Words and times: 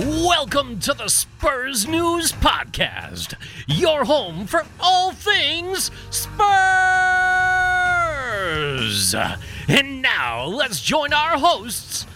Welcome 0.00 0.78
to 0.80 0.94
the 0.94 1.08
Spurs 1.08 1.88
News 1.88 2.30
Podcast, 2.30 3.34
your 3.66 4.04
home 4.04 4.46
for 4.46 4.64
all 4.78 5.10
things 5.10 5.90
Spurs. 6.10 6.38
And 9.66 10.00
now 10.00 10.44
let's 10.44 10.80
join 10.80 11.12
our 11.12 11.36
hosts. 11.36 12.06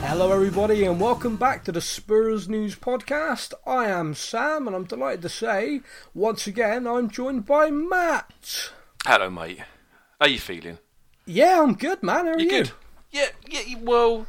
Hello, 0.00 0.32
everybody, 0.32 0.84
and 0.84 0.98
welcome 0.98 1.36
back 1.36 1.62
to 1.64 1.72
the 1.72 1.82
Spurs 1.82 2.48
News 2.48 2.74
Podcast. 2.74 3.52
I 3.66 3.88
am 3.88 4.14
Sam, 4.14 4.66
and 4.66 4.74
I'm 4.74 4.84
delighted 4.84 5.20
to 5.22 5.28
say, 5.28 5.82
once 6.14 6.46
again, 6.46 6.86
I'm 6.86 7.10
joined 7.10 7.44
by 7.44 7.70
Matt. 7.70 8.70
Hello, 9.04 9.28
mate. 9.28 9.58
How 9.58 10.26
are 10.26 10.28
you 10.28 10.38
feeling? 10.38 10.78
Yeah, 11.26 11.62
I'm 11.62 11.74
good, 11.74 12.02
man. 12.02 12.26
How 12.26 12.32
are 12.32 12.38
You 12.40 12.48
good? 12.50 12.70
Yeah, 13.10 13.26
yeah. 13.48 13.76
Well, 13.80 14.26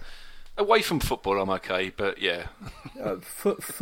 away 0.58 0.82
from 0.82 1.00
football, 1.00 1.40
I'm 1.42 1.50
okay, 1.52 1.92
but 1.96 2.22
yeah. 2.22 2.48
Uh, 3.04 3.16
f- 3.16 3.48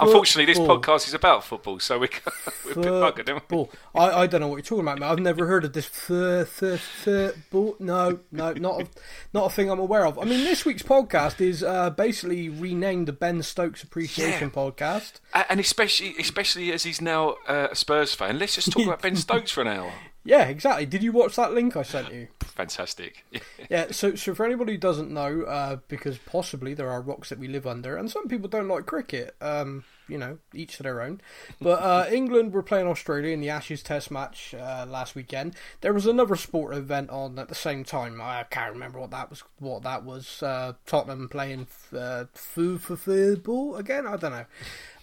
Unfortunately, 0.00 0.52
this 0.52 0.58
podcast 0.58 1.06
is 1.06 1.14
about 1.14 1.44
football, 1.44 1.78
so 1.78 1.98
we 1.98 2.08
we're 2.66 2.72
a 2.72 2.74
bit 2.74 2.84
buggered, 2.84 3.28
aren't 3.28 3.28
we? 3.28 3.34
Football. 3.40 3.70
I, 3.94 4.22
I 4.22 4.26
don't 4.26 4.40
know 4.40 4.48
what 4.48 4.56
you're 4.56 4.62
talking 4.62 4.82
about, 4.84 4.98
man. 4.98 5.08
I've 5.10 5.18
never 5.20 5.46
heard 5.46 5.64
of 5.64 5.72
this 5.74 5.86
football. 5.86 7.76
No, 7.78 8.18
no, 8.32 8.52
not 8.54 8.80
a, 8.82 8.86
not 9.32 9.46
a 9.46 9.50
thing 9.54 9.70
I'm 9.70 9.78
aware 9.78 10.06
of. 10.06 10.18
I 10.18 10.24
mean, 10.24 10.44
this 10.44 10.64
week's 10.64 10.82
podcast 10.82 11.40
is 11.40 11.62
uh, 11.62 11.90
basically 11.90 12.48
renamed 12.48 13.06
the 13.08 13.12
Ben 13.12 13.42
Stokes 13.42 13.82
Appreciation 13.82 14.48
Yeah. 14.54 14.62
Podcast. 14.62 15.20
And 15.48 15.60
especially, 15.60 16.14
especially 16.18 16.72
as 16.72 16.82
he's 16.82 17.00
now 17.00 17.36
uh, 17.46 17.68
a 17.70 17.76
Spurs 17.76 18.14
fan, 18.14 18.38
let's 18.38 18.54
just 18.56 18.72
talk 18.72 18.84
about 18.86 19.02
Ben 19.02 19.14
Stokes 19.16 19.50
for 19.52 19.60
an 19.60 19.68
hour. 19.68 19.92
Yeah, 20.28 20.44
exactly. 20.48 20.84
Did 20.84 21.02
you 21.02 21.12
watch 21.12 21.36
that 21.36 21.54
link 21.54 21.74
I 21.74 21.82
sent 21.82 22.12
you? 22.12 22.28
Fantastic. 22.40 23.24
Yeah, 23.70 23.88
so 23.90 24.14
so 24.14 24.34
for 24.34 24.46
anybody 24.46 24.72
who 24.72 24.78
doesn't 24.78 25.10
know, 25.10 25.42
uh, 25.42 25.76
because 25.88 26.16
possibly 26.16 26.72
there 26.72 26.88
are 26.88 27.02
rocks 27.02 27.28
that 27.28 27.38
we 27.38 27.48
live 27.48 27.66
under, 27.66 27.96
and 27.98 28.10
some 28.10 28.26
people 28.26 28.48
don't 28.48 28.68
like 28.68 28.86
cricket. 28.86 29.34
Um, 29.42 29.84
you 30.08 30.16
know, 30.16 30.38
each 30.54 30.78
to 30.78 30.82
their 30.82 31.02
own. 31.02 31.20
But 31.60 31.82
uh, 31.82 32.06
England 32.10 32.54
were 32.54 32.62
playing 32.62 32.86
Australia 32.86 33.30
in 33.34 33.42
the 33.42 33.50
Ashes 33.50 33.82
Test 33.82 34.10
match 34.10 34.54
uh, 34.54 34.86
last 34.88 35.14
weekend. 35.14 35.54
There 35.82 35.92
was 35.92 36.06
another 36.06 36.34
sport 36.34 36.74
event 36.74 37.10
on 37.10 37.38
at 37.38 37.48
the 37.48 37.54
same 37.54 37.84
time. 37.84 38.22
I 38.22 38.44
can't 38.44 38.72
remember 38.72 38.98
what 39.00 39.10
that 39.10 39.28
was. 39.28 39.44
What 39.58 39.82
that 39.82 40.02
was? 40.04 40.42
Uh, 40.42 40.72
Tottenham 40.86 41.28
playing 41.28 41.66
uh, 41.94 42.24
foo 42.32 42.78
for 42.78 42.96
football 42.96 43.76
again. 43.76 44.06
I 44.06 44.16
don't 44.16 44.32
know. 44.32 44.46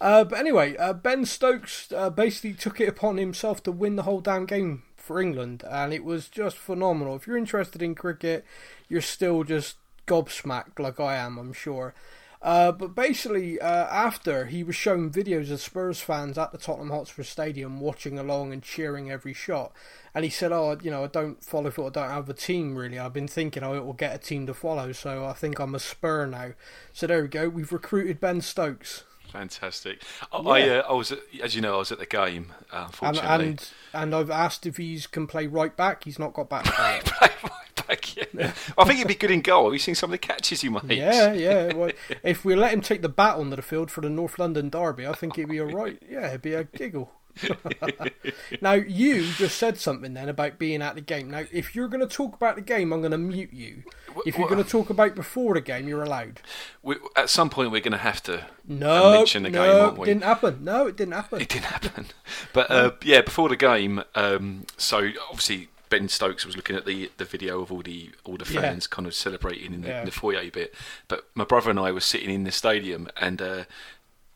Uh, 0.01 0.23
but 0.23 0.39
anyway, 0.39 0.75
uh, 0.77 0.93
Ben 0.93 1.23
Stokes 1.23 1.91
uh, 1.91 2.09
basically 2.09 2.53
took 2.53 2.81
it 2.81 2.89
upon 2.89 3.17
himself 3.17 3.61
to 3.63 3.71
win 3.71 3.95
the 3.95 4.03
whole 4.03 4.21
damn 4.21 4.47
game 4.47 4.81
for 5.05 5.21
England, 5.21 5.63
and 5.69 5.93
it 5.93 6.03
was 6.03 6.27
just 6.27 6.57
phenomenal. 6.57 7.15
If 7.15 7.27
you're 7.27 7.37
interested 7.37 7.81
in 7.81 7.95
cricket, 7.95 8.43
you're 8.89 9.01
still 9.01 9.43
just 9.43 9.77
gobsmacked 10.07 10.79
like 10.79 10.99
I 10.99 11.15
am, 11.15 11.37
I'm 11.37 11.53
sure. 11.53 11.93
Uh, 12.41 12.71
but 12.71 12.93
basically, 12.93 13.59
uh, 13.59 13.87
after 13.87 14.45
he 14.45 14.63
was 14.63 14.75
shown 14.75 15.09
videos 15.09 15.49
of 15.49 15.59
Spurs 15.59 15.99
fans 15.99 16.37
at 16.37 16.51
the 16.51 16.59
Tottenham 16.59 16.91
Hotspur 16.91 17.23
Stadium 17.23 17.79
watching 17.79 18.19
along 18.19 18.53
and 18.53 18.61
cheering 18.61 19.09
every 19.09 19.33
shot, 19.33 19.71
and 20.13 20.23
he 20.23 20.29
said, 20.29 20.51
"Oh, 20.51 20.77
you 20.81 20.91
know, 20.91 21.03
I 21.05 21.07
don't 21.07 21.43
follow 21.43 21.71
football. 21.71 22.03
I 22.03 22.07
don't 22.07 22.15
have 22.15 22.29
a 22.29 22.35
team 22.35 22.75
really. 22.75 22.99
I've 22.99 23.13
been 23.13 23.27
thinking 23.27 23.63
I 23.63 23.75
it 23.75 23.85
will 23.85 23.93
get 23.93 24.13
a 24.13 24.19
team 24.19 24.45
to 24.45 24.53
follow, 24.53 24.91
so 24.91 25.25
I 25.25 25.33
think 25.33 25.59
I'm 25.59 25.73
a 25.73 25.79
Spur 25.79 26.27
now." 26.27 26.51
So 26.93 27.07
there 27.07 27.23
we 27.23 27.29
go. 27.29 27.49
We've 27.49 27.71
recruited 27.71 28.19
Ben 28.19 28.41
Stokes, 28.41 29.05
Fantastic. 29.35 30.01
I, 30.31 30.37
I, 30.37 30.69
uh, 30.69 30.83
I 30.89 30.93
was, 30.93 31.11
at, 31.11 31.19
as 31.43 31.55
you 31.55 31.61
know, 31.61 31.75
I 31.75 31.77
was 31.79 31.91
at 31.91 31.99
the 31.99 32.05
game. 32.05 32.53
Uh, 32.71 32.75
and 32.75 32.85
unfortunately, 32.85 33.47
and 33.47 33.69
and 33.93 34.15
I've 34.15 34.31
asked 34.31 34.65
if 34.65 34.77
he's 34.77 35.07
can 35.07 35.27
play 35.27 35.47
right 35.47 35.75
back. 35.75 36.05
He's 36.05 36.17
not 36.19 36.33
got 36.33 36.49
back. 36.49 36.65
Right 36.77 37.87
back, 37.87 38.15
yeah. 38.17 38.53
I 38.77 38.85
think 38.85 38.97
he'd 38.97 39.07
be 39.07 39.15
good 39.15 39.29
in 39.29 39.41
goal. 39.41 39.65
Have 39.65 39.73
you 39.73 39.79
seen 39.79 39.93
some 39.93 40.09
of 40.09 40.11
the 40.13 40.17
catches 40.17 40.61
he 40.61 40.69
makes? 40.69 40.85
Yeah, 40.87 41.33
yeah. 41.33 41.73
Well, 41.73 41.91
if 42.23 42.43
we 42.43 42.55
let 42.55 42.73
him 42.73 42.81
take 42.81 43.01
the 43.01 43.09
bat 43.09 43.35
onto 43.35 43.55
the 43.55 43.61
field 43.61 43.91
for 43.91 44.01
the 44.01 44.09
North 44.09 44.39
London 44.39 44.69
derby, 44.69 45.05
I 45.05 45.13
think 45.13 45.35
he'd 45.35 45.49
be 45.49 45.59
all 45.59 45.67
right. 45.67 46.01
Yeah, 46.09 46.29
it'd 46.29 46.41
be 46.41 46.53
a 46.53 46.63
giggle. 46.63 47.11
now 48.61 48.73
you 48.73 49.23
just 49.33 49.57
said 49.57 49.77
something 49.77 50.13
then 50.13 50.29
about 50.29 50.57
being 50.57 50.81
at 50.81 50.95
the 50.95 51.01
game. 51.01 51.29
Now, 51.31 51.43
if 51.51 51.75
you're 51.75 51.87
going 51.87 52.07
to 52.07 52.13
talk 52.13 52.35
about 52.35 52.55
the 52.55 52.61
game, 52.61 52.91
I'm 52.93 53.01
going 53.01 53.11
to 53.11 53.17
mute 53.17 53.53
you. 53.53 53.83
If 54.25 54.37
you're 54.37 54.47
going 54.47 54.63
to 54.63 54.69
talk 54.69 54.89
about 54.89 55.15
before 55.15 55.53
the 55.55 55.61
game, 55.61 55.87
you're 55.87 56.03
allowed. 56.03 56.39
We, 56.81 56.95
at 57.15 57.29
some 57.29 57.49
point, 57.49 57.71
we're 57.71 57.81
going 57.81 57.91
to 57.91 57.97
have 57.97 58.23
to 58.23 58.45
No, 58.67 59.11
mention 59.11 59.43
the 59.43 59.49
no, 59.49 59.63
game, 59.63 59.81
aren't 59.85 59.97
we? 59.97 60.03
It 60.03 60.13
didn't 60.13 60.23
happen. 60.23 60.63
No, 60.63 60.87
it 60.87 60.95
didn't 60.95 61.13
happen. 61.13 61.41
It 61.41 61.49
didn't 61.49 61.65
happen. 61.65 62.05
But 62.53 62.71
uh, 62.71 62.91
yeah, 63.03 63.21
before 63.21 63.49
the 63.49 63.55
game, 63.57 64.01
um, 64.15 64.65
so 64.77 65.09
obviously 65.29 65.67
Ben 65.89 66.07
Stokes 66.07 66.45
was 66.45 66.55
looking 66.55 66.75
at 66.75 66.85
the 66.85 67.11
the 67.17 67.25
video 67.25 67.61
of 67.61 67.71
all 67.71 67.81
the 67.81 68.11
all 68.23 68.37
the 68.37 68.51
Yeah. 68.51 68.61
fans 68.61 68.87
kind 68.87 69.05
of 69.07 69.13
celebrating 69.13 69.73
in 69.73 69.81
the, 69.81 69.87
Yeah. 69.89 69.99
in 69.99 70.05
the 70.05 70.11
foyer 70.11 70.49
bit. 70.51 70.73
But 71.09 71.25
my 71.35 71.43
brother 71.43 71.69
and 71.69 71.79
I 71.79 71.91
were 71.91 71.99
sitting 71.99 72.29
in 72.29 72.45
the 72.45 72.51
stadium, 72.51 73.09
and 73.19 73.41
uh, 73.41 73.63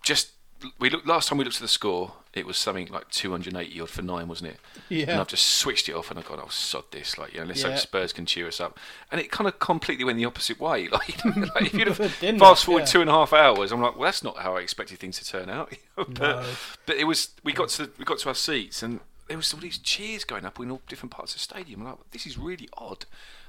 just 0.04 0.31
we 0.80 0.90
looked 0.90 1.08
last 1.08 1.30
time 1.30 1.38
we 1.38 1.44
looked 1.44 1.58
at 1.58 1.62
the 1.62 1.68
score. 1.68 2.14
It 2.34 2.46
was 2.46 2.58
something 2.58 2.88
like 2.90 3.09
280 3.09 3.81
odd 3.81 3.90
for 3.90 4.02
nine, 4.02 4.28
wasn't 4.28 4.52
it? 4.52 4.59
Yeah. 4.88 5.12
And 5.12 5.20
I've 5.22 5.28
just 5.28 5.46
switched 5.46 5.90
it 5.90 5.94
off, 5.94 6.09
and 6.12 6.20
I've 6.20 6.28
got, 6.28 6.40
oh 6.40 6.47
sod 6.50 6.84
this, 6.92 7.18
like 7.18 7.34
you 7.34 7.40
know, 7.40 7.46
let's 7.47 7.62
Yeah. 7.64 7.70
hope 7.72 7.80
Spurs 7.80 8.14
can 8.14 8.25
cheer 8.25 8.47
us 8.47 8.59
up. 8.59 8.78
And 9.12 9.19
it 9.19 9.31
kind 9.31 9.48
of 9.48 9.58
completely 9.59 10.03
went 10.06 10.18
the 10.18 10.25
opposite 10.25 10.59
way. 10.59 10.88
Like, 10.92 11.25
like 11.25 11.62
if 11.66 11.74
you'd 11.74 11.88
have 11.98 11.98
fast 12.40 12.66
forward 12.66 12.81
Yeah. 12.81 12.86
two 12.86 13.02
and 13.02 13.09
a 13.09 13.14
half 13.14 13.34
hours, 13.34 13.72
I'm 13.72 13.81
like, 13.81 13.96
well, 13.96 14.06
that's 14.06 14.24
not 14.24 14.38
how 14.40 14.58
I 14.58 14.62
expected 14.62 15.00
things 15.00 15.18
to 15.19 15.25
turn 15.25 15.50
out. 15.50 15.74
but, 15.96 16.19
No. 16.19 16.46
but 16.86 16.96
it 16.98 17.06
was. 17.06 17.30
We 17.44 17.52
got 17.53 17.69
to 17.69 17.90
we 17.98 18.06
got 18.06 18.19
to 18.19 18.30
our 18.30 18.36
seats, 18.36 18.84
and 18.84 19.00
there 19.28 19.38
was 19.38 19.53
all 19.53 19.59
these 19.59 19.78
cheers 19.80 20.24
going 20.24 20.46
up 20.46 20.59
in 20.59 20.69
all 20.72 20.81
different 20.88 21.12
parts 21.12 21.34
of 21.34 21.38
the 21.40 21.44
stadium. 21.44 21.81
I'm 21.81 21.88
like, 21.88 21.98
this 22.12 22.25
is 22.28 22.38
really 22.38 22.68
odd. 22.78 23.06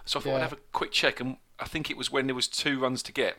So 0.06 0.18
I 0.18 0.22
thought 0.22 0.30
Yeah. 0.30 0.36
I'd 0.36 0.42
have 0.42 0.52
a 0.54 0.58
quick 0.72 0.92
check, 0.92 1.20
and 1.20 1.36
I 1.58 1.66
think 1.66 1.90
it 1.90 1.96
was 1.98 2.10
when 2.10 2.26
there 2.26 2.34
was 2.34 2.48
two 2.48 2.80
runs 2.80 3.02
to 3.04 3.12
get. 3.12 3.36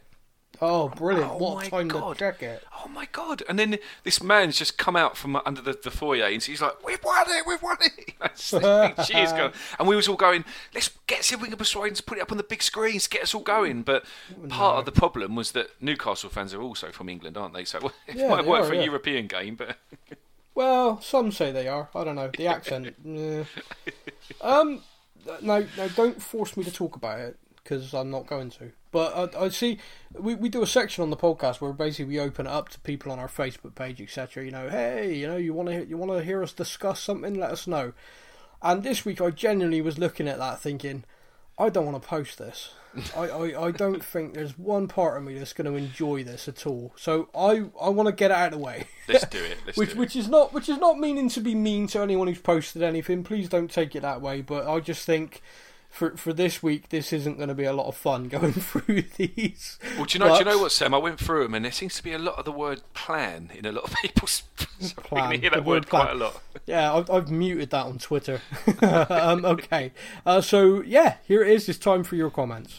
Oh, 0.59 0.89
brilliant! 0.89 1.31
Oh 1.31 1.37
what 1.37 1.55
my 1.55 1.69
time 1.69 1.87
God. 1.87 2.13
to 2.13 2.19
check 2.19 2.43
it? 2.43 2.63
Oh 2.83 2.87
my 2.89 3.07
god! 3.11 3.41
And 3.49 3.57
then 3.57 3.77
this 4.03 4.21
man's 4.21 4.57
just 4.57 4.77
come 4.77 4.95
out 4.95 5.17
from 5.17 5.35
under 5.37 5.61
the, 5.61 5.79
the 5.81 5.89
foyer, 5.89 6.25
and 6.25 6.43
he's 6.43 6.61
like, 6.61 6.85
"We've 6.85 7.03
won 7.03 7.25
it! 7.29 7.45
We've 7.47 7.61
won 7.61 7.77
it!" 7.81 8.15
Cheers 9.07 9.31
going, 9.33 9.53
and 9.79 9.87
we 9.87 9.95
was 9.95 10.07
all 10.07 10.15
going, 10.17 10.45
"Let's 10.73 10.91
get 11.07 11.23
see 11.23 11.33
if 11.35 11.41
we 11.41 11.47
can 11.47 11.57
persuade 11.57 11.89
him 11.89 11.95
to 11.95 12.03
put 12.03 12.17
it 12.19 12.21
up 12.21 12.31
on 12.31 12.37
the 12.37 12.43
big 12.43 12.61
screens, 12.61 13.07
get 13.07 13.23
us 13.23 13.33
all 13.33 13.41
going." 13.41 13.81
But 13.81 14.05
part 14.49 14.77
of 14.77 14.85
the 14.85 14.91
problem 14.91 15.35
was 15.35 15.51
that 15.53 15.69
Newcastle 15.81 16.29
fans 16.29 16.53
are 16.53 16.61
also 16.61 16.91
from 16.91 17.09
England, 17.09 17.37
aren't 17.37 17.53
they? 17.55 17.65
So 17.65 17.91
it 18.07 18.15
Yeah, 18.17 18.29
might 18.29 18.45
work 18.45 18.63
are, 18.63 18.67
for 18.67 18.73
yeah. 18.75 18.81
a 18.81 18.85
European 18.85 19.27
game, 19.27 19.55
but 19.55 19.77
Well, 20.53 21.01
some 21.01 21.31
say 21.31 21.51
they 21.51 21.67
are. 21.67 21.89
I 21.95 22.03
don't 22.03 22.15
know. 22.15 22.29
The 22.37 22.47
accent. 22.47 22.93
yeah. 23.03 23.45
Um, 24.41 24.81
no, 25.41 25.65
no, 25.77 25.87
don't 25.89 26.21
force 26.21 26.55
me 26.57 26.63
to 26.65 26.71
talk 26.71 26.95
about 26.95 27.19
it 27.19 27.37
because 27.63 27.93
I'm 27.93 28.09
not 28.09 28.27
going 28.27 28.49
to. 28.51 28.71
But 28.91 29.35
I, 29.35 29.45
I 29.45 29.49
see 29.49 29.79
we, 30.13 30.35
we 30.35 30.49
do 30.49 30.61
a 30.61 30.67
section 30.67 31.01
on 31.01 31.09
the 31.09 31.17
podcast 31.17 31.61
where 31.61 31.71
basically 31.73 32.05
we 32.05 32.19
open 32.19 32.45
it 32.45 32.51
up 32.51 32.69
to 32.69 32.79
people 32.79 33.11
on 33.11 33.19
our 33.19 33.29
Facebook 33.29 33.75
page, 33.75 34.01
etc. 34.01 34.43
You 34.43 34.51
know, 34.51 34.69
hey, 34.69 35.15
you 35.15 35.27
know, 35.27 35.37
you 35.37 35.53
want 35.53 35.69
to 35.69 35.85
you 35.85 35.97
want 35.97 36.11
to 36.11 36.23
hear 36.23 36.43
us 36.43 36.53
discuss 36.53 36.99
something? 36.99 37.35
Let 37.35 37.51
us 37.51 37.67
know. 37.67 37.93
And 38.61 38.83
this 38.83 39.05
week, 39.05 39.21
I 39.21 39.31
genuinely 39.31 39.81
was 39.81 39.97
looking 39.97 40.27
at 40.27 40.37
that, 40.37 40.59
thinking, 40.59 41.03
I 41.57 41.69
don't 41.69 41.85
want 41.85 42.01
to 42.01 42.07
post 42.07 42.37
this. 42.37 42.73
I, 43.15 43.21
I, 43.27 43.67
I 43.67 43.71
don't 43.71 44.03
think 44.03 44.33
there's 44.33 44.57
one 44.57 44.87
part 44.87 45.17
of 45.17 45.23
me 45.23 45.37
that's 45.37 45.53
going 45.53 45.71
to 45.71 45.77
enjoy 45.77 46.23
this 46.23 46.47
at 46.47 46.67
all. 46.67 46.93
So 46.97 47.29
I 47.33 47.65
I 47.81 47.89
want 47.89 48.07
to 48.07 48.13
get 48.13 48.31
it 48.31 48.37
out 48.37 48.53
of 48.53 48.59
the 48.59 48.65
way. 48.65 48.87
let's 49.07 49.25
do 49.27 49.41
it. 49.43 49.57
Let's 49.65 49.77
which 49.77 49.91
do 49.91 49.95
it. 49.95 49.99
which 49.99 50.15
is 50.15 50.27
not 50.27 50.53
which 50.53 50.67
is 50.67 50.77
not 50.77 50.99
meaning 50.99 51.29
to 51.29 51.39
be 51.39 51.55
mean 51.55 51.87
to 51.87 52.01
anyone 52.01 52.27
who's 52.27 52.41
posted 52.41 52.83
anything. 52.83 53.23
Please 53.23 53.47
don't 53.47 53.71
take 53.71 53.95
it 53.95 54.01
that 54.01 54.21
way. 54.21 54.41
But 54.41 54.67
I 54.67 54.79
just 54.81 55.05
think 55.05 55.41
for 55.91 56.15
for 56.17 56.33
this 56.33 56.63
week, 56.63 56.89
this 56.89 57.13
isn't 57.13 57.37
going 57.37 57.49
to 57.49 57.55
be 57.55 57.65
a 57.65 57.73
lot 57.73 57.87
of 57.87 57.95
fun 57.95 58.27
going 58.29 58.53
through 58.53 59.03
these. 59.17 59.77
Well, 59.97 60.05
do 60.05 60.17
you 60.17 60.19
know? 60.25 60.33
Do 60.33 60.39
you 60.39 60.45
know 60.45 60.57
what, 60.57 60.71
Sam? 60.71 60.93
I 60.93 60.97
went 60.97 61.19
through 61.19 61.43
them, 61.43 61.53
and 61.53 61.65
there 61.65 61.71
seems 61.71 61.95
to 61.97 62.03
be 62.03 62.13
a 62.13 62.19
lot 62.19 62.39
of 62.39 62.45
the 62.45 62.51
word 62.51 62.81
"plan" 62.93 63.51
in 63.53 63.65
a 63.65 63.71
lot 63.71 63.83
of 63.83 63.93
people's. 64.01 64.43
so 64.79 64.95
Plan, 65.01 65.25
gonna 65.25 65.37
hear 65.37 65.49
the 65.49 65.57
that 65.57 65.65
word 65.65 65.85
word 65.85 65.89
quite 65.89 66.11
a 66.11 66.15
lot. 66.15 66.41
Yeah, 66.65 66.93
I've, 66.93 67.09
I've 67.09 67.29
muted 67.29 67.69
that 67.71 67.85
on 67.85 67.99
Twitter. 67.99 68.41
um, 68.81 69.45
okay, 69.45 69.91
uh, 70.25 70.41
so 70.41 70.81
yeah, 70.81 71.17
here 71.27 71.43
it 71.43 71.51
is. 71.51 71.67
It's 71.69 71.77
time 71.77 72.03
for 72.03 72.15
your 72.15 72.31
comments. 72.31 72.77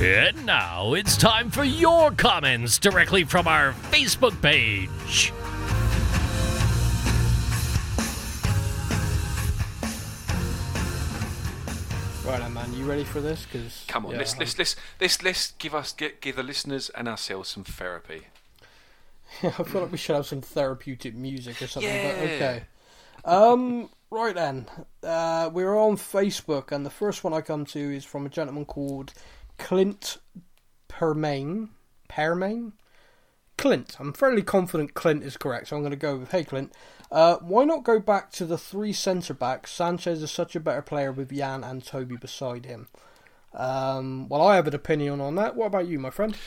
And 0.00 0.46
now 0.46 0.94
it's 0.94 1.14
time 1.18 1.50
for 1.50 1.62
your 1.62 2.10
comments 2.12 2.78
directly 2.78 3.24
from 3.24 3.46
our 3.46 3.72
Facebook 3.90 4.40
page. 4.40 5.30
Right, 12.30 12.38
then, 12.38 12.54
man, 12.54 12.72
you 12.74 12.84
ready 12.84 13.02
for 13.02 13.20
this? 13.20 13.44
Because 13.44 13.84
Come 13.88 14.06
on, 14.06 14.16
let's 14.16 14.38
let's 14.38 14.56
let's 14.56 14.76
let's 15.00 15.20
let's 15.20 15.50
give 15.58 15.74
us 15.74 15.92
get, 15.92 16.20
give 16.20 16.36
the 16.36 16.44
listeners 16.44 16.88
and 16.90 17.08
ourselves 17.08 17.48
some 17.48 17.64
therapy. 17.64 18.28
Yeah, 19.42 19.52
I 19.58 19.64
feel 19.64 19.80
like 19.80 19.90
we 19.90 19.98
should 19.98 20.14
have 20.14 20.26
some 20.26 20.40
therapeutic 20.40 21.16
music 21.16 21.60
or 21.60 21.66
something. 21.66 21.92
Yeah. 21.92 22.12
But 22.12 22.22
okay. 22.22 22.62
Um. 23.24 23.90
Right 24.12 24.34
then, 24.34 24.66
uh, 25.02 25.50
we're 25.52 25.76
on 25.76 25.96
Facebook, 25.96 26.70
and 26.70 26.86
the 26.86 26.90
first 26.90 27.24
one 27.24 27.34
I 27.34 27.40
come 27.40 27.64
to 27.66 27.78
is 27.80 28.04
from 28.04 28.26
a 28.26 28.28
gentleman 28.28 28.64
called 28.64 29.12
Clint 29.58 30.18
Permain. 30.88 31.70
Permain. 32.08 32.74
Clint. 33.60 33.96
I'm 34.00 34.14
fairly 34.14 34.42
confident 34.42 34.94
Clint 34.94 35.22
is 35.22 35.36
correct, 35.36 35.68
so 35.68 35.76
I'm 35.76 35.82
going 35.82 35.90
to 35.90 35.96
go 35.96 36.16
with 36.16 36.30
hey 36.30 36.44
Clint. 36.44 36.72
Uh, 37.12 37.36
why 37.42 37.64
not 37.64 37.84
go 37.84 38.00
back 38.00 38.32
to 38.32 38.46
the 38.46 38.56
three 38.56 38.94
centre 38.94 39.34
backs? 39.34 39.70
Sanchez 39.70 40.22
is 40.22 40.30
such 40.30 40.56
a 40.56 40.60
better 40.60 40.80
player 40.80 41.12
with 41.12 41.30
Jan 41.30 41.62
and 41.62 41.84
Toby 41.84 42.16
beside 42.16 42.64
him. 42.64 42.88
Um, 43.52 44.30
well, 44.30 44.40
I 44.40 44.56
have 44.56 44.66
an 44.66 44.74
opinion 44.74 45.20
on 45.20 45.34
that. 45.34 45.56
What 45.56 45.66
about 45.66 45.86
you, 45.86 45.98
my 45.98 46.08
friend? 46.08 46.38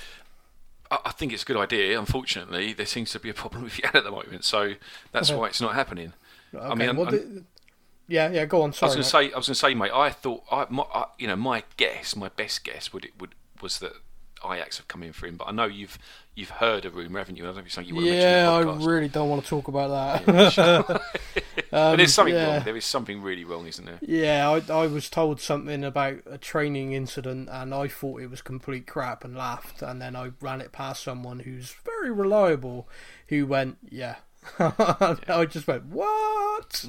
I, 0.89 1.11
think 1.11 1.33
it's 1.33 1.43
a 1.43 1.45
good 1.45 1.57
idea. 1.57 1.99
Unfortunately, 1.99 2.73
there 2.73 2.85
seems 2.87 3.11
to 3.11 3.19
be 3.19 3.29
a 3.29 3.33
problem 3.33 3.63
with 3.65 3.73
Jan 3.73 3.91
at 3.93 4.03
the 4.03 4.11
moment, 4.11 4.43
so 4.43 4.73
that's 5.11 5.31
why 5.31 5.47
it's 5.47 5.61
not 5.61 5.75
happening. 5.75 6.13
Okay, 6.51 6.65
I 6.65 6.73
mean, 6.73 6.95
well, 6.95 7.11
the- 7.11 7.43
yeah, 8.07 8.31
yeah, 8.31 8.45
go 8.45 8.63
on. 8.63 8.73
Sorry, 8.73 8.91
I 8.91 8.95
was 8.95 8.95
going 8.95 9.03
to 9.03 9.09
say, 9.29 9.33
I 9.33 9.37
was 9.37 9.47
going 9.47 9.53
to 9.53 9.55
say, 9.55 9.75
mate. 9.75 9.91
I 9.93 10.09
thought, 10.09 10.43
I, 10.51 10.65
my, 10.69 10.83
I, 10.93 11.05
you 11.19 11.27
know, 11.27 11.35
my 11.35 11.63
guess, 11.77 12.15
my 12.15 12.29
best 12.29 12.63
guess 12.63 12.91
would 12.91 13.05
it 13.05 13.11
would 13.19 13.35
was 13.61 13.77
that 13.79 13.93
Ajax 14.43 14.77
have 14.77 14.87
come 14.87 15.03
in 15.03 15.13
for 15.13 15.27
him. 15.27 15.37
But 15.37 15.47
I 15.47 15.51
know 15.51 15.65
you've 15.65 15.97
you've 16.35 16.49
heard 16.49 16.85
a 16.85 16.89
rumor, 16.89 17.19
haven't 17.19 17.35
you? 17.37 17.43
I 17.43 17.47
don't 17.47 17.55
know 17.55 17.59
if 17.61 17.65
it's 17.67 17.75
something 17.75 17.89
you 17.89 17.95
want 17.95 18.07
to 18.07 18.13
yeah, 18.13 18.51
I 18.51 18.63
mention 18.63 18.79
the 18.79 18.83
podcast. 18.83 18.87
really 18.87 19.07
don't 19.07 19.29
want 19.29 19.43
to 19.43 19.49
talk 19.49 19.67
about 19.67 20.25
that. 20.25 21.01
but 21.71 21.95
there's 21.97 22.13
something 22.13 22.33
yeah. 22.33 22.55
wrong. 22.55 22.63
There 22.65 22.75
is 22.75 22.85
something 22.85 23.21
really 23.21 23.43
wrong, 23.43 23.67
isn't 23.67 23.85
there? 23.85 23.99
Yeah, 24.01 24.49
I, 24.49 24.73
I 24.73 24.87
was 24.87 25.09
told 25.09 25.39
something 25.39 25.83
about 25.83 26.17
a 26.25 26.37
training 26.37 26.93
incident 26.93 27.49
and 27.51 27.73
I 27.73 27.87
thought 27.87 28.21
it 28.21 28.29
was 28.29 28.41
complete 28.41 28.87
crap 28.87 29.23
and 29.23 29.35
laughed. 29.35 29.81
And 29.81 30.01
then 30.01 30.15
I 30.15 30.31
ran 30.41 30.61
it 30.61 30.71
past 30.71 31.03
someone 31.03 31.39
who's 31.39 31.75
very 31.85 32.11
reliable 32.11 32.87
who 33.27 33.45
went, 33.45 33.77
yeah. 33.89 34.15
I 34.59 35.47
just 35.49 35.67
went, 35.67 35.85
what? 35.85 36.85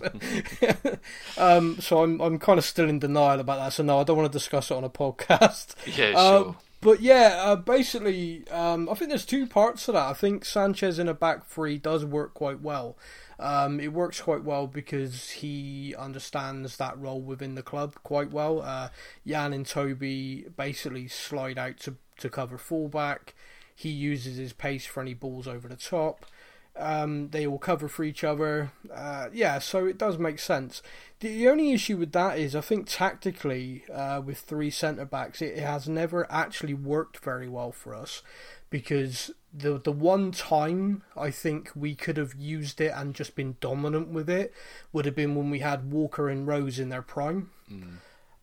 um, 1.38 1.80
so 1.80 2.02
I'm, 2.02 2.20
I'm 2.20 2.38
kind 2.38 2.58
of 2.58 2.64
still 2.64 2.88
in 2.88 2.98
denial 2.98 3.40
about 3.40 3.58
that. 3.58 3.72
So 3.74 3.82
no, 3.82 4.00
I 4.00 4.04
don't 4.04 4.16
want 4.16 4.30
to 4.30 4.36
discuss 4.36 4.70
it 4.70 4.74
on 4.74 4.84
a 4.84 4.90
podcast. 4.90 5.74
Yeah, 5.96 6.12
Uh, 6.16 6.42
sure. 6.42 6.56
But 6.84 7.00
yeah, 7.00 7.40
uh, 7.42 7.56
basically, 7.56 8.46
um, 8.50 8.90
I 8.90 8.94
think 8.94 9.08
there's 9.08 9.24
two 9.24 9.46
parts 9.46 9.86
to 9.86 9.92
that. 9.92 10.06
I 10.06 10.12
think 10.12 10.44
Sanchez 10.44 10.98
in 10.98 11.08
a 11.08 11.14
back 11.14 11.46
three 11.46 11.78
does 11.78 12.04
work 12.04 12.34
quite 12.34 12.60
well. 12.60 12.98
Um, 13.38 13.80
it 13.80 13.94
works 13.94 14.20
quite 14.20 14.44
well 14.44 14.66
because 14.66 15.30
he 15.30 15.94
understands 15.96 16.76
that 16.76 16.98
role 16.98 17.22
within 17.22 17.54
the 17.54 17.62
club 17.62 17.94
quite 18.02 18.30
well. 18.30 18.60
Uh, 18.60 18.90
Jan 19.26 19.54
and 19.54 19.66
Toby 19.66 20.44
basically 20.58 21.08
slide 21.08 21.56
out 21.56 21.78
to, 21.78 21.96
to 22.18 22.28
cover 22.28 22.58
fullback. 22.58 23.34
He 23.74 23.88
uses 23.88 24.36
his 24.36 24.52
pace 24.52 24.84
for 24.84 25.00
any 25.00 25.14
balls 25.14 25.48
over 25.48 25.68
the 25.68 25.76
top. 25.76 26.26
Um, 26.76 27.28
they 27.30 27.46
all 27.46 27.58
cover 27.58 27.88
for 27.88 28.02
each 28.02 28.24
other. 28.24 28.72
Uh, 28.92 29.28
yeah, 29.32 29.60
so 29.60 29.86
it 29.86 29.96
does 29.96 30.18
make 30.18 30.40
sense. 30.40 30.82
The 31.20 31.48
only 31.48 31.72
issue 31.72 31.96
with 31.96 32.12
that 32.12 32.38
is 32.38 32.56
I 32.56 32.60
think 32.60 32.86
tactically, 32.88 33.84
uh, 33.92 34.20
with 34.24 34.40
three 34.40 34.70
centre 34.70 35.04
backs, 35.04 35.40
it 35.40 35.58
has 35.58 35.88
never 35.88 36.30
actually 36.30 36.74
worked 36.74 37.18
very 37.18 37.48
well 37.48 37.70
for 37.70 37.94
us 37.94 38.22
because 38.70 39.30
the 39.52 39.78
the 39.78 39.92
one 39.92 40.32
time 40.32 41.04
I 41.16 41.30
think 41.30 41.70
we 41.76 41.94
could 41.94 42.16
have 42.16 42.34
used 42.34 42.80
it 42.80 42.92
and 42.94 43.14
just 43.14 43.36
been 43.36 43.56
dominant 43.60 44.08
with 44.08 44.28
it 44.28 44.52
would 44.92 45.04
have 45.04 45.14
been 45.14 45.36
when 45.36 45.48
we 45.50 45.60
had 45.60 45.92
Walker 45.92 46.28
and 46.28 46.44
Rose 46.46 46.80
in 46.80 46.88
their 46.88 47.02
prime. 47.02 47.50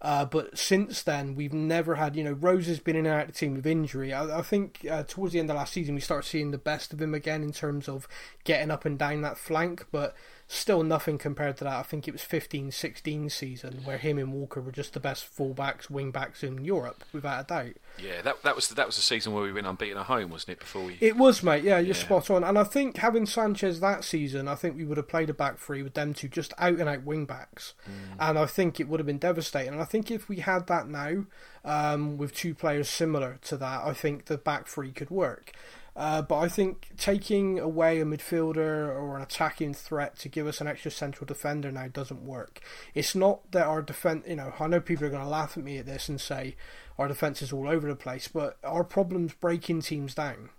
Uh, 0.02 0.26
but 0.26 0.58
since 0.58 1.04
then, 1.04 1.36
we've 1.36 1.54
never 1.54 1.96
had, 1.96 2.16
you 2.16 2.24
know, 2.24 2.32
Rose 2.32 2.66
has 2.66 2.80
been 2.80 2.96
in 2.96 3.06
and 3.06 3.16
out 3.16 3.22
of 3.22 3.28
the 3.28 3.34
team 3.34 3.54
with 3.54 3.68
injury. 3.68 4.12
I, 4.12 4.40
I 4.40 4.42
think 4.42 4.86
uh, 4.90 5.04
towards 5.04 5.34
the 5.34 5.40
end 5.40 5.52
of 5.52 5.58
last 5.58 5.74
season, 5.74 5.94
we 5.94 6.02
started 6.02 6.28
seeing 6.28 6.50
the 6.50 6.58
best 6.58 6.92
of 6.92 7.00
him 7.00 7.14
again 7.14 7.44
in 7.44 7.52
terms 7.52 7.88
of 7.88 8.08
getting 8.44 8.72
up 8.72 8.84
and 8.84 8.98
down 8.98 9.22
that 9.22 9.38
flank, 9.38 9.86
but 9.92 10.16
still 10.54 10.84
nothing 10.84 11.18
compared 11.18 11.56
to 11.58 11.64
that. 11.64 11.74
I 11.74 11.82
think 11.84 12.08
it 12.08 12.12
was 12.12 12.24
15 12.24 12.72
16 12.72 13.30
season 13.30 13.82
where 13.86 13.98
him 13.98 14.18
and 14.18 14.34
Walker 14.34 14.60
were 14.60 14.72
just 14.72 14.94
the 14.94 15.00
best 15.00 15.26
fullbacks, 15.34 15.88
wingbacks 15.88 16.44
in 16.44 16.66
Europe, 16.66 17.06
without 17.14 17.46
a 17.46 17.48
doubt. 17.48 17.74
Yeah, 17.98 18.22
that 18.22 18.44
that 18.44 18.56
was 18.56 18.68
the, 18.68 18.76
that 18.76 18.86
was 18.86 18.98
the 18.98 19.02
season 19.02 19.34
where 19.34 19.44
we 19.44 19.54
went 19.54 19.66
unbeaten 19.68 19.98
at 19.98 20.08
home, 20.08 20.30
wasn't 20.30 20.52
it? 20.54 20.60
Before 20.60 20.84
we. 20.84 20.98
It 21.00 21.16
was, 21.16 21.42
mate. 21.42 21.64
Yeah, 21.64 21.80
you're 21.80 21.96
Yeah. 21.96 22.02
spot 22.02 22.30
on. 22.30 22.44
And 22.44 22.58
I 22.60 22.64
think 22.66 22.98
having 22.98 23.26
Sanchez 23.26 23.80
that 23.80 24.04
season, 24.04 24.48
I 24.50 24.56
think 24.56 24.76
we 24.76 24.84
would 24.84 24.98
have 24.98 25.08
played 25.08 25.30
a 25.30 25.34
back 25.34 25.58
three 25.58 25.84
with 25.84 25.94
them 25.94 26.14
two 26.14 26.28
just 26.28 26.54
out 26.58 26.80
and 26.80 26.90
out 26.90 27.04
wing 27.04 27.26
backs. 27.26 27.74
And 28.20 28.38
I 28.38 28.46
think 28.46 28.80
it 28.80 28.88
would 28.90 29.00
have 29.00 29.08
been 29.08 29.18
devastating. 29.18 29.74
And 29.74 29.82
I 29.82 29.86
think 29.86 30.12
if 30.12 30.28
we 30.28 30.38
had 30.38 30.68
that 30.68 30.88
now, 30.88 31.26
um, 31.64 32.18
with 32.18 32.34
two 32.36 32.54
players 32.54 32.90
similar 32.90 33.40
to 33.44 33.58
that, 33.58 33.84
I 33.84 33.94
think 33.94 34.26
the 34.26 34.38
back 34.38 34.68
three 34.68 34.92
could 34.92 35.10
work. 35.10 35.54
Uh, 35.96 36.22
but 36.22 36.38
I 36.38 36.48
think 36.48 36.90
taking 36.98 37.60
away 37.60 38.00
a 38.00 38.06
midfielder 38.06 38.58
or 38.96 39.18
an 39.18 39.22
attacking 39.24 39.74
threat 39.74 40.18
to 40.20 40.30
give 40.30 40.48
us 40.48 40.62
an 40.62 40.68
extra 40.68 40.90
central 40.90 41.26
defender 41.26 41.72
now 41.72 41.88
doesn't 41.88 42.26
work. 42.26 42.62
It's 42.94 43.14
not 43.14 43.52
that 43.52 43.68
our 43.68 43.82
defense, 43.82 44.26
you 44.28 44.38
know, 44.38 44.54
I 44.58 44.68
know 44.68 44.80
people 44.80 45.06
are 45.06 45.10
going 45.10 45.24
to 45.24 45.28
laugh 45.28 45.58
at 45.58 45.64
me 45.64 45.78
at 45.78 45.86
this 45.86 46.08
and 46.08 46.20
say 46.20 46.56
our 46.98 47.08
defense 47.10 47.42
is 47.42 47.52
all 47.52 47.68
over 47.68 47.88
the 47.88 47.96
place, 47.96 48.30
but 48.30 48.58
our 48.64 48.84
problem's 48.84 49.34
breaking 49.34 49.82
teams 49.82 50.16
down. 50.16 50.50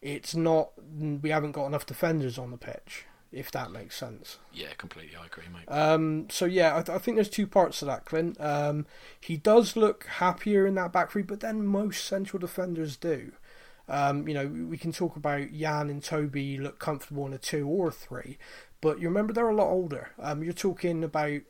It's 0.00 0.34
not 0.36 0.70
we 0.78 1.30
haven't 1.30 1.52
got 1.52 1.66
enough 1.66 1.86
defenders 1.86 2.38
on 2.38 2.52
the 2.52 2.56
pitch, 2.56 3.06
if 3.32 3.50
that 3.50 3.72
makes 3.72 3.96
sense. 3.96 4.38
Yeah, 4.52 4.74
completely. 4.78 5.16
I 5.16 5.26
agree, 5.26 5.44
mate. 5.52 5.64
Um, 5.66 6.28
so 6.30 6.44
yeah, 6.44 6.76
I, 6.76 6.82
th- 6.82 6.94
I 6.94 6.98
think 6.98 7.16
there's 7.16 7.30
two 7.30 7.46
parts 7.48 7.80
to 7.80 7.86
that, 7.86 8.04
Clint. 8.04 8.40
Um, 8.40 8.86
he 9.20 9.36
does 9.36 9.74
look 9.74 10.04
happier 10.04 10.64
in 10.64 10.76
that 10.76 10.92
back 10.92 11.10
three, 11.10 11.22
but 11.22 11.40
then 11.40 11.66
most 11.66 12.04
central 12.04 12.38
defenders 12.38 12.96
do. 12.96 13.32
Um, 13.88 14.26
you 14.26 14.34
know, 14.34 14.46
we 14.46 14.76
can 14.76 14.92
talk 14.92 15.16
about 15.16 15.52
Jan 15.52 15.90
and 15.90 16.02
Toby 16.02 16.58
look 16.58 16.78
comfortable 16.78 17.26
in 17.26 17.32
a 17.32 17.38
two 17.38 17.68
or 17.68 17.88
a 17.88 17.92
three, 17.92 18.38
but 18.80 19.00
you 19.00 19.08
remember 19.08 19.32
they're 19.32 19.48
a 19.48 19.54
lot 19.54 19.70
older. 19.70 20.10
Um, 20.18 20.42
you're 20.42 20.52
talking 20.52 21.04
about 21.04 21.42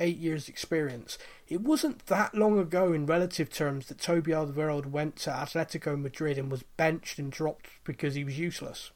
eight 0.00 0.16
years 0.16 0.48
experience. 0.48 1.18
It 1.48 1.60
wasn't 1.60 2.06
that 2.06 2.34
long 2.34 2.58
ago 2.58 2.92
in 2.92 3.06
relative 3.06 3.50
terms 3.50 3.86
that 3.86 4.00
Toby 4.00 4.32
Alderweireld 4.32 4.86
went 4.86 5.16
to 5.16 5.30
Atletico 5.30 6.00
Madrid 6.00 6.38
and 6.38 6.50
was 6.50 6.64
benched 6.76 7.18
and 7.18 7.30
dropped 7.30 7.68
because 7.84 8.14
he 8.14 8.24
was 8.24 8.38
useless. 8.38 8.90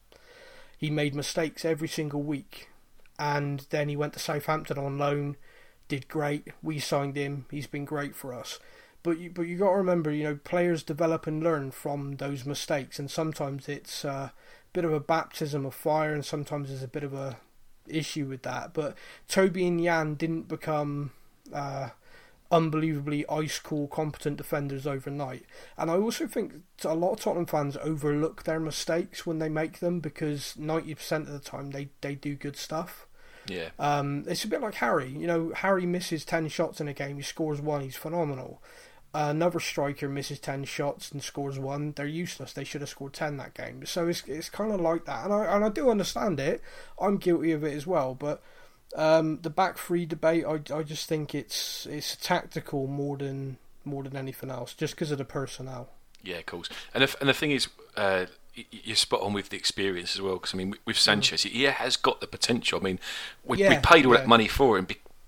He 0.77 0.89
made 0.89 1.15
mistakes 1.15 1.65
every 1.65 1.87
single 1.87 2.21
week, 2.21 2.69
and 3.17 3.65
then 3.69 3.89
he 3.89 3.95
went 3.95 4.13
to 4.13 4.19
Southampton 4.19 4.77
on 4.77 4.97
loan, 4.97 5.37
did 5.87 6.07
great. 6.07 6.49
We 6.61 6.79
signed 6.79 7.15
him. 7.15 7.45
He's 7.49 7.67
been 7.67 7.85
great 7.85 8.15
for 8.15 8.33
us. 8.33 8.59
But 9.07 9.19
you, 9.19 9.29
but 9.29 9.43
you 9.43 9.57
got 9.57 9.69
to 9.69 9.77
remember, 9.77 10.11
you 10.11 10.25
know, 10.25 10.35
players 10.35 10.83
develop 10.83 11.27
and 11.27 11.41
learn 11.41 11.71
from 11.71 12.17
those 12.17 12.45
mistakes, 12.45 12.99
and 12.99 13.09
sometimes 13.09 13.69
it's 13.69 14.03
a 14.03 14.33
bit 14.73 14.83
of 14.83 14.91
a 14.91 14.99
baptism 14.99 15.65
of 15.65 15.73
fire, 15.73 16.13
and 16.13 16.25
sometimes 16.25 16.67
there's 16.67 16.83
a 16.83 16.89
bit 16.89 17.05
of 17.05 17.13
a 17.13 17.37
issue 17.87 18.25
with 18.25 18.41
that. 18.41 18.73
But 18.73 18.97
Toby 19.29 19.65
and 19.65 19.81
Jan 19.81 20.15
didn't 20.15 20.49
become 20.49 21.11
uh, 21.53 21.91
unbelievably 22.51 23.25
ice 23.29 23.59
cool, 23.59 23.87
competent 23.87 24.35
defenders 24.35 24.85
overnight. 24.85 25.45
And 25.77 25.89
I 25.89 25.95
also 25.95 26.27
think 26.27 26.55
a 26.83 26.93
lot 26.93 27.13
of 27.13 27.21
Tottenham 27.21 27.45
fans 27.45 27.77
overlook 27.77 28.43
their 28.43 28.59
mistakes 28.59 29.25
when 29.25 29.39
they 29.39 29.47
make 29.47 29.79
them 29.79 30.01
because 30.01 30.57
ninety 30.57 30.93
percent 30.93 31.27
of 31.27 31.33
the 31.33 31.39
time 31.39 31.71
they 31.71 31.87
they 32.01 32.15
do 32.15 32.35
good 32.35 32.57
stuff. 32.57 33.07
Yeah. 33.47 33.69
Um, 33.79 34.25
it's 34.27 34.43
a 34.43 34.49
bit 34.49 34.59
like 34.59 34.75
Harry. 34.75 35.09
You 35.09 35.27
know, 35.27 35.53
Harry 35.55 35.85
misses 35.85 36.25
10 36.25 36.49
shots 36.49 36.81
in 36.81 36.89
a 36.89 36.93
game, 36.93 37.15
he 37.15 37.21
scores 37.21 37.61
one, 37.61 37.79
he's 37.79 37.95
phenomenal. 37.95 38.61
Another 39.13 39.59
striker 39.59 40.07
misses 40.09 40.39
10 40.39 40.65
shots 40.65 41.11
and 41.11 41.23
scores 41.23 41.57
one, 41.57 41.93
they're 41.95 42.05
useless. 42.05 42.53
They 42.53 42.63
should 42.63 42.81
have 42.81 42.89
scored 42.89 43.13
10 43.13 43.37
that 43.37 43.53
game. 43.53 43.85
So 43.85 44.07
it's, 44.07 44.23
it's 44.27 44.49
kind 44.49 44.71
of 44.71 44.79
like 44.81 45.05
that. 45.05 45.23
And 45.25 45.33
I, 45.33 45.45
and 45.55 45.65
I 45.65 45.69
do 45.69 45.89
understand 45.89 46.39
it. 46.39 46.61
I'm 47.01 47.17
guilty 47.17 47.51
of 47.51 47.63
it 47.63 47.73
as 47.73 47.87
well. 47.87 48.13
But 48.13 48.41
um, 48.95 49.39
the 49.41 49.49
back 49.49 49.77
three 49.77 50.05
debate, 50.05 50.45
I, 50.45 50.59
I 50.73 50.83
just 50.83 51.07
think 51.09 51.33
it's 51.35 51.85
it's 51.89 52.15
tactical 52.15 52.87
more 52.87 53.17
than 53.17 53.57
more 53.85 54.03
than 54.03 54.15
anything 54.15 54.49
else, 54.51 54.73
just 54.73 54.95
because 54.95 55.11
of 55.11 55.17
the 55.17 55.25
personnel. 55.25 55.89
Yeah, 56.23 56.37
of 56.37 56.45
course. 56.45 56.69
And 56.93 57.03
the, 57.03 57.15
and 57.19 57.29
the 57.29 57.33
thing 57.33 57.51
is, 57.51 57.67
uh, 57.95 58.25
you're 58.71 58.95
spot 58.95 59.21
on 59.21 59.33
with 59.33 59.49
the 59.49 59.55
experience 59.57 60.15
as 60.15 60.21
well. 60.21 60.33
Because 60.35 60.53
I 60.53 60.57
mean, 60.57 60.71
with- 60.71 60.79
with 60.85 60.97
Sanchez, 60.99 61.43
he 61.43 61.63
has 61.63 61.95
got 61.95 62.21
the 62.21 62.27
potential. 62.27 62.79
I 62.79 62.83
mean, 62.83 62.99
we, 63.45 63.57
we 63.57 63.63
Mm. 63.63 63.83
Paid 63.83 64.05
all 64.05 64.13
yeah. 64.13 64.19
that 64.21 64.27
money 64.27 64.47
for 64.47 64.77
him. 64.77 64.85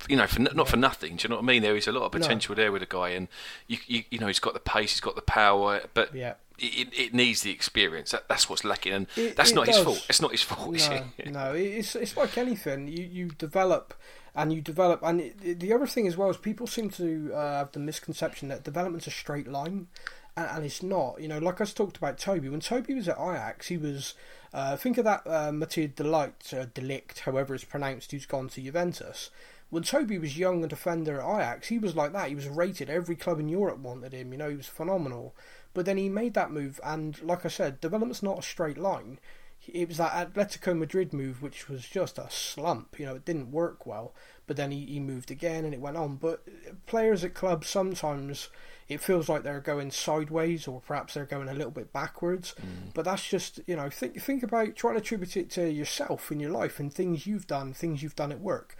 You 0.08 0.16
know, 0.16 0.28
for, 0.28 0.40
not 0.40 0.68
for 0.70 0.78
nothing. 0.78 1.18
Do 1.18 1.24
you 1.24 1.30
know 1.30 1.36
what 1.36 1.44
I 1.44 1.48
mean? 1.48 1.62
There 1.62 1.76
is 1.76 1.88
a 1.88 1.92
lot 1.92 2.04
of 2.04 2.12
potential 2.12 2.56
there 2.56 2.72
with 2.72 2.82
a 2.82 2.86
guy, 2.88 3.10
and 3.10 3.28
you, 3.68 3.78
you, 3.86 4.04
you 4.10 4.20
know, 4.20 4.28
he's 4.28 4.40
got 4.40 4.54
the 4.54 4.60
pace, 4.60 4.92
he's 4.94 5.02
got 5.02 5.16
the 5.16 5.22
power, 5.22 5.82
but 5.94 6.16
Yeah. 6.16 6.36
it, 6.58 6.88
it- 6.98 7.14
needs 7.14 7.42
the 7.42 7.52
experience. 7.52 8.12
That, 8.12 8.28
that's 8.30 8.50
what's 8.50 8.64
lacking, 8.64 8.94
and 8.94 9.08
It- 9.18 9.36
that's 9.36 9.52
it 9.52 9.56
not 9.56 9.68
his 9.68 9.78
fault. 9.80 10.06
It's 10.08 10.22
not 10.22 10.32
his 10.32 10.42
fault. 10.42 10.74
is 10.76 10.90
No, 10.90 11.04
it? 11.18 11.32
no, 11.32 11.54
it's 11.56 11.96
it's 11.96 12.16
like 12.16 12.38
anything. 12.38 12.88
You 12.88 13.04
you 13.04 13.26
develop 13.32 13.94
and 14.36 14.54
you 14.54 14.62
develop, 14.62 15.02
and 15.04 15.34
the 15.42 15.74
other 15.74 15.88
thing 15.88 16.08
as 16.08 16.16
well 16.16 16.30
is 16.30 16.38
people 16.38 16.66
seem 16.66 16.90
to 16.92 17.32
uh, 17.34 17.58
have 17.58 17.72
the 17.74 17.80
misconception 17.80 18.48
that 18.50 18.64
development's 18.64 19.08
a 19.08 19.12
straight 19.12 19.48
line, 19.50 19.88
and, 20.38 20.48
and 20.50 20.66
it's 20.66 20.82
not. 20.82 21.20
You 21.20 21.28
know, 21.28 21.40
like 21.40 21.60
I 21.60 21.64
was 21.64 21.74
talked 21.74 21.98
about 21.98 22.18
Toby. 22.20 22.48
When 22.48 22.62
Toby 22.62 22.94
was 22.94 23.10
at 23.10 23.18
Ajax, 23.20 23.68
he 23.68 23.78
was. 23.78 24.14
Uh, 24.54 24.76
think 24.78 24.98
of 24.98 25.04
that 25.06 25.22
uh, 25.28 25.52
Mathieu 25.52 25.88
Delight, 25.90 26.54
uh, 26.54 26.66
Delict, 26.74 27.20
however 27.20 27.54
it's 27.54 27.64
pronounced, 27.66 28.12
who's 28.12 28.26
gone 28.26 28.48
to 28.50 28.62
Juventus. 28.62 29.30
When 29.70 29.84
Toby 29.84 30.18
was 30.18 30.38
young 30.38 30.62
and 30.62 30.70
defender 30.70 31.22
at 31.22 31.36
Ajax, 31.36 31.68
he 31.68 31.78
was 31.78 31.96
like 31.96 32.12
that. 32.14 32.30
He 32.30 32.36
was 32.36 32.48
rated. 32.48 32.90
Every 32.90 33.16
club 33.16 33.40
in 33.40 33.50
Europe 33.50 33.80
wanted 33.80 34.14
him. 34.14 34.32
You 34.32 34.38
know, 34.40 34.50
he 34.50 34.56
was 34.56 34.68
phenomenal. 34.68 35.36
But 35.74 35.86
then 35.86 35.98
he 35.98 36.10
made 36.10 36.34
that 36.34 36.52
move, 36.52 36.80
and 36.84 37.22
like 37.22 37.46
I 37.46 37.50
said, 37.50 37.80
development's 37.80 38.24
not 38.24 38.40
a 38.40 38.44
straight 38.44 38.78
line 38.78 39.20
it 39.68 39.88
was 39.88 39.98
that 39.98 40.34
Atletico 40.34 40.78
Madrid 40.78 41.14
move, 41.14 41.42
which 41.42 41.68
was 41.68 41.86
just 41.86 42.18
a 42.18 42.28
slump. 42.30 43.00
You 43.00 43.06
know, 43.06 43.16
it 43.16 43.26
didn't 43.26 43.52
work 43.52 43.86
well, 43.86 44.14
but 44.48 44.58
then 44.58 44.72
he, 44.72 44.86
he 44.86 45.00
moved 45.00 45.32
again 45.32 45.66
and 45.66 45.74
it 45.74 45.82
went 45.82 45.98
on. 45.98 46.16
But 46.16 46.44
players 46.86 47.24
at 47.24 47.34
clubs 47.34 47.68
sometimes 47.68 48.50
it 48.88 49.02
feels 49.02 49.30
like 49.30 49.44
they're 49.44 49.60
going 49.60 49.92
sideways 49.92 50.68
or 50.68 50.82
perhaps 50.82 51.14
they're 51.14 51.26
going 51.26 51.50
a 51.50 51.54
little 51.54 51.72
bit 51.72 51.94
backwards. 51.94 52.56
Mm. 52.60 52.94
But 52.94 53.06
that's 53.06 53.28
just 53.28 53.60
you 53.68 53.76
know 53.76 53.90
think 53.90 54.20
think 54.22 54.44
about 54.44 54.76
trying 54.76 54.96
to 54.96 55.02
attribute 55.02 55.38
it 55.38 55.50
to 55.52 55.70
yourself 55.70 56.32
in 56.32 56.40
your 56.40 56.52
life 56.52 56.80
and 56.80 56.94
things 56.94 57.28
you've 57.28 57.48
done, 57.48 57.74
things 57.74 58.02
you've 58.02 58.16
done 58.16 58.32
at 58.32 58.42
work 58.42 58.76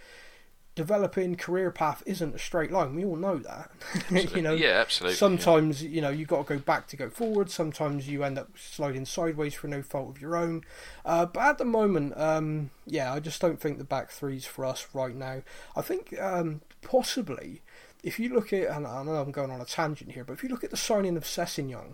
developing 0.80 1.36
career 1.36 1.70
path 1.70 2.02
isn't 2.06 2.34
a 2.34 2.38
straight 2.38 2.72
line. 2.72 2.94
We 2.94 3.04
all 3.04 3.16
know 3.16 3.36
that. 3.36 3.70
you 4.34 4.40
know, 4.40 4.54
yeah, 4.54 4.78
absolutely. 4.80 5.16
Sometimes 5.16 5.82
yeah. 5.82 5.90
you 5.90 6.00
know 6.00 6.08
you 6.08 6.24
got 6.24 6.46
to 6.46 6.54
go 6.54 6.58
back 6.58 6.86
to 6.88 6.96
go 6.96 7.10
forward. 7.10 7.50
Sometimes 7.50 8.08
you 8.08 8.24
end 8.24 8.38
up 8.38 8.48
sliding 8.56 9.04
sideways 9.04 9.52
for 9.52 9.68
no 9.68 9.82
fault 9.82 10.08
of 10.08 10.22
your 10.22 10.36
own. 10.36 10.62
Uh, 11.04 11.26
but 11.26 11.42
at 11.42 11.58
the 11.58 11.66
moment, 11.66 12.16
um, 12.16 12.70
yeah, 12.86 13.12
I 13.12 13.20
just 13.20 13.42
don't 13.42 13.60
think 13.60 13.76
the 13.76 13.84
back 13.84 14.10
three's 14.10 14.46
for 14.46 14.64
us 14.64 14.86
right 14.94 15.14
now. 15.14 15.42
I 15.76 15.82
think 15.82 16.18
um, 16.18 16.62
possibly 16.80 17.60
if 18.02 18.18
you 18.18 18.30
look 18.30 18.54
at, 18.54 18.74
and 18.74 18.86
I 18.86 19.02
know 19.02 19.16
I'm 19.16 19.32
going 19.32 19.50
on 19.50 19.60
a 19.60 19.66
tangent 19.66 20.12
here, 20.12 20.24
but 20.24 20.32
if 20.32 20.42
you 20.42 20.48
look 20.48 20.64
at 20.64 20.70
the 20.70 20.78
signing 20.78 21.18
of 21.18 21.24
Sessegnon, 21.24 21.92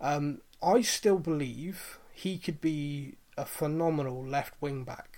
um, 0.00 0.40
I 0.62 0.82
still 0.82 1.18
believe 1.18 1.98
he 2.12 2.38
could 2.38 2.60
be 2.60 3.16
a 3.36 3.44
phenomenal 3.44 4.24
left 4.24 4.54
wing 4.60 4.84
back. 4.84 5.09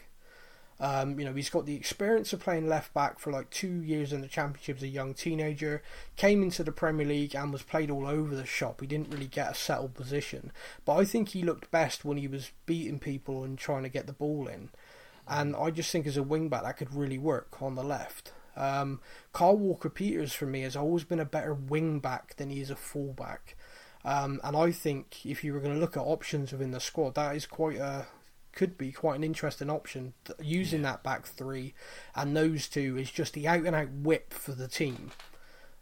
Um, 0.82 1.16
you 1.16 1.24
know, 1.24 1.32
he's 1.32 1.48
got 1.48 1.64
the 1.64 1.76
experience 1.76 2.32
of 2.32 2.40
playing 2.40 2.68
left 2.68 2.92
back 2.92 3.20
for 3.20 3.30
like 3.30 3.50
two 3.50 3.82
years 3.82 4.12
in 4.12 4.20
the 4.20 4.26
Championship 4.26 4.78
as 4.78 4.82
a 4.82 4.88
young 4.88 5.14
teenager. 5.14 5.80
Came 6.16 6.42
into 6.42 6.64
the 6.64 6.72
Premier 6.72 7.06
League 7.06 7.36
and 7.36 7.52
was 7.52 7.62
played 7.62 7.88
all 7.88 8.04
over 8.04 8.34
the 8.34 8.44
shop. 8.44 8.80
He 8.80 8.88
didn't 8.88 9.12
really 9.12 9.28
get 9.28 9.52
a 9.52 9.54
settled 9.54 9.94
position, 9.94 10.50
but 10.84 10.96
I 10.96 11.04
think 11.04 11.28
he 11.28 11.44
looked 11.44 11.70
best 11.70 12.04
when 12.04 12.16
he 12.16 12.26
was 12.26 12.50
beating 12.66 12.98
people 12.98 13.44
and 13.44 13.56
trying 13.56 13.84
to 13.84 13.88
get 13.88 14.08
the 14.08 14.12
ball 14.12 14.48
in. 14.48 14.70
And 15.28 15.54
I 15.54 15.70
just 15.70 15.92
think 15.92 16.04
as 16.04 16.16
a 16.16 16.22
wing 16.22 16.48
back 16.48 16.64
that 16.64 16.78
could 16.78 16.92
really 16.92 17.16
work 17.16 17.62
on 17.62 17.76
the 17.76 17.84
left. 17.84 18.32
Um, 18.56 19.00
Kyle 19.32 19.56
Walker 19.56 19.88
Peters 19.88 20.32
for 20.32 20.46
me 20.46 20.62
has 20.62 20.74
always 20.74 21.04
been 21.04 21.20
a 21.20 21.24
better 21.24 21.54
wing 21.54 22.00
back 22.00 22.34
than 22.36 22.50
he 22.50 22.60
is 22.60 22.70
a 22.70 22.76
full 22.76 23.12
back. 23.12 23.56
Um, 24.04 24.40
and 24.42 24.56
I 24.56 24.72
think 24.72 25.24
if 25.24 25.44
you 25.44 25.54
were 25.54 25.60
going 25.60 25.74
to 25.74 25.80
look 25.80 25.96
at 25.96 26.02
options 26.02 26.50
within 26.50 26.72
the 26.72 26.80
squad, 26.80 27.14
that 27.14 27.36
is 27.36 27.46
quite 27.46 27.76
a 27.76 28.06
could 28.52 28.76
be 28.78 28.92
quite 28.92 29.16
an 29.16 29.24
interesting 29.24 29.70
option. 29.70 30.14
Using 30.40 30.82
that 30.82 31.02
back 31.02 31.26
three 31.26 31.74
and 32.14 32.36
those 32.36 32.68
two 32.68 32.96
is 32.96 33.10
just 33.10 33.34
the 33.34 33.48
out 33.48 33.64
and 33.64 33.76
out 33.76 33.90
whip 33.90 34.32
for 34.32 34.52
the 34.52 34.68
team. 34.68 35.12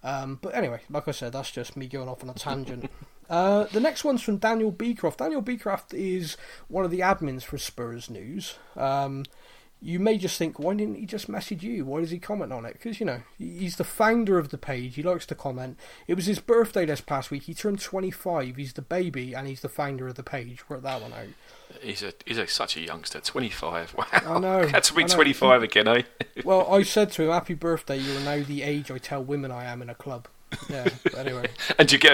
Um, 0.03 0.39
but 0.41 0.55
anyway, 0.55 0.81
like 0.89 1.09
I 1.09 1.11
said, 1.11 1.33
that's 1.33 1.51
just 1.51 1.77
me 1.77 1.87
going 1.87 2.09
off 2.09 2.23
on 2.23 2.31
a 2.31 2.35
tangent. 2.35 2.91
uh, 3.31 3.65
the 3.65 3.81
next 3.81 4.05
one's 4.05 4.23
from 4.23 4.39
Daniel 4.39 4.71
Beecroft. 4.71 5.19
Daniel 5.19 5.43
Beecroft 5.43 5.93
is 5.93 6.37
one 6.69 6.85
of 6.85 6.91
the 6.91 7.01
admins 7.01 7.43
for 7.43 7.59
Spurs 7.59 8.09
News. 8.09 8.57
Um, 8.77 9.25
you 9.83 9.99
may 9.99 10.19
just 10.19 10.37
think, 10.37 10.59
why 10.59 10.75
didn't 10.75 10.97
he 10.97 11.07
just 11.07 11.29
message 11.29 11.63
you? 11.63 11.85
Why 11.85 12.01
does 12.01 12.11
he 12.11 12.19
comment 12.19 12.53
on 12.53 12.67
it? 12.67 12.75
Because, 12.75 13.01
you 13.01 13.07
know, 13.07 13.23
he's 13.39 13.77
the 13.77 13.85
founder 13.85 14.39
of 14.39 14.51
the 14.51 14.59
page. 14.59 14.97
He 14.97 15.03
likes 15.03 15.25
to 15.27 15.35
comment. 15.35 15.79
It 16.07 16.15
was 16.15 16.27
his 16.27 16.39
birthday 16.39 16.85
this 16.85 17.01
past 17.01 17.31
week. 17.31 17.45
He 17.45 17.55
turned 17.55 17.81
25. 17.81 18.57
He's 18.57 18.75
the 18.75 18.83
baby 18.83 19.35
and 19.35 19.49
he's 19.49 19.63
the 19.63 19.69
founder 19.71 20.07
of 20.09 20.17
the 20.17 20.23
page. 20.23 20.69
Work 20.69 20.83
that 20.83 21.01
one 21.01 21.13
out. 21.15 21.29
He's 21.81 22.03
a 22.03 22.13
he's 22.27 22.37
a, 22.37 22.47
such 22.47 22.77
a 22.77 22.81
youngster. 22.81 23.21
25. 23.21 23.95
Wow. 24.01 24.07
I 24.13 24.39
know. 24.39 24.67
Had 24.67 24.85
to 24.85 24.95
be 24.95 25.05
25 25.05 25.63
again, 25.63 25.89
eh? 25.89 26.03
well, 26.45 26.73
I 26.73 26.83
said 26.83 27.13
to 27.13 27.23
him, 27.23 27.31
happy 27.31 27.55
birthday. 27.55 27.99
You're 27.99 28.21
now 28.21 28.43
the 28.43 28.63
age 28.63 28.91
I 28.91 28.99
tell 28.99 29.23
women 29.23 29.51
I 29.51 29.65
am 29.65 29.83
in 29.83 29.91
a 29.91 29.95
club. 29.95 30.29
Yeah, 30.69 30.89
anyway. 31.17 31.47
and 31.79 31.91
you 31.91 31.99
get, 31.99 32.13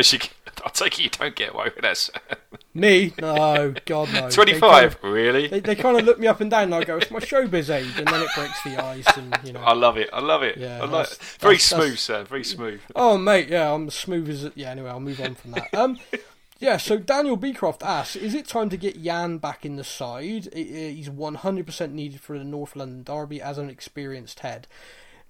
I'll 0.64 0.70
take 0.70 0.98
it 0.98 1.02
you 1.02 1.10
don't 1.10 1.34
get 1.34 1.54
away 1.54 1.66
with 1.74 1.82
this. 1.82 2.10
Me? 2.74 3.14
No, 3.20 3.74
God 3.86 4.12
no. 4.12 4.28
25, 4.28 4.60
kind 4.60 4.84
of, 4.84 5.02
really? 5.02 5.46
They, 5.48 5.60
they 5.60 5.74
kind 5.74 5.98
of 5.98 6.04
look 6.04 6.18
me 6.18 6.26
up 6.26 6.42
and 6.42 6.50
down 6.50 6.64
and 6.64 6.74
I 6.74 6.84
go, 6.84 6.98
it's 6.98 7.10
my 7.10 7.20
showbiz 7.20 7.74
age, 7.74 7.98
and 7.98 8.06
then 8.06 8.22
it 8.22 8.28
breaks 8.34 8.62
the 8.64 8.76
ice 8.82 9.16
and, 9.16 9.38
you 9.44 9.54
know. 9.54 9.60
I 9.60 9.72
love 9.72 9.96
it, 9.96 10.10
I 10.12 10.20
love 10.20 10.42
it. 10.42 10.58
Yeah, 10.58 10.82
I 10.82 10.84
like 10.84 11.10
it. 11.10 11.18
Very 11.40 11.54
that's, 11.54 11.64
smooth, 11.64 11.90
that's, 11.90 12.02
sir, 12.02 12.24
very 12.24 12.44
smooth. 12.44 12.82
Oh, 12.94 13.16
mate, 13.16 13.48
yeah, 13.48 13.72
I'm 13.72 13.88
smooth 13.88 14.28
as, 14.28 14.50
yeah, 14.54 14.72
anyway, 14.72 14.90
I'll 14.90 15.00
move 15.00 15.20
on 15.22 15.34
from 15.36 15.52
that. 15.52 15.72
Um, 15.72 15.98
yeah, 16.58 16.76
so 16.76 16.98
Daniel 16.98 17.36
Beecroft 17.36 17.82
asks, 17.82 18.14
is 18.14 18.34
it 18.34 18.46
time 18.46 18.68
to 18.68 18.76
get 18.76 19.02
Jan 19.02 19.38
back 19.38 19.64
in 19.64 19.76
the 19.76 19.84
side? 19.84 20.52
He's 20.52 21.08
100% 21.08 21.92
needed 21.92 22.20
for 22.20 22.38
the 22.38 22.44
North 22.44 22.76
London 22.76 23.02
Derby 23.04 23.40
as 23.40 23.56
an 23.56 23.70
experienced 23.70 24.40
head. 24.40 24.66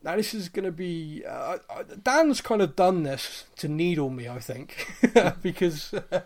Now 0.06 0.14
this 0.14 0.34
is 0.34 0.48
going 0.48 0.64
to 0.64 0.70
be 0.70 1.24
uh, 1.28 1.58
Dan's 2.00 2.40
kind 2.40 2.62
of 2.62 2.76
done 2.76 3.02
this 3.02 3.46
to 3.56 3.66
needle 3.66 4.08
me, 4.08 4.28
I 4.28 4.38
think, 4.38 4.86
because 5.42 5.92
uh, 5.92 6.20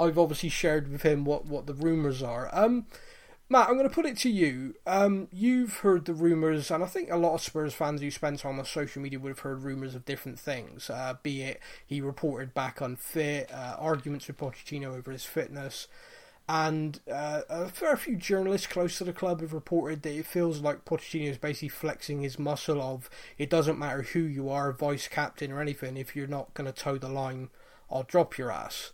I've 0.00 0.16
obviously 0.16 0.50
shared 0.50 0.90
with 0.90 1.02
him 1.02 1.24
what 1.24 1.44
what 1.46 1.66
the 1.66 1.74
rumours 1.74 2.22
are. 2.22 2.48
Um, 2.52 2.86
Matt, 3.48 3.68
I'm 3.68 3.74
going 3.74 3.88
to 3.88 3.94
put 3.94 4.06
it 4.06 4.16
to 4.18 4.30
you. 4.30 4.76
Um, 4.86 5.26
you've 5.32 5.78
heard 5.78 6.04
the 6.04 6.14
rumours, 6.14 6.70
and 6.70 6.84
I 6.84 6.86
think 6.86 7.10
a 7.10 7.16
lot 7.16 7.34
of 7.34 7.42
Spurs 7.42 7.74
fans 7.74 8.00
who 8.00 8.10
spend 8.12 8.38
time 8.38 8.60
on 8.60 8.64
social 8.64 9.02
media 9.02 9.18
would 9.18 9.30
have 9.30 9.40
heard 9.40 9.64
rumours 9.64 9.96
of 9.96 10.04
different 10.04 10.38
things. 10.38 10.88
Uh, 10.88 11.14
be 11.24 11.42
it 11.42 11.60
he 11.84 12.00
reported 12.00 12.54
back 12.54 12.80
unfit, 12.80 13.50
uh, 13.52 13.74
arguments 13.80 14.28
with 14.28 14.38
Pochettino 14.38 14.96
over 14.96 15.10
his 15.10 15.24
fitness. 15.24 15.88
And 16.48 17.00
uh, 17.10 17.42
a 17.48 17.68
fair 17.68 17.96
few 17.96 18.16
journalists 18.16 18.66
close 18.66 18.98
to 18.98 19.04
the 19.04 19.12
club 19.12 19.40
have 19.40 19.52
reported 19.52 20.02
that 20.02 20.18
it 20.18 20.26
feels 20.26 20.60
like 20.60 20.84
Pochettino 20.84 21.30
is 21.30 21.38
basically 21.38 21.68
flexing 21.68 22.20
his 22.22 22.38
muscle 22.38 22.82
of 22.82 23.08
it 23.38 23.48
doesn't 23.48 23.78
matter 23.78 24.02
who 24.02 24.20
you 24.20 24.50
are, 24.50 24.72
vice 24.72 25.08
captain 25.08 25.52
or 25.52 25.60
anything, 25.60 25.96
if 25.96 26.16
you're 26.16 26.26
not 26.26 26.52
going 26.54 26.70
to 26.70 26.72
toe 26.72 26.98
the 26.98 27.08
line, 27.08 27.48
I'll 27.90 28.02
drop 28.02 28.36
your 28.36 28.50
ass. 28.50 28.92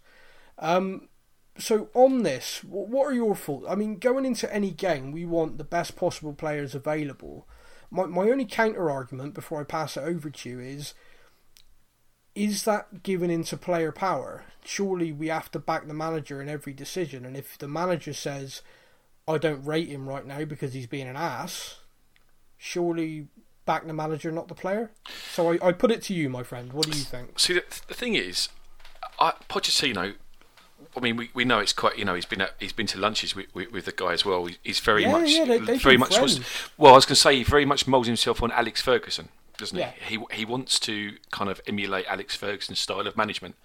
Um, 0.59 1.09
so 1.59 1.89
on 1.95 2.23
this, 2.23 2.63
what 2.65 3.07
are 3.07 3.15
your 3.15 3.35
thoughts? 3.35 3.67
I 3.69 3.75
mean, 3.75 3.99
going 3.99 4.25
into 4.25 4.53
any 4.55 4.71
game, 4.71 5.11
we 5.11 5.25
want 5.25 5.59
the 5.59 5.65
best 5.65 5.97
possible 5.97 6.33
players 6.33 6.75
available. 6.75 7.49
My 7.91 8.05
my 8.07 8.31
only 8.31 8.45
counter 8.45 8.91
argument 8.91 9.35
before 9.35 9.61
I 9.61 9.65
pass 9.65 9.97
it 9.97 10.03
over 10.03 10.31
to 10.31 10.49
you 10.49 10.61
is 10.61 10.95
is 12.39 12.65
that 12.65 13.03
given 13.03 13.31
into 13.31 13.57
player 13.57 13.91
power? 13.91 14.45
Surely 14.65 15.13
we 15.13 15.29
have 15.29 15.51
to 15.51 15.59
back 15.59 15.89
the 15.89 15.95
manager 15.95 16.41
in 16.41 16.49
every 16.49 16.73
decision, 16.73 17.25
and 17.25 17.37
if 17.37 17.59
the 17.59 17.69
manager 17.69 18.13
says, 18.13 18.63
I 19.27 19.39
don't 19.39 19.65
rate 19.65 19.89
him 19.89 20.09
right 20.09 20.25
now 20.25 20.45
because 20.45 20.73
he's 20.73 20.87
being 20.87 21.09
an 21.09 21.17
ass, 21.17 21.81
surely 22.57 23.27
back 23.67 23.87
the 23.87 23.93
manager, 23.93 24.31
not 24.31 24.49
the 24.49 24.55
player? 24.55 24.91
So 25.35 25.53
I, 25.53 25.69
I 25.69 25.73
put 25.73 25.91
it 25.91 26.03
to 26.03 26.15
you, 26.15 26.29
my 26.31 26.43
friend. 26.43 26.73
What 26.73 26.89
do 26.89 26.97
you 26.97 27.05
think? 27.05 27.39
See, 27.39 27.55
the, 27.55 27.65
the 27.89 27.95
thing 27.95 28.15
is, 28.15 28.49
I, 29.19 29.33
Pochettino. 29.49 30.15
I 30.97 31.01
mean, 31.01 31.17
we, 31.17 31.31
we 31.35 31.45
know 31.45 31.59
it's 31.59 31.73
quite. 31.73 31.99
You 31.99 32.05
know, 32.05 32.15
he's 32.15 32.25
been 32.25 32.41
at, 32.41 32.55
he's 32.61 32.73
been 32.73 32.87
to 32.89 32.99
lunches 32.99 33.35
with, 33.35 33.53
with, 33.55 33.73
with 33.73 33.85
the 33.85 33.93
guy 33.93 34.13
as 34.13 34.25
well. 34.25 34.49
He's 34.63 34.81
very 34.81 35.03
yeah, 35.03 35.13
much 35.13 35.31
yeah, 35.31 35.45
they, 35.45 35.77
very 35.79 35.97
much 35.97 36.17
friends. 36.17 36.39
was. 36.39 36.71
Well, 36.79 36.93
I 36.93 36.97
was 36.97 37.05
going 37.05 37.15
to 37.15 37.21
say 37.21 37.37
he 37.37 37.45
very 37.45 37.65
much 37.65 37.87
moulds 37.87 38.07
himself 38.07 38.43
on 38.43 38.53
Alex 38.53 38.81
Ferguson 38.81 39.29
doesn't 39.59 39.77
yeah. 39.77 39.93
he? 40.01 40.17
He 40.17 40.37
he 40.39 40.45
wants 40.45 40.81
to 40.81 41.17
kind 41.31 41.51
of 41.51 41.61
emulate 41.67 42.07
Alex 42.07 42.35
Ferguson's 42.35 42.79
style 42.79 43.07
of 43.07 43.17
management. 43.17 43.57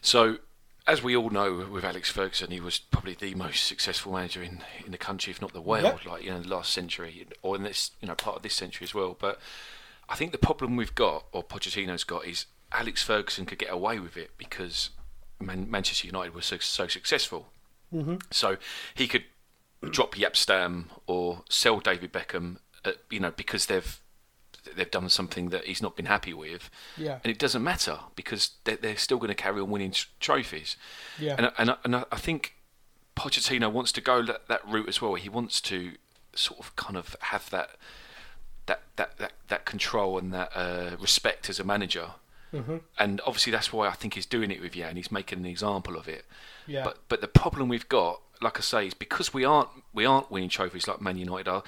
So, 0.00 0.38
as 0.86 1.02
we 1.02 1.16
all 1.16 1.30
know, 1.30 1.66
with 1.70 1.84
Alex 1.84 2.10
Ferguson, 2.10 2.50
he 2.50 2.60
was 2.60 2.78
probably 2.78 3.14
the 3.14 3.34
most 3.34 3.66
successful 3.66 4.12
manager 4.12 4.42
in, 4.42 4.62
in 4.84 4.92
the 4.92 4.98
country, 4.98 5.30
if 5.30 5.42
not 5.42 5.52
the 5.52 5.60
world, 5.60 5.84
yep. 5.84 6.06
like 6.06 6.22
you 6.22 6.30
know, 6.30 6.40
the 6.40 6.48
last 6.48 6.72
century 6.72 7.26
or 7.42 7.56
in 7.56 7.64
this 7.64 7.90
you 8.00 8.08
know 8.08 8.14
part 8.14 8.36
of 8.36 8.42
this 8.42 8.54
century 8.54 8.84
as 8.84 8.94
well. 8.94 9.16
But 9.18 9.40
I 10.08 10.14
think 10.14 10.32
the 10.32 10.38
problem 10.38 10.76
we've 10.76 10.94
got, 10.94 11.24
or 11.32 11.42
Pochettino's 11.42 12.04
got, 12.04 12.26
is 12.26 12.46
Alex 12.72 13.02
Ferguson 13.02 13.46
could 13.46 13.58
get 13.58 13.72
away 13.72 13.98
with 13.98 14.16
it 14.16 14.30
because 14.38 14.90
Man- 15.40 15.70
Manchester 15.70 16.06
United 16.06 16.34
was 16.34 16.46
so, 16.46 16.58
so 16.58 16.86
successful. 16.86 17.48
Mm-hmm. 17.92 18.16
So 18.30 18.56
he 18.94 19.08
could 19.08 19.24
drop 19.88 20.14
Jaap 20.14 20.36
Stam 20.36 20.90
or 21.06 21.42
sell 21.48 21.80
David 21.80 22.12
Beckham, 22.12 22.58
uh, 22.84 22.92
you 23.08 23.20
know, 23.20 23.30
because 23.30 23.66
they've 23.66 24.00
they've 24.76 24.90
done 24.90 25.08
something 25.08 25.50
that 25.50 25.64
he's 25.64 25.82
not 25.82 25.96
been 25.96 26.06
happy 26.06 26.32
with. 26.34 26.70
Yeah. 26.96 27.18
And 27.22 27.30
it 27.30 27.38
doesn't 27.38 27.62
matter 27.62 28.00
because 28.14 28.52
they're, 28.64 28.76
they're 28.76 28.96
still 28.96 29.18
going 29.18 29.28
to 29.28 29.34
carry 29.34 29.60
on 29.60 29.70
winning 29.70 29.94
trophies. 30.20 30.76
Yeah. 31.18 31.36
And, 31.38 31.52
and, 31.58 31.76
and 31.84 31.96
I 31.96 32.16
think 32.16 32.54
Pochettino 33.16 33.70
wants 33.70 33.92
to 33.92 34.00
go 34.00 34.22
that, 34.22 34.48
that 34.48 34.66
route 34.66 34.88
as 34.88 35.02
well. 35.02 35.14
He 35.14 35.28
wants 35.28 35.60
to 35.62 35.92
sort 36.34 36.60
of 36.60 36.76
kind 36.76 36.96
of 36.96 37.16
have 37.20 37.50
that 37.50 37.70
that 38.66 38.82
that 38.96 39.18
that, 39.18 39.32
that 39.48 39.64
control 39.64 40.18
and 40.18 40.32
that 40.32 40.50
uh, 40.54 40.96
respect 41.00 41.48
as 41.48 41.60
a 41.60 41.64
manager. 41.64 42.12
Mm-hmm. 42.52 42.78
And 42.98 43.20
obviously 43.26 43.52
that's 43.52 43.72
why 43.72 43.88
I 43.88 43.92
think 43.92 44.14
he's 44.14 44.26
doing 44.26 44.50
it 44.50 44.60
with 44.60 44.72
Jan. 44.72 44.96
He's 44.96 45.12
making 45.12 45.38
an 45.40 45.46
example 45.46 45.96
of 45.96 46.08
it. 46.08 46.24
Yeah. 46.66 46.84
But 46.84 46.98
but 47.08 47.20
the 47.20 47.28
problem 47.28 47.68
we've 47.68 47.88
got, 47.88 48.20
like 48.40 48.58
I 48.58 48.62
say, 48.62 48.86
is 48.86 48.94
because 48.94 49.34
we 49.34 49.44
aren't 49.44 49.68
we 49.92 50.04
aren't 50.04 50.30
winning 50.30 50.48
trophies 50.48 50.88
like 50.88 51.00
Man 51.00 51.18
United 51.18 51.48
are 51.48 51.62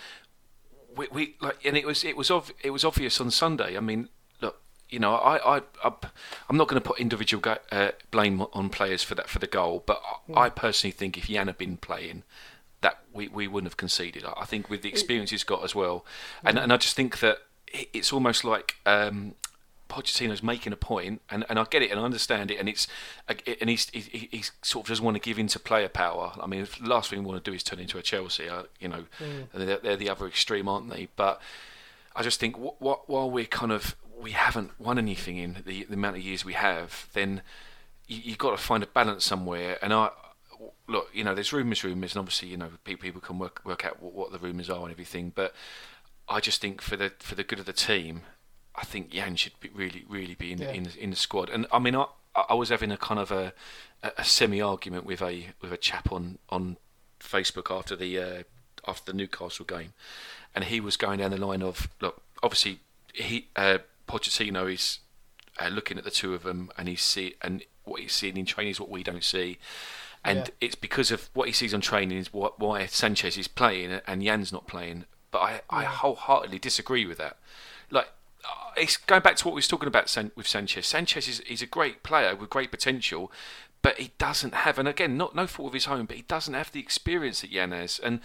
we, 0.96 1.08
we 1.12 1.34
like, 1.40 1.64
and 1.64 1.76
it 1.76 1.86
was 1.86 2.04
it 2.04 2.16
was 2.16 2.30
ov- 2.30 2.52
it 2.62 2.70
was 2.70 2.84
obvious 2.84 3.20
on 3.20 3.30
Sunday. 3.30 3.76
I 3.76 3.80
mean, 3.80 4.08
look, 4.40 4.60
you 4.88 4.98
know, 4.98 5.14
I 5.14 5.58
I, 5.58 5.62
I 5.84 5.92
am 6.50 6.56
not 6.56 6.68
going 6.68 6.80
to 6.80 6.88
put 6.88 6.98
individual 7.00 7.40
go, 7.40 7.56
uh, 7.70 7.90
blame 8.10 8.42
on 8.52 8.68
players 8.68 9.02
for 9.02 9.14
that 9.14 9.28
for 9.28 9.38
the 9.38 9.46
goal, 9.46 9.82
but. 9.86 10.02
I 10.34 10.48
personally 10.48 10.92
think 10.92 11.18
if 11.18 11.26
Jan 11.28 11.48
had 11.48 11.58
been 11.58 11.76
playing, 11.76 12.22
that 12.80 13.00
we, 13.12 13.28
we 13.28 13.46
wouldn't 13.48 13.70
have 13.70 13.76
conceded. 13.76 14.24
I 14.24 14.44
think 14.44 14.70
with 14.70 14.82
the 14.82 14.88
experience 14.88 15.30
he's 15.30 15.44
got 15.44 15.64
as 15.64 15.74
well, 15.74 16.04
and 16.44 16.58
and 16.58 16.72
I 16.72 16.76
just 16.78 16.96
think 16.96 17.18
that 17.20 17.38
it's 17.72 18.12
almost 18.12 18.44
like 18.44 18.76
um, 18.86 19.34
Pochettino's 19.92 20.42
making 20.42 20.72
a 20.72 20.76
point, 20.76 21.20
and, 21.30 21.44
and 21.50 21.58
I 21.58 21.64
get 21.64 21.82
it 21.82 21.90
and 21.90 22.00
I 22.00 22.02
understand 22.02 22.50
it, 22.50 22.58
and 22.58 22.66
it's 22.66 22.88
and 23.28 23.68
he's 23.68 23.90
he, 23.90 24.28
he 24.30 24.42
sort 24.62 24.86
of 24.86 24.88
doesn't 24.88 25.04
want 25.04 25.16
to 25.16 25.20
give 25.20 25.38
in 25.38 25.48
to 25.48 25.58
player 25.58 25.88
power. 25.88 26.32
I 26.40 26.46
mean, 26.46 26.66
the 26.80 26.88
last 26.88 27.10
thing 27.10 27.18
we 27.18 27.26
want 27.26 27.44
to 27.44 27.50
do 27.50 27.54
is 27.54 27.62
turn 27.62 27.78
into 27.78 27.98
a 27.98 28.02
Chelsea. 28.02 28.48
Uh, 28.48 28.62
you 28.80 28.88
know, 28.88 29.04
mm. 29.20 29.46
they're, 29.52 29.76
they're, 29.76 29.96
the 29.96 30.08
other 30.08 30.26
extreme, 30.26 30.66
aren't 30.66 30.88
they? 30.88 31.08
But 31.14 31.42
I 32.16 32.22
just 32.22 32.40
think 32.40 32.58
what, 32.58 32.80
what, 32.80 33.08
while 33.08 33.30
we're 33.30 33.44
kind 33.44 33.70
of 33.70 33.94
we 34.18 34.30
haven't 34.30 34.70
won 34.80 34.98
anything 34.98 35.36
in 35.36 35.62
the, 35.66 35.84
the 35.84 35.94
amount 35.94 36.16
of 36.16 36.22
years 36.22 36.42
we 36.42 36.54
have, 36.54 37.08
then 37.12 37.42
you, 38.06 38.20
you've 38.24 38.38
got 38.38 38.52
to 38.52 38.56
find 38.56 38.82
a 38.82 38.86
balance 38.86 39.26
somewhere. 39.26 39.78
And 39.82 39.92
I 39.92 40.08
look, 40.88 41.10
you 41.12 41.22
know, 41.22 41.34
there's 41.34 41.52
rumours, 41.52 41.84
rumours, 41.84 42.14
and 42.14 42.20
obviously, 42.20 42.48
you 42.48 42.56
know, 42.56 42.70
people, 42.84 43.02
people 43.02 43.20
can 43.20 43.38
work 43.38 43.60
work 43.64 43.84
out 43.84 44.02
what, 44.02 44.14
what 44.14 44.32
the 44.32 44.38
rumours 44.38 44.70
are 44.70 44.82
and 44.82 44.90
everything. 44.90 45.32
But 45.34 45.54
I 46.28 46.40
just 46.40 46.62
think 46.62 46.80
for 46.80 46.96
the 46.96 47.12
for 47.18 47.34
the 47.34 47.44
good 47.44 47.58
of 47.58 47.66
the 47.66 47.72
team, 47.72 48.22
I 48.74 48.84
think 48.84 49.10
Jan 49.10 49.36
should 49.36 49.58
be 49.60 49.70
really 49.74 50.04
really 50.08 50.34
be 50.34 50.52
in 50.52 50.58
yeah. 50.58 50.70
in, 50.70 50.88
in 50.98 51.10
the 51.10 51.16
squad. 51.16 51.50
And 51.50 51.66
I 51.72 51.78
mean, 51.78 51.96
I 51.96 52.06
I 52.34 52.54
was 52.54 52.70
having 52.70 52.90
a 52.90 52.96
kind 52.96 53.20
of 53.20 53.30
a 53.30 53.52
a 54.02 54.24
semi 54.24 54.60
argument 54.60 55.06
with 55.06 55.22
a 55.22 55.48
with 55.60 55.72
a 55.72 55.76
chap 55.76 56.12
on 56.12 56.38
on 56.48 56.76
Facebook 57.20 57.74
after 57.74 57.96
the 57.96 58.18
uh, 58.18 58.42
after 58.86 59.12
the 59.12 59.16
Newcastle 59.16 59.64
game, 59.64 59.92
and 60.54 60.64
he 60.64 60.80
was 60.80 60.96
going 60.96 61.18
down 61.20 61.30
the 61.30 61.44
line 61.44 61.62
of 61.62 61.88
look, 62.00 62.22
obviously 62.42 62.80
he 63.12 63.48
uh, 63.56 63.78
Pochettino 64.08 64.72
is 64.72 65.00
uh, 65.60 65.68
looking 65.68 65.98
at 65.98 66.04
the 66.04 66.10
two 66.10 66.34
of 66.34 66.42
them, 66.42 66.70
and 66.76 66.88
he's 66.88 67.02
see 67.02 67.34
and 67.42 67.64
what 67.84 68.00
he's 68.00 68.12
seeing 68.12 68.36
in 68.36 68.46
training 68.46 68.72
is 68.72 68.80
what 68.80 68.90
we 68.90 69.02
don't 69.02 69.24
see. 69.24 69.58
And 70.24 70.38
yeah. 70.38 70.54
it's 70.60 70.74
because 70.74 71.10
of 71.10 71.30
what 71.34 71.48
he 71.48 71.52
sees 71.52 71.74
on 71.74 71.80
training 71.80 72.18
is 72.18 72.32
what, 72.32 72.60
why 72.60 72.86
Sanchez 72.86 73.36
is 73.36 73.48
playing 73.48 74.00
and 74.06 74.22
Jan's 74.22 74.52
not 74.52 74.66
playing. 74.68 75.04
But 75.30 75.38
I, 75.38 75.52
yeah. 75.52 75.60
I 75.70 75.84
wholeheartedly 75.84 76.60
disagree 76.60 77.06
with 77.06 77.18
that. 77.18 77.38
Like, 77.90 78.08
it's 78.76 78.96
going 78.96 79.22
back 79.22 79.36
to 79.36 79.44
what 79.44 79.54
we 79.54 79.58
was 79.58 79.68
talking 79.68 79.88
about 79.88 80.14
with 80.36 80.46
Sanchez. 80.46 80.86
Sanchez 80.86 81.28
is 81.28 81.42
he's 81.46 81.62
a 81.62 81.66
great 81.66 82.02
player 82.02 82.34
with 82.34 82.50
great 82.50 82.70
potential, 82.70 83.30
but 83.82 83.98
he 83.98 84.12
doesn't 84.18 84.54
have, 84.54 84.78
and 84.78 84.88
again, 84.88 85.16
not 85.16 85.34
no 85.34 85.46
fault 85.46 85.68
of 85.68 85.74
his 85.74 85.88
own, 85.88 86.06
but 86.06 86.16
he 86.16 86.22
doesn't 86.22 86.54
have 86.54 86.72
the 86.72 86.80
experience 86.80 87.40
that 87.40 87.50
Jan 87.50 87.72
has. 87.72 87.98
And 87.98 88.20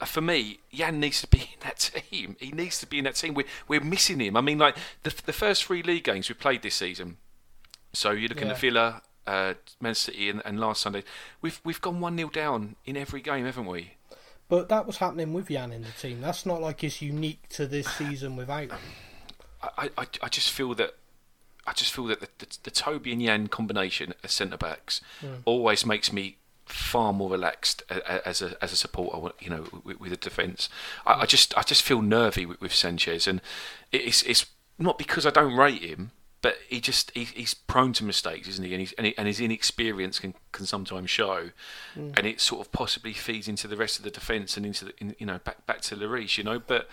uh, 0.00 0.04
for 0.04 0.20
me, 0.20 0.60
Jan 0.72 1.00
needs 1.00 1.20
to 1.22 1.26
be 1.26 1.38
in 1.54 1.60
that 1.60 1.78
team. 1.78 2.36
He 2.38 2.52
needs 2.52 2.78
to 2.80 2.86
be 2.86 2.98
in 2.98 3.04
that 3.04 3.16
team. 3.16 3.34
We're, 3.34 3.46
we're 3.66 3.80
missing 3.80 4.20
him. 4.20 4.36
I 4.36 4.40
mean, 4.40 4.58
like 4.58 4.76
the 5.02 5.14
the 5.24 5.32
first 5.32 5.64
three 5.64 5.82
league 5.82 6.04
games 6.04 6.28
we 6.28 6.34
played 6.34 6.62
this 6.62 6.74
season. 6.74 7.16
So 7.94 8.10
you're 8.12 8.28
looking 8.28 8.46
yeah. 8.46 8.54
at 8.54 8.60
Villa, 8.60 9.02
uh, 9.26 9.54
Man 9.80 9.94
City, 9.94 10.30
and, 10.30 10.40
and, 10.44 10.58
last 10.58 10.82
Sunday. 10.82 11.04
We've 11.40 11.60
we've 11.64 11.80
gone 11.80 12.00
one 12.00 12.16
0 12.16 12.30
down 12.30 12.76
in 12.84 12.96
every 12.96 13.20
game, 13.20 13.44
haven't 13.44 13.66
we? 13.66 13.94
But 14.48 14.68
that 14.68 14.86
was 14.86 14.98
happening 14.98 15.32
with 15.32 15.48
Jan 15.48 15.72
in 15.72 15.82
the 15.82 15.90
team. 15.90 16.20
That's 16.20 16.44
not 16.44 16.60
like 16.60 16.84
it's 16.84 17.00
unique 17.00 17.48
to 17.50 17.66
this 17.66 17.86
season 17.86 18.36
without 18.36 18.70
him. 18.70 18.78
I, 19.62 19.90
I, 19.96 20.06
I 20.22 20.28
just 20.28 20.50
feel 20.50 20.74
that 20.74 20.94
I 21.66 21.72
just 21.72 21.92
feel 21.92 22.06
that 22.06 22.20
the, 22.20 22.28
the, 22.38 22.58
the 22.64 22.70
Toby 22.70 23.12
and 23.12 23.22
Jan 23.22 23.46
combination 23.46 24.14
as 24.24 24.32
centre 24.32 24.56
backs 24.56 25.00
mm. 25.20 25.38
always 25.44 25.86
makes 25.86 26.12
me 26.12 26.36
far 26.66 27.12
more 27.12 27.30
relaxed 27.30 27.82
as 27.90 28.42
a 28.42 28.56
as 28.62 28.72
a 28.72 28.76
supporter, 28.76 29.34
you 29.40 29.50
know, 29.50 29.66
with, 29.84 30.00
with 30.00 30.10
the 30.10 30.16
defence. 30.16 30.68
I, 31.06 31.20
I, 31.20 31.26
just 31.26 31.56
I 31.56 31.62
just 31.62 31.82
feel 31.82 32.02
nervy 32.02 32.46
with, 32.46 32.60
with 32.60 32.74
Sanchez, 32.74 33.26
and 33.26 33.40
it's 33.92 34.22
it's 34.22 34.46
not 34.78 34.98
because 34.98 35.26
I 35.26 35.30
don't 35.30 35.56
rate 35.56 35.82
him, 35.82 36.10
but 36.42 36.58
he 36.68 36.80
just 36.80 37.12
he, 37.12 37.24
he's 37.24 37.54
prone 37.54 37.92
to 37.94 38.04
mistakes, 38.04 38.48
isn't 38.48 38.64
he? 38.64 38.72
And, 38.72 38.80
he's, 38.80 38.92
and, 38.94 39.06
he, 39.06 39.16
and 39.16 39.26
his 39.28 39.40
inexperience 39.40 40.18
can, 40.18 40.34
can 40.50 40.66
sometimes 40.66 41.08
show, 41.08 41.50
mm. 41.96 42.18
and 42.18 42.26
it 42.26 42.40
sort 42.40 42.60
of 42.60 42.72
possibly 42.72 43.12
feeds 43.12 43.48
into 43.48 43.68
the 43.68 43.76
rest 43.76 43.98
of 43.98 44.04
the 44.04 44.10
defence 44.10 44.56
and 44.56 44.66
into 44.66 44.86
the, 44.86 44.92
in, 44.98 45.14
you 45.18 45.26
know 45.26 45.38
back 45.38 45.64
back 45.66 45.80
to 45.82 45.96
Lloris, 45.96 46.36
you 46.36 46.44
know. 46.44 46.58
But 46.58 46.88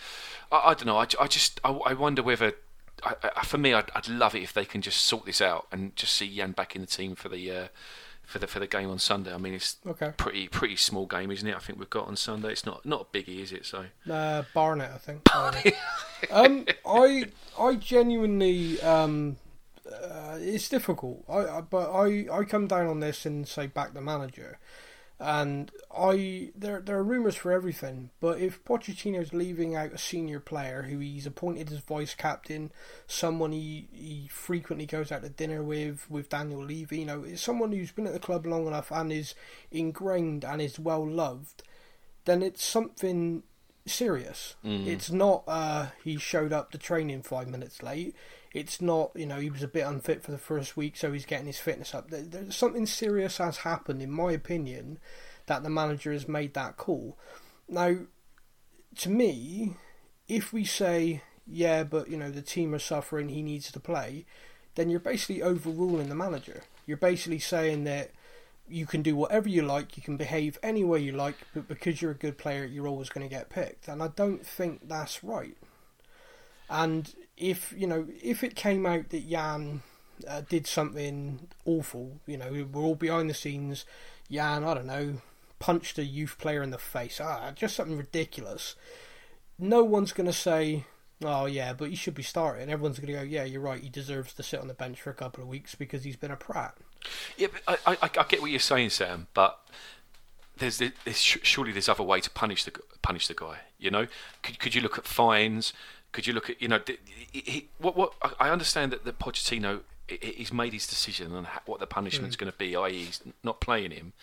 I, 0.51 0.69
I 0.69 0.73
don't 0.75 0.85
know. 0.85 0.97
I, 0.97 1.07
I 1.19 1.27
just 1.27 1.59
I, 1.63 1.71
I 1.71 1.93
wonder 1.93 2.23
whether. 2.23 2.53
I, 3.01 3.45
for 3.45 3.57
me, 3.57 3.73
I'd, 3.73 3.89
I'd 3.95 4.09
love 4.09 4.35
it 4.35 4.43
if 4.43 4.51
they 4.51 4.65
can 4.65 4.81
just 4.81 5.05
sort 5.05 5.25
this 5.25 5.39
out 5.39 5.67
and 5.71 5.95
just 5.95 6.13
see 6.13 6.35
Jan 6.35 6.51
back 6.51 6.75
in 6.75 6.81
the 6.81 6.87
team 6.87 7.15
for 7.15 7.29
the 7.29 7.49
uh, 7.49 7.67
for 8.29 8.37
the 8.37 8.45
for 8.45 8.59
the 8.59 8.67
game 8.67 8.89
on 8.91 8.99
Sunday. 8.99 9.33
I 9.33 9.37
mean, 9.37 9.55
it's 9.55 9.77
okay. 9.87 10.13
pretty 10.15 10.47
pretty 10.47 10.75
small 10.75 11.07
game, 11.07 11.31
isn't 11.31 11.47
it? 11.47 11.55
I 11.55 11.59
think 11.59 11.79
we've 11.79 11.89
got 11.89 12.07
on 12.07 12.15
Sunday. 12.15 12.51
It's 12.51 12.65
not 12.65 12.85
not 12.85 13.07
a 13.11 13.17
biggie, 13.17 13.41
is 13.41 13.51
it? 13.51 13.65
So 13.65 13.85
uh, 14.09 14.43
Barnet, 14.53 14.91
I 14.93 14.97
think. 14.99 15.27
um, 16.31 16.65
I 16.85 17.25
I 17.59 17.75
genuinely 17.75 18.79
um, 18.81 19.37
uh, 19.91 20.37
it's 20.39 20.69
difficult. 20.69 21.23
I, 21.27 21.39
I 21.39 21.61
but 21.61 21.91
I 21.91 22.27
I 22.31 22.43
come 22.43 22.67
down 22.67 22.85
on 22.85 22.99
this 22.99 23.25
and 23.25 23.47
say 23.47 23.65
back 23.65 23.95
the 23.95 24.01
manager 24.01 24.59
and 25.19 25.69
I 25.95 26.51
there 26.55 26.79
there 26.79 26.97
are 26.97 27.03
rumours 27.03 27.35
for 27.35 27.51
everything, 27.51 28.09
but 28.21 28.39
if 28.39 28.63
Pochettino's 28.63 29.33
leaving 29.33 29.75
out 29.75 29.91
a 29.91 29.97
senior 29.97 30.39
player 30.39 30.83
who 30.83 30.99
he's 30.99 31.25
appointed 31.25 31.71
as 31.71 31.79
vice 31.79 32.15
captain, 32.15 32.71
someone 33.05 33.51
he, 33.51 33.89
he 33.91 34.29
frequently 34.31 34.85
goes 34.85 35.11
out 35.11 35.23
to 35.23 35.29
dinner 35.29 35.61
with, 35.61 36.09
with 36.09 36.29
Daniel 36.29 36.63
Levy, 36.63 36.99
you 36.99 37.05
know, 37.05 37.23
it's 37.23 37.41
someone 37.41 37.73
who's 37.73 37.91
been 37.91 38.07
at 38.07 38.13
the 38.13 38.19
club 38.19 38.45
long 38.45 38.65
enough 38.65 38.91
and 38.91 39.11
is 39.11 39.35
ingrained 39.71 40.45
and 40.45 40.61
is 40.61 40.79
well 40.79 41.05
loved, 41.05 41.63
then 42.23 42.41
it's 42.41 42.63
something 42.63 43.43
serious. 43.85 44.55
Mm. 44.63 44.87
It's 44.87 45.11
not 45.11 45.43
uh, 45.47 45.87
he 46.01 46.17
showed 46.17 46.53
up 46.53 46.71
to 46.71 46.77
training 46.77 47.23
five 47.23 47.49
minutes 47.49 47.83
late. 47.83 48.15
It's 48.53 48.81
not, 48.81 49.11
you 49.15 49.25
know, 49.25 49.39
he 49.39 49.49
was 49.49 49.61
a 49.61 49.67
bit 49.67 49.85
unfit 49.85 50.23
for 50.23 50.31
the 50.31 50.37
first 50.37 50.75
week, 50.75 50.97
so 50.97 51.11
he's 51.11 51.25
getting 51.25 51.45
his 51.45 51.59
fitness 51.59 51.93
up. 51.93 52.09
There's 52.09 52.55
something 52.55 52.85
serious 52.85 53.37
has 53.37 53.57
happened, 53.57 54.01
in 54.01 54.11
my 54.11 54.31
opinion, 54.31 54.97
that 55.45 55.63
the 55.63 55.69
manager 55.69 56.11
has 56.11 56.27
made 56.27 56.55
that 56.55 56.77
call. 56.77 57.17
Now, 57.67 57.97
to 58.97 59.09
me, 59.09 59.75
if 60.27 60.51
we 60.51 60.65
say, 60.65 61.21
yeah, 61.45 61.83
but, 61.83 62.09
you 62.09 62.17
know, 62.17 62.31
the 62.31 62.41
team 62.41 62.73
are 62.73 62.79
suffering, 62.79 63.29
he 63.29 63.43
needs 63.43 63.71
to 63.71 63.79
play, 63.79 64.25
then 64.75 64.89
you're 64.89 64.99
basically 64.99 65.43
overruling 65.43 66.09
the 66.09 66.15
manager. 66.15 66.63
You're 66.87 66.97
basically 66.97 67.39
saying 67.39 67.83
that 67.83 68.11
you 68.67 68.85
can 68.85 69.01
do 69.01 69.15
whatever 69.15 69.49
you 69.49 69.61
like, 69.61 69.97
you 69.97 70.03
can 70.03 70.17
behave 70.17 70.57
any 70.61 70.83
way 70.83 70.99
you 70.99 71.11
like, 71.11 71.35
but 71.53 71.67
because 71.67 72.01
you're 72.01 72.11
a 72.11 72.15
good 72.15 72.37
player, 72.37 72.65
you're 72.65 72.87
always 72.87 73.09
going 73.09 73.27
to 73.27 73.35
get 73.35 73.49
picked. 73.49 73.87
And 73.87 74.01
I 74.01 74.07
don't 74.07 74.45
think 74.45 74.87
that's 74.87 75.23
right. 75.23 75.57
And 76.69 77.13
if 77.39 77.73
you 77.75 77.87
know 77.87 78.07
if 78.21 78.43
it 78.43 78.55
came 78.55 78.85
out 78.85 79.09
that 79.09 79.27
Jan 79.27 79.81
uh, 80.27 80.41
did 80.47 80.67
something 80.67 81.47
awful, 81.65 82.19
you 82.27 82.37
know, 82.37 82.67
we're 82.71 82.83
all 82.83 82.95
behind 82.95 83.29
the 83.29 83.33
scenes. 83.33 83.85
Jan, 84.29 84.63
I 84.63 84.73
don't 84.75 84.85
know, 84.85 85.21
punched 85.57 85.97
a 85.97 86.03
youth 86.03 86.37
player 86.37 86.61
in 86.61 86.69
the 86.69 86.77
face. 86.77 87.19
Ah, 87.21 87.51
just 87.55 87.75
something 87.75 87.97
ridiculous. 87.97 88.75
No 89.57 89.83
one's 89.83 90.13
going 90.13 90.27
to 90.27 90.33
say, 90.33 90.85
"Oh 91.23 91.45
yeah, 91.45 91.73
but 91.73 91.89
he 91.89 91.95
should 91.95 92.15
be 92.15 92.23
starting." 92.23 92.69
Everyone's 92.69 92.99
going 92.99 93.13
to 93.13 93.19
go, 93.19 93.23
"Yeah, 93.23 93.45
you're 93.45 93.61
right. 93.61 93.81
He 93.81 93.89
deserves 93.89 94.33
to 94.33 94.43
sit 94.43 94.59
on 94.59 94.67
the 94.67 94.73
bench 94.73 95.01
for 95.01 95.09
a 95.09 95.15
couple 95.15 95.41
of 95.41 95.49
weeks 95.49 95.75
because 95.75 96.03
he's 96.03 96.17
been 96.17 96.31
a 96.31 96.37
prat." 96.37 96.75
Yeah, 97.37 97.47
I, 97.67 97.77
I, 97.85 97.97
I 98.01 98.23
get 98.27 98.41
what 98.41 98.51
you're 98.51 98.59
saying, 98.59 98.89
Sam, 98.89 99.27
but 99.33 99.59
there's, 100.57 100.79
there's, 100.79 101.17
surely 101.17 101.71
there's 101.71 101.87
other 101.87 102.03
way 102.03 102.19
to 102.19 102.29
punish 102.29 102.65
the 102.65 102.73
punish 103.01 103.27
the 103.27 103.33
guy. 103.33 103.59
You 103.77 103.91
know, 103.91 104.07
could 104.43 104.59
could 104.59 104.75
you 104.75 104.81
look 104.81 104.97
at 104.97 105.05
fines? 105.05 105.73
Could 106.11 106.27
you 106.27 106.33
look 106.33 106.49
at 106.49 106.61
you 106.61 106.67
know 106.67 106.79
he, 107.31 107.39
he, 107.39 107.69
what 107.77 107.95
what 107.95 108.13
I 108.39 108.49
understand 108.49 108.91
that 108.91 109.05
the 109.05 109.13
Pochettino 109.13 109.81
he's 110.09 110.53
made 110.53 110.73
his 110.73 110.87
decision 110.87 111.33
on 111.33 111.47
what 111.65 111.79
the 111.79 111.87
punishment's 111.87 112.35
mm. 112.35 112.39
going 112.39 112.51
to 112.51 112.57
be, 112.57 112.75
i.e., 112.75 113.05
he's 113.05 113.21
not 113.43 113.61
playing 113.61 113.91
him. 113.91 114.13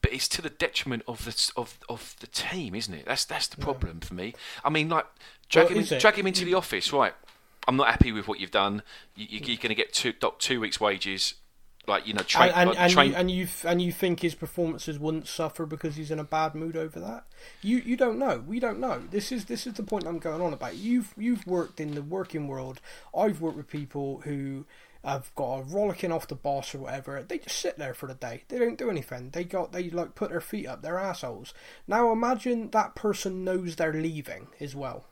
But 0.00 0.12
it's 0.12 0.28
to 0.28 0.42
the 0.42 0.50
detriment 0.50 1.02
of 1.08 1.24
the 1.24 1.52
of 1.56 1.78
of 1.88 2.14
the 2.20 2.26
team, 2.26 2.74
isn't 2.74 2.92
it? 2.92 3.06
That's 3.06 3.24
that's 3.24 3.48
the 3.48 3.56
problem 3.56 4.00
yeah. 4.00 4.06
for 4.06 4.14
me. 4.14 4.34
I 4.62 4.68
mean, 4.68 4.90
like 4.90 5.06
drag 5.48 5.70
well, 5.70 5.78
him 5.78 5.86
in, 5.90 5.98
drag 5.98 6.14
him 6.16 6.26
into 6.26 6.44
the 6.44 6.54
office, 6.54 6.92
right? 6.92 7.14
I'm 7.66 7.76
not 7.76 7.88
happy 7.88 8.12
with 8.12 8.28
what 8.28 8.38
you've 8.38 8.50
done. 8.50 8.82
You, 9.16 9.38
are 9.38 9.56
going 9.56 9.56
to 9.70 9.74
get 9.74 9.94
two 9.94 10.12
two 10.38 10.60
weeks' 10.60 10.78
wages 10.78 11.34
like 11.86 12.06
you 12.06 12.14
know, 12.14 12.22
train, 12.22 12.50
and, 12.54 12.56
and, 12.56 12.68
like, 12.68 12.78
and, 12.78 12.92
train... 12.92 13.10
you, 13.10 13.16
and 13.16 13.30
you 13.30 13.48
and 13.64 13.82
you 13.82 13.92
think 13.92 14.20
his 14.20 14.34
performances 14.34 14.98
wouldn't 14.98 15.28
suffer 15.28 15.66
because 15.66 15.96
he's 15.96 16.10
in 16.10 16.18
a 16.18 16.24
bad 16.24 16.54
mood 16.54 16.76
over 16.76 17.00
that. 17.00 17.24
You 17.62 17.78
you 17.78 17.96
don't 17.96 18.18
know. 18.18 18.42
We 18.46 18.60
don't 18.60 18.80
know. 18.80 19.02
This 19.10 19.32
is 19.32 19.46
this 19.46 19.66
is 19.66 19.74
the 19.74 19.82
point 19.82 20.06
I'm 20.06 20.18
going 20.18 20.40
on 20.40 20.52
about. 20.52 20.76
You've 20.76 21.12
you've 21.16 21.46
worked 21.46 21.80
in 21.80 21.94
the 21.94 22.02
working 22.02 22.48
world. 22.48 22.80
I've 23.16 23.40
worked 23.40 23.56
with 23.56 23.68
people 23.68 24.22
who 24.24 24.66
have 25.04 25.34
got 25.34 25.58
a 25.58 25.62
rollicking 25.62 26.10
off 26.10 26.28
the 26.28 26.34
boss 26.34 26.74
or 26.74 26.78
whatever. 26.78 27.22
They 27.22 27.38
just 27.38 27.58
sit 27.58 27.78
there 27.78 27.94
for 27.94 28.06
the 28.06 28.14
day. 28.14 28.44
They 28.48 28.58
don't 28.58 28.78
do 28.78 28.90
anything. 28.90 29.30
They 29.30 29.44
got 29.44 29.72
they 29.72 29.90
like 29.90 30.14
put 30.14 30.30
their 30.30 30.40
feet 30.40 30.66
up. 30.66 30.82
They're 30.82 30.98
assholes. 30.98 31.52
Now 31.86 32.10
imagine 32.10 32.70
that 32.70 32.94
person 32.94 33.44
knows 33.44 33.76
they're 33.76 33.92
leaving 33.92 34.48
as 34.60 34.74
well. 34.74 35.06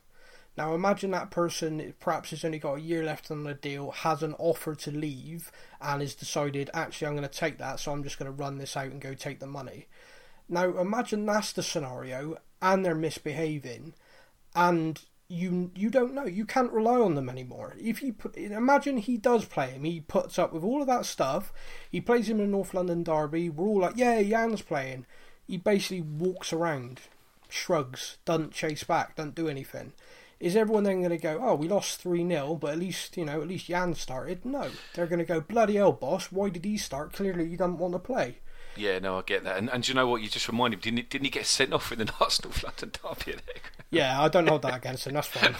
Now 0.56 0.74
imagine 0.74 1.10
that 1.12 1.30
person 1.30 1.94
perhaps 1.98 2.30
has 2.30 2.44
only 2.44 2.58
got 2.58 2.74
a 2.74 2.80
year 2.80 3.02
left 3.02 3.30
on 3.30 3.44
the 3.44 3.54
deal, 3.54 3.90
has 3.90 4.22
an 4.22 4.34
offer 4.38 4.74
to 4.74 4.90
leave, 4.90 5.50
and 5.80 6.02
has 6.02 6.14
decided 6.14 6.70
actually 6.74 7.08
I'm 7.08 7.16
going 7.16 7.28
to 7.28 7.34
take 7.34 7.58
that, 7.58 7.80
so 7.80 7.92
I'm 7.92 8.04
just 8.04 8.18
going 8.18 8.30
to 8.30 8.36
run 8.36 8.58
this 8.58 8.76
out 8.76 8.86
and 8.86 9.00
go 9.00 9.14
take 9.14 9.40
the 9.40 9.46
money. 9.46 9.86
Now 10.48 10.76
imagine 10.78 11.24
that's 11.24 11.52
the 11.52 11.62
scenario, 11.62 12.36
and 12.60 12.84
they're 12.84 12.94
misbehaving, 12.94 13.94
and 14.54 15.00
you 15.28 15.70
you 15.74 15.88
don't 15.88 16.12
know, 16.12 16.26
you 16.26 16.44
can't 16.44 16.72
rely 16.72 17.00
on 17.00 17.14
them 17.14 17.30
anymore. 17.30 17.74
If 17.80 18.02
you 18.02 18.12
put, 18.12 18.36
imagine 18.36 18.98
he 18.98 19.16
does 19.16 19.46
play 19.46 19.70
him, 19.70 19.84
he 19.84 20.00
puts 20.00 20.38
up 20.38 20.52
with 20.52 20.64
all 20.64 20.82
of 20.82 20.88
that 20.88 21.06
stuff, 21.06 21.50
he 21.90 22.02
plays 22.02 22.28
him 22.28 22.40
in 22.40 22.50
North 22.50 22.74
London 22.74 23.02
Derby, 23.02 23.48
we're 23.48 23.66
all 23.66 23.80
like, 23.80 23.96
yeah, 23.96 24.22
Jan's 24.22 24.60
playing. 24.60 25.06
He 25.46 25.56
basically 25.56 26.02
walks 26.02 26.52
around, 26.52 27.00
shrugs, 27.48 28.18
doesn't 28.26 28.52
chase 28.52 28.84
back, 28.84 29.16
doesn't 29.16 29.34
do 29.34 29.48
anything 29.48 29.92
is 30.42 30.56
everyone 30.56 30.82
then 30.82 30.98
going 30.98 31.10
to 31.10 31.18
go, 31.18 31.38
oh, 31.40 31.54
we 31.54 31.68
lost 31.68 32.00
3 32.00 32.26
0, 32.26 32.56
but 32.56 32.72
at 32.72 32.78
least, 32.78 33.16
you 33.16 33.24
know, 33.24 33.40
at 33.40 33.46
least 33.46 33.66
Jan 33.66 33.94
started? 33.94 34.44
No. 34.44 34.70
They're 34.92 35.06
going 35.06 35.20
to 35.20 35.24
go, 35.24 35.40
bloody 35.40 35.76
hell, 35.76 35.92
boss, 35.92 36.32
why 36.32 36.48
did 36.48 36.64
he 36.64 36.76
start? 36.76 37.12
Clearly 37.12 37.48
he 37.48 37.56
doesn't 37.56 37.78
want 37.78 37.94
to 37.94 38.00
play. 38.00 38.38
Yeah, 38.76 38.98
no, 38.98 39.18
I 39.18 39.22
get 39.22 39.44
that. 39.44 39.58
And, 39.58 39.70
and 39.70 39.84
do 39.84 39.90
you 39.90 39.94
know 39.94 40.08
what? 40.08 40.20
You 40.20 40.28
just 40.28 40.48
reminded 40.48 40.78
me, 40.78 40.82
didn't 40.82 40.96
he, 40.96 41.02
didn't 41.04 41.24
he 41.26 41.30
get 41.30 41.46
sent 41.46 41.72
off 41.72 41.92
in 41.92 42.00
the 42.00 42.12
Arsenal 42.20 42.52
London 42.64 42.90
derby? 42.90 43.38
Yeah, 43.90 44.20
I 44.20 44.28
don't 44.28 44.48
hold 44.48 44.62
that 44.62 44.78
against 44.78 45.06
him. 45.06 45.14
That's 45.14 45.28
fine. 45.28 45.54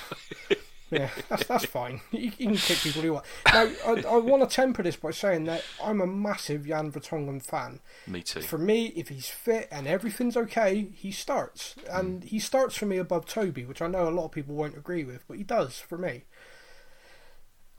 Yeah, 0.93 1.09
that's 1.29 1.47
that's 1.47 1.65
fine. 1.65 2.03
You, 2.11 2.31
you 2.39 2.49
can 2.49 2.57
kick 2.57 2.79
people 2.79 3.03
you 3.03 3.15
want. 3.15 3.25
Now, 3.47 3.69
I, 3.87 4.05
I 4.07 4.17
want 4.19 4.49
to 4.49 4.55
temper 4.55 4.83
this 4.83 4.97
by 4.97 5.11
saying 5.11 5.45
that 5.45 5.65
I'm 5.83 6.01
a 6.03 6.07
massive 6.07 6.67
Jan 6.67 6.93
Vertonghen 6.93 7.43
fan. 7.43 7.81
Me 8.07 8.23
too. 8.23 8.43
For 8.43 8.59
me, 8.59 8.89
if 8.89 9.09
he's 9.09 9.29
fit 9.29 9.69
and 9.73 9.87
everything's 9.87 10.37
okay, 10.37 10.89
he 10.95 11.11
starts, 11.11 11.75
and 11.91 12.23
mm. 12.23 12.25
he 12.25 12.39
starts 12.39 12.77
for 12.77 12.87
me 12.87 12.99
above 12.99 13.27
Toby, 13.27 13.65
which 13.65 13.81
I 13.81 13.87
know 13.87 14.07
a 14.07 14.11
lot 14.11 14.27
of 14.27 14.33
people 14.33 14.55
won't 14.55 14.77
agree 14.77 15.03
with, 15.03 15.25
but 15.27 15.39
he 15.39 15.45
does 15.45 15.79
for 15.79 15.97
me. 15.97 16.25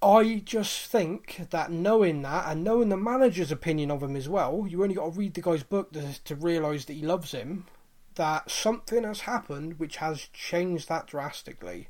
I 0.01 0.41
just 0.43 0.87
think 0.87 1.47
that 1.51 1.71
knowing 1.71 2.23
that 2.23 2.49
and 2.49 2.63
knowing 2.63 2.89
the 2.89 2.97
manager's 2.97 3.53
opinion 3.53 3.89
of 3.89 4.03
him 4.03 4.17
as 4.17 4.27
well, 4.27 4.65
you 4.67 4.83
only 4.83 4.95
got 4.95 5.05
to 5.05 5.19
read 5.19 5.35
the 5.35 5.41
guy's 5.41 5.63
book 5.63 5.93
to, 5.93 6.21
to 6.23 6.35
realise 6.35 6.85
that 6.85 6.93
he 6.93 7.03
loves 7.03 7.31
him. 7.31 7.67
That 8.15 8.51
something 8.51 9.03
has 9.05 9.21
happened 9.21 9.79
which 9.79 9.97
has 9.97 10.27
changed 10.33 10.89
that 10.89 11.07
drastically. 11.07 11.87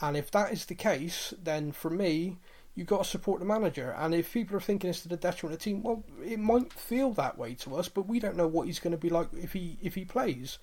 And 0.00 0.16
if 0.16 0.30
that 0.32 0.52
is 0.52 0.66
the 0.66 0.74
case, 0.74 1.32
then 1.42 1.72
for 1.72 1.90
me, 1.90 2.38
you've 2.74 2.86
got 2.86 3.04
to 3.04 3.08
support 3.08 3.40
the 3.40 3.46
manager. 3.46 3.94
And 3.96 4.14
if 4.14 4.32
people 4.32 4.56
are 4.56 4.60
thinking 4.60 4.90
it's 4.90 5.00
to 5.02 5.08
the 5.08 5.16
detriment 5.16 5.54
of 5.54 5.60
the 5.60 5.64
team, 5.64 5.82
well, 5.82 6.04
it 6.24 6.38
might 6.38 6.72
feel 6.72 7.12
that 7.14 7.38
way 7.38 7.54
to 7.54 7.76
us, 7.76 7.88
but 7.88 8.08
we 8.08 8.18
don't 8.18 8.36
know 8.36 8.48
what 8.48 8.66
he's 8.66 8.80
going 8.80 8.92
to 8.92 8.98
be 8.98 9.10
like 9.10 9.28
if 9.32 9.52
he 9.52 9.78
if 9.82 9.94
he 9.94 10.04
plays. 10.04 10.58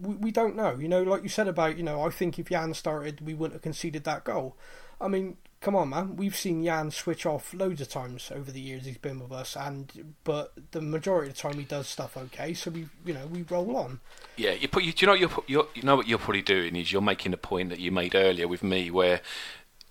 We, 0.00 0.14
we 0.14 0.30
don't 0.30 0.56
know. 0.56 0.76
You 0.78 0.88
know, 0.88 1.02
like 1.02 1.22
you 1.22 1.28
said 1.28 1.48
about, 1.48 1.76
you 1.76 1.82
know, 1.82 2.02
I 2.02 2.10
think 2.10 2.38
if 2.38 2.48
Jan 2.48 2.74
started, 2.74 3.20
we 3.20 3.34
wouldn't 3.34 3.54
have 3.54 3.62
conceded 3.62 4.04
that 4.04 4.24
goal. 4.24 4.56
I 5.00 5.08
mean, 5.08 5.36
come 5.60 5.76
on, 5.76 5.90
man. 5.90 6.16
We've 6.16 6.36
seen 6.36 6.64
Jan 6.64 6.90
switch 6.90 7.26
off 7.26 7.52
loads 7.52 7.80
of 7.80 7.88
times 7.88 8.32
over 8.34 8.50
the 8.50 8.60
years 8.60 8.86
he's 8.86 8.98
been 8.98 9.20
with 9.20 9.32
us, 9.32 9.56
and 9.56 10.14
but 10.24 10.52
the 10.72 10.80
majority 10.80 11.30
of 11.30 11.36
the 11.36 11.42
time 11.42 11.54
he 11.54 11.64
does 11.64 11.86
stuff 11.86 12.16
okay. 12.16 12.54
So 12.54 12.70
we, 12.70 12.88
you 13.04 13.14
know, 13.14 13.26
we 13.26 13.42
roll 13.42 13.76
on. 13.76 14.00
Yeah, 14.36 14.52
you 14.52 14.68
put. 14.68 14.84
You, 14.84 14.92
do 14.92 15.04
you 15.04 15.06
know 15.06 15.12
what 15.12 15.20
you're, 15.20 15.44
you're, 15.46 15.68
you 15.74 15.82
know 15.82 15.96
what 15.96 16.08
you're 16.08 16.18
probably 16.18 16.42
doing 16.42 16.76
is 16.76 16.92
you're 16.92 17.02
making 17.02 17.32
a 17.32 17.38
point 17.38 17.68
that 17.70 17.78
you 17.78 17.92
made 17.92 18.14
earlier 18.14 18.48
with 18.48 18.62
me, 18.62 18.90
where 18.90 19.20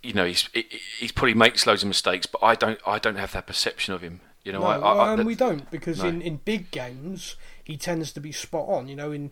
you 0.01 0.13
know 0.13 0.25
he's 0.25 0.49
he's 0.97 1.11
probably 1.11 1.35
makes 1.35 1.67
loads 1.67 1.83
of 1.83 1.87
mistakes, 1.87 2.25
but 2.25 2.43
I 2.43 2.55
don't 2.55 2.79
I 2.85 2.99
don't 2.99 3.17
have 3.17 3.33
that 3.33 3.47
perception 3.47 3.93
of 3.93 4.01
him. 4.01 4.21
You 4.43 4.53
know, 4.53 4.61
no, 4.61 4.67
I, 4.67 4.77
I, 4.77 5.13
um, 5.13 5.25
we 5.25 5.35
don't 5.35 5.69
because 5.69 6.01
no. 6.01 6.09
in, 6.09 6.21
in 6.21 6.37
big 6.37 6.71
games 6.71 7.35
he 7.63 7.77
tends 7.77 8.11
to 8.13 8.19
be 8.19 8.31
spot 8.31 8.67
on. 8.69 8.87
You 8.87 8.95
know, 8.95 9.11
in 9.11 9.31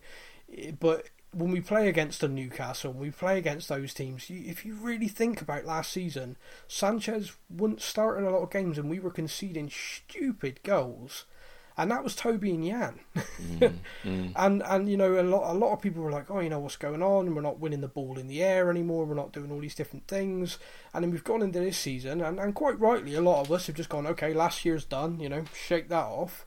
but 0.79 1.07
when 1.37 1.51
we 1.51 1.61
play 1.61 1.87
against 1.87 2.23
a 2.23 2.27
Newcastle, 2.27 2.91
we 2.91 3.11
play 3.11 3.37
against 3.37 3.69
those 3.69 3.93
teams. 3.93 4.27
You, 4.27 4.49
if 4.49 4.65
you 4.65 4.73
really 4.73 5.07
think 5.07 5.39
about 5.39 5.65
last 5.65 5.91
season, 5.91 6.35
Sanchez 6.67 7.33
wouldn't 7.47 7.81
start 7.81 8.17
in 8.17 8.25
a 8.25 8.31
lot 8.31 8.41
of 8.41 8.49
games, 8.49 8.79
and 8.79 8.89
we 8.89 8.99
were 8.99 9.11
conceding 9.11 9.69
stupid 9.69 10.59
goals, 10.63 11.25
and 11.77 11.91
that 11.91 12.03
was 12.03 12.15
Toby 12.15 12.51
and 12.51 12.65
Jan. 12.65 12.99
mm, 13.15 13.73
mm. 14.03 14.33
And 14.35 14.63
and 14.63 14.89
you 14.89 14.97
know 14.97 15.21
a 15.21 15.21
lot 15.21 15.51
a 15.51 15.53
lot 15.53 15.73
of 15.73 15.81
people 15.81 16.01
were 16.01 16.11
like, 16.11 16.31
oh, 16.31 16.39
you 16.39 16.49
know 16.49 16.59
what's 16.59 16.75
going 16.75 17.03
on? 17.03 17.35
We're 17.35 17.41
not 17.41 17.59
winning 17.59 17.81
the 17.81 17.87
ball 17.87 18.17
in 18.17 18.27
the 18.27 18.43
air 18.43 18.71
anymore. 18.71 19.05
We're 19.05 19.13
not 19.13 19.31
doing 19.31 19.51
all 19.51 19.59
these 19.59 19.75
different 19.75 20.07
things. 20.07 20.57
And 20.91 21.03
then 21.03 21.11
we've 21.11 21.23
gone 21.23 21.43
into 21.43 21.59
this 21.59 21.77
season, 21.77 22.19
and, 22.21 22.39
and 22.39 22.55
quite 22.55 22.79
rightly, 22.79 23.13
a 23.13 23.21
lot 23.21 23.41
of 23.41 23.51
us 23.51 23.67
have 23.67 23.75
just 23.75 23.89
gone, 23.89 24.07
okay, 24.07 24.33
last 24.33 24.65
year's 24.65 24.85
done. 24.85 25.19
You 25.19 25.29
know, 25.29 25.43
shake 25.53 25.89
that 25.89 26.05
off 26.05 26.46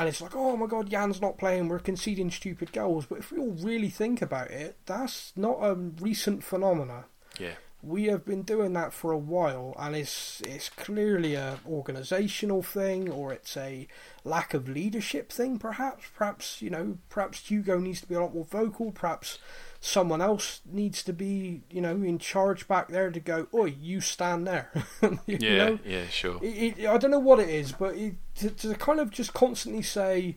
and 0.00 0.08
it's 0.08 0.22
like, 0.22 0.34
oh 0.34 0.56
my 0.56 0.64
god, 0.64 0.88
Jan's 0.88 1.20
not 1.20 1.36
playing, 1.36 1.68
we're 1.68 1.78
conceding 1.78 2.30
stupid 2.30 2.72
goals. 2.72 3.04
But 3.04 3.18
if 3.18 3.30
we 3.30 3.38
all 3.38 3.50
really 3.50 3.90
think 3.90 4.22
about 4.22 4.50
it, 4.50 4.78
that's 4.86 5.34
not 5.36 5.58
a 5.60 5.74
recent 5.74 6.42
phenomena. 6.42 7.04
Yeah. 7.38 7.56
We 7.82 8.06
have 8.06 8.24
been 8.24 8.40
doing 8.40 8.72
that 8.72 8.94
for 8.94 9.12
a 9.12 9.18
while, 9.18 9.74
and 9.78 9.94
it's 9.94 10.40
it's 10.40 10.70
clearly 10.70 11.34
a 11.34 11.60
organisational 11.68 12.64
thing, 12.64 13.10
or 13.10 13.30
it's 13.34 13.58
a 13.58 13.88
lack 14.24 14.54
of 14.54 14.70
leadership 14.70 15.30
thing, 15.30 15.58
perhaps. 15.58 16.04
Perhaps 16.16 16.62
you 16.62 16.70
know, 16.70 16.96
perhaps 17.10 17.50
Hugo 17.50 17.78
needs 17.78 18.00
to 18.00 18.06
be 18.06 18.14
a 18.14 18.22
lot 18.22 18.34
more 18.34 18.46
vocal. 18.46 18.92
Perhaps 18.92 19.38
someone 19.80 20.20
else 20.20 20.60
needs 20.70 21.02
to 21.02 21.12
be, 21.12 21.62
you 21.70 21.80
know, 21.80 21.92
in 22.02 22.18
charge 22.18 22.68
back 22.68 22.88
there 22.88 23.10
to 23.10 23.18
go, 23.18 23.46
oi, 23.54 23.74
you 23.80 24.00
stand 24.00 24.46
there. 24.46 24.70
you 25.02 25.38
yeah, 25.40 25.56
know? 25.56 25.78
yeah, 25.84 26.06
sure. 26.06 26.38
It, 26.42 26.78
it, 26.78 26.86
I 26.86 26.98
don't 26.98 27.10
know 27.10 27.18
what 27.18 27.40
it 27.40 27.48
is, 27.48 27.72
but 27.72 27.94
it, 27.96 28.14
to, 28.36 28.50
to 28.50 28.74
kind 28.74 29.00
of 29.00 29.10
just 29.10 29.32
constantly 29.32 29.82
say 29.82 30.36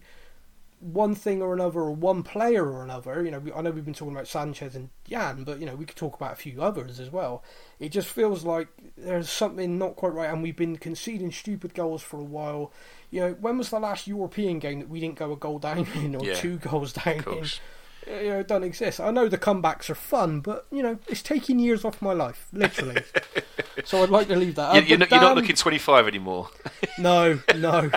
one 0.80 1.14
thing 1.14 1.42
or 1.42 1.54
another, 1.54 1.82
or 1.82 1.92
one 1.92 2.24
player 2.24 2.66
or 2.66 2.84
another, 2.84 3.24
you 3.24 3.32
know, 3.32 3.42
I 3.54 3.62
know 3.62 3.72
we've 3.72 3.84
been 3.84 3.94
talking 3.94 4.14
about 4.14 4.28
Sanchez 4.28 4.76
and 4.76 4.90
Jan, 5.06 5.44
but, 5.44 5.60
you 5.60 5.66
know, 5.66 5.76
we 5.76 5.86
could 5.86 5.98
talk 5.98 6.16
about 6.16 6.34
a 6.34 6.38
few 6.38 6.62
others 6.62 7.02
as 7.02 7.10
well. 7.10 7.44
It 7.80 7.90
just 7.90 8.08
feels 8.08 8.46
like 8.46 8.70
there's 8.98 9.30
something 9.30 9.78
not 9.78 9.98
quite 9.98 10.14
right, 10.14 10.30
and 10.30 10.42
we've 10.42 10.56
been 10.56 10.78
conceding 10.78 11.34
stupid 11.34 11.74
goals 11.74 12.02
for 12.02 12.18
a 12.18 12.24
while. 12.24 12.72
You 13.12 13.20
know, 13.22 13.32
when 13.34 13.58
was 13.58 13.70
the 13.70 13.80
last 13.80 14.08
European 14.08 14.60
game 14.60 14.80
that 14.80 14.90
we 14.90 15.02
didn't 15.02 15.20
go 15.20 15.34
a 15.34 15.38
goal 15.38 15.60
down 15.60 15.86
in 15.96 16.16
or 16.16 16.26
Yeah, 16.26 16.36
two 16.36 16.58
goals 16.58 16.94
down 16.94 17.24
in? 17.28 17.46
You 18.08 18.30
know, 18.30 18.40
it 18.40 18.48
doesn't 18.48 18.64
exist. 18.64 19.00
I 19.00 19.12
know 19.12 19.28
the 19.28 19.38
comebacks 19.38 19.90
are 19.90 19.96
fun, 19.96 20.40
but 20.42 20.66
you 20.72 20.84
know, 20.84 21.00
it's 21.08 21.22
taking 21.22 21.60
years 21.60 21.84
off 21.86 22.02
my 22.02 22.14
life, 22.14 22.48
literally. 22.54 23.02
so 23.86 24.04
I'd 24.04 24.10
like 24.10 24.28
to 24.28 24.36
leave 24.36 24.56
that. 24.56 24.76
You- 24.76 24.82
You're, 24.82 24.98
but 25.00 25.10
not, 25.10 25.16
you're 25.22 25.30
not 25.30 25.36
looking 25.36 25.56
25 25.56 26.08
anymore. 26.08 26.50
No, 27.00 27.40
no. 27.56 27.90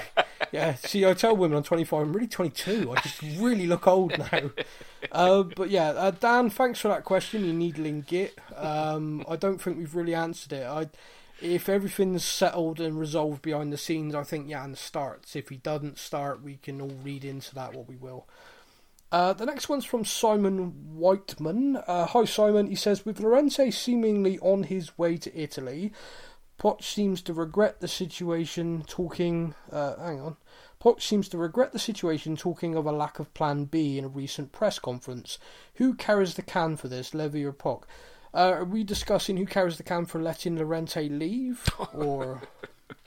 Yeah, 0.53 0.75
see, 0.77 1.05
I 1.05 1.13
tell 1.13 1.37
women 1.37 1.59
I'm 1.59 1.63
25. 1.65 2.01
I'm 2.01 2.13
really 2.15 2.27
22. 2.29 2.93
I 2.97 3.01
just 3.03 3.21
really 3.21 3.67
look 3.67 3.87
old 3.87 4.17
now. 4.19 4.51
Uh, 5.13 5.45
but 5.45 5.71
yeah, 5.71 5.91
uh, 5.91 6.11
Dan, 6.11 6.51
thanks 6.51 6.81
for 6.81 6.89
that 6.89 7.05
question. 7.05 7.45
You 7.45 7.53
needling 7.53 8.01
git. 8.03 8.37
Um, 8.57 9.25
I 9.29 9.37
don't 9.37 9.59
think 9.61 9.79
we've 9.79 9.95
really 9.95 10.15
answered 10.15 10.53
it. 10.53 10.67
I, 10.67 10.89
if 11.41 11.69
everything's 11.69 12.25
settled 12.25 12.81
and 12.81 12.99
resolved 12.99 13.41
behind 13.43 13.73
the 13.73 13.77
scenes, 13.79 14.15
I 14.17 14.25
think 14.25 14.49
Jan 14.49 14.75
starts. 14.75 15.37
If 15.37 15.51
he 15.51 15.59
doesn't 15.59 15.99
start, 15.99 16.43
we 16.43 16.57
can 16.57 16.81
all 16.81 16.97
read 17.05 17.25
into 17.25 17.55
that 17.55 17.75
what 17.75 17.87
we 17.89 17.95
will. 17.97 18.27
Uh, 19.13 19.33
the 19.33 19.47
next 19.47 19.69
one's 19.69 19.85
from 19.85 20.05
Simon 20.05 20.97
Whiteman. 20.97 21.77
Uh, 21.77 22.07
hi, 22.07 22.25
Simon. 22.25 22.67
He 22.67 22.75
says, 22.75 23.05
with 23.05 23.21
Llorente 23.21 23.71
seemingly 23.71 24.39
on 24.41 24.65
his 24.65 24.99
way 24.99 25.17
to 25.19 25.41
Italy, 25.41 25.93
Poch 26.59 26.83
seems 26.83 27.23
to 27.23 27.33
regret 27.33 27.81
the 27.81 27.89
situation, 27.89 28.83
talking. 28.87 29.55
Uh, 29.71 29.97
hang 29.97 30.21
on. 30.21 30.37
Poch 30.81 31.01
seems 31.01 31.29
to 31.29 31.39
regret 31.39 31.73
the 31.73 31.79
situation, 31.79 32.37
talking 32.37 32.75
of 32.75 32.87
a 32.87 32.93
lack 32.93 33.19
of 33.19 33.33
Plan 33.33 33.65
B 33.65 33.97
in 33.97 34.05
a 34.05 34.09
recent 34.09 34.53
press 34.53 34.79
conference. 34.79 35.39
Who 35.75 35.95
carries 35.95 36.35
the 36.35 36.43
can 36.43 36.77
for 36.77 36.89
this, 36.89 37.15
Levy 37.15 37.45
or 37.45 37.53
Poch? 37.53 37.85
Uh, 38.35 38.53
are 38.53 38.65
we 38.65 38.85
discussing 38.85 39.37
who 39.37 39.47
carries 39.47 39.77
the 39.77 39.83
can 39.83 40.05
for 40.05 40.21
letting 40.21 40.57
Llorente 40.57 41.09
leave, 41.09 41.65
or 41.95 42.43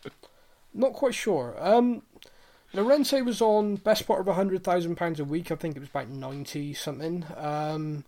not 0.74 0.94
quite 0.94 1.14
sure? 1.14 1.56
Um, 1.60 2.04
Llorente 2.74 3.22
was 3.22 3.42
on 3.42 3.78
best 3.78 4.06
part 4.06 4.20
of 4.20 4.28
a 4.28 4.34
hundred 4.34 4.64
thousand 4.64 4.96
pounds 4.96 5.20
a 5.20 5.26
week. 5.26 5.52
I 5.52 5.56
think 5.56 5.76
it 5.76 5.80
was 5.80 5.90
about 5.90 6.10
ninety 6.10 6.74
something. 6.74 7.26
Um, 7.36 8.06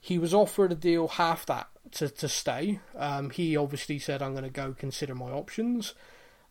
he 0.00 0.18
was 0.18 0.32
offered 0.32 0.72
a 0.72 0.76
deal 0.76 1.08
half 1.08 1.44
that 1.46 1.68
to 1.92 2.08
to 2.08 2.28
stay. 2.28 2.80
Um, 2.96 3.30
he 3.30 3.56
obviously 3.56 3.98
said, 3.98 4.22
"I'm 4.22 4.32
going 4.32 4.44
to 4.44 4.50
go 4.50 4.72
consider 4.72 5.14
my 5.14 5.30
options." 5.30 5.94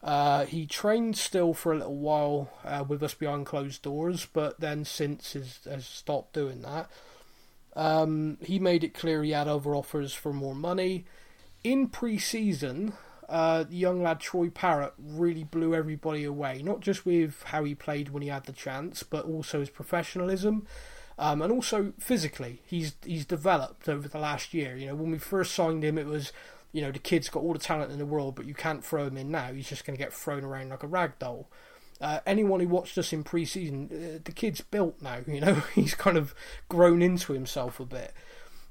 Uh, 0.02 0.46
he 0.46 0.66
trained 0.66 1.18
still 1.18 1.54
for 1.54 1.74
a 1.74 1.78
little 1.78 1.98
while 1.98 2.50
uh, 2.64 2.86
with 2.88 3.04
us 3.04 3.14
behind 3.14 3.46
closed 3.46 3.82
doors, 3.82 4.26
but 4.32 4.60
then 4.60 4.86
since 4.86 5.34
has, 5.34 5.60
has 5.66 5.86
stopped 5.86 6.34
doing 6.34 6.62
that. 6.62 6.90
Um, 7.76 8.38
he 8.42 8.60
made 8.60 8.84
it 8.84 8.94
clear 8.94 9.24
he 9.24 9.32
had 9.32 9.48
other 9.48 9.76
offers 9.76 10.14
for 10.14 10.32
more 10.32 10.56
money. 10.56 11.06
In 11.64 11.90
pre-season, 11.90 12.94
uh, 13.30 13.66
young 13.70 14.02
lad 14.02 14.20
Troy 14.20 14.50
Parrott 14.50 14.94
really 14.98 15.44
blew 15.44 15.76
everybody 15.76 16.24
away. 16.24 16.62
Not 16.64 16.80
just 16.80 17.06
with 17.06 17.44
how 17.44 17.64
he 17.64 17.76
played 17.76 18.10
when 18.10 18.24
he 18.24 18.30
had 18.30 18.46
the 18.46 18.52
chance, 18.52 19.04
but 19.04 19.26
also 19.26 19.60
his 19.60 19.70
professionalism, 19.70 20.66
um, 21.18 21.42
and 21.42 21.52
also 21.52 21.94
physically. 22.00 22.62
He's 22.66 22.96
he's 23.06 23.26
developed 23.26 23.88
over 23.88 24.08
the 24.08 24.20
last 24.20 24.54
year. 24.54 24.76
You 24.76 24.88
know, 24.88 24.96
when 24.96 25.12
we 25.12 25.20
first 25.20 25.54
signed 25.54 25.84
him, 25.84 25.98
it 25.98 26.08
was 26.08 26.34
you 26.72 26.82
know 26.82 26.92
the 26.92 27.00
kid's 27.00 27.30
got 27.30 27.44
all 27.44 27.54
the 27.54 27.60
talent 27.60 27.92
in 27.92 28.00
the 28.00 28.06
world, 28.06 28.36
but 28.36 28.46
you 28.46 28.54
can't 28.54 28.84
throw 28.84 29.06
him 29.06 29.18
in 29.18 29.32
now. 29.32 29.54
He's 29.54 29.70
just 29.70 29.86
going 29.86 29.98
to 29.98 30.04
get 30.04 30.14
thrown 30.14 30.44
around 30.44 30.70
like 30.70 30.84
a 30.84 30.88
rag 30.88 31.20
doll. 31.20 31.50
Uh, 32.02 32.22
anyone 32.26 32.62
who 32.62 32.68
watched 32.68 32.98
us 32.98 33.12
in 33.12 33.26
pre-season, 33.26 33.90
uh, 33.92 34.20
the 34.24 34.32
kid's 34.32 34.62
built 34.62 35.02
now. 35.02 35.20
You 35.28 35.42
know, 35.42 35.54
he's 35.76 35.94
kind 35.94 36.18
of 36.18 36.34
grown 36.68 37.02
into 37.02 37.34
himself 37.34 37.80
a 37.80 37.86
bit. 37.86 38.14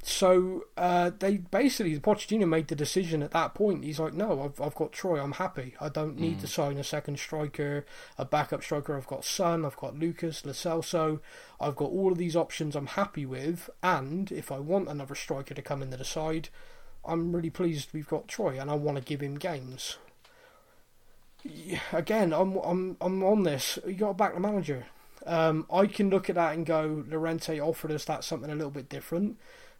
So 0.01 0.65
uh, 0.77 1.11
they 1.19 1.39
basically, 1.39 1.99
Pochettino 1.99 2.49
made 2.49 2.69
the 2.69 2.77
decision 2.77 3.23
at 3.23 3.33
that 3.33 3.55
point. 3.55 3.85
He's 3.85 3.99
like, 3.99 4.15
no, 4.15 4.43
I've 4.43 4.61
I've 4.61 4.75
got 4.75 4.93
Troy. 4.93 5.21
I'm 5.21 5.33
happy. 5.33 5.75
I 5.81 5.89
don't 5.89 6.19
need 6.19 6.41
to 6.41 6.47
sign 6.47 6.79
a 6.79 6.85
second 6.85 7.19
striker, 7.19 7.85
a 8.17 8.25
backup 8.25 8.63
striker. 8.63 8.97
I've 8.97 9.07
got 9.09 9.25
Son. 9.25 9.65
I've 9.65 9.77
got 9.77 9.99
Lucas, 9.99 10.47
Lo 10.47 10.53
Celso. 10.53 11.21
I've 11.61 11.77
got 11.77 11.91
all 11.91 12.13
of 12.13 12.19
these 12.19 12.37
options. 12.37 12.77
I'm 12.77 12.87
happy 12.87 13.27
with. 13.27 13.69
And 13.83 14.31
if 14.31 14.53
I 14.53 14.59
want 14.61 14.89
another 14.89 15.17
striker 15.17 15.55
to 15.55 15.63
come 15.63 15.83
into 15.83 15.97
the 15.97 16.05
side, 16.05 16.49
I'm 17.05 17.35
really 17.35 17.51
pleased 17.51 17.91
we've 17.93 18.09
got 18.09 18.29
Troy, 18.29 18.59
and 18.59 18.71
I 18.71 18.75
want 18.75 18.99
to 18.99 19.05
give 19.05 19.21
him 19.21 19.35
games. 19.35 19.99
Again, 21.93 22.33
I'm 22.33 22.57
I'm 22.57 22.97
I'm 23.01 23.23
on 23.25 23.43
this. 23.43 23.79
You 23.87 23.95
got 23.95 24.09
to 24.09 24.15
back 24.15 24.35
the 24.35 24.41
manager. 24.41 24.87
Um, 25.27 25.67
I 25.71 25.87
can 25.87 26.09
look 26.11 26.31
at 26.31 26.37
that 26.37 26.55
and 26.55 26.65
go, 26.65 27.05
Llorente 27.09 27.61
offered 27.61 27.91
us 27.91 28.05
that 28.07 28.25
something 28.25 28.51
a 28.51 28.55
little 28.55 28.71
bit 28.71 28.89
different, 28.89 29.37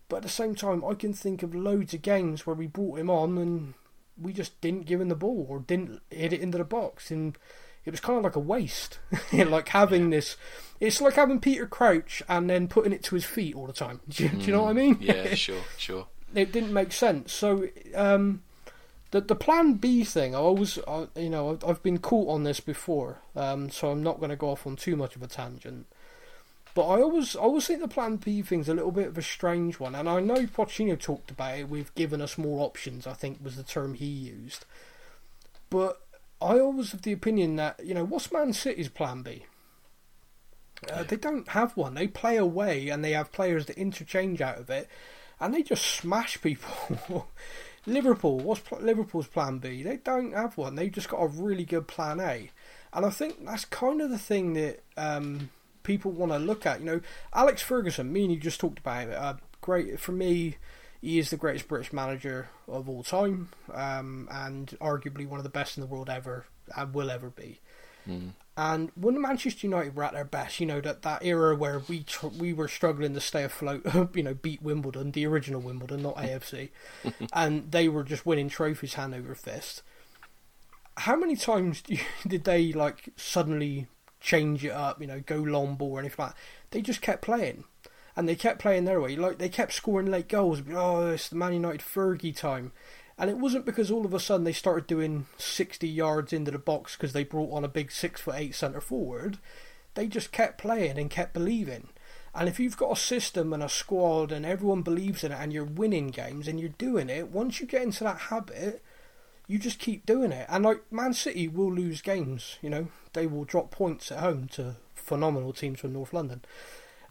But 0.09 0.17
at 0.17 0.23
the 0.23 0.29
same 0.29 0.55
time, 0.55 0.85
I 0.85 0.95
can 0.95 1.13
think 1.13 1.43
of 1.43 1.55
loads 1.55 1.93
of 1.93 2.03
games 2.03 2.47
where 2.47 2.57
we 2.57 2.67
brought 2.67 2.99
him 2.99 3.11
on 3.11 3.37
and 3.37 3.75
we 4.21 4.33
just 4.33 4.61
didn't 4.61 4.87
give 4.87 5.01
him 5.01 5.09
the 5.09 5.15
ball 5.15 5.47
or 5.49 5.61
didn't 5.61 6.01
hit 6.11 6.33
it 6.33 6.41
into 6.41 6.59
the 6.59 6.65
box, 6.65 7.11
and 7.11 7.37
it 7.85 7.91
was 7.91 8.01
kind 8.01 8.19
of 8.19 8.25
like 8.25 8.37
a 8.37 8.41
waste. 8.41 8.99
like 9.33 9.69
having 9.69 10.11
this, 10.11 10.37
it's 10.81 11.01
like 11.01 11.15
having 11.15 11.41
Peter 11.41 11.67
Crouch 11.67 12.23
and 12.29 12.49
then 12.49 12.69
putting 12.69 12.93
it 12.93 13.03
to 13.05 13.15
his 13.15 13.25
feet 13.25 13.55
all 13.55 13.67
the 13.67 13.73
time. 13.73 14.01
Do 14.09 14.25
you, 14.25 14.29
do 14.31 14.39
you 14.39 14.53
know 14.53 14.65
what 14.65 14.71
I 14.71 14.75
mean? 14.75 14.99
Yeah, 15.01 15.35
sure, 15.35 15.63
sure. 15.77 16.07
it 16.35 16.53
didn't 16.53 16.73
make 16.73 16.93
sense. 16.93 17.33
So 17.33 17.69
um, 17.95 18.43
the 19.11 19.21
the 19.21 19.37
Plan 19.37 19.75
B 19.75 20.05
thing, 20.05 20.35
I 20.35 20.41
was, 20.41 20.79
I, 20.89 21.07
you 21.17 21.31
know, 21.31 21.51
I've, 21.51 21.65
I've 21.65 21.83
been 21.83 21.99
caught 21.99 22.29
on 22.29 22.45
this 22.45 22.61
before, 22.61 23.21
um, 23.37 23.71
so 23.71 23.91
I'm 23.91 24.03
not 24.03 24.19
going 24.19 24.31
to 24.31 24.37
go 24.37 24.51
off 24.51 24.67
on 24.67 24.77
too 24.77 24.97
much 24.97 25.17
of 25.17 25.23
a 25.23 25.27
tangent. 25.27 25.87
But 26.79 26.91
I 26.91 27.03
always, 27.03 27.35
I 27.35 27.41
always 27.41 27.67
think 27.67 27.81
the 27.81 27.89
Plan 27.89 28.19
B 28.19 28.41
thing's 28.41 28.69
a 28.69 28.75
little 28.75 28.93
bit 28.93 29.09
of 29.09 29.19
a 29.19 29.23
strange 29.23 29.81
one, 29.81 29.97
and 29.97 30.09
I 30.09 30.21
know 30.21 30.47
Pochettino 30.47 30.97
talked 30.97 31.29
about 31.29 31.59
it. 31.59 31.69
We've 31.69 31.93
given 31.97 32.23
us 32.23 32.39
more 32.39 32.65
options. 32.65 33.05
I 33.05 33.15
think 33.15 33.43
was 33.43 33.57
the 33.57 33.65
term 33.65 33.95
he 33.95 34.07
used. 34.07 34.65
But 35.71 36.01
I 36.41 36.61
always 36.61 36.93
have 36.93 37.03
the 37.03 37.11
opinion 37.11 37.57
that 37.57 37.85
you 37.85 37.95
know 37.95 38.05
what's 38.05 38.31
Man 38.31 38.53
City's 38.53 38.89
Plan 38.89 39.23
B. 39.23 39.47
Uh, 40.89 41.03
they 41.03 41.17
don't 41.17 41.49
have 41.49 41.77
one. 41.77 41.95
They 41.95 42.07
play 42.07 42.37
away, 42.37 42.91
and 42.91 43.05
they 43.05 43.11
have 43.11 43.33
players 43.33 43.67
that 43.67 43.77
interchange 43.77 44.41
out 44.41 44.59
of 44.59 44.71
it, 44.71 44.89
and 45.41 45.53
they 45.53 45.65
just 45.65 45.85
smash 45.85 46.41
people. 46.41 47.27
Liverpool, 47.87 48.39
what's 48.39 48.61
pl- 48.61 48.79
Liverpool's 48.79 49.27
Plan 49.27 49.59
B? 49.59 49.83
They 49.83 49.97
don't 49.97 50.33
have 50.33 50.57
one. 50.57 50.77
They've 50.77 50.93
just 50.93 51.09
got 51.09 51.25
a 51.25 51.27
really 51.27 51.65
good 51.65 51.89
Plan 51.89 52.21
A, 52.21 52.53
and 52.93 53.05
I 53.05 53.11
think 53.11 53.45
that's 53.45 53.65
kind 53.65 54.01
of 54.01 54.11
the 54.11 54.17
thing 54.17 54.53
that 54.53 54.85
um, 54.97 55.51
people 55.83 56.11
want 56.11 56.33
to 56.33 56.39
look 56.39 56.67
at. 56.67 56.81
You 56.81 56.87
know, 56.87 57.01
Alex 57.35 57.63
Ferguson, 57.63 58.13
me 58.13 58.25
and 58.25 58.33
you 58.33 58.39
just 58.39 58.61
talked 58.61 58.79
about 58.79 59.09
it. 59.09 59.15
Uh, 59.15 59.35
great 59.61 59.99
for 60.01 60.13
me. 60.13 60.57
He 61.01 61.19
is 61.19 61.31
the 61.31 61.37
greatest 61.37 61.69
British 61.69 61.93
manager 61.93 62.49
of 62.67 62.89
all 62.89 63.05
time, 63.05 63.51
um, 63.73 64.29
and 64.33 64.77
arguably 64.81 65.29
one 65.29 65.39
of 65.39 65.45
the 65.45 65.51
best 65.51 65.77
in 65.77 65.81
the 65.81 65.87
world 65.87 66.11
ever, 66.11 66.47
and 66.77 66.93
will 66.93 67.11
ever 67.11 67.31
be. 67.31 67.61
And 68.57 68.91
when 68.97 69.21
Manchester 69.21 69.69
United 69.69 69.95
were 69.95 70.03
at 70.03 70.15
their 70.15 70.25
best, 70.25 70.59
you 70.59 70.67
know 70.67 70.81
that, 70.81 71.03
that 71.03 71.25
era 71.25 71.55
where 71.55 71.81
we 71.89 72.03
tr- 72.03 72.27
we 72.27 72.53
were 72.53 72.67
struggling 72.67 73.15
to 73.15 73.21
stay 73.21 73.45
afloat, 73.45 73.87
you 74.17 74.23
know, 74.23 74.35
beat 74.35 74.61
Wimbledon, 74.61 75.13
the 75.13 75.27
original 75.27 75.61
Wimbledon, 75.61 76.03
not 76.03 76.17
AFC, 76.17 76.71
and 77.33 77.71
they 77.71 77.89
were 77.89 78.03
just 78.03 78.27
winning 78.27 78.49
trophies 78.49 78.95
hand 78.95 79.15
over 79.15 79.35
fist. 79.37 79.83
How 80.97 81.15
many 81.15 81.37
times 81.37 81.83
do 81.83 81.95
you, 81.97 82.01
did 82.27 82.45
they 82.45 82.73
like 82.73 83.11
suddenly 83.17 83.87
change 84.21 84.65
it 84.65 84.73
up? 84.73 85.01
You 85.01 85.07
know, 85.07 85.21
go 85.21 85.37
long 85.37 85.77
ball 85.77 85.93
or 85.93 86.01
anything 86.01 86.25
like 86.25 86.35
that? 86.35 86.41
They 86.71 86.83
just 86.83 87.01
kept 87.01 87.23
playing, 87.23 87.65
and 88.17 88.29
they 88.29 88.37
kept 88.37 88.61
playing 88.61 88.85
their 88.85 89.01
way. 89.01 89.17
Like 89.17 89.39
they 89.39 89.49
kept 89.49 89.73
scoring 89.73 90.11
late 90.11 90.29
goals. 90.29 90.63
Oh, 90.75 91.09
it's 91.09 91.29
the 91.29 91.37
Man 91.37 91.55
United 91.55 91.81
Fergie 91.81 92.37
time. 92.37 92.73
And 93.21 93.29
it 93.29 93.39
wasn't 93.39 93.67
because 93.67 93.91
all 93.91 94.07
of 94.07 94.15
a 94.15 94.21
sudden 94.21 94.45
they 94.45 94.53
started 94.53 94.87
doing 94.87 95.27
60 95.39 95.89
yards 95.89 96.33
into 96.33 96.53
the 96.53 96.59
box 96.59 96.95
because 96.95 97.13
they 97.13 97.25
brought 97.25 97.53
on 97.53 97.65
a 97.65 97.69
big 97.69 97.91
six 97.91 98.21
foot 98.21 98.37
eight 98.37 98.55
centre 98.55 98.81
forward. 98.81 99.39
They 99.95 100.07
just 100.07 100.31
kept 100.31 100.59
playing 100.59 100.99
and 100.99 101.11
kept 101.11 101.35
believing. 101.35 101.89
And 102.33 102.49
if 102.49 102.61
you've 102.61 102.77
got 102.77 102.93
a 102.93 103.01
system 103.01 103.53
and 103.53 103.63
a 103.63 103.69
squad 103.69 104.31
and 104.31 104.47
everyone 104.47 104.83
believes 104.83 105.25
in 105.25 105.33
it 105.33 105.39
and 105.41 105.53
you're 105.53 105.65
winning 105.65 106.09
games 106.09 106.47
and 106.47 106.61
you're 106.61 106.69
doing 106.69 107.11
it, 107.11 107.33
once 107.33 107.59
you 107.59 107.67
get 107.67 107.83
into 107.83 108.05
that 108.05 108.19
habit, 108.19 108.85
you 109.49 109.59
just 109.59 109.79
keep 109.79 110.07
doing 110.07 110.31
it. 110.31 110.47
And 110.49 110.65
like 110.65 110.93
Man 110.93 111.15
City 111.15 111.49
will 111.49 111.73
lose 111.73 112.03
games, 112.03 112.59
you 112.63 112.71
know, 112.71 112.89
they 113.15 113.27
will 113.27 113.45
drop 113.45 113.71
points 113.73 114.13
at 114.13 114.21
home 114.21 114.47
to 114.53 114.77
phenomenal 114.95 115.53
teams 115.53 115.81
from 115.81 115.95
North 115.95 116.13
London. 116.13 116.45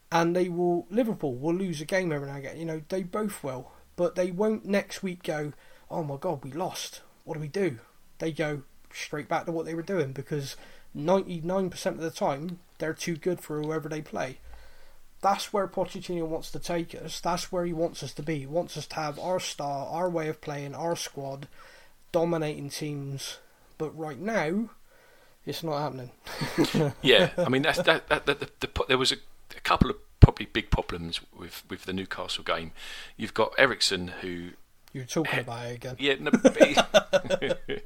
And 0.10 0.36
they 0.36 0.48
will 0.48 0.88
Liverpool 0.90 1.36
will 1.36 1.56
lose 1.56 1.82
a 1.82 1.86
game 1.86 2.14
every 2.14 2.28
now 2.28 2.36
and 2.36 2.46
again, 2.46 2.58
you 2.58 2.66
know, 2.66 2.82
they 2.88 3.04
both 3.04 3.44
will. 3.44 3.72
But 3.98 4.16
they 4.16 4.32
won't 4.32 4.66
next 4.66 5.02
week 5.04 5.24
go, 5.24 5.52
oh 5.90 6.04
my 6.04 6.16
god, 6.16 6.44
we 6.44 6.52
lost. 6.52 7.02
What 7.26 7.34
do 7.34 7.40
we 7.42 7.48
do? 7.48 7.80
They 8.20 8.32
go 8.32 8.62
straight 8.94 9.28
back 9.28 9.46
to 9.46 9.52
what 9.52 9.66
they 9.66 9.74
were 9.74 9.82
doing 9.82 10.14
because 10.14 10.56
99% 10.96 11.86
of 11.86 11.98
the 11.98 12.12
time 12.12 12.60
they're 12.78 12.94
too 12.94 13.18
good 13.18 13.42
for 13.42 13.62
whoever 13.62 13.90
they 13.90 14.02
play. 14.02 14.38
That's 15.22 15.52
where 15.52 15.68
Pochettino 15.68 16.28
wants 16.28 16.52
to 16.52 16.60
take 16.60 16.94
us. 16.94 17.20
That's 17.20 17.52
where 17.52 17.66
he 17.66 17.74
wants 17.74 18.04
us 18.04 18.14
to 18.14 18.22
be. 18.22 18.40
He 18.40 18.46
wants 18.46 18.78
us 18.78 18.86
to 18.88 18.96
have 18.96 19.18
our 19.18 19.40
star, 19.40 19.88
our 19.88 20.10
way 20.10 20.28
of 20.28 20.42
playing, 20.42 20.76
our 20.76 20.96
squad, 20.96 21.48
dominating 22.12 22.70
teams. 22.70 23.38
But 23.78 23.98
right 23.98 24.20
now, 24.20 24.70
it's 25.46 25.64
not 25.64 25.80
happening. 25.80 26.12
yeah, 27.02 27.30
I 27.38 27.50
mean 27.50 27.62
that's 27.62 27.82
that, 27.84 28.10
that, 28.10 28.26
that 28.26 28.40
the, 28.40 28.50
the, 28.60 28.86
there 28.88 28.98
was 28.98 29.12
a, 29.12 29.18
a 29.56 29.62
couple 29.62 29.90
of 29.90 29.98
probably 30.20 30.46
big 30.46 30.70
problems 30.70 31.22
with 31.38 31.64
with 31.70 31.86
the 31.86 31.94
Newcastle 31.94 32.44
game. 32.44 32.72
You've 33.16 33.34
got 33.34 33.54
Eriksen 33.58 34.10
who 34.22 34.50
You're 34.94 35.06
talking 35.06 35.40
about 35.40 35.68
it 35.68 35.76
again. 35.76 35.96
yeah, 36.00 36.16
no, 36.20 36.32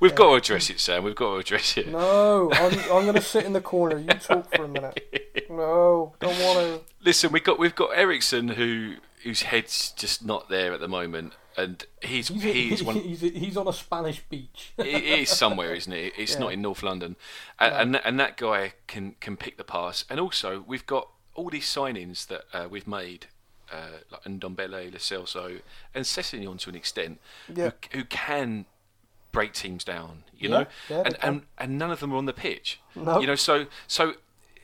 we've 0.00 0.14
got 0.14 0.30
to 0.30 0.34
address 0.34 0.70
it, 0.70 0.80
Sam. 0.80 1.04
We've 1.04 1.14
got 1.14 1.34
to 1.34 1.36
address 1.36 1.76
it. 1.76 1.88
No, 1.88 2.50
I'm, 2.52 2.72
I'm 2.72 3.04
going 3.04 3.14
to 3.14 3.20
sit 3.20 3.44
in 3.44 3.52
the 3.52 3.60
corner. 3.60 3.98
You 3.98 4.08
talk 4.08 4.54
for 4.54 4.64
a 4.64 4.68
minute. 4.68 5.46
No, 5.50 6.14
don't 6.20 6.38
want 6.40 6.58
to. 6.58 6.80
Listen, 7.04 7.32
we 7.32 7.40
got 7.40 7.58
we've 7.58 7.74
got 7.74 7.90
Eriksen 7.96 8.48
who 8.48 8.96
whose 9.22 9.42
head's 9.42 9.92
just 9.92 10.24
not 10.24 10.48
there 10.48 10.72
at 10.72 10.80
the 10.80 10.88
moment, 10.88 11.34
and 11.58 11.84
he's 12.02 12.28
He's, 12.28 12.42
he's 12.42 12.82
one 12.82 12.96
he's, 12.96 13.20
he's 13.20 13.56
on 13.56 13.66
a 13.68 13.72
Spanish 13.72 14.22
beach. 14.30 14.72
it 14.78 15.04
is 15.04 15.28
somewhere, 15.28 15.74
isn't 15.74 15.92
it? 15.92 16.12
It's 16.16 16.34
Yeah. 16.34 16.38
not 16.40 16.52
in 16.52 16.62
North 16.62 16.82
London, 16.82 17.16
and 17.58 17.74
and, 17.74 17.94
that, 17.94 18.02
and 18.06 18.20
that 18.20 18.36
guy 18.36 18.72
can 18.86 19.16
can 19.20 19.36
pick 19.36 19.56
the 19.58 19.64
pass. 19.64 20.04
And 20.08 20.18
also, 20.20 20.64
we've 20.66 20.86
got 20.86 21.08
all 21.34 21.50
these 21.50 21.66
signings 21.66 22.26
that 22.28 22.44
uh, 22.52 22.66
we've 22.68 22.86
made, 22.88 23.26
uh, 23.72 23.98
like 24.10 24.22
Ndombele, 24.24 24.92
Lo 24.92 24.98
Celso, 24.98 25.60
and 25.94 26.04
Sessegnon 26.04 26.58
to 26.60 26.70
an 26.70 26.76
extent, 26.76 27.20
Yeah. 27.54 27.70
who, 27.92 27.98
who 27.98 28.04
can 28.04 28.64
break 29.30 29.52
teams 29.52 29.84
down. 29.84 30.24
You 30.36 30.48
Yeah, 30.48 30.58
know, 30.58 30.66
yeah, 30.88 31.02
and, 31.06 31.16
and 31.22 31.42
and 31.58 31.78
none 31.78 31.90
of 31.90 32.00
them 32.00 32.12
are 32.12 32.16
on 32.16 32.26
the 32.26 32.32
pitch. 32.32 32.80
No. 32.94 33.20
You 33.20 33.26
know, 33.26 33.34
so 33.36 33.66
so 33.86 34.14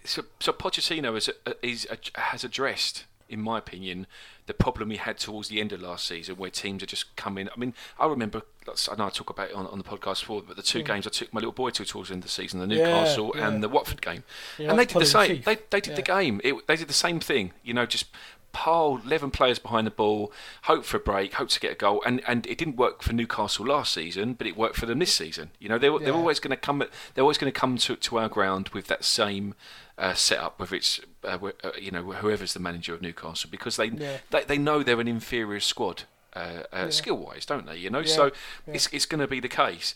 so, 0.06 0.22
so 0.40 0.52
Pochettino 0.52 1.16
is, 1.16 1.30
is 1.62 1.86
has 2.16 2.44
addressed, 2.44 3.04
in 3.28 3.40
my 3.40 3.56
opinion, 3.58 4.06
the 4.46 4.54
problem 4.54 4.90
we 4.90 4.96
had 4.96 5.18
towards 5.18 5.48
the 5.48 5.60
end 5.60 5.72
of 5.72 5.80
last 5.80 6.06
season, 6.06 6.36
where 6.36 6.50
teams 6.50 6.82
are 6.82 6.86
just 6.86 7.14
coming. 7.16 7.48
I 7.54 7.58
mean, 7.58 7.74
I 7.98 8.06
remember. 8.06 8.42
I 8.90 8.96
know 8.96 9.06
I 9.06 9.10
talk 9.10 9.28
about 9.30 9.50
it 9.50 9.54
on, 9.54 9.66
on 9.66 9.78
the 9.78 9.84
podcast 9.84 10.20
before, 10.20 10.42
but 10.42 10.56
the 10.56 10.62
two 10.62 10.82
games 10.82 11.06
I 11.06 11.10
took 11.10 11.32
my 11.34 11.38
little 11.40 11.52
boy 11.52 11.70
to 11.70 11.84
towards 11.84 12.08
the 12.08 12.14
end 12.14 12.22
of 12.24 12.28
the 12.28 12.32
season, 12.32 12.60
the 12.60 12.66
Mm. 12.66 12.78
Yeah, 12.78 12.84
Newcastle 12.84 13.32
yeah. 13.34 13.48
and 13.48 13.62
the 13.62 13.68
Watford 13.68 14.00
game, 14.02 14.24
Yeah, 14.58 14.70
and 14.70 14.78
they 14.78 14.86
did 14.86 14.98
the 14.98 15.06
same. 15.06 15.42
They 15.42 15.58
they 15.70 15.80
did 15.80 15.96
the 15.96 16.02
game. 16.02 16.40
It, 16.44 16.66
they 16.66 16.76
did 16.76 16.88
the 16.88 16.94
same 16.94 17.20
thing. 17.20 17.52
You 17.62 17.74
know, 17.74 17.86
just 17.86 18.06
pile 18.52 19.00
eleven 19.04 19.30
players 19.30 19.58
behind 19.58 19.86
the 19.86 19.90
ball, 19.90 20.32
hope 20.62 20.84
for 20.84 20.96
a 20.96 21.00
break, 21.00 21.34
hope 21.34 21.48
to 21.50 21.60
get 21.60 21.72
a 21.72 21.74
goal, 21.74 22.02
and 22.06 22.22
and 22.26 22.46
it 22.46 22.56
didn't 22.56 22.76
work 22.76 23.02
for 23.02 23.12
Newcastle 23.12 23.66
last 23.66 23.92
season, 23.92 24.34
but 24.34 24.46
it 24.46 24.56
worked 24.56 24.76
for 24.76 24.86
them 24.86 24.98
this 24.98 25.12
season. 25.12 25.50
You 25.58 25.68
know, 25.68 25.78
they're 25.78 25.98
they're 25.98 26.14
always 26.14 26.38
going 26.40 26.50
to 26.50 26.56
come. 26.56 26.78
They're 27.14 27.22
always 27.22 27.38
going 27.38 27.52
to 27.52 27.58
come 27.58 27.76
to 27.78 27.96
to 27.96 28.18
our 28.18 28.28
ground 28.28 28.68
with 28.70 28.86
that 28.86 29.04
same 29.04 29.54
uh, 29.98 30.14
setup, 30.14 30.58
whether 30.58 30.74
it's 30.76 31.00
uh, 31.24 31.38
uh, 31.62 31.70
you 31.80 31.90
know 31.90 32.02
whoever's 32.12 32.54
the 32.54 32.60
manager 32.60 32.94
of 32.94 33.02
Newcastle, 33.02 33.48
because 33.50 33.76
they 33.76 33.86
Yeah. 33.86 34.18
they, 34.30 34.44
they 34.44 34.58
know 34.58 34.82
they're 34.82 35.00
an 35.00 35.08
inferior 35.08 35.60
squad 35.60 36.04
uh, 36.34 36.64
uh, 36.72 36.90
skill 36.90 37.16
wise, 37.18 37.46
don't 37.46 37.66
they? 37.66 37.76
You 37.76 37.90
know, 37.90 38.00
Yeah, 38.00 38.06
so 38.14 38.24
yeah. 38.66 38.74
it's 38.74 38.88
it's 38.92 39.06
going 39.06 39.20
to 39.20 39.28
be 39.28 39.40
the 39.40 39.48
case. 39.48 39.94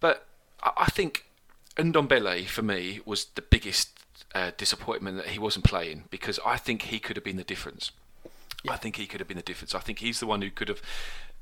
But 0.00 0.26
I, 0.62 0.72
I 0.78 0.86
think 0.86 1.24
Ndombele 1.76 2.46
for 2.46 2.62
me 2.62 3.00
was 3.06 3.26
the 3.34 3.42
biggest 3.42 3.88
uh, 4.34 4.50
disappointment 4.56 5.16
that 5.16 5.28
he 5.28 5.38
wasn't 5.38 5.64
playing 5.64 6.04
because 6.10 6.38
I 6.44 6.56
think 6.56 6.82
he 6.82 6.98
could 6.98 7.16
have 7.16 7.24
been 7.24 7.36
the 7.38 7.44
difference. 7.44 7.90
I 8.68 8.76
think 8.76 8.96
he 8.96 9.06
could 9.06 9.20
have 9.20 9.28
been 9.28 9.36
the 9.38 9.42
difference. 9.42 9.74
I 9.74 9.80
think 9.80 9.98
he's 9.98 10.20
the 10.20 10.26
one 10.26 10.40
who 10.42 10.50
could 10.50 10.68
have 10.68 10.80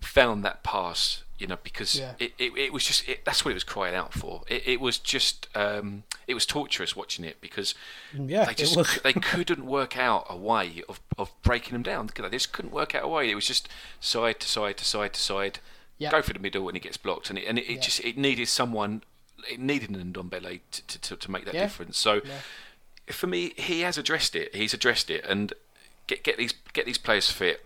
found 0.01 0.43
that 0.45 0.63
pass, 0.63 1.23
you 1.41 1.47
know, 1.47 1.59
because 1.63 1.99
Yeah. 1.99 2.13
it, 2.19 2.33
it, 2.39 2.53
it 2.57 2.73
was 2.73 2.85
just 2.85 3.09
it, 3.09 3.25
that's 3.25 3.45
what 3.45 3.51
it 3.51 3.55
was 3.55 3.65
crying 3.65 3.95
out 3.95 4.13
for. 4.13 4.43
It, 4.49 4.63
it 4.69 4.81
was 4.81 4.99
just 4.99 5.49
um, 5.57 6.03
it 6.29 6.35
was 6.35 6.47
torturous 6.47 6.95
watching 6.95 7.25
it 7.25 7.41
because 7.41 7.75
Yeah, 8.15 8.45
they 8.45 8.55
just 8.55 9.03
they 9.03 9.13
couldn't 9.15 9.65
work 9.65 9.97
out 9.97 10.27
a 10.29 10.37
way 10.37 10.83
of, 10.89 11.01
of 11.19 11.33
breaking 11.43 11.73
them 11.73 11.83
down. 11.83 12.09
They 12.15 12.29
just 12.31 12.53
couldn't 12.53 12.73
work 12.73 12.95
out 12.95 13.05
a 13.05 13.09
way. 13.09 13.31
It 13.31 13.35
was 13.35 13.47
just 13.47 13.69
side 14.01 14.39
to 14.41 14.49
side 14.49 14.77
to 14.77 14.85
side 14.85 15.15
to 15.15 15.21
side, 15.21 15.59
go 15.99 16.23
for 16.23 16.33
the 16.33 16.39
middle 16.39 16.69
and 16.69 16.77
it 16.77 16.81
gets 16.81 16.97
blocked. 16.97 17.31
And 17.31 17.39
it, 17.39 17.47
and 17.47 17.59
it, 17.59 17.69
Yeah. 17.69 17.81
just 17.81 18.01
it 18.01 18.17
needed 18.19 18.49
someone, 18.49 19.03
it 19.51 19.59
needed 19.59 19.91
an 19.91 20.13
Ndombele 20.13 20.61
to, 20.71 20.87
to, 20.87 20.99
to, 21.01 21.17
to 21.17 21.31
make 21.31 21.45
that 21.47 21.55
Yeah. 21.55 21.63
difference. 21.65 21.99
So 21.99 22.21
for 23.09 23.27
me, 23.27 23.55
he 23.57 23.81
has 23.81 23.99
addressed 23.99 24.37
it. 24.37 24.55
He's 24.55 24.75
addressed 24.75 25.11
it, 25.11 25.25
and 25.29 25.53
get 26.07 26.23
get 26.23 26.37
these 26.37 26.55
get 26.73 26.87
these 26.87 26.99
players 26.99 27.31
fit. 27.31 27.65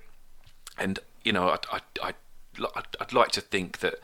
And 0.79 0.99
you 1.25 1.33
know, 1.33 1.49
I 1.51 1.59
I 1.77 1.81
I 2.03 2.15
I'd, 2.77 2.85
I'd 3.01 3.13
like 3.13 3.31
to 3.33 3.41
think 3.41 3.79
that 3.81 3.95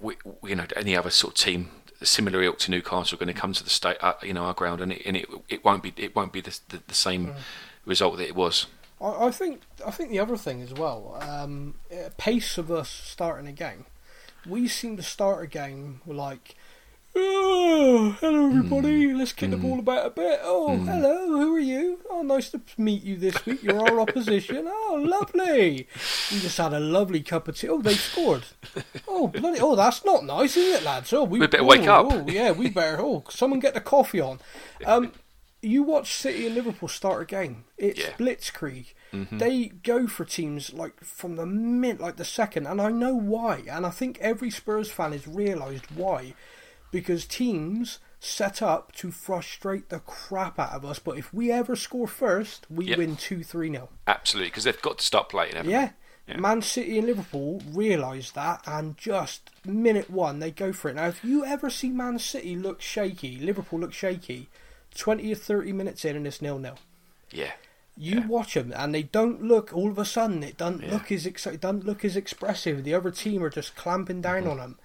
we, 0.00 0.16
you 0.44 0.56
know 0.56 0.66
any 0.76 0.96
other 0.96 1.10
sort 1.10 1.34
of 1.34 1.38
team 1.44 1.70
similar 2.02 2.42
ilk 2.42 2.58
to 2.58 2.70
Newcastle 2.70 3.14
are 3.16 3.18
going 3.24 3.32
to 3.32 3.40
come 3.40 3.52
to 3.52 3.62
the 3.62 3.70
state, 3.70 3.96
uh, 4.00 4.14
you 4.22 4.32
know, 4.32 4.44
our 4.44 4.54
ground, 4.54 4.80
and 4.80 4.92
it 4.92 5.02
and 5.06 5.16
it, 5.16 5.28
it 5.48 5.64
won't 5.64 5.82
be 5.82 5.92
it 5.96 6.14
won't 6.16 6.32
be 6.32 6.40
the 6.40 6.58
the, 6.68 6.80
the 6.88 6.94
same 6.94 7.28
Mm. 7.28 7.34
result 7.86 8.16
that 8.18 8.26
it 8.28 8.34
was. 8.34 8.66
I, 9.00 9.26
I 9.26 9.30
think 9.30 9.62
I 9.86 9.90
think 9.90 10.10
the 10.10 10.18
other 10.18 10.36
thing 10.36 10.62
as 10.62 10.72
well, 10.72 11.18
um, 11.20 11.74
uh, 11.92 12.08
pace 12.18 12.58
of 12.58 12.70
us 12.70 12.88
starting 12.88 13.46
a 13.46 13.52
game. 13.52 13.86
We 14.46 14.66
seem 14.66 14.96
to 14.96 15.02
start 15.04 15.44
a 15.44 15.46
game 15.46 16.00
like 16.04 16.56
Oh, 17.14 18.16
hello 18.20 18.46
everybody. 18.46 19.10
Hmm. 19.10 19.18
Let's 19.18 19.32
kick 19.32 19.50
the 19.50 19.56
ball 19.56 19.78
about 19.78 20.06
a 20.06 20.10
bit. 20.10 20.40
Oh, 20.42 20.76
hello. 20.76 21.26
Who 21.26 21.54
are 21.56 21.60
you? 21.60 22.00
Oh, 22.10 22.22
nice 22.22 22.50
to 22.50 22.60
meet 22.78 23.02
you 23.02 23.16
this 23.16 23.44
week. 23.44 23.62
You're 23.62 23.80
our 23.80 24.00
opposition. 24.00 24.66
Oh, 24.66 25.04
lovely. 25.06 25.86
We 26.30 26.38
just 26.40 26.56
had 26.58 26.72
a 26.72 26.80
lovely 26.80 27.20
cup 27.22 27.48
of 27.48 27.56
tea. 27.58 27.68
Oh, 27.68 27.82
they 27.82 27.94
scored. 27.94 28.44
Oh, 29.06 29.28
bloody. 29.28 29.60
Oh, 29.60 29.76
that's 29.76 30.04
not 30.04 30.24
nice, 30.24 30.56
is 30.56 30.76
it, 30.80 30.84
lads? 30.84 31.12
Oh, 31.12 31.24
we, 31.24 31.38
We 31.40 31.46
better 31.46 31.62
oh, 31.62 31.66
wake 31.66 31.86
up. 31.86 32.06
Oh, 32.10 32.24
yeah, 32.26 32.50
we 32.52 32.70
better. 32.70 33.00
Oh, 33.00 33.24
someone 33.28 33.60
get 33.60 33.74
the 33.74 33.80
coffee 33.80 34.20
on. 34.20 34.38
Um, 34.86 35.12
you 35.60 35.82
watch 35.82 36.14
City 36.14 36.46
and 36.46 36.54
Liverpool 36.54 36.88
start 36.88 37.22
a 37.22 37.26
game. 37.26 37.64
It's 37.76 38.00
Yeah. 38.00 38.12
blitzkrieg. 38.18 38.94
Mm-hmm. 39.12 39.38
They 39.38 39.66
go 39.66 40.06
for 40.06 40.24
teams 40.24 40.72
like 40.72 41.04
from 41.04 41.36
the 41.36 41.44
mint, 41.46 42.00
like 42.00 42.16
the 42.16 42.24
second, 42.24 42.66
and 42.66 42.80
I 42.80 42.88
know 42.90 43.14
why. 43.14 43.62
And 43.70 43.84
I 43.84 43.90
think 43.90 44.18
every 44.20 44.50
Spurs 44.50 44.90
fan 44.90 45.12
has 45.12 45.28
realised 45.28 45.84
why, 45.94 46.34
because 46.92 47.26
teams 47.26 47.98
set 48.20 48.62
up 48.62 48.92
to 48.92 49.10
frustrate 49.10 49.88
the 49.88 49.98
crap 49.98 50.56
out 50.60 50.70
of 50.72 50.84
us. 50.84 51.00
But 51.00 51.18
if 51.18 51.34
we 51.34 51.50
ever 51.50 51.74
score 51.74 52.06
first, 52.06 52.70
we 52.70 52.84
Yep. 52.86 52.98
win 52.98 53.16
two 53.16 53.42
three 53.42 53.68
nil. 53.68 53.90
Absolutely, 54.06 54.50
because 54.50 54.62
they've 54.62 54.80
got 54.80 54.98
to 54.98 55.04
stop 55.04 55.28
playing. 55.30 55.56
haven't 55.56 55.70
Yeah. 55.72 55.90
Yeah. 56.28 56.36
Man 56.36 56.62
City 56.62 56.98
and 56.98 57.08
Liverpool 57.08 57.60
realised 57.66 58.36
that, 58.36 58.62
and 58.64 58.96
just 58.96 59.50
minute 59.64 60.08
one 60.08 60.38
they 60.38 60.52
go 60.52 60.72
for 60.72 60.88
it. 60.88 60.94
Now, 60.94 61.08
if 61.08 61.24
you 61.24 61.44
ever 61.44 61.68
see 61.68 61.88
Man 61.90 62.20
City 62.20 62.54
look 62.54 62.80
shaky, 62.80 63.38
Liverpool 63.38 63.80
look 63.80 63.92
shaky, 63.92 64.48
twenty 64.94 65.32
or 65.32 65.34
thirty 65.34 65.72
minutes 65.72 66.04
in, 66.04 66.14
and 66.14 66.24
it's 66.24 66.40
nil 66.40 66.60
nil. 66.60 66.78
Yeah. 67.32 67.50
You 67.96 68.22
watch 68.22 68.54
them, 68.54 68.72
and 68.76 68.94
they 68.94 69.02
don't 69.02 69.42
look. 69.42 69.72
All 69.74 69.90
of 69.90 69.98
a 69.98 70.04
sudden, 70.04 70.44
it 70.44 70.56
doesn't 70.56 70.84
Yeah. 70.84 70.92
look 70.92 71.10
as 71.10 71.26
ex- 71.26 71.44
doesn't 71.44 71.84
look 71.84 72.04
as 72.04 72.16
expressive. 72.16 72.84
The 72.84 72.94
other 72.94 73.10
team 73.10 73.42
are 73.42 73.50
just 73.50 73.74
clamping 73.74 74.22
Mm-hmm. 74.22 74.44
down 74.44 74.46
on 74.46 74.56
them. 74.58 74.78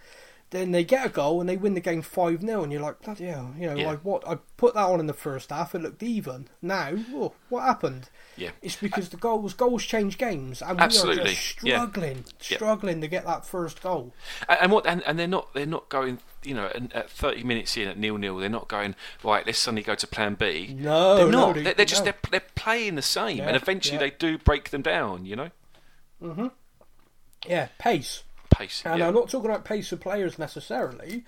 Then 0.50 0.72
they 0.72 0.86
get 0.86 1.06
a 1.06 1.10
goal 1.10 1.42
and 1.42 1.50
they 1.50 1.58
win 1.58 1.74
the 1.74 1.82
game 1.82 2.02
five 2.02 2.40
0 2.40 2.64
and 2.64 2.72
you're 2.72 2.82
like, 2.82 3.02
bloody 3.02 3.26
hell, 3.26 3.54
you 3.60 3.68
know, 3.68 3.76
Yeah. 3.76 3.88
like 3.88 4.00
what? 4.06 4.26
I 4.26 4.38
put 4.56 4.76
that 4.76 4.86
on 4.86 5.02
in 5.02 5.08
the 5.08 5.14
first 5.14 5.50
half. 5.50 5.76
It 5.76 5.82
looked 5.82 6.02
even. 6.02 6.48
Now, 6.62 6.92
oh, 7.14 7.34
what 7.50 7.64
happened? 7.64 8.10
Yeah. 8.38 8.52
It's 8.62 8.78
because 8.78 9.10
the 9.10 9.18
goals 9.18 9.54
goals 9.54 9.84
change 9.84 10.18
games, 10.18 10.62
and 10.62 10.80
Absolutely, 10.80 11.24
we 11.24 11.30
are 11.30 11.34
just 11.34 11.48
struggling, 11.48 12.24
Yeah. 12.50 12.56
struggling 12.58 13.02
to 13.02 13.08
get 13.10 13.26
that 13.26 13.46
first 13.46 13.82
goal. 13.82 14.14
And, 14.48 14.60
and 14.62 14.72
what? 14.72 14.88
And, 14.88 15.04
and 15.06 15.20
they're 15.20 15.28
not. 15.28 15.54
They're 15.54 15.66
not 15.66 15.90
going. 15.90 16.20
You 16.44 16.54
know, 16.54 16.72
and 16.74 16.94
at 16.94 17.10
thirty 17.10 17.44
minutes 17.44 17.76
in 17.76 17.90
at 17.90 17.98
nil 17.98 18.18
nil, 18.18 18.38
they're 18.38 18.48
not 18.48 18.70
going 18.70 18.96
right. 19.24 19.46
Let's 19.46 19.60
suddenly 19.60 19.82
go 19.84 19.96
to 19.96 20.08
Plan 20.08 20.36
B. 20.36 20.74
No, 20.80 21.16
they're 21.18 21.28
no, 21.28 21.48
not. 21.48 21.56
they- 21.56 21.74
they, 21.74 21.84
are 21.84 21.86
just 21.86 22.06
no. 22.06 22.12
they're, 22.12 22.20
they're 22.40 22.50
playing 22.56 22.96
the 22.96 23.02
same, 23.02 23.38
Yeah, 23.40 23.48
and 23.48 23.56
eventually 23.58 23.96
yeah. 23.96 24.00
they 24.04 24.12
do 24.12 24.38
break 24.38 24.70
them 24.70 24.82
down. 24.82 25.26
You 25.26 25.36
know, 25.36 25.50
Mhm. 26.24 26.52
Yeah, 27.48 27.68
pace. 27.80 28.24
Pace. 28.50 28.82
And 28.86 29.00
yeah. 29.00 29.08
I'm 29.08 29.14
not 29.14 29.30
talking 29.30 29.50
about 29.50 29.66
pace 29.66 29.92
of 29.92 30.00
players 30.00 30.38
necessarily, 30.40 31.24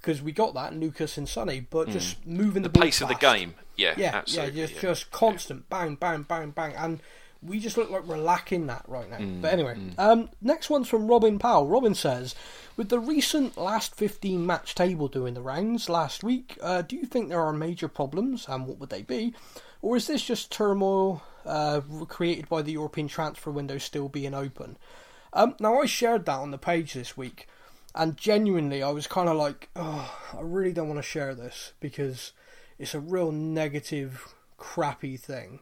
because 0.00 0.20
we 0.22 0.32
got 0.32 0.54
that 0.54 0.72
in 0.72 0.80
Lucas 0.80 1.16
and 1.16 1.28
Sonny, 1.28 1.60
but 1.60 1.88
just 1.88 2.26
moving 2.26 2.62
the, 2.62 2.68
Mm. 2.68 2.72
the 2.74 2.80
pace 2.80 3.00
of 3.00 3.08
the 3.08 3.14
game. 3.14 3.54
Yeah, 3.76 3.94
Yeah, 3.96 4.14
absolutely. 4.16 4.60
yeah, 4.60 4.66
just 4.66 4.74
yeah. 4.82 4.90
just 4.90 5.10
constant 5.10 5.68
bang, 5.70 5.94
bang, 5.96 6.22
bang, 6.22 6.50
bang, 6.50 6.74
and 6.76 7.00
we 7.42 7.58
just 7.60 7.76
look 7.76 7.90
like 7.90 8.04
we're 8.06 8.16
lacking 8.16 8.66
that 8.68 8.84
right 8.88 9.10
now. 9.10 9.18
Mm, 9.18 9.42
but 9.42 9.52
anyway, 9.52 9.76
um, 9.98 10.30
next 10.40 10.70
one's 10.70 10.88
from 10.88 11.08
Robin 11.08 11.38
Powell. 11.38 11.66
Robin 11.66 11.94
says, 11.94 12.34
with 12.76 12.88
the 12.88 12.98
recent 12.98 13.58
last 13.58 13.94
15 13.94 14.46
match 14.46 14.74
table 14.74 15.08
doing 15.08 15.34
the 15.34 15.42
rounds 15.42 15.88
last 15.90 16.22
week, 16.24 16.56
uh, 16.62 16.80
do 16.82 16.96
you 16.96 17.04
think 17.04 17.28
there 17.28 17.42
are 17.42 17.52
major 17.52 17.88
problems, 17.88 18.46
and 18.48 18.66
what 18.66 18.78
would 18.78 18.88
they 18.90 19.02
be, 19.02 19.34
or 19.82 19.96
is 19.96 20.06
this 20.06 20.22
just 20.24 20.50
turmoil 20.52 21.22
uh, 21.44 21.80
created 22.08 22.48
by 22.48 22.62
the 22.62 22.72
European 22.72 23.08
transfer 23.08 23.50
window 23.50 23.76
still 23.78 24.08
being 24.08 24.32
open? 24.32 24.76
Um, 25.34 25.56
now 25.58 25.80
I 25.80 25.86
shared 25.86 26.26
that 26.26 26.38
on 26.38 26.52
the 26.52 26.58
page 26.58 26.94
this 26.94 27.16
week, 27.16 27.48
and 27.92 28.16
genuinely 28.16 28.84
I 28.84 28.90
was 28.90 29.08
kind 29.08 29.28
of 29.28 29.36
like, 29.36 29.68
oh, 29.74 30.16
I 30.32 30.40
really 30.40 30.72
don't 30.72 30.88
want 30.88 30.98
to 30.98 31.02
share 31.02 31.34
this 31.34 31.72
because 31.80 32.32
it's 32.78 32.94
a 32.94 33.00
real 33.00 33.32
negative, 33.32 34.32
crappy 34.56 35.16
thing. 35.16 35.58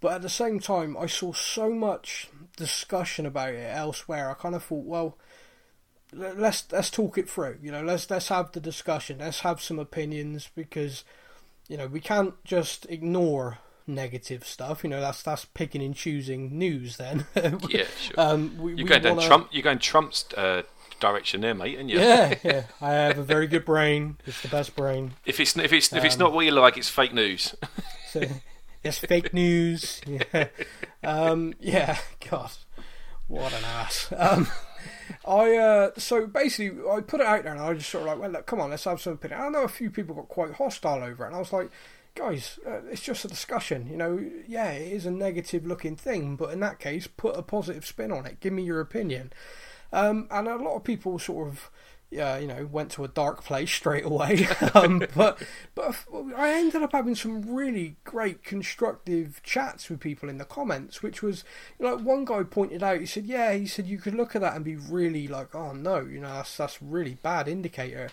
But 0.00 0.14
at 0.14 0.22
the 0.22 0.28
same 0.28 0.58
time, 0.58 0.96
I 0.96 1.06
saw 1.06 1.32
so 1.32 1.70
much 1.70 2.28
discussion 2.56 3.26
about 3.26 3.54
it 3.54 3.70
elsewhere. 3.72 4.28
I 4.28 4.34
kind 4.34 4.56
of 4.56 4.64
thought, 4.64 4.86
well, 4.86 5.16
let's 6.12 6.64
let's 6.72 6.90
talk 6.90 7.16
it 7.16 7.30
through. 7.30 7.58
You 7.62 7.70
know, 7.70 7.84
let's 7.84 8.10
let's 8.10 8.28
have 8.28 8.50
the 8.50 8.60
discussion. 8.60 9.18
Let's 9.18 9.40
have 9.40 9.62
some 9.62 9.78
opinions 9.78 10.50
because 10.56 11.04
you 11.68 11.76
know 11.76 11.86
we 11.86 12.00
can't 12.00 12.42
just 12.44 12.86
ignore 12.88 13.58
negative 13.86 14.46
stuff. 14.46 14.82
You 14.84 14.90
know, 14.90 15.00
that's 15.00 15.22
that's 15.22 15.44
picking 15.44 15.82
and 15.82 15.94
choosing 15.94 16.58
news. 16.58 16.96
Then, 16.96 17.26
Yeah, 17.68 17.84
sure. 18.00 18.14
um, 18.18 18.56
we, 18.58 18.74
You're 18.74 18.86
going 18.88 19.02
down 19.02 19.16
wanna- 19.16 19.26
Trump. 19.28 19.48
You're 19.52 19.62
going 19.62 19.78
Trump's 19.78 20.24
uh, 20.36 20.62
direction 21.00 21.40
there, 21.40 21.54
mate, 21.54 21.78
and 21.78 21.90
you? 21.90 21.98
Yeah, 21.98 22.34
yeah. 22.44 22.62
I 22.80 22.92
have 22.92 23.18
a 23.18 23.22
very 23.22 23.46
good 23.46 23.64
brain. 23.64 24.16
It's 24.26 24.42
the 24.42 24.48
best 24.48 24.76
brain. 24.76 25.12
If 25.24 25.40
it's 25.40 25.56
if 25.56 25.72
it's 25.72 25.92
if 25.92 26.04
it's 26.04 26.14
Um, 26.16 26.20
not 26.20 26.32
what 26.32 26.44
you 26.44 26.52
like, 26.52 26.76
it's 26.76 26.88
fake 26.88 27.12
news. 27.14 27.54
So 28.12 28.22
it's 28.82 28.98
fake 28.98 29.32
news. 29.32 30.00
Yeah. 30.04 30.48
Um, 31.04 31.54
yeah. 31.60 31.98
God, 32.28 32.50
what 33.28 33.52
an 33.52 33.62
ass. 33.64 34.12
Um, 34.16 34.48
I 35.24 35.56
uh, 35.56 35.90
so 35.96 36.26
basically 36.26 36.80
I 36.90 37.00
put 37.00 37.20
it 37.20 37.26
out 37.26 37.44
there 37.44 37.52
and 37.52 37.60
I 37.62 37.72
just 37.74 37.88
sort 37.90 38.02
of 38.02 38.08
like, 38.08 38.18
well, 38.18 38.30
look, 38.30 38.46
come 38.46 38.60
on, 38.60 38.70
let's 38.70 38.82
have 38.84 39.00
some 39.00 39.12
opinion. 39.12 39.40
I 39.40 39.48
know 39.48 39.62
a 39.62 39.68
few 39.68 39.90
people 39.90 40.16
got 40.16 40.28
quite 40.28 40.54
hostile 40.54 41.04
over 41.04 41.22
it, 41.24 41.28
and 41.28 41.36
I 41.36 41.38
was 41.38 41.52
like, 41.52 41.70
guys, 42.14 42.58
uh, 42.66 42.80
it's 42.90 43.02
just 43.02 43.24
a 43.24 43.28
discussion. 43.28 43.88
You 43.90 43.96
know, 43.96 44.30
yeah, 44.46 44.70
it 44.70 44.92
is 44.92 45.06
a 45.06 45.10
negative 45.10 45.66
looking 45.66 45.96
thing, 45.96 46.36
but 46.36 46.52
in 46.52 46.60
that 46.60 46.78
case, 46.78 47.06
put 47.06 47.36
a 47.36 47.42
positive 47.42 47.86
spin 47.86 48.12
on 48.12 48.26
it. 48.26 48.40
Give 48.40 48.52
me 48.52 48.62
your 48.62 48.80
opinion. 48.80 49.32
Um, 49.92 50.28
and 50.30 50.48
a 50.48 50.56
lot 50.56 50.76
of 50.76 50.84
people 50.84 51.18
sort 51.18 51.48
of, 51.48 51.70
yeah, 52.10 52.38
you 52.38 52.46
know, 52.46 52.68
went 52.70 52.90
to 52.92 53.04
a 53.04 53.08
dark 53.08 53.44
place 53.44 53.70
straight 53.74 54.04
away. 54.04 54.46
um, 54.74 55.02
but 55.14 55.42
but 55.74 56.04
I 56.36 56.52
ended 56.52 56.82
up 56.82 56.92
having 56.92 57.14
some 57.14 57.42
really 57.42 57.96
great 58.04 58.44
constructive 58.44 59.40
chats 59.42 59.88
with 59.88 60.00
people 60.00 60.28
in 60.28 60.38
the 60.38 60.44
comments, 60.44 61.02
which 61.02 61.22
was 61.22 61.44
you 61.78 61.86
know, 61.86 61.94
like 61.94 62.04
one 62.04 62.24
guy 62.24 62.42
pointed 62.42 62.82
out. 62.82 63.00
He 63.00 63.06
said, 63.06 63.24
"Yeah," 63.26 63.52
he 63.54 63.66
said 63.66 63.86
you 63.86 63.98
could 63.98 64.14
look 64.14 64.34
at 64.34 64.42
that 64.42 64.54
and 64.54 64.64
be 64.64 64.76
really 64.76 65.28
like, 65.28 65.54
"Oh 65.54 65.72
no, 65.72 66.00
you 66.00 66.20
know, 66.20 66.34
that's 66.34 66.56
that's 66.56 66.82
really 66.82 67.14
bad 67.22 67.48
indicator." 67.48 68.10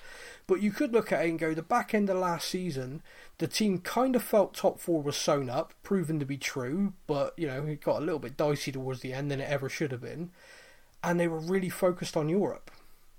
But 0.47 0.61
you 0.61 0.71
could 0.71 0.93
look 0.93 1.11
at 1.11 1.25
it 1.25 1.29
and 1.29 1.37
go, 1.37 1.53
the 1.53 1.61
back 1.61 1.93
end 1.93 2.09
of 2.09 2.17
last 2.17 2.47
season, 2.47 3.03
the 3.37 3.47
team 3.47 3.79
kind 3.79 4.15
of 4.15 4.23
felt 4.23 4.53
top 4.53 4.79
four 4.79 5.01
was 5.03 5.17
sewn 5.17 5.49
up, 5.49 5.73
proven 5.83 6.19
to 6.19 6.25
be 6.25 6.37
true, 6.37 6.93
but 7.05 7.33
you 7.37 7.47
know 7.47 7.65
it 7.65 7.81
got 7.81 7.97
a 7.97 8.05
little 8.05 8.19
bit 8.19 8.37
dicey 8.37 8.71
towards 8.71 9.01
the 9.01 9.13
end 9.13 9.29
than 9.29 9.41
it 9.41 9.49
ever 9.49 9.67
should 9.67 9.91
have 9.91 10.01
been 10.01 10.31
and 11.03 11.19
they 11.19 11.27
were 11.27 11.39
really 11.39 11.69
focused 11.69 12.17
on 12.17 12.29
Europe. 12.29 12.71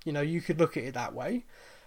You 0.05 0.13
know, 0.13 0.21
you 0.21 0.41
could 0.41 0.59
look 0.59 0.77
at 0.77 0.85
it 0.85 0.95
that 0.95 1.15
way. 1.15 1.45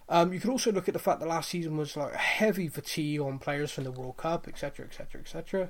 Um, 0.10 0.34
you 0.34 0.40
could 0.40 0.50
also 0.50 0.72
look 0.72 0.88
at 0.88 0.94
the 0.94 1.00
fact 1.00 1.20
that 1.20 1.28
last 1.28 1.50
season 1.50 1.78
was 1.78 1.96
like 1.96 2.14
a 2.14 2.18
heavy 2.18 2.68
fatigue 2.68 3.22
on 3.22 3.40
players 3.40 3.72
from 3.72 3.86
the 3.86 3.92
World 3.92 4.18
Cup, 4.18 4.48
etc., 4.48 4.86
etc., 4.86 5.22
etc. 5.22 5.70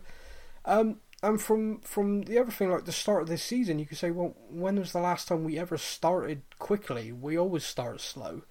And 1.23 1.39
from 1.39 1.81
from 1.81 2.23
the 2.23 2.39
other 2.39 2.49
thing, 2.49 2.71
like 2.71 2.85
the 2.85 2.91
start 2.91 3.21
of 3.21 3.27
this 3.27 3.43
season, 3.43 3.77
you 3.77 3.85
could 3.85 3.99
say, 3.99 4.09
well, 4.09 4.35
when 4.49 4.79
was 4.79 4.91
the 4.91 4.99
last 4.99 5.27
time 5.27 5.43
we 5.43 5.59
ever 5.59 5.77
started 5.77 6.41
quickly? 6.57 7.11
We 7.11 7.37
always 7.37 7.63
start 7.63 8.01
slow. 8.01 8.41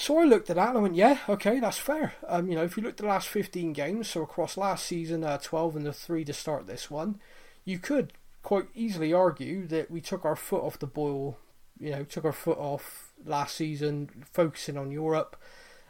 So 0.00 0.18
I 0.18 0.24
looked 0.24 0.48
at 0.48 0.56
that 0.56 0.70
and 0.70 0.78
I 0.78 0.80
went, 0.80 0.94
yeah, 0.94 1.18
okay, 1.28 1.60
that's 1.60 1.76
fair. 1.76 2.14
Um, 2.26 2.48
you 2.48 2.54
know, 2.54 2.64
if 2.64 2.74
you 2.74 2.82
looked 2.82 3.00
at 3.00 3.04
the 3.04 3.10
last 3.10 3.28
15 3.28 3.74
games, 3.74 4.08
so 4.08 4.22
across 4.22 4.56
last 4.56 4.86
season, 4.86 5.22
uh, 5.22 5.36
12 5.36 5.76
and 5.76 5.84
the 5.84 5.92
3 5.92 6.24
to 6.24 6.32
start 6.32 6.66
this 6.66 6.90
one, 6.90 7.20
you 7.66 7.78
could 7.78 8.14
quite 8.42 8.68
easily 8.74 9.12
argue 9.12 9.66
that 9.66 9.90
we 9.90 10.00
took 10.00 10.24
our 10.24 10.36
foot 10.36 10.64
off 10.64 10.78
the 10.78 10.86
boil, 10.86 11.36
you 11.78 11.90
know, 11.90 12.02
took 12.02 12.24
our 12.24 12.32
foot 12.32 12.56
off 12.56 13.12
last 13.26 13.54
season, 13.56 14.24
focusing 14.32 14.78
on 14.78 14.90
Europe, 14.90 15.36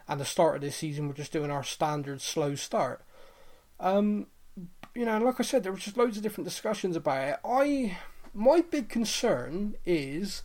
and 0.09 0.19
the 0.19 0.25
start 0.25 0.55
of 0.55 0.61
this 0.61 0.75
season, 0.75 1.07
we're 1.07 1.13
just 1.13 1.31
doing 1.31 1.49
our 1.49 1.63
standard 1.63 2.19
slow 2.19 2.53
start. 2.53 3.05
Um, 3.79 4.27
you 4.93 5.05
know, 5.05 5.19
like 5.19 5.39
I 5.39 5.43
said, 5.43 5.63
there 5.63 5.71
were 5.71 5.77
just 5.77 5.95
loads 5.95 6.17
of 6.17 6.23
different 6.23 6.49
discussions 6.49 6.97
about 6.97 7.29
it. 7.29 7.39
I, 7.45 7.97
my 8.33 8.59
big 8.59 8.89
concern 8.89 9.75
is 9.85 10.43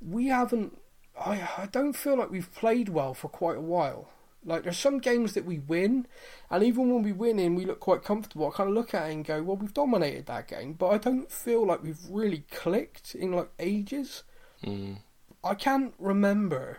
we 0.00 0.28
haven't. 0.28 0.78
I 1.18 1.48
I 1.58 1.66
don't 1.70 1.94
feel 1.94 2.16
like 2.16 2.30
we've 2.30 2.52
played 2.54 2.88
well 2.88 3.14
for 3.14 3.28
quite 3.28 3.56
a 3.56 3.62
while. 3.62 4.10
Like 4.44 4.62
there's 4.62 4.78
some 4.78 4.98
games 4.98 5.34
that 5.34 5.44
we 5.44 5.58
win, 5.58 6.06
and 6.50 6.62
even 6.62 6.92
when 6.92 7.02
we 7.02 7.12
win 7.12 7.38
in, 7.38 7.54
we 7.54 7.64
look 7.64 7.80
quite 7.80 8.02
comfortable. 8.02 8.46
I 8.46 8.56
kind 8.56 8.68
of 8.68 8.74
look 8.74 8.94
at 8.94 9.08
it 9.08 9.12
and 9.12 9.24
go, 9.24 9.42
"Well, 9.42 9.56
we've 9.56 9.74
dominated 9.74 10.26
that 10.26 10.48
game," 10.48 10.74
but 10.74 10.88
I 10.88 10.98
don't 10.98 11.30
feel 11.30 11.66
like 11.66 11.82
we've 11.82 12.08
really 12.08 12.44
clicked 12.50 13.14
in 13.14 13.32
like 13.32 13.50
ages. 13.58 14.22
Mm. 14.64 14.98
I 15.42 15.54
can't 15.54 15.92
remember 15.98 16.78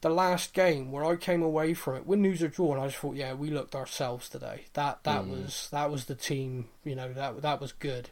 the 0.00 0.10
last 0.10 0.54
game 0.54 0.92
where 0.92 1.04
I 1.04 1.16
came 1.16 1.42
away 1.42 1.74
from 1.74 1.96
it, 1.96 2.06
win, 2.06 2.22
lose 2.22 2.42
or 2.42 2.48
draw, 2.48 2.72
and 2.72 2.82
I 2.82 2.86
just 2.86 2.98
thought, 2.98 3.16
"Yeah, 3.16 3.34
we 3.34 3.50
looked 3.50 3.74
ourselves 3.74 4.28
today. 4.28 4.66
That 4.74 5.04
that 5.04 5.26
was 5.26 5.68
that 5.70 5.90
was 5.90 6.06
the 6.06 6.14
team. 6.14 6.68
You 6.84 6.96
know, 6.96 7.12
that 7.12 7.42
that 7.42 7.60
was 7.60 7.72
good." 7.72 8.10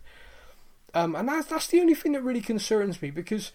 Um, 0.95 1.15
and 1.15 1.29
that's 1.29 1.49
that's 1.49 1.67
the 1.67 1.81
only 1.81 1.95
thing 1.95 2.13
that 2.13 2.23
really 2.23 2.41
concerns 2.41 3.03
me 3.03 3.11
because 3.11 3.53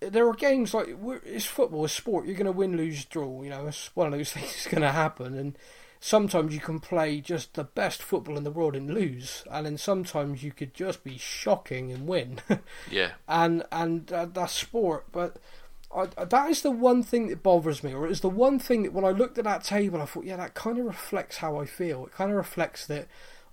there 0.00 0.28
are 0.28 0.34
games 0.34 0.74
like 0.74 0.88
it's 1.24 1.44
football, 1.44 1.84
it's 1.84 1.94
sport. 1.94 2.26
You're 2.26 2.36
going 2.36 2.46
to 2.46 2.52
win, 2.52 2.76
lose, 2.76 3.04
draw. 3.04 3.42
You 3.42 3.50
know, 3.50 3.66
it's 3.66 3.94
one 3.94 4.06
of 4.06 4.12
those 4.12 4.32
things 4.34 4.46
that's 4.46 4.68
going 4.68 4.82
to 4.82 4.92
happen. 4.92 5.34
And 5.34 5.58
sometimes 6.00 6.54
you 6.54 6.60
can 6.60 6.78
play 6.80 7.20
just 7.20 7.54
the 7.54 7.64
best 7.64 8.02
football 8.02 8.36
in 8.36 8.44
the 8.44 8.50
world 8.50 8.76
and 8.76 8.92
lose, 8.92 9.44
and 9.50 9.66
then 9.66 9.76
sometimes 9.78 10.42
you 10.42 10.52
could 10.52 10.74
just 10.74 11.02
be 11.04 11.18
shocking 11.18 11.90
and 11.92 12.06
win. 12.06 12.40
Yeah. 12.90 13.12
and 13.28 13.64
and 13.72 14.12
uh, 14.12 14.26
that's 14.26 14.52
sport. 14.52 15.06
But 15.12 15.36
I, 15.94 16.06
that 16.24 16.50
is 16.50 16.62
the 16.62 16.70
one 16.70 17.02
thing 17.02 17.28
that 17.28 17.42
bothers 17.42 17.82
me, 17.82 17.92
or 17.94 18.06
it 18.06 18.12
is 18.12 18.20
the 18.20 18.28
one 18.28 18.58
thing 18.58 18.82
that 18.84 18.92
when 18.92 19.04
I 19.04 19.10
looked 19.10 19.38
at 19.38 19.44
that 19.44 19.64
table, 19.64 20.00
I 20.00 20.04
thought, 20.04 20.24
yeah, 20.24 20.36
that 20.36 20.54
kind 20.54 20.78
of 20.78 20.84
reflects 20.84 21.38
how 21.38 21.58
I 21.58 21.66
feel. 21.66 22.06
It 22.06 22.12
kind 22.12 22.30
of 22.30 22.36
reflects 22.36 22.86
that 22.86 23.08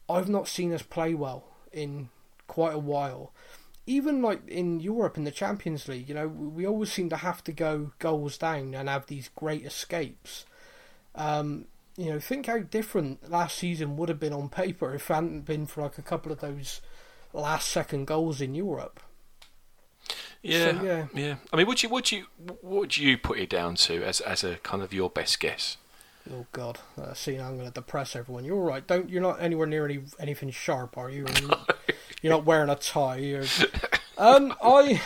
I've 0.10 0.30
not 0.30 0.48
seen 0.48 0.74
us 0.74 0.82
play 0.84 1.14
well 1.14 1.46
in 1.72 2.10
quite 2.48 2.74
a 2.74 2.80
while. 2.80 3.32
Even 3.88 4.22
like 4.22 4.48
in 4.48 4.80
Europe 4.80 5.18
in 5.18 5.26
the 5.26 5.32
Champions 5.32 5.88
League, 5.88 6.10
you 6.10 6.16
know, 6.16 6.28
we 6.28 6.66
always 6.66 6.92
seem 6.92 7.10
to 7.10 7.18
have 7.18 7.44
to 7.44 7.52
go 7.52 7.92
goals 8.00 8.38
down 8.38 8.74
and 8.74 8.90
have 8.90 9.06
these 9.06 9.30
great 9.36 9.66
escapes. 9.66 10.46
Um, 11.14 11.66
you 11.98 12.12
know, 12.12 12.20
think 12.20 12.48
how 12.48 12.60
different 12.60 13.30
last 13.30 13.58
season 13.58 13.96
would 13.98 14.10
have 14.10 14.20
been 14.20 14.34
on 14.34 14.50
paper 14.50 14.94
if 14.94 15.10
it 15.10 15.14
hadn't 15.14 15.42
been 15.42 15.66
for 15.66 15.82
like 15.82 15.98
a 15.98 16.02
couple 16.02 16.32
of 16.32 16.40
those 16.40 16.82
last 17.32 17.70
second 17.70 18.06
goals 18.06 18.42
in 18.42 18.56
Europe. 18.56 19.00
Yeah, 20.42 20.80
so, 20.80 20.84
yeah, 20.84 21.08
yeah. 21.14 21.36
I 21.52 21.58
mean, 21.58 21.68
would 21.68 21.82
you 21.82 21.90
would 21.90 22.12
you 22.12 22.26
what 22.38 22.64
would 22.64 22.98
you 22.98 23.18
put 23.18 23.40
it 23.40 23.50
down 23.50 23.76
to 23.76 24.04
as 24.04 24.22
as 24.22 24.44
a 24.44 24.58
kind 24.58 24.84
of 24.84 24.94
your 24.94 25.10
best 25.10 25.40
guess? 25.40 25.78
Oh 26.34 26.46
God! 26.52 26.80
Uh, 27.00 27.14
see, 27.14 27.38
now 27.38 27.48
I'm 27.48 27.56
going 27.56 27.68
to 27.68 27.74
depress 27.74 28.16
everyone. 28.16 28.46
You're 28.46 28.62
right. 28.62 28.86
Don't 28.86 29.10
you're 29.10 29.22
not 29.22 29.42
anywhere 29.42 29.68
near 29.68 29.86
any 29.86 30.02
anything 30.20 30.50
sharp, 30.50 30.98
are 30.98 31.10
you? 31.10 31.26
You're, 31.42 31.58
you're 32.22 32.34
not 32.34 32.46
wearing 32.46 32.70
a 32.70 32.76
tie. 32.76 33.18
You're... 33.18 33.46
Um, 34.18 34.56
I. 34.62 35.02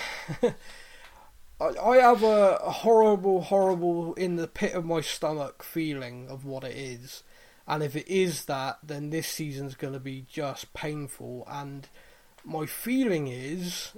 I 1.61 1.97
have 1.97 2.23
a 2.23 2.55
horrible, 2.55 3.41
horrible, 3.41 4.13
in 4.13 4.37
the 4.37 4.47
pit 4.47 4.73
of 4.73 4.85
my 4.85 5.01
stomach 5.01 5.61
feeling 5.61 6.29
of 6.29 6.45
what 6.45 6.63
it 6.63 6.73
is. 6.73 7.23
And 7.67 7.83
if 7.83 7.97
it 7.97 8.07
is 8.07 8.45
that, 8.45 8.79
then 8.81 9.09
this 9.09 9.27
season's 9.27 9.75
going 9.75 9.91
to 9.91 9.99
be 9.99 10.25
just 10.29 10.73
painful. 10.73 11.45
And 11.51 11.89
my 12.45 12.65
feeling 12.65 13.27
is 13.27 13.91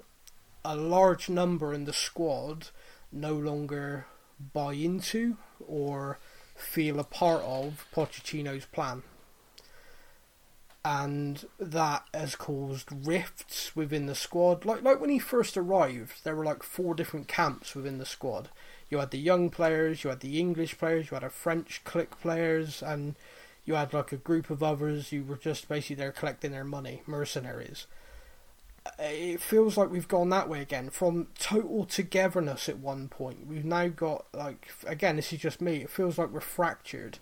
a 0.65 0.76
large 0.76 1.30
number 1.30 1.72
in 1.72 1.86
the 1.86 1.93
squad 1.93 2.69
no 3.11 3.34
longer 3.34 4.07
buy 4.53 4.74
into 4.74 5.38
or 5.65 6.19
feel 6.62 6.99
a 6.99 7.03
part 7.03 7.41
of 7.43 7.86
Pochettino's 7.93 8.66
plan. 8.66 9.03
And 10.84 11.45
that 11.59 12.05
has 12.14 12.36
caused 12.36 12.89
rifts 13.05 13.76
within 13.76 14.07
the 14.07 14.16
squad. 14.16 14.66
Like 14.66 14.82
like 14.82 14.99
when 14.99 15.12
he 15.12 15.20
first 15.20 15.55
arrived, 15.55 16.24
there 16.24 16.36
were 16.36 16.45
like 16.45 16.64
four 16.64 16.95
different 16.95 17.28
camps 17.28 17.76
within 17.76 17.99
the 17.99 18.05
squad. 18.05 18.49
You 18.89 18.97
had 18.97 19.12
the 19.12 19.20
young 19.20 19.49
players, 19.49 20.03
you 20.03 20.09
had 20.09 20.22
the 20.22 20.39
English 20.39 20.78
players, 20.78 21.12
you 21.12 21.16
had 21.16 21.24
a 21.24 21.30
French 21.30 21.84
click 21.84 22.20
players, 22.20 22.82
and 22.82 23.16
you 23.64 23.76
had 23.76 23.93
like 23.93 24.12
a 24.12 24.18
group 24.18 24.49
of 24.49 24.64
others 24.64 25.09
who 25.09 25.24
were 25.24 25.38
just 25.38 25.70
basically 25.70 25.97
there 25.97 26.12
collecting 26.12 26.51
their 26.51 26.64
money, 26.64 27.03
mercenaries 27.05 27.86
it 28.99 29.41
feels 29.41 29.77
like 29.77 29.91
we've 29.91 30.07
gone 30.07 30.29
that 30.29 30.49
way 30.49 30.61
again 30.61 30.89
from 30.89 31.27
total 31.38 31.86
togetherness 31.86 32.67
at 32.67 32.79
one 32.79 33.07
point. 33.07 33.47
We've 33.47 33.65
now 33.65 33.88
got 33.88 34.25
like 34.34 34.69
again 34.86 35.15
this 35.15 35.32
is 35.32 35.39
just 35.39 35.61
me 35.61 35.77
it 35.77 35.89
feels 35.89 36.17
like 36.17 36.32
we're 36.32 36.41
fractured. 36.41 37.19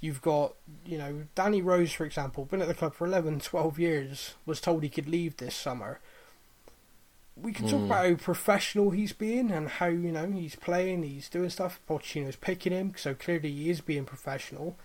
You've 0.00 0.22
got 0.22 0.54
you 0.84 0.98
know 0.98 1.24
danny 1.34 1.62
rose 1.62 1.92
for 1.92 2.04
example 2.04 2.44
been 2.44 2.62
at 2.62 2.68
the 2.68 2.74
club 2.74 2.94
for 2.94 3.06
11 3.06 3.40
12 3.40 3.78
years 3.78 4.34
was 4.46 4.60
told 4.60 4.82
he 4.82 4.88
could 4.88 5.08
leave 5.08 5.36
this 5.36 5.54
summer. 5.54 6.00
We 7.40 7.52
can 7.52 7.68
talk 7.68 7.80
mm. 7.80 7.86
about 7.86 8.06
how 8.06 8.14
professional 8.16 8.90
he's 8.90 9.12
being 9.12 9.52
and 9.52 9.68
how 9.68 9.86
you 9.86 10.10
know 10.10 10.30
he's 10.30 10.56
playing 10.56 11.04
he's 11.04 11.28
doing 11.28 11.50
stuff 11.50 11.80
Pochettino's 11.88 12.36
picking 12.36 12.72
him 12.72 12.94
so 12.96 13.14
clearly 13.14 13.52
he 13.52 13.70
is 13.70 13.80
being 13.80 14.04
professional. 14.04 14.76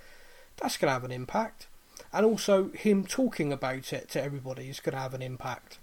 That's 0.57 0.78
going 0.78 0.89
to 0.89 0.93
have 0.93 1.03
an 1.03 1.11
impact. 1.11 1.66
And 2.11 2.28
also 2.28 2.70
him 2.70 3.05
talking 3.05 3.51
about 3.51 3.91
it 3.91 4.09
to 4.09 4.24
everybody 4.24 4.70
is 4.70 4.80
going 4.80 4.93
to 4.93 5.01
have 5.01 5.16
an 5.16 5.24
impact 5.24 5.80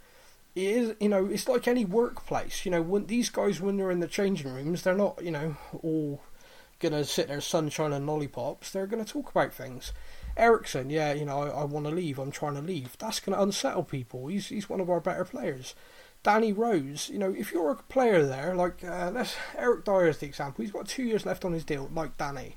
it 0.54 0.62
is 0.62 0.94
you 1.00 1.08
know 1.08 1.26
it's 1.26 1.48
like 1.48 1.68
any 1.68 1.84
workplace 1.84 2.64
you 2.64 2.70
know 2.70 2.82
when 2.82 3.06
these 3.06 3.30
guys 3.30 3.60
when 3.60 3.76
they're 3.76 3.90
in 3.90 4.00
the 4.00 4.08
changing 4.08 4.52
rooms 4.52 4.82
they're 4.82 4.96
not 4.96 5.22
you 5.22 5.30
know 5.30 5.56
all 5.82 6.20
gonna 6.80 7.04
sit 7.04 7.28
there 7.28 7.40
sunshine 7.40 7.92
and 7.92 8.06
lollipops. 8.06 8.70
They're 8.70 8.86
gonna 8.86 9.04
talk 9.04 9.30
about 9.30 9.52
things. 9.52 9.92
Eriksen, 10.36 10.90
yeah 10.90 11.12
you 11.12 11.24
know 11.24 11.42
I, 11.42 11.48
I 11.60 11.64
want 11.64 11.86
to 11.86 11.92
leave 11.92 12.18
I'm 12.18 12.30
trying 12.30 12.54
to 12.54 12.62
leave. 12.62 12.96
That's 12.98 13.20
gonna 13.20 13.40
unsettle 13.40 13.84
people. 13.84 14.26
He's 14.26 14.48
he's 14.48 14.68
one 14.68 14.80
of 14.80 14.90
our 14.90 15.00
better 15.00 15.24
players. 15.24 15.74
Danny 16.22 16.52
Rose 16.52 17.08
you 17.08 17.18
know 17.18 17.32
if 17.32 17.52
you're 17.52 17.70
a 17.70 17.76
player 17.76 18.24
there 18.24 18.54
like 18.54 18.82
uh, 18.82 19.10
let's 19.14 19.36
Eric 19.56 19.84
Dier 19.84 20.08
is 20.08 20.18
the 20.18 20.26
example. 20.26 20.62
He's 20.62 20.72
got 20.72 20.88
two 20.88 21.04
years 21.04 21.24
left 21.24 21.44
on 21.44 21.52
his 21.52 21.64
deal 21.64 21.90
like 21.94 22.16
Danny. 22.16 22.56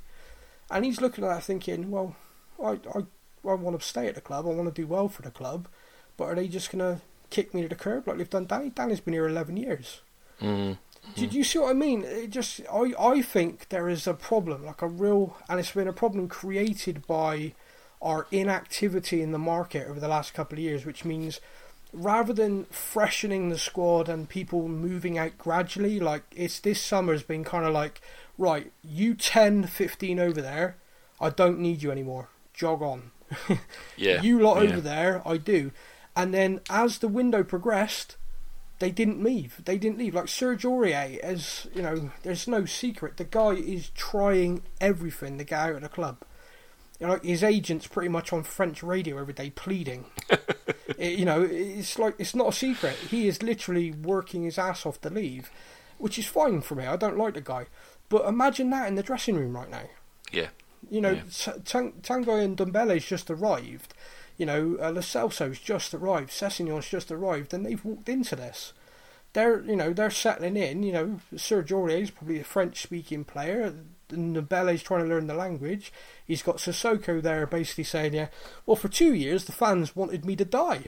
And 0.71 0.85
he's 0.85 1.01
looking 1.01 1.23
at 1.23 1.29
that 1.29 1.43
thinking 1.43 1.91
well 1.91 2.15
I 2.61 2.79
I, 2.95 3.05
I 3.47 3.53
want 3.53 3.79
to 3.79 3.85
stay 3.85 4.07
at 4.07 4.15
the 4.15 4.21
club 4.21 4.45
I 4.47 4.49
want 4.49 4.73
to 4.73 4.81
do 4.81 4.87
well 4.87 5.09
for 5.09 5.21
the 5.21 5.31
club 5.31 5.67
but 6.15 6.25
are 6.25 6.35
they 6.35 6.47
just 6.47 6.71
gonna 6.71 7.01
kick 7.33 7.53
me 7.53 7.63
to 7.63 7.67
the 7.67 7.75
curb 7.75 8.07
like 8.07 8.17
they've 8.17 8.29
done 8.29 8.45
Danny. 8.45 8.69
Danny's 8.69 8.99
been 8.99 9.13
here 9.13 9.27
11 9.27 9.57
years. 9.57 10.01
Mm. 10.39 10.77
Did 11.15 11.33
you 11.33 11.43
see 11.43 11.59
what 11.59 11.71
I 11.71 11.73
mean? 11.73 12.03
It 12.03 12.29
just 12.29 12.61
I 12.71 12.93
I 12.97 13.21
think 13.21 13.69
there 13.69 13.89
is 13.89 14.07
a 14.07 14.13
problem, 14.13 14.65
like 14.65 14.81
a 14.81 14.87
real, 14.87 15.35
and 15.49 15.59
it's 15.59 15.71
been 15.71 15.87
a 15.87 15.93
problem 15.93 16.27
created 16.27 17.05
by 17.07 17.53
our 18.01 18.27
inactivity 18.31 19.21
in 19.21 19.31
the 19.31 19.39
market 19.39 19.87
over 19.87 19.99
the 19.99 20.07
last 20.07 20.33
couple 20.33 20.57
of 20.57 20.63
years, 20.63 20.85
which 20.85 21.03
means 21.03 21.39
rather 21.91 22.33
than 22.33 22.65
freshening 22.65 23.49
the 23.49 23.57
squad 23.57 24.09
and 24.09 24.29
people 24.29 24.67
moving 24.67 25.17
out 25.17 25.37
gradually, 25.37 25.99
like 25.99 26.23
it's 26.35 26.59
this 26.59 26.81
summer's 26.81 27.23
been 27.23 27.43
kind 27.43 27.65
of 27.65 27.73
like, 27.73 28.01
right, 28.37 28.71
you 28.83 29.13
10, 29.13 29.67
15 29.67 30.19
over 30.19 30.41
there, 30.41 30.77
I 31.19 31.29
don't 31.29 31.59
need 31.59 31.81
you 31.81 31.91
anymore. 31.91 32.29
Jog 32.53 32.81
on. 32.81 33.11
yeah. 33.97 34.21
You 34.21 34.39
lot 34.39 34.63
yeah. 34.63 34.69
over 34.69 34.81
there, 34.81 35.21
I 35.25 35.37
do. 35.37 35.71
And 36.15 36.33
then 36.33 36.61
as 36.69 36.99
the 36.99 37.07
window 37.07 37.43
progressed, 37.43 38.17
they 38.79 38.91
didn't 38.91 39.23
leave. 39.23 39.61
They 39.65 39.77
didn't 39.77 39.97
leave. 39.97 40.13
Like 40.13 40.27
Serge 40.27 40.63
Aurier, 40.63 41.19
as 41.19 41.67
you 41.73 41.81
know, 41.81 42.11
there's 42.23 42.47
no 42.47 42.65
secret. 42.65 43.17
The 43.17 43.23
guy 43.23 43.51
is 43.51 43.89
trying 43.89 44.63
everything 44.81 45.37
to 45.37 45.43
get 45.43 45.59
out 45.59 45.75
of 45.75 45.81
the 45.81 45.89
club. 45.89 46.17
You 46.99 47.07
know, 47.07 47.19
his 47.23 47.43
agent's 47.43 47.87
pretty 47.87 48.09
much 48.09 48.31
on 48.31 48.43
French 48.43 48.83
radio 48.83 49.17
every 49.17 49.33
day 49.33 49.49
pleading. 49.49 50.05
it, 50.97 51.17
you 51.17 51.25
know, 51.25 51.41
it's 51.41 51.97
like 51.97 52.15
it's 52.17 52.35
not 52.35 52.49
a 52.49 52.53
secret. 52.53 52.95
He 52.95 53.27
is 53.27 53.41
literally 53.41 53.91
working 53.91 54.43
his 54.43 54.57
ass 54.57 54.85
off 54.85 55.01
to 55.01 55.09
leave, 55.09 55.49
which 55.97 56.19
is 56.19 56.27
fine 56.27 56.61
for 56.61 56.75
me. 56.75 56.85
I 56.85 56.95
don't 56.95 57.17
like 57.17 57.33
the 57.33 57.41
guy, 57.41 57.67
but 58.09 58.25
imagine 58.25 58.69
that 58.71 58.87
in 58.87 58.95
the 58.95 59.03
dressing 59.03 59.35
room 59.35 59.55
right 59.55 59.69
now. 59.69 59.89
Yeah. 60.31 60.49
You 60.89 61.01
know, 61.01 61.11
yeah. 61.11 61.23
Tanguy 61.23 62.43
and 62.43 62.57
Ndombele's 62.57 63.05
just 63.05 63.31
arrived 63.31 63.93
you 64.37 64.45
know, 64.45 64.77
uh, 64.79 64.91
Celso's 64.93 65.59
just 65.59 65.93
arrived, 65.93 66.29
Sessegnon's 66.29 66.89
just 66.89 67.11
arrived, 67.11 67.53
and 67.53 67.65
they've 67.65 67.83
walked 67.83 68.09
into 68.09 68.35
this. 68.35 68.73
They're, 69.33 69.61
you 69.61 69.75
know, 69.75 69.93
they're 69.93 70.11
settling 70.11 70.57
in. 70.57 70.83
You 70.83 70.91
know, 70.91 71.19
Serge 71.35 71.71
is 71.71 72.11
probably 72.11 72.39
a 72.39 72.43
French-speaking 72.43 73.23
player. 73.25 73.73
Ndombele's 74.09 74.83
trying 74.83 75.03
to 75.03 75.09
learn 75.09 75.25
the 75.25 75.33
language. 75.33 75.91
He's 76.25 76.43
got 76.43 76.57
Sissoko 76.57 77.21
there, 77.21 77.47
basically 77.47 77.83
saying, 77.83 78.13
"Yeah, 78.13 78.27
well, 78.65 78.75
for 78.75 78.89
two 78.89 79.13
years 79.13 79.45
the 79.45 79.51
fans 79.51 79.95
wanted 79.95 80.25
me 80.25 80.35
to 80.35 80.45
die." 80.45 80.85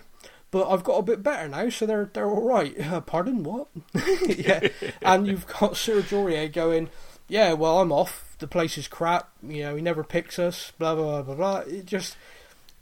but 0.51 0.69
I've 0.69 0.85
got 0.85 0.99
a 0.99 1.03
bit 1.03 1.21
better 1.21 1.49
now, 1.49 1.69
so 1.69 1.85
they're 1.85 2.09
they're 2.13 2.29
all 2.29 2.47
right. 2.47 2.79
Uh, 2.79 3.01
pardon, 3.01 3.43
what? 3.43 3.67
yeah, 4.27 4.67
and 5.01 5.27
you've 5.27 5.47
got 5.47 5.75
Serge 5.75 6.11
Aurier 6.11 6.53
going, 6.53 6.89
yeah, 7.27 7.53
well, 7.53 7.79
I'm 7.79 7.91
off. 7.91 8.35
The 8.39 8.47
place 8.47 8.77
is 8.77 8.87
crap. 8.87 9.29
You 9.41 9.63
know, 9.63 9.75
he 9.75 9.81
never 9.81 10.03
picks 10.03 10.37
us. 10.37 10.71
Blah 10.77 10.95
blah 10.95 11.21
blah. 11.23 11.35
blah. 11.35 11.57
It 11.59 11.85
just 11.85 12.17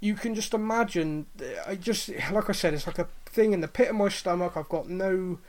you 0.04 0.16
can 0.16 0.36
just 0.36 0.54
imagine. 0.54 1.28
Uh, 1.40 1.46
I 1.66 1.76
just 1.76 2.10
like 2.10 2.50
I 2.50 2.54
said, 2.54 2.74
it's 2.74 2.86
like 2.86 3.00
a 3.00 3.08
thing 3.26 3.54
in 3.54 3.62
the 3.62 3.70
pit 3.70 3.90
of 3.90 3.96
my 3.96 4.10
stomach. 4.10 4.58
I've 4.58 4.70
got 4.70 4.90
no. 4.90 5.40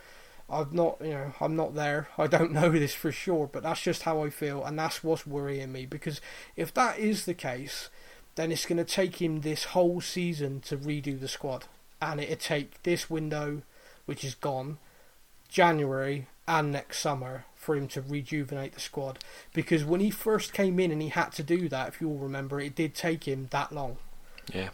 I've 0.48 0.74
not, 0.74 0.98
you 1.00 1.10
know, 1.10 1.32
I'm 1.40 1.56
not 1.56 1.74
there. 1.74 2.08
I 2.18 2.26
don't 2.26 2.52
know 2.52 2.70
this 2.72 2.94
for 2.94 3.10
sure, 3.10 3.48
but 3.50 3.62
that's 3.64 3.80
just 3.80 4.02
how 4.02 4.22
I 4.22 4.30
feel, 4.30 4.62
and 4.62 4.78
that's 4.78 5.02
what's 5.02 5.26
worrying 5.26 5.72
me. 5.72 5.86
Because 5.86 6.20
if 6.54 6.72
that 6.74 6.98
is 6.98 7.24
the 7.24 7.34
case, 7.34 7.88
then 8.36 8.52
it's 8.52 8.66
going 8.66 8.76
to 8.76 8.84
take 8.84 9.20
him 9.20 9.40
this 9.40 9.64
whole 9.64 10.00
season 10.00 10.60
to 10.60 10.76
redo 10.76 11.18
the 11.18 11.28
squad, 11.28 11.64
and 12.00 12.20
it'll 12.20 12.36
take 12.36 12.82
this 12.82 13.10
window, 13.10 13.62
which 14.04 14.22
is 14.22 14.34
gone, 14.34 14.78
January 15.48 16.26
and 16.46 16.70
next 16.70 16.98
summer 16.98 17.46
for 17.56 17.74
him 17.74 17.88
to 17.88 18.02
rejuvenate 18.02 18.74
the 18.74 18.80
squad. 18.80 19.18
Because 19.54 19.82
when 19.84 20.00
he 20.00 20.10
first 20.10 20.52
came 20.52 20.78
in 20.78 20.92
and 20.92 21.00
he 21.00 21.08
had 21.08 21.30
to 21.32 21.42
do 21.42 21.68
that, 21.70 21.88
if 21.88 22.00
you 22.00 22.08
all 22.08 22.18
remember, 22.18 22.60
it 22.60 22.74
did 22.74 22.94
take 22.94 23.24
him 23.26 23.48
that 23.50 23.72
long. 23.72 23.96
Yeah. 24.52 24.70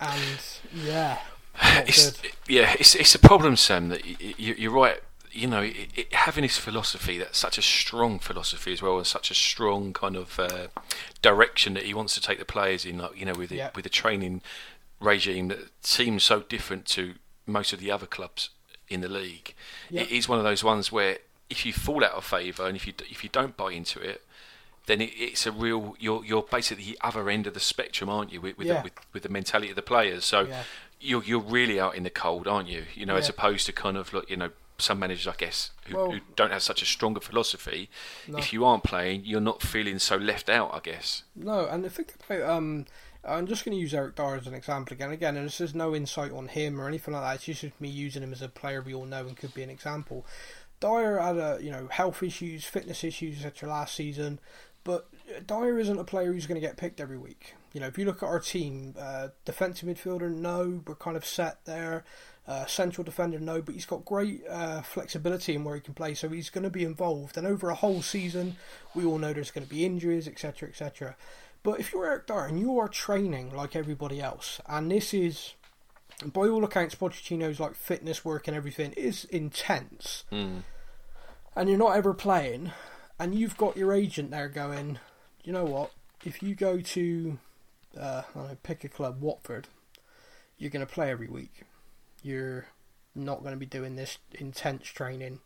And 0.00 0.40
yeah, 0.74 1.18
it's, 1.86 2.20
yeah, 2.48 2.74
it's 2.78 2.94
it's 2.94 3.14
a 3.14 3.18
problem, 3.18 3.56
Sam. 3.56 3.88
That 3.88 4.04
you, 4.38 4.70
are 4.70 4.72
right. 4.72 5.00
You 5.30 5.48
know, 5.48 5.62
it, 5.62 5.88
it, 5.96 6.14
having 6.14 6.42
this 6.42 6.58
philosophy 6.58 7.18
that's 7.18 7.38
such 7.38 7.58
a 7.58 7.62
strong 7.62 8.18
philosophy 8.18 8.72
as 8.72 8.82
well, 8.82 8.98
and 8.98 9.06
such 9.06 9.30
a 9.30 9.34
strong 9.34 9.92
kind 9.92 10.16
of 10.16 10.38
uh, 10.38 10.68
direction 11.22 11.74
that 11.74 11.84
he 11.84 11.94
wants 11.94 12.14
to 12.14 12.20
take 12.20 12.38
the 12.38 12.44
players 12.44 12.84
in. 12.84 12.98
Like 12.98 13.18
you 13.18 13.24
know, 13.24 13.34
with 13.34 13.50
the, 13.50 13.56
yeah. 13.56 13.70
with 13.74 13.84
the 13.84 13.90
training 13.90 14.42
regime 15.00 15.48
that 15.48 15.70
seems 15.80 16.22
so 16.24 16.40
different 16.40 16.86
to 16.86 17.14
most 17.46 17.72
of 17.72 17.80
the 17.80 17.90
other 17.90 18.06
clubs 18.06 18.50
in 18.88 19.00
the 19.00 19.08
league. 19.08 19.54
Yeah. 19.90 20.02
It 20.02 20.10
is 20.10 20.28
one 20.28 20.38
of 20.38 20.44
those 20.44 20.64
ones 20.64 20.90
where 20.90 21.18
if 21.50 21.64
you 21.64 21.72
fall 21.72 22.04
out 22.04 22.12
of 22.12 22.24
favour 22.24 22.66
and 22.66 22.76
if 22.76 22.86
you 22.86 22.94
if 23.10 23.22
you 23.22 23.30
don't 23.30 23.56
buy 23.56 23.72
into 23.72 24.00
it, 24.00 24.22
then 24.86 25.00
it, 25.00 25.10
it's 25.16 25.46
a 25.46 25.52
real 25.52 25.96
you're 25.98 26.24
you're 26.24 26.42
basically 26.42 26.84
the 26.84 26.98
other 27.02 27.28
end 27.30 27.46
of 27.46 27.54
the 27.54 27.60
spectrum, 27.60 28.10
aren't 28.10 28.32
you? 28.32 28.40
With 28.40 28.58
with, 28.58 28.66
yeah. 28.66 28.78
the, 28.78 28.82
with, 28.84 28.92
with, 29.12 29.22
the 29.22 29.28
mentality 29.28 29.70
of 29.70 29.76
the 29.76 29.82
players. 29.82 30.24
So 30.24 30.42
yeah. 30.42 30.62
you're 31.00 31.22
you're 31.24 31.40
really 31.40 31.80
out 31.80 31.94
in 31.94 32.02
the 32.02 32.10
cold, 32.10 32.46
aren't 32.46 32.68
you? 32.68 32.84
You 32.94 33.06
know, 33.06 33.14
yeah. 33.14 33.20
as 33.20 33.28
opposed 33.28 33.66
to 33.66 33.72
kind 33.72 33.96
of 33.96 34.12
like 34.12 34.28
you 34.30 34.36
know 34.36 34.50
some 34.76 34.98
managers, 34.98 35.28
I 35.28 35.36
guess, 35.36 35.70
who, 35.86 35.96
Well- 35.96 36.10
who 36.10 36.20
don't 36.34 36.50
have 36.50 36.62
such 36.62 36.82
a 36.82 36.86
stronger 36.86 37.20
philosophy. 37.20 37.88
If 38.26 38.52
you 38.52 38.64
aren't 38.64 38.82
playing, 38.82 39.22
you're 39.24 39.40
not 39.40 39.62
feeling 39.62 39.98
so 39.98 40.16
left 40.16 40.48
out. 40.48 40.74
I 40.74 40.80
guess. 40.80 41.22
No, 41.34 41.66
and 41.66 41.84
the 41.84 41.90
thing 41.90 42.06
about 42.28 42.50
um, 42.50 42.86
I'm 43.26 43.46
just 43.46 43.64
going 43.64 43.76
to 43.76 43.80
use 43.80 43.94
Eric 43.94 44.16
Dier 44.16 44.36
as 44.36 44.46
an 44.46 44.54
example 44.54 44.94
again. 44.94 45.10
Again, 45.10 45.36
and 45.36 45.46
this 45.46 45.60
is 45.60 45.74
no 45.74 45.94
insight 45.94 46.32
on 46.32 46.48
him 46.48 46.80
or 46.80 46.88
anything 46.88 47.14
like 47.14 47.22
that. 47.22 47.48
It's 47.48 47.60
just 47.60 47.80
me 47.80 47.88
using 47.88 48.22
him 48.22 48.32
as 48.32 48.42
a 48.42 48.48
player 48.48 48.82
we 48.82 48.94
all 48.94 49.06
know 49.06 49.26
and 49.26 49.36
could 49.36 49.54
be 49.54 49.62
an 49.62 49.70
example. 49.70 50.26
Dier 50.80 51.18
had 51.18 51.36
a 51.36 51.58
you 51.62 51.70
know 51.70 51.88
health 51.88 52.22
issues, 52.22 52.64
fitness 52.64 53.04
issues 53.04 53.44
etc. 53.44 53.68
last 53.68 53.94
season, 53.94 54.38
but 54.84 55.08
Dier 55.46 55.78
isn't 55.78 55.98
a 55.98 56.04
player 56.04 56.32
who's 56.32 56.46
going 56.46 56.60
to 56.60 56.66
get 56.66 56.76
picked 56.76 57.00
every 57.00 57.18
week. 57.18 57.54
You 57.72 57.80
know, 57.80 57.86
if 57.86 57.98
you 57.98 58.04
look 58.04 58.22
at 58.22 58.26
our 58.26 58.38
team, 58.38 58.94
uh, 58.98 59.28
defensive 59.44 59.88
midfielder, 59.88 60.30
no, 60.30 60.82
we're 60.86 60.94
kind 60.94 61.16
of 61.16 61.24
set 61.26 61.64
there. 61.64 62.04
Uh, 62.46 62.66
central 62.66 63.02
defender, 63.02 63.38
no, 63.38 63.62
but 63.62 63.74
he's 63.74 63.86
got 63.86 64.04
great 64.04 64.42
uh, 64.50 64.82
flexibility 64.82 65.54
in 65.54 65.64
where 65.64 65.76
he 65.76 65.80
can 65.80 65.94
play, 65.94 66.12
so 66.12 66.28
he's 66.28 66.50
going 66.50 66.62
to 66.62 66.68
be 66.68 66.84
involved. 66.84 67.38
And 67.38 67.46
over 67.46 67.70
a 67.70 67.74
whole 67.74 68.02
season, 68.02 68.56
we 68.94 69.02
all 69.06 69.16
know 69.16 69.32
there's 69.32 69.50
going 69.50 69.66
to 69.66 69.70
be 69.70 69.86
injuries, 69.86 70.28
etc., 70.28 70.68
etc. 70.68 71.16
But 71.62 71.80
if 71.80 71.90
you're 71.90 72.04
Eric 72.04 72.26
Dier 72.26 72.44
and 72.44 72.60
you 72.60 72.78
are 72.78 72.86
training 72.88 73.56
like 73.56 73.74
everybody 73.74 74.20
else, 74.20 74.60
and 74.68 74.90
this 74.90 75.14
is, 75.14 75.54
by 76.22 76.42
all 76.42 76.62
accounts, 76.64 76.94
Pochettino's 76.94 77.58
like 77.58 77.74
fitness 77.74 78.26
work 78.26 78.46
and 78.46 78.54
everything 78.54 78.92
is 78.92 79.24
intense, 79.24 80.24
and 81.56 81.66
you're 81.70 81.78
not 81.78 81.96
ever 81.96 82.12
playing, 82.12 82.72
and 83.18 83.34
you've 83.34 83.56
got 83.56 83.76
your 83.76 83.92
agent 83.92 84.30
there 84.30 84.48
going, 84.48 84.98
you 85.42 85.52
know 85.52 85.64
what? 85.64 85.90
If 86.24 86.42
you 86.42 86.54
go 86.54 86.80
to, 86.80 87.38
uh, 87.98 88.22
I 88.34 88.38
don't 88.38 88.48
know, 88.48 88.56
pick 88.62 88.84
a 88.84 88.88
club, 88.88 89.20
Watford, 89.20 89.68
you're 90.58 90.70
going 90.70 90.86
to 90.86 90.92
play 90.92 91.10
every 91.10 91.28
week. 91.28 91.62
You're 92.22 92.66
not 93.14 93.40
going 93.40 93.52
to 93.52 93.58
be 93.58 93.66
doing 93.66 93.96
this 93.96 94.18
intense 94.32 94.86
training. 94.86 95.40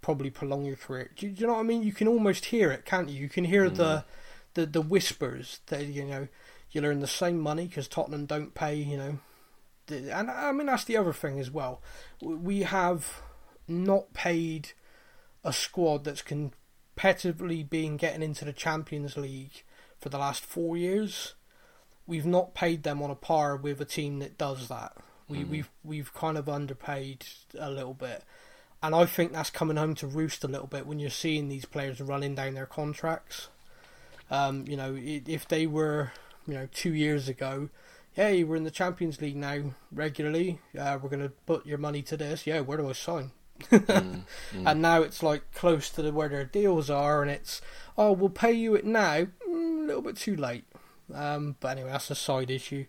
Probably 0.00 0.30
prolong 0.30 0.64
your 0.64 0.76
career. 0.76 1.10
Do, 1.16 1.28
do 1.28 1.40
you 1.40 1.46
know 1.46 1.54
what 1.54 1.60
I 1.60 1.64
mean? 1.64 1.82
You 1.82 1.92
can 1.92 2.08
almost 2.08 2.46
hear 2.46 2.70
it, 2.70 2.84
can't 2.84 3.08
you? 3.08 3.20
You 3.20 3.28
can 3.28 3.44
hear 3.44 3.70
the, 3.70 4.04
the 4.52 4.66
the 4.66 4.82
whispers 4.82 5.60
that 5.66 5.86
you 5.86 6.04
know 6.04 6.28
you'll 6.70 6.84
earn 6.84 7.00
the 7.00 7.06
same 7.06 7.38
money 7.38 7.66
because 7.66 7.88
Tottenham 7.88 8.26
don't 8.26 8.54
pay. 8.54 8.74
You 8.74 8.96
know, 8.98 9.18
and 9.88 10.30
I 10.30 10.52
mean 10.52 10.66
that's 10.66 10.84
the 10.84 10.98
other 10.98 11.14
thing 11.14 11.40
as 11.40 11.50
well. 11.50 11.80
We 12.20 12.64
have 12.64 13.22
not 13.66 14.12
paid 14.12 14.72
a 15.42 15.54
squad 15.54 16.04
that's 16.04 16.22
competitively 16.96 17.68
been 17.68 17.96
getting 17.96 18.22
into 18.22 18.44
the 18.44 18.52
Champions 18.52 19.16
League 19.16 19.62
for 20.00 20.08
the 20.08 20.18
last 20.18 20.44
four 20.44 20.76
years. 20.76 21.34
We've 22.06 22.26
not 22.26 22.54
paid 22.54 22.82
them 22.82 23.02
on 23.02 23.10
a 23.10 23.14
par 23.14 23.56
with 23.56 23.80
a 23.80 23.86
team 23.86 24.18
that 24.18 24.38
does 24.38 24.68
that. 24.68 24.96
We, 25.28 25.42
We've 25.42 25.70
we've 25.82 26.12
kind 26.12 26.36
of 26.36 26.50
underpaid 26.50 27.24
a 27.58 27.70
little 27.70 27.94
bit, 27.94 28.24
and 28.82 28.94
I 28.94 29.06
think 29.06 29.32
that's 29.32 29.48
coming 29.48 29.78
home 29.78 29.94
to 29.96 30.06
roost 30.06 30.44
a 30.44 30.48
little 30.48 30.66
bit 30.66 30.86
when 30.86 30.98
you're 30.98 31.08
seeing 31.08 31.48
these 31.48 31.64
players 31.64 32.00
running 32.00 32.34
down 32.34 32.54
their 32.54 32.66
contracts. 32.66 33.48
Um, 34.30 34.66
you 34.68 34.76
know, 34.76 34.94
if 34.98 35.48
they 35.48 35.66
were, 35.66 36.12
you 36.46 36.54
know, 36.54 36.68
two 36.72 36.92
years 36.92 37.26
ago, 37.28 37.70
hey, 38.12 38.44
we're 38.44 38.56
in 38.56 38.64
the 38.64 38.70
Champions 38.70 39.22
League 39.22 39.36
now 39.36 39.74
regularly. 39.90 40.60
Uh, 40.78 40.98
we're 41.00 41.08
going 41.08 41.22
to 41.22 41.32
put 41.46 41.64
your 41.64 41.78
money 41.78 42.02
to 42.02 42.18
this. 42.18 42.46
Yeah, 42.46 42.60
where 42.60 42.76
do 42.76 42.88
I 42.88 42.92
sign? 42.92 43.30
And 43.70 44.82
now 44.82 45.02
it's 45.02 45.22
like 45.22 45.52
close 45.54 45.88
to 45.90 46.02
the, 46.02 46.12
where 46.12 46.28
their 46.28 46.44
deals 46.44 46.90
are, 46.90 47.22
and 47.22 47.30
it's 47.30 47.60
oh, 47.96 48.12
we'll 48.12 48.28
pay 48.30 48.52
you 48.52 48.74
it 48.74 48.84
now. 48.84 49.26
Mm, 49.48 49.84
a 49.84 49.86
little 49.86 50.02
bit 50.02 50.16
too 50.16 50.36
late. 50.36 50.64
Um, 51.14 51.56
but 51.60 51.68
anyway, 51.76 51.90
that's 51.90 52.10
a 52.10 52.14
side 52.14 52.50
issue. 52.50 52.86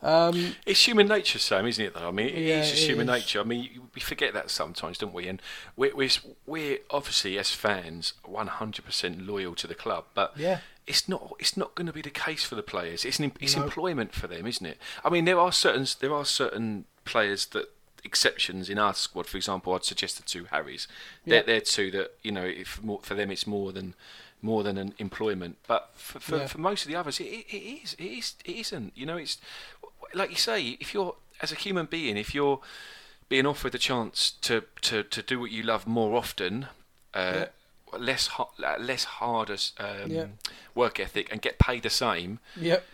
Um, 0.00 0.54
It's 0.64 0.86
human 0.86 1.08
nature, 1.08 1.40
Sam, 1.40 1.66
isn't 1.66 1.84
it? 1.84 1.94
Though 1.94 2.08
I 2.08 2.10
mean, 2.12 2.28
Yeah, 2.28 2.60
it's 2.60 2.70
just 2.70 2.84
it 2.84 2.86
human 2.86 3.08
is. 3.08 3.14
nature. 3.20 3.40
I 3.40 3.44
mean, 3.44 3.68
we 3.94 4.00
forget 4.00 4.32
that 4.34 4.48
sometimes, 4.50 4.98
don't 4.98 5.12
we? 5.12 5.26
And 5.26 5.42
we're 5.76 5.94
we're, 5.94 6.10
we're 6.46 6.78
obviously 6.90 7.36
as 7.38 7.50
fans, 7.50 8.12
one 8.24 8.46
hundred 8.46 8.84
percent 8.84 9.26
loyal 9.26 9.54
to 9.56 9.66
the 9.66 9.74
club, 9.74 10.04
but 10.14 10.34
Yeah. 10.36 10.58
it's 10.86 11.08
not 11.08 11.32
it's 11.40 11.56
not 11.56 11.74
going 11.74 11.88
to 11.88 11.92
be 11.92 12.02
the 12.02 12.10
case 12.10 12.44
for 12.44 12.54
the 12.54 12.62
players. 12.62 13.04
It's 13.04 13.18
an, 13.18 13.32
it's 13.40 13.56
No. 13.56 13.64
employment 13.64 14.14
for 14.14 14.28
them, 14.28 14.46
isn't 14.46 14.64
it? 14.66 14.78
I 15.04 15.10
mean, 15.10 15.24
there 15.24 15.38
are 15.40 15.50
certain 15.52 15.86
there 16.00 16.14
are 16.14 16.24
certain 16.24 16.84
players 17.04 17.46
that 17.46 17.66
exceptions 18.04 18.68
in 18.70 18.78
our 18.78 18.94
squad. 18.94 19.26
For 19.26 19.36
example, 19.36 19.74
I'd 19.74 19.84
suggest 19.84 20.16
the 20.16 20.22
two 20.22 20.44
Harrys. 20.50 20.86
They're, 21.26 21.36
Yeah. 21.38 21.42
they're 21.42 21.60
two 21.60 21.90
that 21.92 22.12
you 22.22 22.32
know, 22.32 22.44
if 22.44 22.82
more, 22.82 23.00
for 23.02 23.14
them, 23.14 23.30
it's 23.30 23.46
more 23.46 23.72
than 23.72 23.94
more 24.40 24.62
than 24.62 24.78
an 24.78 24.94
employment. 24.98 25.56
But 25.66 25.90
for 25.94 26.20
for, 26.20 26.36
Yeah. 26.38 26.46
for 26.46 26.58
most 26.58 26.82
of 26.84 26.88
the 26.88 26.96
others, 26.96 27.18
it, 27.20 27.24
it, 27.24 27.82
is 27.82 27.94
it 27.98 28.04
is 28.04 28.34
it 28.44 28.56
isn't. 28.56 28.92
You 28.96 29.06
know, 29.06 29.16
it's 29.16 29.38
like 30.14 30.30
you 30.30 30.36
say, 30.36 30.76
if 30.80 30.94
you're 30.94 31.16
as 31.40 31.52
a 31.52 31.56
human 31.56 31.86
being, 31.86 32.16
if 32.16 32.34
you're 32.34 32.60
being 33.28 33.46
offered 33.46 33.72
the 33.72 33.78
chance 33.78 34.30
to 34.42 34.64
to, 34.82 35.02
to 35.02 35.22
do 35.22 35.38
what 35.40 35.50
you 35.50 35.62
love 35.62 35.86
more 35.86 36.16
often, 36.16 36.68
uh, 37.14 37.46
less 37.98 38.26
ho- 38.28 38.50
less 38.78 39.04
hard 39.04 39.50
um, 39.50 40.10
Yeah. 40.10 40.26
work 40.74 41.00
ethic, 41.00 41.28
and 41.32 41.42
get 41.42 41.58
paid 41.58 41.82
the 41.82 41.90
same, 41.90 42.38
yep. 42.56 42.86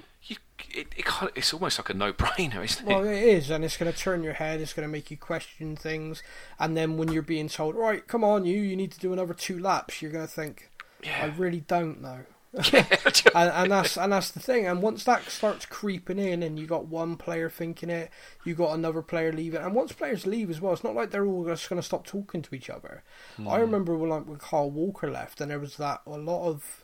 It, 0.70 0.88
it 0.96 1.06
it's 1.34 1.52
almost 1.52 1.78
like 1.78 1.90
a 1.90 1.94
no-brainer, 1.94 2.64
isn't 2.64 2.88
it? 2.88 2.92
Well, 2.92 3.04
it? 3.04 3.22
is, 3.22 3.50
and 3.50 3.64
it's 3.64 3.76
going 3.76 3.92
to 3.92 3.98
turn 3.98 4.22
your 4.22 4.34
head. 4.34 4.60
It's 4.60 4.72
going 4.72 4.86
to 4.86 4.92
make 4.92 5.10
you 5.10 5.16
question 5.16 5.76
things, 5.76 6.22
and 6.58 6.76
then 6.76 6.96
when 6.96 7.10
you're 7.12 7.22
being 7.22 7.48
told, 7.48 7.74
"Right, 7.74 8.06
come 8.06 8.24
on, 8.24 8.44
you, 8.44 8.60
you 8.60 8.76
need 8.76 8.92
to 8.92 9.00
do 9.00 9.12
another 9.12 9.34
two 9.34 9.58
laps," 9.58 10.00
you're 10.00 10.12
going 10.12 10.26
to 10.26 10.32
think, 10.32 10.70
"I 11.04 11.26
really 11.26 11.60
don't 11.60 12.00
know." 12.00 12.20
and, 12.72 12.94
and 13.34 13.70
that's 13.72 13.96
and 13.96 14.12
that's 14.12 14.30
the 14.30 14.38
thing. 14.38 14.66
And 14.66 14.80
once 14.80 15.02
that 15.04 15.28
starts 15.28 15.66
creeping 15.66 16.20
in, 16.20 16.42
and 16.42 16.58
you 16.58 16.66
got 16.66 16.86
one 16.86 17.16
player 17.16 17.50
thinking 17.50 17.90
it, 17.90 18.10
you 18.44 18.54
got 18.54 18.74
another 18.74 19.02
player 19.02 19.32
leaving, 19.32 19.60
and 19.60 19.74
once 19.74 19.92
players 19.92 20.24
leave 20.24 20.50
as 20.50 20.60
well, 20.60 20.72
it's 20.72 20.84
not 20.84 20.94
like 20.94 21.10
they're 21.10 21.26
all 21.26 21.44
just 21.44 21.68
going 21.68 21.80
to 21.80 21.86
stop 21.86 22.06
talking 22.06 22.42
to 22.42 22.54
each 22.54 22.70
other. 22.70 23.02
I 23.38 23.42
hmm. 23.42 23.60
remember 23.62 23.96
when 23.96 24.10
like 24.10 24.26
when 24.26 24.38
Kyle 24.38 24.70
Walker 24.70 25.10
left, 25.10 25.40
and 25.40 25.50
there 25.50 25.58
was 25.58 25.76
that 25.78 26.02
a 26.06 26.10
lot 26.10 26.46
of 26.48 26.83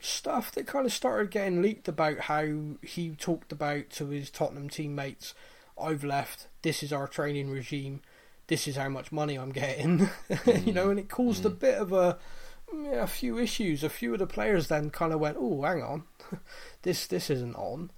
stuff 0.00 0.52
that 0.52 0.66
kind 0.66 0.86
of 0.86 0.92
started 0.92 1.30
getting 1.30 1.62
leaked 1.62 1.88
about 1.88 2.20
how 2.20 2.46
he 2.82 3.10
talked 3.10 3.52
about 3.52 3.90
to 3.90 4.08
his 4.08 4.30
Tottenham 4.30 4.68
teammates, 4.68 5.34
"I've 5.80 6.04
left. 6.04 6.48
This 6.62 6.82
is 6.82 6.92
our 6.92 7.08
training 7.08 7.50
regime. 7.50 8.02
This 8.46 8.66
is 8.68 8.76
how 8.76 8.88
much 8.88 9.12
money 9.12 9.36
I'm 9.36 9.52
getting." 9.52 10.08
you 10.46 10.72
know, 10.72 10.90
and 10.90 10.98
it 10.98 11.08
caused 11.08 11.44
a 11.44 11.50
bit 11.50 11.78
of 11.78 11.92
a 11.92 12.18
yeah, 12.72 13.02
a 13.02 13.06
few 13.06 13.38
issues. 13.38 13.82
A 13.82 13.88
few 13.88 14.12
of 14.12 14.18
the 14.18 14.26
players 14.26 14.68
then 14.68 14.90
kind 14.90 15.12
of 15.12 15.20
went, 15.20 15.36
"Oh, 15.38 15.62
hang 15.62 15.82
on, 15.82 16.04
this 16.82 17.06
this 17.06 17.30
isn't 17.30 17.56
on." 17.56 17.90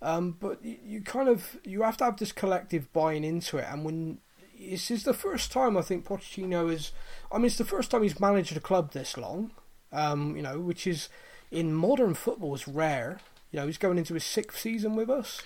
Um, 0.00 0.36
but 0.38 0.64
you, 0.64 0.76
you 0.84 1.00
kind 1.02 1.28
of 1.28 1.58
you 1.64 1.82
have 1.82 1.96
to 1.98 2.04
have 2.04 2.18
this 2.18 2.32
collective 2.32 2.92
buying 2.92 3.24
into 3.24 3.58
it, 3.58 3.66
and 3.68 3.84
when 3.84 4.18
this 4.58 4.90
is 4.90 5.04
the 5.04 5.14
first 5.14 5.52
time 5.52 5.76
I 5.76 5.82
think 5.82 6.04
Pochettino 6.04 6.72
is, 6.72 6.92
I 7.30 7.38
mean, 7.38 7.46
it's 7.46 7.58
the 7.58 7.64
first 7.64 7.90
time 7.90 8.02
he's 8.02 8.20
managed 8.20 8.56
a 8.56 8.60
club 8.60 8.92
this 8.92 9.16
long, 9.16 9.52
um, 9.92 10.36
you 10.36 10.42
know, 10.42 10.58
which 10.58 10.86
is 10.86 11.08
in 11.50 11.74
modern 11.74 12.14
football 12.14 12.54
is 12.54 12.66
rare. 12.68 13.20
You 13.50 13.60
know, 13.60 13.66
he's 13.66 13.78
going 13.78 13.96
into 13.96 14.12
his 14.12 14.24
sixth 14.24 14.58
season 14.58 14.94
with 14.94 15.08
us. 15.08 15.40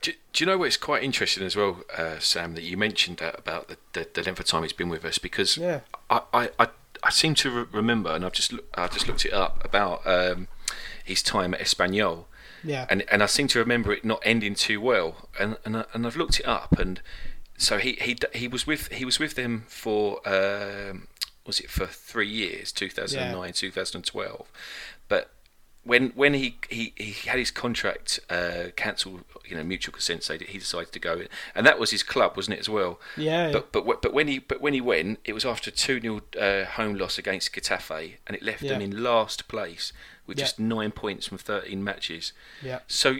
Do, 0.00 0.12
do 0.32 0.42
you 0.42 0.50
know 0.50 0.58
what's 0.58 0.76
quite 0.76 1.04
interesting 1.04 1.44
as 1.44 1.54
well, 1.54 1.84
uh, 1.96 2.18
Sam? 2.18 2.54
That 2.54 2.64
you 2.64 2.76
mentioned 2.76 3.18
that 3.18 3.38
about 3.38 3.68
the, 3.68 3.76
the, 3.92 4.08
the 4.12 4.22
length 4.22 4.40
of 4.40 4.46
time 4.46 4.62
he's 4.64 4.72
been 4.72 4.88
with 4.88 5.04
us 5.04 5.18
because 5.18 5.56
Yeah. 5.56 5.80
I, 6.10 6.22
I, 6.32 6.50
I, 6.58 6.68
I 7.04 7.10
seem 7.10 7.34
to 7.36 7.50
re- 7.50 7.66
remember, 7.70 8.10
and 8.10 8.24
I've 8.24 8.32
just 8.32 8.52
look, 8.52 8.64
I 8.76 8.88
just 8.88 9.06
looked 9.06 9.24
it 9.24 9.32
up 9.32 9.64
about 9.64 10.04
um, 10.04 10.48
his 11.04 11.22
time 11.22 11.54
at 11.54 11.60
Espanyol, 11.60 12.24
Yeah, 12.64 12.86
and 12.90 13.04
and 13.08 13.22
I 13.22 13.26
seem 13.26 13.46
to 13.48 13.58
remember 13.60 13.92
it 13.92 14.04
not 14.04 14.20
ending 14.24 14.56
too 14.56 14.80
well, 14.80 15.28
and 15.38 15.56
and, 15.64 15.76
I, 15.76 15.84
and 15.92 16.06
I've 16.08 16.16
looked 16.16 16.40
it 16.40 16.46
up, 16.46 16.72
and 16.78 17.00
so 17.56 17.78
he 17.78 17.92
he 18.00 18.16
he 18.32 18.48
was 18.48 18.66
with 18.66 18.88
he 18.90 19.04
was 19.04 19.20
with 19.20 19.34
them 19.36 19.64
for 19.68 20.26
um, 20.28 21.06
was 21.46 21.60
it 21.60 21.68
for 21.70 21.86
three 21.86 22.26
years, 22.28 22.72
2009, 22.72 23.52
2012, 23.52 24.38
but 24.40 24.48
when 25.84 26.10
when 26.14 26.34
he, 26.34 26.56
he, 26.68 26.92
he 26.96 27.12
had 27.28 27.38
his 27.38 27.50
contract 27.50 28.18
uh, 28.30 28.64
cancelled, 28.76 29.24
you 29.44 29.56
know, 29.56 29.62
mutual 29.62 29.92
consent, 29.92 30.22
so 30.22 30.36
he 30.38 30.58
decided 30.58 30.92
to 30.92 30.98
go, 30.98 31.22
and 31.54 31.66
that 31.66 31.78
was 31.78 31.90
his 31.90 32.02
club, 32.02 32.36
wasn't 32.36 32.56
it 32.56 32.60
as 32.60 32.68
well? 32.68 32.98
Yeah, 33.16 33.50
But 33.52 33.70
but 33.72 34.02
but 34.02 34.12
when 34.12 34.28
he 34.28 34.38
but 34.38 34.60
when 34.60 34.74
he 34.74 34.80
went, 34.80 35.18
it 35.24 35.32
was 35.34 35.44
after 35.44 35.70
a 35.70 35.72
two 35.72 36.00
0 36.00 36.22
uh, 36.40 36.64
home 36.64 36.94
loss 36.94 37.18
against 37.18 37.52
Getafe, 37.54 38.14
and 38.26 38.36
it 38.36 38.42
left 38.42 38.62
them 38.62 38.80
in 38.80 39.02
last 39.02 39.46
place 39.48 39.92
with 40.26 40.38
Yeah. 40.38 40.44
just 40.44 40.58
nine 40.58 40.90
points 40.90 41.26
from 41.28 41.38
thirteen 41.38 41.84
matches. 41.84 42.32
yeah, 42.62 42.78
So 42.88 43.16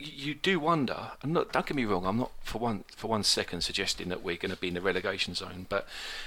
you 0.00 0.34
do 0.34 0.58
wonder. 0.60 1.12
And 1.22 1.32
not, 1.32 1.52
don't 1.52 1.64
get 1.64 1.76
me 1.76 1.84
wrong. 1.84 2.04
I'm 2.04 2.18
not 2.18 2.32
for 2.42 2.58
one 2.58 2.84
for 2.96 3.08
one 3.08 3.22
second 3.22 3.62
suggesting 3.62 4.08
that 4.10 4.22
we're 4.22 4.36
going 4.36 4.50
to 4.50 4.60
be 4.60 4.68
in 4.68 4.74
the 4.74 4.80
relegation 4.82 5.34
zone, 5.34 5.66
but 5.68 5.86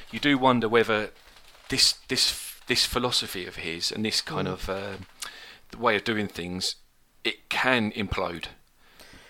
you 0.09 0.19
do 0.19 0.37
wonder 0.37 0.67
whether 0.67 1.11
this 1.69 1.93
this 2.07 2.55
this 2.67 2.85
philosophy 2.85 3.45
of 3.45 3.57
his 3.57 3.91
and 3.91 4.03
this 4.03 4.21
kind 4.21 4.47
of 4.47 4.69
um 4.69 5.05
way 5.77 5.95
of 5.95 6.03
doing 6.03 6.27
things 6.27 6.75
it 7.23 7.49
can 7.49 7.91
implode. 7.91 8.45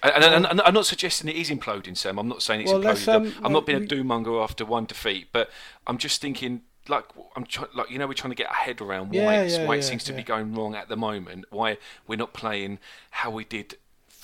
And, 0.03 0.23
and, 0.23 0.33
and, 0.35 0.45
and 0.45 0.61
I'm 0.61 0.73
not 0.75 0.85
suggesting 0.85 1.27
it 1.29 1.35
is 1.35 1.49
imploding, 1.49 1.97
Sam. 1.97 2.19
I'm 2.19 2.27
not 2.27 2.41
saying 2.43 2.61
it's 2.61 2.71
Well, 2.71 2.81
imploding. 2.81 3.15
um, 3.37 3.45
I'm 3.45 3.51
not 3.51 3.65
being 3.65 3.77
a 3.79 3.81
we- 3.81 3.87
doom-monger 3.87 4.39
after 4.39 4.63
one 4.63 4.85
defeat, 4.85 5.29
but 5.31 5.49
I'm 5.87 5.97
just 5.97 6.21
thinking, 6.21 6.61
like, 6.87 7.05
I'm 7.35 7.45
try- 7.45 7.65
like 7.73 7.89
you 7.89 7.97
know, 7.97 8.05
we're 8.05 8.13
trying 8.13 8.29
to 8.31 8.35
get 8.35 8.47
our 8.47 8.53
head 8.55 8.79
around 8.81 9.09
why, 9.09 9.15
Yeah, 9.15 9.41
it's, 9.41 9.57
yeah, 9.57 9.65
why 9.65 9.75
it 9.75 9.77
yeah, 9.77 9.83
seems 9.89 10.03
to 10.05 10.13
be 10.13 10.21
going 10.21 10.53
wrong 10.53 10.75
at 10.75 10.87
the 10.89 10.95
moment. 10.97 11.45
Why 11.49 11.77
we're 12.07 12.17
not 12.17 12.33
playing 12.33 12.77
how 13.09 13.31
we 13.31 13.43
did 13.45 13.77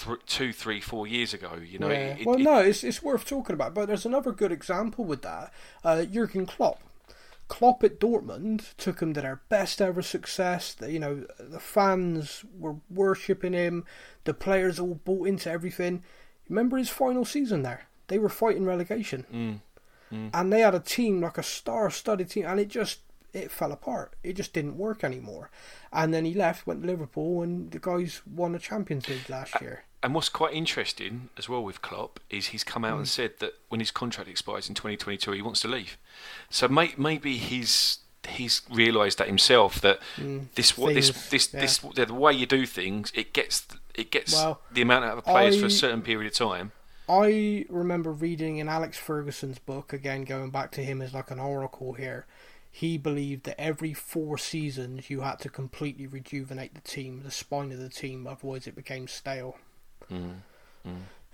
th- 0.05 0.20
two, 0.28 0.53
three, 0.53 0.80
four 0.80 1.07
years 1.07 1.34
ago. 1.34 1.53
You 1.68 1.80
know. 1.80 1.89
It- 1.89 2.26
well, 2.26 2.36
it- 2.36 2.43
no, 2.43 2.57
it's 2.59 2.84
it's 2.84 3.01
worth 3.01 3.26
talking 3.26 3.55
about. 3.55 3.74
But 3.74 3.88
there's 3.88 4.05
another 4.05 4.32
good 4.32 4.51
example 4.51 5.03
with 5.05 5.24
that. 5.24 5.51
Uh, 5.84 6.03
Jurgen 6.05 6.45
Klopp. 6.45 6.80
Klopp 7.54 7.84
at 7.84 7.99
Dortmund 7.99 8.76
took 8.78 8.99
him 8.99 9.14
to 9.14 9.22
their 9.22 9.41
best 9.47 9.80
ever 9.80 10.01
success. 10.01 10.74
The, 10.74 10.91
you 10.91 10.97
know, 10.97 11.28
the 11.38 11.60
fans 11.60 12.43
were 12.58 12.78
worshipping 12.89 13.54
him. 13.54 13.86
The 14.24 14.34
players 14.34 14.80
all 14.80 14.95
bought 14.95 15.28
into 15.28 15.51
everything. 15.51 16.01
Remember 16.49 16.78
his 16.78 16.89
final 16.89 17.26
season 17.26 17.62
there? 17.62 17.86
They 18.08 18.18
were 18.18 18.28
fighting 18.28 18.66
relegation, 18.66 19.62
Mm, 20.12 20.30
and 20.34 20.51
they 20.51 20.62
had 20.62 20.74
a 20.74 20.80
team 20.80 21.22
like 21.22 21.38
a 21.38 21.43
star-studded 21.43 22.28
team, 22.32 22.45
and 22.47 22.60
it 22.60 22.70
just 22.70 23.01
it 23.34 23.51
fell 23.51 23.72
apart. 23.72 24.14
It 24.24 24.34
just 24.34 24.54
didn't 24.54 24.80
work 24.80 25.04
anymore. 25.04 25.51
And 25.91 26.12
then 26.12 26.26
he 26.26 26.34
left, 26.34 26.66
went 26.66 26.82
to 26.82 26.88
Liverpool, 26.88 27.43
and 27.43 27.70
the 27.70 27.78
guys 27.80 28.24
won 28.26 28.54
the 28.54 28.60
Champions 28.60 29.08
League 29.08 29.30
last 29.30 29.62
year. 29.62 29.84
And 30.04 30.14
what's 30.14 30.30
quite 30.30 30.54
interesting 30.54 31.30
as 31.38 31.47
well 31.47 31.64
with 31.64 31.82
Klopp 31.82 32.20
is 32.30 32.47
he's 32.47 32.64
come 32.66 32.84
Mm. 32.84 32.88
out 32.89 32.97
and 32.97 33.08
said 33.08 33.39
that 33.39 33.54
when 33.70 33.80
his 33.80 33.89
contract 33.89 34.30
expires 34.30 34.68
in 34.68 34.76
2022, 34.76 35.32
he 35.32 35.41
wants 35.41 35.62
to 35.62 35.70
leave. 35.70 35.97
So 36.49 36.68
may, 36.68 36.93
maybe 36.97 37.38
he's 37.38 37.99
he's 38.30 38.62
realised 38.70 39.18
that 39.18 39.28
himself 39.28 39.82
that 39.82 39.99
this 40.56 40.78
what 40.78 40.93
this 40.93 41.10
Mm. 41.12 41.14
Things, 41.14 41.30
this 41.30 41.54
yeah. 41.54 41.60
this 41.62 41.78
the 42.08 42.14
way 42.14 42.32
you 42.34 42.45
do 42.45 42.66
things 42.66 43.12
it 43.14 43.34
gets 43.34 43.66
it 43.95 44.12
gets 44.12 44.34
Well, 44.34 44.62
the 44.72 44.82
amount 44.82 45.04
out 45.06 45.18
of 45.18 45.24
the 45.26 45.30
players 45.30 45.60
for 45.60 45.66
a 45.66 45.70
certain 45.72 46.01
period 46.01 46.32
of 46.32 46.38
time. 46.38 46.72
I 47.10 47.66
remember 47.70 48.14
reading 48.14 48.58
in 48.58 48.70
Alex 48.70 48.97
Ferguson's 48.97 49.60
book, 49.60 49.91
again 49.91 50.24
going 50.24 50.51
back 50.51 50.72
to 50.72 50.84
him 50.84 51.01
as 51.01 51.14
like 51.14 51.32
an 51.32 51.39
oracle 51.39 51.93
here, 51.93 52.26
he 52.72 52.97
believed 52.97 53.43
that 53.43 53.60
every 53.60 53.93
four 53.93 54.38
seasons 54.38 55.10
you 55.10 55.20
had 55.22 55.39
to 55.39 55.49
completely 55.49 56.08
rejuvenate 56.08 56.74
the 56.76 56.82
team, 56.82 57.24
the 57.24 57.32
spine 57.32 57.74
of 57.74 57.80
the 57.80 57.89
team, 57.89 58.26
otherwise 58.26 58.68
it 58.68 58.76
became 58.76 59.08
stale. 59.08 59.58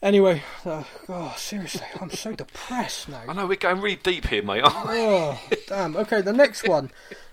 Anyway, 0.01 0.41
uh, 0.65 0.84
oh, 1.09 1.34
seriously, 1.38 1.86
I'm 1.99 2.09
so 2.11 2.32
depressed 2.34 3.09
now. 3.09 3.22
I 3.28 3.34
know 3.34 3.45
we're 3.47 3.57
going 3.57 3.82
really 3.82 3.97
deep 3.97 4.28
here, 4.28 4.41
mate. 4.41 4.61
Oh, 4.63 5.38
damn. 5.67 5.97
Okay, 5.97 6.22
the 6.22 6.32
next 6.32 6.65
one. 6.67 6.89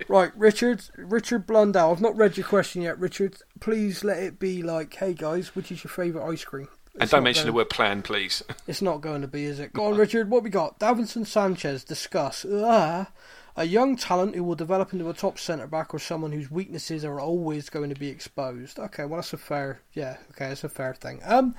Right, 0.09 0.32
Richard, 0.37 0.82
Richard 0.97 1.47
Blundell. 1.47 1.93
I've 1.93 2.01
not 2.01 2.16
read 2.16 2.37
your 2.37 2.47
question 2.47 2.82
yet, 2.82 2.99
Richard. 2.99 3.37
Please 3.61 4.03
let 4.03 4.18
it 4.18 4.41
be 4.41 4.64
like, 4.64 4.93
hey 4.95 5.14
guys, 5.14 5.55
which 5.55 5.70
is 5.70 5.84
your 5.84 5.93
favourite 5.93 6.28
ice 6.28 6.45
cream? 6.45 6.66
and 6.95 7.03
It's 7.05 7.12
don't 7.12 7.20
not 7.20 7.24
mention 7.24 7.43
going- 7.45 7.53
the 7.53 7.57
word 7.57 7.70
plan, 7.70 8.03
please. 8.03 8.43
It's 8.66 8.82
not 8.82 9.01
going 9.01 9.20
to 9.22 9.28
be, 9.28 9.45
is 9.45 9.61
it? 9.61 9.72
Go 9.72 9.87
on, 9.87 9.97
Richard. 9.97 10.28
What 10.28 10.43
we 10.43 10.51
got? 10.51 10.80
Davinson 10.80 11.24
Sanchez 11.24 11.84
discuss. 11.84 12.45
Ah, 12.51 13.11
a 13.57 13.65
young 13.65 13.97
talent 13.97 14.35
who 14.35 14.45
will 14.45 14.55
develop 14.55 14.93
into 14.93 15.09
a 15.09 15.15
top 15.15 15.39
centre 15.39 15.67
back 15.67 15.95
or 15.95 15.99
someone 15.99 16.33
whose 16.33 16.51
weaknesses 16.51 17.05
are 17.05 17.19
always 17.19 17.71
going 17.71 17.89
to 17.89 17.99
be 17.99 18.09
exposed. 18.09 18.79
Okay, 18.79 19.05
well 19.05 19.17
that's 19.17 19.33
a 19.33 19.39
fair. 19.39 19.81
Yeah, 19.95 20.19
okay, 20.33 20.49
that's 20.49 20.65
a 20.65 20.69
fair 20.69 20.95
thing. 20.95 21.21
Um, 21.25 21.55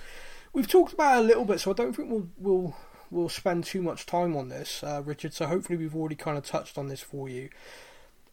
we've 0.54 0.68
talked 0.68 0.93
about 0.93 1.20
a 1.20 1.26
little 1.26 1.45
bit, 1.45 1.60
so 1.60 1.72
I 1.72 1.74
don't 1.74 1.93
think 1.93 2.12
we'll 2.12 2.30
we'll 2.38 2.76
we'll 3.10 3.30
spend 3.30 3.64
too 3.64 3.82
much 3.82 4.06
time 4.06 4.36
on 4.36 4.50
this, 4.50 4.84
uh, 4.84 5.02
Richard. 5.04 5.34
So 5.34 5.48
hopefully 5.48 5.78
we've 5.78 5.95
already 5.95 6.16
kind 6.16 6.38
of 6.38 6.45
touched 6.45 6.78
on 6.78 6.88
this 6.88 7.02
for 7.02 7.30
you. 7.30 7.50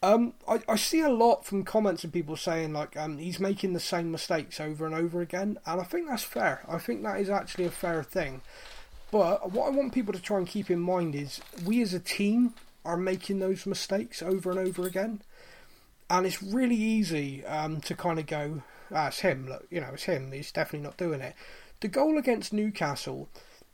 Um, 0.03 0.35
I, 0.47 0.61
I 0.69 0.77
see 0.77 1.01
a 1.01 1.09
lot 1.09 1.47
from 1.47 1.65
comments 1.65 2.05
and 2.05 2.12
people 2.12 2.37
saying 2.37 2.75
like 2.75 2.95
um, 2.95 3.17
he's 3.17 3.41
making 3.41 3.73
the 3.73 3.81
same 3.81 4.12
mistakes 4.12 4.61
over 4.61 4.85
and 4.85 4.95
over 4.95 5.23
again, 5.23 5.59
and 5.65 5.81
I 5.81 5.85
think 5.85 6.09
that's 6.09 6.23
fair. 6.23 6.62
I 6.69 6.77
think 6.77 7.03
that 7.03 7.19
is 7.19 7.31
actually 7.31 7.65
a 7.65 7.71
fair 7.71 8.03
thing. 8.03 8.43
But 9.11 9.53
what 9.53 9.69
I 9.69 9.71
want 9.71 9.95
people 9.95 10.12
to 10.12 10.21
try 10.21 10.37
and 10.37 10.47
keep 10.47 10.71
in 10.71 10.81
mind 10.81 11.15
is 11.15 11.41
we 11.65 11.81
as 11.81 11.95
a 11.95 12.01
team 12.01 12.53
are 12.85 12.97
making 12.97 13.39
those 13.39 13.66
mistakes 13.66 14.22
over 14.22 14.51
and 14.51 14.59
over 14.59 14.87
again, 14.87 15.22
and 16.11 16.26
it's 16.26 16.43
really 16.43 16.76
easy 16.76 17.45
um, 17.47 17.80
to 17.82 17.95
kind 17.95 18.18
of 18.18 18.26
go, 18.26 18.62
ah, 18.93 19.09
it's 19.09 19.20
him. 19.20 19.49
Look, 19.49 19.66
you 19.70 19.80
know, 19.80 19.91
it's 19.95 20.05
him. 20.05 20.32
He's 20.32 20.53
definitely 20.53 20.87
not 20.87 20.97
doing 20.97 21.20
it. 21.20 21.35
The 21.80 21.89
goal 21.89 22.18
against 22.18 22.53
Newcastle, 22.53 23.28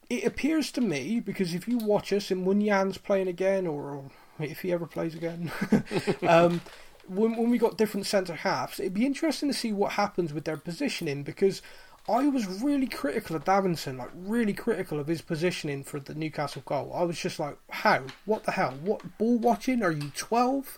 it 0.08 0.24
appears 0.24 0.70
to 0.72 0.80
me 0.80 1.20
because 1.20 1.54
if 1.54 1.68
you 1.68 1.78
watch 1.78 2.12
us 2.12 2.30
and 2.30 2.44
when 2.44 2.64
Jan's 2.64 2.98
playing 2.98 3.28
again, 3.28 3.66
or 3.66 4.10
if 4.38 4.60
he 4.60 4.72
ever 4.72 4.86
plays 4.86 5.14
again, 5.14 5.50
um, 6.26 6.60
when 7.06 7.36
when 7.36 7.50
we 7.50 7.58
got 7.58 7.76
different 7.76 8.06
centre 8.06 8.34
halves, 8.34 8.80
it'd 8.80 8.94
be 8.94 9.06
interesting 9.06 9.48
to 9.48 9.54
see 9.54 9.72
what 9.72 9.92
happens 9.92 10.32
with 10.32 10.44
their 10.44 10.56
positioning 10.56 11.22
because 11.22 11.62
I 12.10 12.26
was 12.26 12.62
really 12.62 12.88
critical 12.88 13.36
of 13.36 13.44
Davinson, 13.44 13.96
like 13.96 14.10
really 14.14 14.52
critical 14.52 14.98
of 14.98 15.06
his 15.06 15.22
positioning 15.22 15.84
for 15.84 16.00
the 16.00 16.14
Newcastle 16.14 16.62
goal. 16.66 16.92
I 16.92 17.04
was 17.04 17.18
just 17.18 17.38
like, 17.38 17.56
how? 17.70 18.02
What 18.24 18.44
the 18.44 18.52
hell? 18.52 18.74
What 18.82 19.16
ball 19.16 19.38
watching? 19.38 19.82
Are 19.82 19.92
you 19.92 20.10
twelve? 20.16 20.76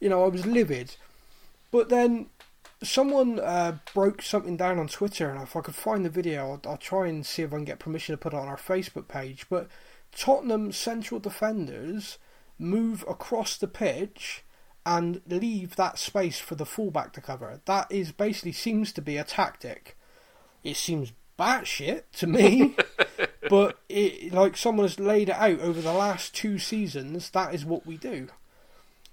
You 0.00 0.08
know, 0.08 0.24
I 0.24 0.28
was 0.28 0.44
livid. 0.44 0.96
But 1.70 1.88
then 1.88 2.26
someone 2.82 3.38
uh, 3.38 3.78
broke 3.94 4.22
something 4.22 4.56
down 4.56 4.78
on 4.78 4.88
Twitter, 4.88 5.30
and 5.30 5.42
if 5.42 5.54
I 5.54 5.60
could 5.60 5.74
find 5.74 6.04
the 6.04 6.10
video, 6.10 6.60
I'll, 6.64 6.70
I'll 6.70 6.76
try 6.76 7.06
and 7.06 7.24
see 7.24 7.42
if 7.42 7.52
I 7.52 7.56
can 7.56 7.64
get 7.64 7.78
permission 7.78 8.12
to 8.12 8.18
put 8.18 8.32
it 8.32 8.38
on 8.38 8.48
our 8.48 8.56
Facebook 8.56 9.08
page. 9.08 9.46
But 9.48 9.68
Tottenham 10.12 10.72
central 10.72 11.20
defenders 11.20 12.18
move 12.58 13.04
across 13.08 13.56
the 13.56 13.68
pitch 13.68 14.42
and 14.84 15.20
leave 15.28 15.76
that 15.76 15.98
space 15.98 16.38
for 16.38 16.54
the 16.54 16.66
fullback 16.66 17.12
to 17.12 17.20
cover. 17.20 17.60
That 17.64 17.90
is 17.90 18.12
basically 18.12 18.52
seems 18.52 18.92
to 18.92 19.02
be 19.02 19.16
a 19.16 19.24
tactic. 19.24 19.95
It 20.66 20.76
seems 20.76 21.12
batshit 21.38 22.02
to 22.14 22.26
me, 22.26 22.74
but 23.48 23.78
it 23.88 24.32
like 24.32 24.56
someone 24.56 24.84
has 24.86 24.98
laid 24.98 25.28
it 25.28 25.36
out 25.36 25.60
over 25.60 25.80
the 25.80 25.92
last 25.92 26.34
two 26.34 26.58
seasons. 26.58 27.30
That 27.30 27.54
is 27.54 27.64
what 27.64 27.86
we 27.86 27.96
do, 27.96 28.28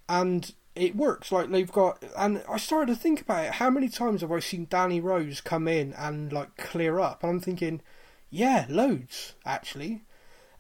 and 0.09 0.51
it 0.75 0.95
works. 0.95 1.31
Like 1.31 1.51
they've 1.51 1.71
got, 1.71 2.03
and 2.17 2.43
I 2.49 2.57
started 2.57 2.93
to 2.93 2.99
think 2.99 3.21
about 3.21 3.45
it. 3.45 3.51
How 3.53 3.69
many 3.69 3.89
times 3.89 4.21
have 4.21 4.31
I 4.31 4.39
seen 4.39 4.67
Danny 4.69 4.99
Rose 4.99 5.41
come 5.41 5.67
in 5.67 5.93
and 5.93 6.33
like 6.33 6.57
clear 6.57 6.99
up? 6.99 7.23
And 7.23 7.31
I'm 7.31 7.39
thinking, 7.39 7.81
yeah, 8.29 8.65
loads 8.69 9.33
actually. 9.45 10.01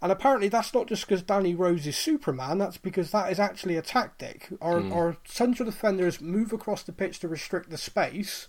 And 0.01 0.11
apparently 0.11 0.49
that's 0.49 0.73
not 0.73 0.87
just 0.87 1.07
because 1.07 1.23
Danny 1.23 1.55
Rose 1.55 1.87
is 1.87 1.97
Superman. 1.97 2.57
That's 2.57 2.77
because 2.77 3.11
that 3.11 3.31
is 3.31 3.39
actually 3.39 3.77
a 3.77 3.81
tactic. 3.81 4.49
Our 4.61 4.81
hmm. 4.81 4.93
our 4.93 5.17
central 5.25 5.69
defenders 5.69 6.21
move 6.21 6.53
across 6.53 6.83
the 6.83 6.91
pitch 6.91 7.19
to 7.19 7.27
restrict 7.27 7.69
the 7.69 7.77
space, 7.77 8.47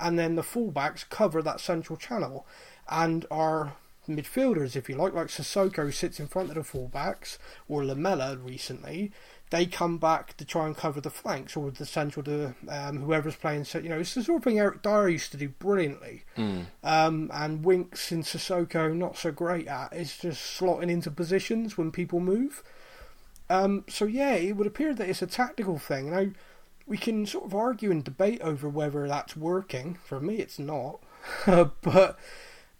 and 0.00 0.18
then 0.18 0.36
the 0.36 0.42
fullbacks 0.42 1.08
cover 1.08 1.42
that 1.42 1.60
central 1.60 1.96
channel, 1.96 2.46
and 2.88 3.26
our 3.30 3.74
midfielders, 4.08 4.76
if 4.76 4.88
you 4.88 4.96
like, 4.96 5.12
like 5.12 5.28
Sissoko 5.28 5.92
sits 5.92 6.18
in 6.18 6.26
front 6.26 6.48
of 6.50 6.54
the 6.54 6.62
fullbacks, 6.62 7.38
or 7.68 7.84
Lamela 7.84 8.36
recently, 8.36 9.12
they 9.50 9.66
come 9.66 9.98
back 9.98 10.36
to 10.36 10.44
try 10.44 10.66
and 10.66 10.76
cover 10.76 11.00
the 11.00 11.10
flanks 11.10 11.56
or 11.56 11.70
the 11.70 11.86
central 11.86 12.22
to 12.24 12.54
um, 12.68 12.98
whoever's 13.02 13.36
playing. 13.36 13.64
So 13.64 13.78
you 13.78 13.88
know, 13.88 13.98
it's 13.98 14.14
the 14.14 14.22
sort 14.22 14.38
of 14.38 14.44
thing 14.44 14.58
Eric 14.58 14.82
Dier 14.82 15.08
used 15.08 15.32
to 15.32 15.36
do 15.36 15.48
brilliantly. 15.48 16.24
Um, 16.84 17.30
and 17.34 17.64
Winks 17.64 18.12
and 18.12 18.24
Sissoko 18.24 18.94
not 18.94 19.16
so 19.16 19.32
great 19.32 19.66
at. 19.66 19.92
It's 19.92 20.18
just 20.18 20.60
slotting 20.60 20.90
into 20.90 21.10
positions 21.10 21.76
when 21.76 21.90
people 21.90 22.20
move. 22.20 22.62
Um, 23.48 23.84
so 23.88 24.04
yeah, 24.04 24.34
it 24.34 24.56
would 24.56 24.68
appear 24.68 24.94
that 24.94 25.08
it's 25.08 25.22
a 25.22 25.26
tactical 25.26 25.78
thing. 25.78 26.10
Now 26.10 26.26
we 26.90 26.98
can 26.98 27.24
sort 27.24 27.44
of 27.44 27.54
argue 27.54 27.92
and 27.92 28.02
debate 28.02 28.42
over 28.42 28.68
whether 28.68 29.06
that's 29.06 29.36
working. 29.36 29.96
For 30.04 30.18
me, 30.20 30.34
it's 30.38 30.58
not. 30.58 30.98
but 31.46 32.18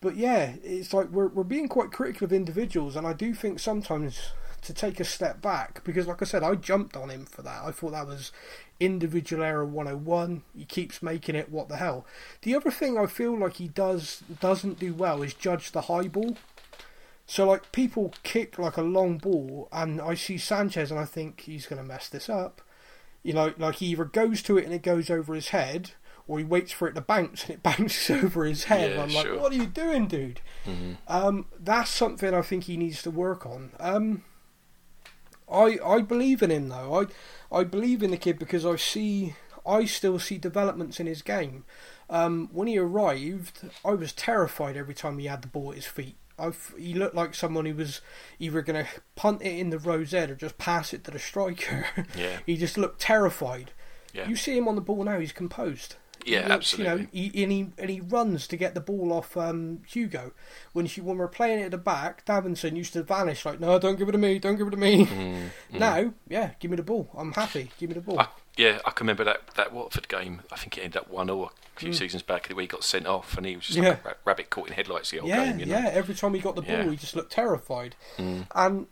but 0.01 0.17
yeah, 0.17 0.55
it's 0.65 0.93
like 0.93 1.11
we're 1.11 1.29
we're 1.29 1.45
being 1.45 1.69
quite 1.69 1.93
critical 1.93 2.25
of 2.25 2.33
individuals, 2.33 2.97
and 2.97 3.07
I 3.07 3.13
do 3.13 3.33
think 3.33 3.61
sometimes 3.61 4.33
to 4.63 4.75
take 4.75 4.99
a 4.99 5.05
step 5.05 5.41
back 5.41 5.85
because, 5.85 6.09
like 6.09 6.21
I 6.21 6.25
said, 6.25 6.43
I 6.43 6.57
jumped 6.57 6.97
on 6.97 7.09
him 7.09 7.25
for 7.25 7.43
that. 7.43 7.63
I 7.63 7.71
thought 7.71 7.93
that 7.93 8.09
was 8.09 8.33
individual 8.81 9.45
error 9.45 9.65
101. 9.65 10.43
He 10.57 10.65
keeps 10.65 11.03
making 11.03 11.37
it. 11.37 11.49
What 11.49 11.69
the 11.69 11.77
hell? 11.77 12.05
The 12.43 12.57
other 12.57 12.73
thing 12.73 12.99
I 12.99 13.07
feel 13.07 13.39
like 13.39 13.55
he 13.55 13.69
does 13.69 14.25
doesn't 14.41 14.81
do 14.81 14.93
well 14.93 15.23
is 15.23 15.35
judge 15.35 15.71
the 15.71 15.83
high 15.83 16.09
ball. 16.09 16.37
So 17.27 17.47
like 17.47 17.71
people 17.71 18.13
kick 18.25 18.59
like 18.59 18.77
a 18.77 18.83
long 18.83 19.19
ball, 19.19 19.69
and 19.71 20.01
I 20.01 20.15
see 20.15 20.37
Sanchez, 20.37 20.91
and 20.91 20.99
I 20.99 21.05
think 21.05 21.43
he's 21.43 21.67
going 21.67 21.81
to 21.81 21.87
mess 21.87 22.09
this 22.09 22.29
up. 22.29 22.61
You 23.23 23.35
know, 23.35 23.55
like 23.59 23.77
he 23.77 23.87
either 23.87 24.05
goes 24.05 24.43
to 24.43 24.57
it 24.59 24.65
and 24.65 24.73
it 24.73 24.83
goes 24.83 25.11
over 25.11 25.35
his 25.35 25.51
head, 25.51 25.93
or 26.27 26.39
he 26.39 26.45
waits 26.45 26.73
for 26.73 26.89
it 26.89 26.95
to 26.95 27.01
bounce 27.01 27.43
and 27.45 27.53
it 27.53 27.63
bounces 27.63 28.11
over 28.11 28.45
his 28.45 28.65
head. 28.65 28.93
Yeah, 28.93 29.03
I'm 29.03 29.11
sure. 29.11 29.33
like, 29.33 29.43
what 29.43 29.53
are 29.53 29.57
you 29.57 29.67
doing, 29.67 30.07
dude? 30.07 30.41
Um, 31.09 31.47
that's 31.59 31.91
something 31.91 32.33
I 32.33 32.43
think 32.43 32.65
he 32.65 32.77
needs 32.77 33.03
to 33.03 33.11
work 33.11 33.45
on. 33.45 33.73
Um, 33.81 34.25
I 35.51 35.79
I 35.85 36.01
believe 36.01 36.43
in 36.43 36.51
him 36.51 36.69
though. 36.69 37.01
I 37.01 37.61
I 37.61 37.65
believe 37.65 38.03
in 38.03 38.11
the 38.13 38.17
kid 38.17 38.39
because 38.39 38.65
I 38.65 38.77
see 38.77 39.35
I 39.67 39.85
still 39.85 40.19
see 40.19 40.39
developments 40.39 41.01
in 41.01 41.07
his 41.07 41.23
game. 41.23 41.65
Um, 42.09 42.49
when 42.53 42.67
he 42.69 42.79
arrived, 42.79 43.71
I 43.85 43.93
was 43.93 44.13
terrified 44.13 44.77
every 44.77 44.95
time 44.95 45.19
he 45.19 45.27
had 45.27 45.43
the 45.43 45.49
ball 45.49 45.71
at 45.71 45.77
his 45.77 45.87
feet. 45.87 46.17
I 46.41 46.53
he 46.79 46.95
looked 46.95 47.15
like 47.15 47.35
someone 47.35 47.67
who 47.67 47.75
was 47.75 48.01
either 48.39 48.63
going 48.63 48.85
to 48.85 48.91
punt 49.17 49.43
it 49.43 49.59
in 49.59 49.71
the 49.71 49.79
rosette 49.79 50.31
or 50.31 50.35
just 50.35 50.59
pass 50.59 50.93
it 50.93 51.05
to 51.05 51.11
the 51.11 51.19
striker. 51.19 51.87
Yeah. 52.17 52.39
he 52.47 52.57
just 52.57 52.77
looked 52.79 53.01
terrified. 53.01 53.73
Yeah. 54.13 54.29
You 54.29 54.35
see 54.37 54.57
him 54.57 54.67
on 54.69 54.75
the 54.75 54.81
ball 54.81 55.05
now; 55.05 55.19
he's 55.21 55.33
composed. 55.33 55.97
He 56.25 56.33
Yeah, 56.35 56.49
looks, 56.49 56.77
You 56.77 56.85
know, 56.85 57.07
he, 57.13 57.43
and 57.43 57.53
he 57.53 57.69
and 57.79 57.89
he 57.91 58.01
runs 58.01 58.47
to 58.49 58.57
get 58.57 58.75
the 58.75 58.81
ball 58.81 59.13
off 59.13 59.37
um, 59.37 59.81
Hugo. 59.87 60.33
When 60.73 60.87
she 60.87 61.01
when 61.01 61.17
we're 61.17 61.29
playing 61.29 61.61
it 61.61 61.65
at 61.67 61.71
the 61.71 61.79
back, 61.79 62.27
Davinson 62.27 62.77
used 62.77 62.93
to 62.95 63.03
vanish 63.03 63.45
like, 63.47 63.61
"No, 63.61 63.79
don't 63.79 63.97
give 63.99 64.09
it 64.09 64.13
to 64.13 64.19
me, 64.19 64.39
don't 64.39 64.57
give 64.57 64.67
it 64.67 64.71
to 64.73 64.77
me." 64.77 65.07
Mm, 65.07 65.51
Now, 65.79 66.13
yeah, 66.29 66.51
give 66.59 66.71
me 66.71 66.77
the 66.77 66.83
ball. 66.83 67.09
I'm 67.17 67.33
happy. 67.33 67.71
Give 67.79 67.89
me 67.91 67.95
the 67.95 68.01
ball. 68.03 68.19
I, 68.21 68.27
Yeah, 68.57 68.81
I 68.85 68.91
can 68.91 69.05
remember 69.07 69.25
that, 69.25 69.43
that 69.57 69.73
Watford 69.73 70.09
game. 70.09 70.43
I 70.53 70.57
think 70.57 70.77
it 70.77 70.83
ended 70.83 70.99
up 71.03 71.09
1 71.11 71.27
0 71.29 71.45
a 71.45 71.81
few 71.81 71.93
seasons 71.95 72.23
back 72.23 72.49
where 72.49 72.61
he 72.61 72.67
got 72.67 72.85
sent 72.85 73.07
off 73.07 73.37
and 73.37 73.47
he 73.47 73.57
was 73.57 73.67
just 73.67 73.79
like 73.79 74.03
Mm. 74.03 74.05
A 74.05 74.09
ra- 74.09 74.15
rabbit 74.27 74.51
caught 74.51 74.69
in 74.69 74.75
headlights 74.75 75.11
the 75.11 75.19
whole 75.19 75.29
yeah, 75.29 75.47
game. 75.47 75.61
You 75.61 75.67
know? 75.67 75.79
yeah. 75.79 75.89
Every 75.93 76.15
time 76.15 76.35
he 76.35 76.41
got 76.41 76.57
the 76.57 76.63
ball, 76.63 76.77
Yeah. 76.77 76.91
he 76.91 76.97
just 76.97 77.17
looked 77.17 77.33
terrified. 77.33 77.95
Mm. 78.19 78.47
And 78.55 78.87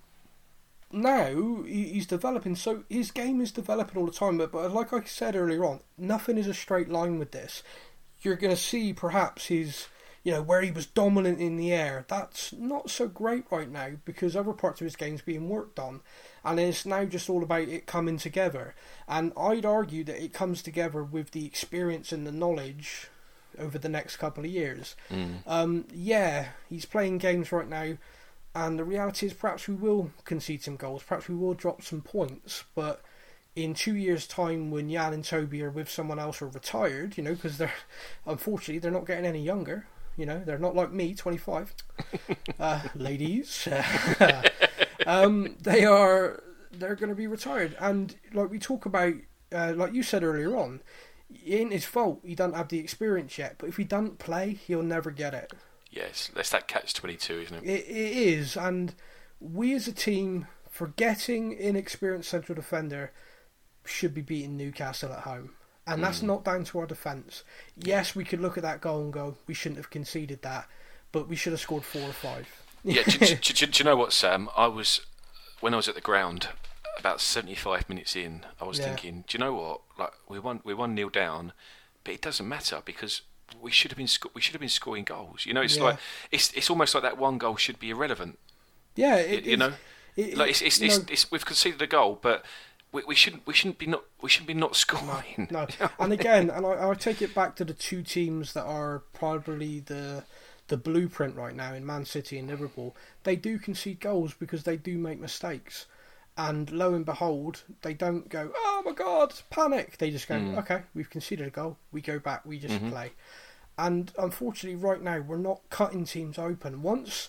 now 0.90 1.62
he's 1.64 2.06
developing. 2.06 2.56
So 2.56 2.84
his 2.88 3.10
game 3.10 3.40
is 3.40 3.52
developing 3.52 3.98
all 4.00 4.06
the 4.06 4.12
time. 4.12 4.38
But, 4.38 4.52
but 4.52 4.72
like 4.72 4.92
I 4.92 5.02
said 5.04 5.36
earlier 5.36 5.64
on, 5.64 5.80
nothing 5.98 6.38
is 6.38 6.46
a 6.46 6.54
straight 6.54 6.88
line 6.88 7.18
with 7.18 7.32
this. 7.32 7.62
You're 8.22 8.36
going 8.36 8.54
to 8.54 8.60
see 8.60 8.92
perhaps 8.92 9.46
his, 9.46 9.86
you 10.28 10.34
know, 10.34 10.42
where 10.42 10.60
he 10.60 10.70
was 10.70 10.84
dominant 10.84 11.40
in 11.40 11.56
the 11.56 11.72
air. 11.72 12.04
That's 12.06 12.52
not 12.52 12.90
so 12.90 13.08
great 13.08 13.44
right 13.50 13.70
now 13.70 13.92
because 14.04 14.36
other 14.36 14.52
parts 14.52 14.78
of 14.78 14.84
his 14.84 14.94
game's 14.94 15.22
being 15.22 15.48
worked 15.48 15.78
on, 15.78 16.02
and 16.44 16.60
it's 16.60 16.84
now 16.84 17.06
just 17.06 17.30
all 17.30 17.42
about 17.42 17.68
it 17.68 17.86
coming 17.86 18.18
together. 18.18 18.74
And 19.08 19.32
I'd 19.38 19.64
argue 19.64 20.04
that 20.04 20.22
it 20.22 20.34
comes 20.34 20.60
together 20.60 21.02
with 21.02 21.30
the 21.30 21.46
experience 21.46 22.12
and 22.12 22.26
the 22.26 22.30
knowledge 22.30 23.08
over 23.58 23.78
the 23.78 23.88
next 23.88 24.18
couple 24.18 24.44
of 24.44 24.50
years. 24.50 24.96
Mm. 25.10 25.36
Um, 25.46 25.86
yeah, 25.94 26.48
he's 26.68 26.84
playing 26.84 27.16
games 27.16 27.50
right 27.50 27.66
now, 27.66 27.96
and 28.54 28.78
the 28.78 28.84
reality 28.84 29.28
is 29.28 29.32
perhaps 29.32 29.66
we 29.66 29.76
will 29.76 30.10
concede 30.26 30.62
some 30.62 30.76
goals, 30.76 31.04
perhaps 31.04 31.30
we 31.30 31.36
will 31.36 31.54
drop 31.54 31.80
some 31.80 32.02
points, 32.02 32.64
but 32.74 33.00
in 33.56 33.72
two 33.72 33.96
years' 33.96 34.26
time, 34.26 34.70
when 34.70 34.90
Jan 34.90 35.14
and 35.14 35.24
Toby 35.24 35.62
are 35.62 35.70
with 35.70 35.90
someone 35.90 36.18
else 36.18 36.42
or 36.42 36.48
retired, 36.48 37.16
you 37.16 37.24
know, 37.24 37.34
because 37.34 37.56
they're 37.56 37.72
unfortunately 38.26 38.78
they're 38.78 38.90
not 38.90 39.06
getting 39.06 39.24
any 39.24 39.42
younger. 39.42 39.86
You 40.18 40.26
know, 40.26 40.42
they're 40.44 40.58
not 40.58 40.74
like 40.74 40.92
me, 40.92 41.14
twenty 41.14 41.38
five. 41.38 41.72
uh, 42.60 42.82
ladies, 42.96 43.68
um, 45.06 45.56
they 45.62 45.84
are 45.84 46.42
they're 46.72 46.96
going 46.96 47.08
to 47.08 47.14
be 47.14 47.28
retired, 47.28 47.76
and 47.78 48.16
like 48.34 48.50
we 48.50 48.58
talk 48.58 48.84
about, 48.84 49.14
uh, 49.52 49.72
like 49.76 49.94
you 49.94 50.02
said 50.02 50.24
earlier 50.24 50.56
on, 50.56 50.80
it 51.30 51.54
ain't 51.54 51.72
his 51.72 51.84
fault 51.84 52.20
he 52.24 52.34
doesn't 52.34 52.56
have 52.56 52.68
the 52.68 52.80
experience 52.80 53.38
yet. 53.38 53.54
But 53.58 53.68
if 53.68 53.76
he 53.76 53.84
doesn't 53.84 54.18
play, 54.18 54.54
he'll 54.54 54.82
never 54.82 55.12
get 55.12 55.34
it. 55.34 55.52
Yes, 55.90 56.30
that's 56.34 56.50
that 56.50 56.66
catch 56.66 56.92
22, 56.94 57.40
isn't 57.40 57.56
it? 57.58 57.64
It, 57.64 57.88
it 57.88 58.16
is, 58.16 58.56
and 58.56 58.94
we 59.40 59.72
as 59.72 59.86
a 59.86 59.92
team, 59.92 60.48
forgetting 60.68 61.52
inexperienced 61.52 62.28
central 62.28 62.56
defender, 62.56 63.12
should 63.84 64.14
be 64.14 64.20
beating 64.20 64.56
Newcastle 64.56 65.12
at 65.12 65.20
home. 65.20 65.50
And 65.88 66.04
that's 66.04 66.20
hmm. 66.20 66.26
not 66.26 66.44
down 66.44 66.64
to 66.64 66.78
our 66.80 66.86
defence. 66.86 67.44
Yes, 67.76 68.14
we 68.14 68.24
could 68.24 68.40
look 68.40 68.56
at 68.56 68.62
that 68.62 68.80
goal 68.80 69.00
and 69.00 69.12
go, 69.12 69.36
we 69.46 69.54
shouldn't 69.54 69.78
have 69.78 69.90
conceded 69.90 70.42
that, 70.42 70.68
but 71.12 71.28
we 71.28 71.36
should 71.36 71.52
have 71.52 71.60
scored 71.60 71.84
four 71.84 72.02
or 72.02 72.12
five. 72.12 72.46
Yeah, 72.84 73.02
do, 73.04 73.18
do, 73.18 73.36
do, 73.36 73.66
do 73.66 73.78
you 73.78 73.84
know 73.84 73.96
what, 73.96 74.12
Sam? 74.12 74.48
I 74.56 74.66
was 74.66 75.00
when 75.60 75.74
I 75.74 75.78
was 75.78 75.88
at 75.88 75.94
the 75.94 76.00
ground 76.00 76.48
about 76.98 77.20
seventy-five 77.20 77.88
minutes 77.88 78.14
in. 78.14 78.44
I 78.60 78.64
was 78.64 78.78
Yeah. 78.78 78.86
thinking, 78.86 79.24
do 79.26 79.36
you 79.36 79.44
know 79.44 79.54
what? 79.54 79.80
Like 79.98 80.12
we 80.28 80.38
won, 80.38 80.60
we 80.64 80.74
won 80.74 80.94
nil 80.94 81.08
down, 81.08 81.52
but 82.04 82.14
it 82.14 82.20
doesn't 82.20 82.46
matter 82.48 82.82
because 82.84 83.22
we 83.60 83.70
should 83.70 83.90
have 83.90 83.98
been 83.98 84.08
sco- 84.08 84.30
we 84.34 84.40
should 84.40 84.52
have 84.54 84.60
been 84.60 84.68
scoring 84.68 85.04
goals. 85.04 85.46
You 85.46 85.54
know, 85.54 85.62
it's 85.62 85.76
Yeah. 85.76 85.84
like 85.84 85.98
it's 86.30 86.52
it's 86.52 86.70
almost 86.70 86.94
like 86.94 87.02
that 87.02 87.18
one 87.18 87.38
goal 87.38 87.56
should 87.56 87.78
be 87.78 87.90
irrelevant. 87.90 88.38
Yeah, 88.94 89.16
it, 89.16 89.44
you 89.44 89.56
know, 89.56 89.72
it, 90.16 90.36
like 90.36 90.50
it's 90.50 90.62
it's, 90.62 90.80
it's, 90.80 90.98
it's 91.10 91.30
we've 91.30 91.44
conceded 91.44 91.80
a 91.80 91.86
goal, 91.86 92.18
but 92.20 92.44
we, 92.92 93.02
we 93.04 93.14
shouldn't 93.14 93.46
we 93.46 93.54
shouldn't 93.54 93.78
be 93.78 93.86
not 93.86 94.04
we 94.20 94.28
shouldn't 94.28 94.48
be 94.48 94.54
not 94.54 94.76
scoring. 94.76 95.48
No, 95.50 95.66
and 95.98 96.12
again, 96.12 96.50
and 96.50 96.64
I, 96.64 96.90
I 96.90 96.94
take 96.94 97.22
it 97.22 97.34
back 97.34 97.56
to 97.56 97.64
the 97.64 97.74
two 97.74 98.02
teams 98.02 98.52
that 98.54 98.64
are 98.64 99.02
probably 99.12 99.80
the 99.80 100.24
the 100.68 100.76
blueprint 100.76 101.36
right 101.36 101.54
now 101.54 101.74
in 101.74 101.84
Man 101.84 102.04
City 102.04 102.38
and 102.38 102.48
Liverpool. 102.48 102.96
They 103.24 103.36
do 103.36 103.58
concede 103.58 104.00
goals 104.00 104.34
because 104.34 104.64
they 104.64 104.76
do 104.76 104.98
make 104.98 105.18
mistakes, 105.20 105.86
and 106.36 106.70
lo 106.70 106.94
and 106.94 107.04
behold, 107.04 107.62
they 107.82 107.94
don't 107.94 108.28
go, 108.28 108.52
"Oh 108.54 108.82
my 108.84 108.92
God, 108.92 109.34
panic!" 109.50 109.98
They 109.98 110.10
just 110.10 110.28
go, 110.28 110.36
mm. 110.36 110.58
"Okay, 110.58 110.82
we've 110.94 111.10
conceded 111.10 111.46
a 111.46 111.50
goal. 111.50 111.76
We 111.92 112.00
go 112.00 112.18
back. 112.18 112.44
We 112.46 112.58
just 112.58 112.74
mm-hmm. 112.74 112.90
play." 112.90 113.12
And 113.76 114.12
unfortunately, 114.18 114.76
right 114.76 115.00
now, 115.00 115.20
we're 115.20 115.36
not 115.36 115.60
cutting 115.70 116.04
teams 116.04 116.36
open. 116.36 116.82
Once, 116.82 117.28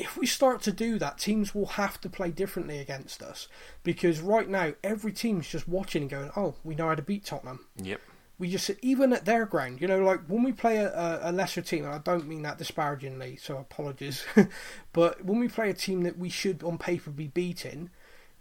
if 0.00 0.16
we 0.16 0.24
start 0.24 0.62
to 0.62 0.72
do 0.72 0.98
that, 0.98 1.18
teams 1.18 1.54
will 1.54 1.66
have 1.66 2.00
to 2.00 2.08
play 2.08 2.30
differently 2.30 2.78
against 2.78 3.22
us. 3.22 3.48
Because 3.82 4.20
right 4.20 4.48
now, 4.48 4.72
every 4.82 5.12
team's 5.12 5.46
just 5.46 5.68
watching 5.68 6.02
and 6.02 6.10
going, 6.10 6.30
oh, 6.34 6.54
we 6.64 6.74
know 6.74 6.88
how 6.88 6.94
to 6.94 7.02
beat 7.02 7.26
Tottenham. 7.26 7.66
Yep. 7.76 8.00
We 8.38 8.50
just, 8.50 8.70
even 8.80 9.12
at 9.12 9.26
their 9.26 9.44
ground, 9.44 9.82
you 9.82 9.88
know, 9.88 9.98
like 9.98 10.20
when 10.26 10.42
we 10.42 10.52
play 10.52 10.78
a, 10.78 11.20
a, 11.22 11.30
lesser 11.30 11.60
team, 11.60 11.84
and 11.84 11.92
I 11.92 11.98
don't 11.98 12.26
mean 12.26 12.40
that 12.42 12.56
disparagingly, 12.56 13.36
so 13.36 13.58
apologies, 13.58 14.24
but 14.94 15.22
when 15.22 15.38
we 15.38 15.48
play 15.48 15.68
a 15.68 15.74
team 15.74 16.04
that 16.04 16.18
we 16.18 16.30
should 16.30 16.64
on 16.64 16.78
paper 16.78 17.10
be 17.10 17.26
beating, 17.26 17.90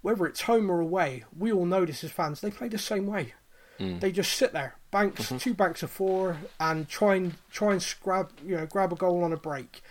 whether 0.01 0.25
it's 0.25 0.43
home 0.43 0.71
or 0.71 0.79
away, 0.79 1.25
we 1.37 1.51
all 1.51 1.65
know 1.65 1.83
this 1.83 2.05
as 2.05 2.11
fans, 2.11 2.39
they 2.39 2.51
play 2.51 2.69
the 2.69 2.77
same 2.77 3.05
way. 3.07 3.33
Hmm. 3.77 3.99
They 3.99 4.13
just 4.13 4.31
sit 4.31 4.53
there, 4.53 4.75
banks, 4.91 5.23
mm-hmm. 5.23 5.37
two 5.37 5.53
banks 5.53 5.83
of 5.83 5.91
four, 5.91 6.37
and 6.61 6.87
try 6.87 7.15
and 7.15 7.33
try 7.51 7.73
and 7.73 7.95
grab 8.01 8.31
you 8.45 8.55
know 8.55 8.65
grab 8.65 8.93
a 8.93 8.95
goal 8.95 9.25
on 9.25 9.33
a 9.33 9.37
break. 9.37 9.81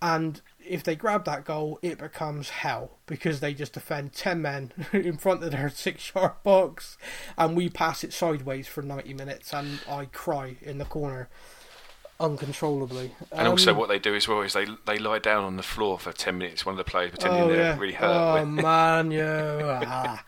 And 0.00 0.40
if 0.68 0.84
they 0.84 0.94
grab 0.94 1.24
that 1.24 1.44
goal, 1.44 1.78
it 1.82 1.98
becomes 1.98 2.50
hell 2.50 2.98
because 3.06 3.40
they 3.40 3.54
just 3.54 3.72
defend 3.72 4.12
ten 4.12 4.42
men 4.42 4.72
in 4.92 5.16
front 5.16 5.42
of 5.42 5.52
their 5.52 5.68
six-yard 5.74 6.42
box, 6.42 6.96
and 7.36 7.56
we 7.56 7.68
pass 7.68 8.04
it 8.04 8.12
sideways 8.12 8.66
for 8.66 8.82
ninety 8.82 9.14
minutes, 9.14 9.52
and 9.52 9.80
I 9.88 10.06
cry 10.06 10.56
in 10.62 10.78
the 10.78 10.84
corner 10.84 11.28
uncontrollably. 12.20 13.12
And 13.32 13.46
also, 13.46 13.70
Um, 13.72 13.76
what 13.76 13.88
they 13.88 13.98
do 13.98 14.14
as 14.14 14.26
well 14.26 14.42
is 14.42 14.52
they 14.52 14.66
they 14.86 14.98
lie 14.98 15.18
down 15.18 15.44
on 15.44 15.56
the 15.56 15.62
floor 15.62 15.98
for 15.98 16.12
ten 16.12 16.38
minutes. 16.38 16.66
One 16.66 16.74
of 16.74 16.78
the 16.78 16.90
players 16.90 17.10
pretending 17.10 17.42
oh, 17.42 17.48
they're 17.48 17.56
yeah. 17.56 17.78
really 17.78 17.94
hurt. 17.94 18.40
Oh 18.40 18.44
man, 18.44 19.10
yeah. 19.12 19.82
Ah. 19.86 20.24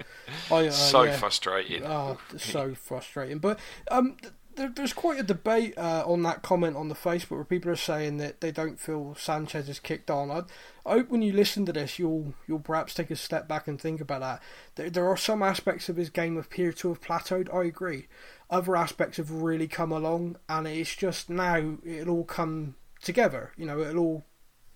I, 0.51 0.69
uh, 0.69 0.71
so 0.71 1.03
yeah. 1.03 1.17
frustrating. 1.17 1.85
Oh, 1.85 2.19
so 2.37 2.75
frustrating. 2.75 3.39
But 3.39 3.59
um, 3.91 4.17
there, 4.57 4.69
there's 4.75 4.93
quite 4.93 5.21
a 5.21 5.25
debate 5.25 5.77
uh, 5.79 6.05
on 6.07 6.23
that 6.23 6.43
comment 6.43 6.77
on 6.77 6.89
the 6.89 6.95
Facebook 6.95 7.31
where 7.31 7.45
people 7.45 7.71
are 7.71 7.77
saying 7.77 8.19
that 8.19 8.41
they 8.41 8.51
don't 8.51 8.79
feel 8.79 9.15
Sanchez 9.15 9.69
is 9.69 9.79
kicked 9.79 10.11
on. 10.11 10.31
I, 10.31 10.43
I 10.85 10.95
hope 10.95 11.11
when 11.11 11.23
you 11.23 11.33
listen 11.33 11.67
to 11.67 11.73
this, 11.73 11.99
you'll 11.99 12.35
you'll 12.47 12.61
perhaps 12.61 12.95
take 12.95 13.11
a 13.11 13.17
step 13.17 13.49
back 13.49 13.69
and 13.69 13.81
think 13.81 14.01
about 14.01 14.21
that. 14.21 14.43
There, 14.75 14.91
there 14.91 15.09
are 15.09 15.17
some 15.17 15.43
aspects 15.43 15.89
of 15.89 15.97
his 15.97 16.11
game 16.11 16.37
appear 16.37 16.73
to 16.73 16.89
have 16.89 17.01
plateaued. 17.01 17.53
I 17.55 17.65
agree. 17.65 18.09
Other 18.49 18.77
aspects 18.77 19.19
have 19.19 19.31
really 19.31 19.69
come 19.69 19.93
along, 19.93 20.37
and 20.49 20.67
it's 20.67 20.95
just 20.95 21.31
now 21.31 21.79
it'll 21.85 22.17
all 22.17 22.25
come 22.25 22.75
together. 23.03 23.53
You 23.57 23.67
know, 23.67 23.81
it'll 23.81 23.99
all 23.99 24.25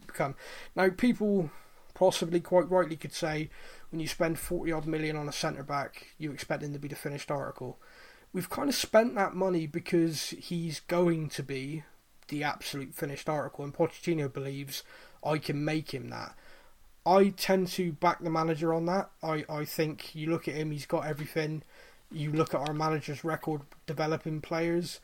become 0.07 0.35
now 0.77 0.89
people 0.91 1.51
possibly 1.95 2.41
quite 2.41 2.69
rightly 2.71 2.97
could 2.97 3.13
say 3.13 3.49
when 3.91 4.01
you 4.01 4.09
spend 4.09 4.39
40 4.39 4.73
odd 4.73 4.87
million 4.87 5.17
on 5.17 5.29
a 5.29 5.33
centre 5.33 5.63
back 5.63 6.09
you 6.19 6.33
expect 6.33 6.63
him 6.63 6.73
to 6.73 6.79
be 6.79 6.89
the 6.89 6.97
finished 6.97 7.31
article 7.31 7.79
we've 8.35 8.51
kind 8.51 8.69
of 8.69 8.75
spent 8.75 9.15
that 9.15 9.35
money 9.35 9.67
because 9.67 10.31
he's 10.39 10.81
going 10.81 11.29
to 11.31 11.43
be 11.43 11.85
the 12.29 12.43
absolute 12.43 12.95
finished 12.95 13.29
article 13.29 13.65
and 13.65 13.73
Pochettino 13.75 14.31
believes 14.31 14.83
I 15.25 15.39
can 15.39 15.65
make 15.65 15.93
him 15.95 16.11
that 16.11 16.35
I 17.07 17.29
tend 17.29 17.69
to 17.69 17.93
back 17.93 18.23
the 18.23 18.31
manager 18.31 18.75
on 18.75 18.85
that 18.87 19.09
I, 19.23 19.45
I 19.49 19.65
think 19.65 20.15
you 20.15 20.29
look 20.31 20.49
at 20.49 20.55
him 20.55 20.71
he's 20.73 20.87
got 20.87 21.07
everything 21.07 21.63
you 22.11 22.33
look 22.33 22.53
at 22.55 22.61
our 22.69 22.75
manager's 22.75 23.25
record 23.25 23.63
developing 23.87 24.41
players 24.41 25.01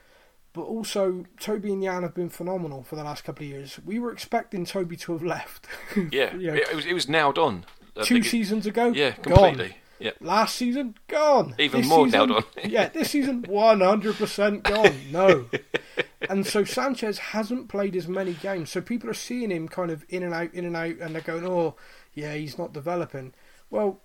but 0.52 0.62
also 0.62 1.24
Toby 1.38 1.72
and 1.72 1.82
Jan 1.82 2.02
have 2.02 2.14
been 2.14 2.28
phenomenal 2.28 2.82
for 2.82 2.96
the 2.96 3.04
last 3.04 3.22
couple 3.22 3.44
of 3.44 3.50
years. 3.50 3.78
We 3.86 4.00
were 4.00 4.10
expecting 4.10 4.64
Toby 4.64 4.96
to 4.96 5.12
have 5.12 5.22
left. 5.22 5.68
Yeah, 6.10 6.34
You 6.34 6.48
know, 6.48 6.54
it, 6.54 6.74
was 6.74 6.86
it 6.86 6.92
was 6.92 7.08
nailed 7.08 7.38
on. 7.38 7.64
I 7.96 8.02
two 8.02 8.16
it- 8.16 8.24
seasons 8.24 8.66
ago. 8.66 8.86
Yeah, 8.88 9.14
gone. 9.22 9.70
Yeah, 10.00 10.12
Last 10.20 10.54
season, 10.56 10.96
gone. 11.08 11.54
Even 11.58 11.82
This 11.82 11.88
more 11.90 12.06
season, 12.06 12.18
nailed 12.18 12.30
on. 12.32 12.44
yeah, 12.64 12.88
this 12.88 13.10
season, 13.10 13.44
one 13.48 13.80
hundred 13.80 14.16
percent 14.16 14.62
gone. 14.64 14.94
No, 15.12 15.46
and 16.30 16.46
so 16.46 16.64
Sanchez 16.64 17.18
hasn't 17.18 17.68
played 17.68 17.94
as 17.94 18.08
many 18.08 18.32
games. 18.32 18.70
So 18.70 18.80
people 18.80 19.10
are 19.10 19.14
seeing 19.14 19.50
him 19.50 19.68
kind 19.68 19.90
of 19.90 20.04
in 20.08 20.22
and 20.22 20.32
out, 20.34 20.54
in 20.54 20.64
and 20.64 20.76
out, 20.76 20.96
and 21.00 21.14
they're 21.14 21.20
going, 21.22 21.46
"Oh, 21.46 21.76
yeah, 22.14 22.34
he's 22.34 22.58
not 22.58 22.72
developing." 22.72 23.34
Well, 23.68 24.00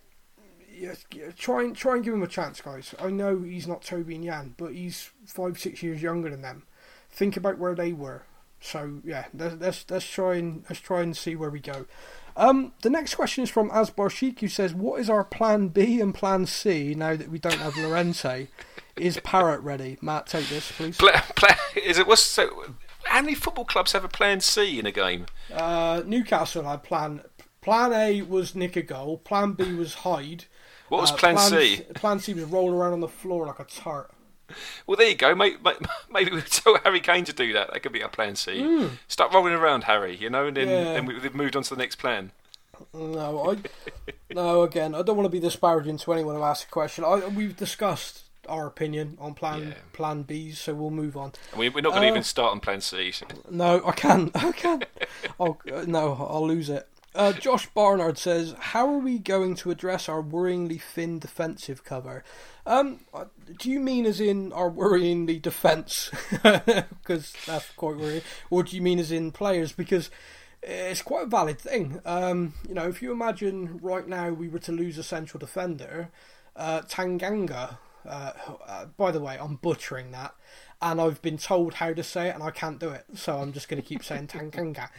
yeah, 0.78 0.96
try 1.38 1.64
and 1.64 1.76
try 1.76 1.96
and 1.96 2.04
give 2.04 2.14
him 2.14 2.24
a 2.24 2.28
chance, 2.28 2.60
guys. 2.62 2.93
I 3.00 3.10
know 3.10 3.41
he's 3.41 3.68
not 3.68 3.82
Toby 3.82 4.16
and 4.16 4.26
Jan, 4.26 4.56
but 4.58 4.74
he's 4.74 5.12
five, 5.26 5.58
six 5.58 5.82
years 5.82 6.02
younger 6.02 6.30
than 6.30 6.41
them. 6.41 6.64
Think 7.10 7.38
about 7.38 7.58
where 7.58 7.74
they 7.76 7.93
were. 7.93 8.24
So 8.60 9.00
yeah, 9.06 9.26
let's 9.34 9.56
let's, 9.62 9.86
let's 9.89 10.06
try 10.10 10.36
and 10.36 10.66
let's 10.70 10.82
try 10.82 11.02
and 11.02 11.16
see 11.16 11.36
where 11.36 11.50
we 11.50 11.60
go. 11.62 11.86
Um, 12.38 12.74
the 12.82 12.90
next 12.90 13.16
question 13.16 13.44
is 13.44 13.50
from 13.50 13.70
Asbar 13.70 14.10
Sheik, 14.12 14.40
who 14.42 14.48
says, 14.48 14.74
"What 14.74 15.00
is 15.00 15.10
our 15.10 15.24
plan 15.24 15.70
B 15.70 16.02
and 16.02 16.14
plan 16.14 16.46
C 16.46 16.94
now 16.96 17.16
that 17.16 17.30
we 17.30 17.40
don't 17.40 17.60
have 17.60 17.78
Llorente? 17.78 18.48
is 18.98 19.20
Parrott 19.24 19.62
ready?" 19.62 19.98
Matt, 20.02 20.28
take 20.28 20.48
this, 20.50 20.72
please. 20.72 20.98
Pla 20.98 21.22
pla 21.36 21.56
is 21.76 21.98
it 21.98 22.08
what's 22.08 22.22
so? 22.22 22.76
How 23.06 23.22
many 23.22 23.36
football 23.36 23.66
clubs 23.66 23.92
have 23.94 24.04
a 24.04 24.10
plan 24.10 24.42
C 24.42 24.80
in 24.80 24.86
a 24.86 24.92
game? 24.92 25.28
Uh, 25.54 26.02
Newcastle 26.06 26.64
had 26.64 26.84
plan. 26.84 27.22
Plan 27.62 27.94
A 27.94 28.22
was 28.22 28.54
nick 28.54 28.76
a 28.76 28.82
goal. 28.82 29.18
Plan 29.18 29.54
B 29.54 29.74
was 29.74 29.96
hide. 29.96 30.46
What 30.90 31.02
was 31.02 31.12
Uh, 31.12 31.16
plan 31.16 31.38
C? 31.38 31.82
Plan 31.96 32.20
C 32.20 32.34
was 32.34 32.44
roll 32.46 32.72
around 32.74 32.94
on 32.94 33.00
the 33.00 33.08
floor 33.08 33.48
like 33.48 33.60
a 33.60 33.64
tart. 33.64 34.12
Well, 34.88 34.98
there 34.98 35.10
you 35.10 35.16
go. 35.16 35.34
Maybe, 35.36 35.58
maybe 36.10 36.32
we 36.32 36.41
tell 36.41 36.78
Harry 36.84 37.00
Kane 37.00 37.26
to 37.26 37.34
do 37.34 37.54
that. 37.54 37.72
That 37.74 37.82
could 37.82 37.91
be 37.91 38.04
our 38.04 38.10
plan 38.10 38.36
C. 38.36 38.89
Start 39.08 39.34
rolling 39.34 39.54
around, 39.54 39.86
Harry. 39.86 40.16
You 40.16 40.30
know, 40.30 40.48
and 40.48 40.58
then. 40.58 40.68
Yeah. 40.68 40.84
then 40.93 41.06
we, 41.06 41.18
we've 41.20 41.36
moved 41.36 41.56
on 41.56 41.64
to 41.64 41.70
the 41.76 41.80
next 41.82 41.96
plan. 41.96 42.32
No, 42.93 43.52
I 43.52 43.58
no. 44.34 44.62
Again, 44.64 44.96
I 44.96 45.02
don't 45.02 45.16
want 45.16 45.26
to 45.26 45.32
be 45.32 45.39
disparaging 45.39 45.98
to 46.00 46.14
anyone 46.14 46.36
who 46.36 46.43
asks 46.43 46.66
a 46.66 46.72
question. 46.72 47.04
I, 47.04 47.28
we've 47.28 47.56
discussed 47.56 48.24
our 48.48 48.68
opinion 48.68 49.18
on 49.20 49.34
Plan 49.34 49.70
Yeah. 49.70 49.74
Plan 49.93 50.22
B's, 50.24 50.60
so 50.60 50.74
we'll 50.76 50.91
move 50.91 51.18
on. 51.18 51.32
We, 51.58 51.70
we're 51.70 51.82
not 51.82 51.91
going 51.93 52.02
to 52.04 52.08
Uh, 52.10 52.12
even 52.12 52.24
start 52.24 52.52
on 52.52 52.60
Plan 52.60 52.82
C. 52.82 53.12
so- 53.12 53.26
No, 53.50 53.82
I 53.86 53.91
can't. 53.93 54.30
I 54.36 54.52
can't. 54.52 54.86
oh 55.39 55.58
no, 55.88 56.14
I'll 56.30 56.46
lose 56.48 56.70
it. 56.70 56.88
Uh, 57.16 57.32
Josh 57.32 57.68
Barnard 57.68 58.18
says, 58.18 58.55
"How 58.59 58.88
are 58.88 58.99
we 58.99 59.20
going 59.20 59.55
to 59.55 59.72
address 59.72 60.09
our 60.09 60.22
worryingly 60.22 60.82
thin 60.82 61.18
defensive 61.18 61.84
cover?" 61.86 62.24
Um, 62.66 62.99
uh, 63.13 63.26
do 63.57 63.72
you 63.72 63.80
mean 63.80 64.05
as 64.05 64.20
in 64.20 64.51
our 64.51 64.70
worryingly 64.70 65.41
defence? 65.41 66.11
Because 66.32 67.34
that's 67.45 67.70
quite 67.78 67.95
worrying. 67.95 68.22
Or 68.49 68.63
do 68.63 68.76
you 68.76 68.82
mean 68.82 68.99
as 68.99 69.11
in 69.11 69.32
players? 69.32 69.72
Because 69.72 70.09
it's 70.61 71.01
quite 71.01 71.24
a 71.24 71.28
valid 71.28 71.59
thing. 71.59 72.01
Um, 72.05 72.53
you 72.68 72.74
know, 72.74 72.88
if 72.88 73.01
you 73.01 73.11
imagine 73.11 73.80
right 73.82 74.07
now 74.07 74.30
we 74.30 74.49
were 74.49 74.59
to 74.59 74.72
lose 74.72 74.97
a 74.97 75.03
central 75.03 75.39
defender, 75.39 76.09
uh, 76.55 76.82
Tanganga. 76.82 77.78
Uh, 78.05 78.34
uh, 78.68 78.86
by 78.97 79.11
the 79.11 79.20
way, 79.20 79.38
I'm 79.39 79.55
butchering 79.55 80.11
that, 80.11 80.36
and 80.80 81.01
I've 81.01 81.22
been 81.24 81.38
told 81.38 81.76
how 81.76 81.93
to 81.93 82.03
say 82.03 82.28
it, 82.30 82.36
and 82.36 82.43
I 82.43 82.51
can't 82.51 82.80
do 82.80 82.89
it, 82.89 83.05
so 83.16 83.38
I'm 83.38 83.51
just 83.51 83.68
going 83.68 83.82
to 83.82 83.88
keep 83.88 84.03
saying 84.03 84.28
Tanganga. 84.28 84.89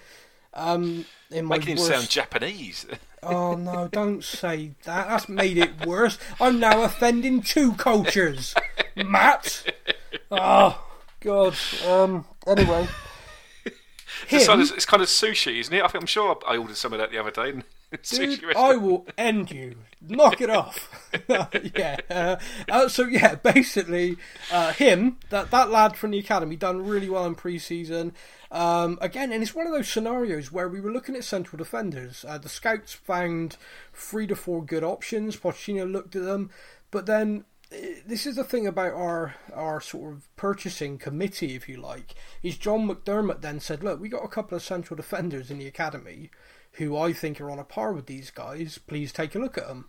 Um, 0.56 1.04
in 1.30 1.44
my 1.44 1.58
Making 1.58 1.76
him 1.76 1.84
sound 1.84 2.08
Japanese. 2.10 2.86
Oh 3.22 3.56
no! 3.56 3.88
Don't 3.90 4.22
say 4.22 4.72
that. 4.84 5.08
That's 5.08 5.28
made 5.28 5.58
it 5.58 5.84
worse. 5.86 6.16
I'm 6.38 6.60
now 6.60 6.82
offending 6.84 7.42
two 7.42 7.72
cultures, 7.72 8.54
Matt. 8.94 9.64
Oh 10.30 10.80
God. 11.18 11.56
Um. 11.84 12.24
Anyway, 12.46 12.86
It's, 14.30 14.46
kind 14.46 14.62
of, 14.62 14.70
it's 14.70 14.84
kind 14.84 15.02
of 15.02 15.08
sushi, 15.08 15.58
isn't 15.58 15.74
it? 15.74 15.82
I 15.82 15.88
think 15.88 16.02
I'm 16.02 16.06
sure 16.06 16.38
I 16.46 16.56
ordered 16.56 16.76
some 16.76 16.92
of 16.92 17.00
that 17.00 17.10
the 17.10 17.18
other 17.18 17.32
day. 17.32 17.62
In 17.92 17.98
a 17.98 18.02
sushi 18.02 18.40
dude. 18.40 18.56
I 18.56 18.76
will 18.76 19.06
end 19.16 19.50
you. 19.50 19.76
Knock 20.00 20.40
it 20.40 20.50
off. 20.50 21.10
yeah. 21.28 21.96
Uh, 22.08 22.36
uh, 22.70 22.88
so 22.88 23.04
yeah, 23.04 23.34
basically, 23.36 24.16
uh, 24.52 24.72
him 24.72 25.18
that 25.30 25.50
that 25.50 25.70
lad 25.70 25.96
from 25.96 26.10
the 26.10 26.18
academy 26.18 26.56
done 26.56 26.86
really 26.86 27.08
well 27.08 27.26
in 27.26 27.34
pre-season. 27.34 28.12
Um, 28.50 28.98
again, 29.00 29.32
and 29.32 29.42
it's 29.42 29.54
one 29.54 29.66
of 29.66 29.72
those 29.72 29.88
scenarios 29.88 30.52
where 30.52 30.68
we 30.68 30.80
were 30.80 30.92
looking 30.92 31.16
at 31.16 31.24
central 31.24 31.58
defenders. 31.58 32.24
Uh, 32.26 32.38
the 32.38 32.48
scouts 32.48 32.92
found 32.92 33.56
three 33.92 34.26
to 34.26 34.36
four 34.36 34.64
good 34.64 34.84
options. 34.84 35.36
Pochettino 35.36 35.90
looked 35.90 36.14
at 36.14 36.22
them, 36.22 36.50
but 36.90 37.06
then 37.06 37.44
eh, 37.72 37.96
this 38.06 38.26
is 38.26 38.36
the 38.36 38.44
thing 38.44 38.66
about 38.66 38.92
our 38.92 39.34
our 39.52 39.80
sort 39.80 40.12
of 40.12 40.36
purchasing 40.36 40.98
committee, 40.98 41.56
if 41.56 41.68
you 41.68 41.78
like. 41.78 42.14
Is 42.42 42.56
John 42.56 42.88
McDermott 42.88 43.40
then 43.40 43.58
said, 43.58 43.82
"Look, 43.82 44.00
we 44.00 44.08
got 44.08 44.24
a 44.24 44.28
couple 44.28 44.56
of 44.56 44.62
central 44.62 44.96
defenders 44.96 45.50
in 45.50 45.58
the 45.58 45.66
academy." 45.66 46.30
Who 46.76 46.96
I 46.96 47.12
think 47.12 47.40
are 47.40 47.50
on 47.50 47.58
a 47.58 47.64
par 47.64 47.92
with 47.92 48.06
these 48.06 48.30
guys. 48.30 48.78
Please 48.78 49.12
take 49.12 49.34
a 49.34 49.38
look 49.38 49.56
at 49.58 49.66
them 49.66 49.86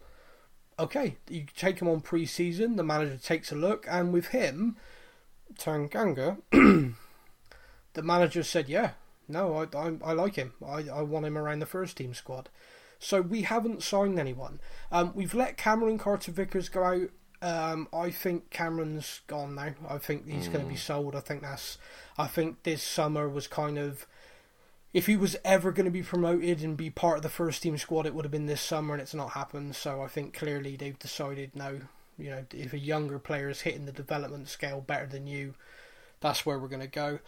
okay, 0.79 1.17
you 1.29 1.45
take 1.55 1.81
him 1.81 1.87
on 1.87 2.01
pre-season. 2.01 2.75
The 2.75 2.83
manager 2.83 3.17
takes 3.17 3.51
a 3.51 3.55
look, 3.55 3.85
and 3.89 4.13
with 4.13 4.27
him, 4.27 4.77
Tanganga, 5.57 6.37
the 6.51 8.01
manager 8.01 8.43
said, 8.43 8.69
"Yeah, 8.69 8.91
no, 9.27 9.55
I, 9.57 9.77
I, 9.77 9.93
I 10.03 10.13
like 10.13 10.35
him. 10.35 10.53
I, 10.65 10.87
I 10.89 11.01
want 11.01 11.25
him 11.25 11.37
around 11.37 11.59
the 11.59 11.65
first 11.65 11.97
team 11.97 12.13
squad." 12.13 12.49
So 12.99 13.21
we 13.21 13.43
haven't 13.43 13.83
signed 13.83 14.17
anyone. 14.17 14.59
Um, 14.91 15.11
we've 15.13 15.35
let 15.35 15.57
Cameron 15.57 15.99
Carter 15.99 16.31
Vickers 16.31 16.69
go 16.69 16.83
out. 16.83 17.09
Um, 17.39 17.87
I 17.93 18.09
think 18.09 18.49
Cameron's 18.49 19.21
gone 19.27 19.53
now. 19.53 19.75
I 19.87 19.99
think 19.99 20.27
he's 20.27 20.47
going 20.47 20.63
to 20.63 20.69
be 20.69 20.75
sold. 20.75 21.15
I 21.15 21.19
think 21.19 21.43
that's. 21.43 21.77
I 22.17 22.25
think 22.25 22.63
this 22.63 22.81
summer 22.81 23.29
was 23.29 23.47
kind 23.47 23.77
of 23.77 24.07
if 24.97 25.05
he 25.05 25.15
was 25.15 25.37
ever 25.45 25.71
going 25.71 25.85
to 25.85 25.91
be 25.91 26.01
promoted 26.01 26.63
and 26.63 26.75
be 26.75 26.89
part 26.89 27.17
of 27.17 27.21
the 27.21 27.29
first 27.29 27.61
team 27.61 27.77
squad, 27.77 28.07
it 28.07 28.15
would 28.15 28.25
have 28.25 28.31
been 28.31 28.47
this 28.47 28.61
summer, 28.61 28.95
and 28.95 29.01
it's 29.01 29.13
not 29.13 29.29
happened. 29.33 29.75
So 29.75 30.01
I 30.01 30.07
think 30.07 30.33
clearly 30.33 30.75
they've 30.75 30.97
decided 30.97 31.55
now, 31.55 31.73
you 32.17 32.31
know, 32.31 32.43
if 32.51 32.73
a 32.73 32.79
younger 32.79 33.19
player 33.19 33.47
is 33.47 33.61
hitting 33.61 33.85
the 33.85 33.91
development 33.91 34.49
scale 34.49 34.81
better 34.81 35.05
than 35.05 35.27
you, 35.27 35.53
that's 36.19 36.47
where 36.47 36.57
we're 36.57 36.67
going 36.67 36.81
to 36.81 36.87
go. 36.87 37.19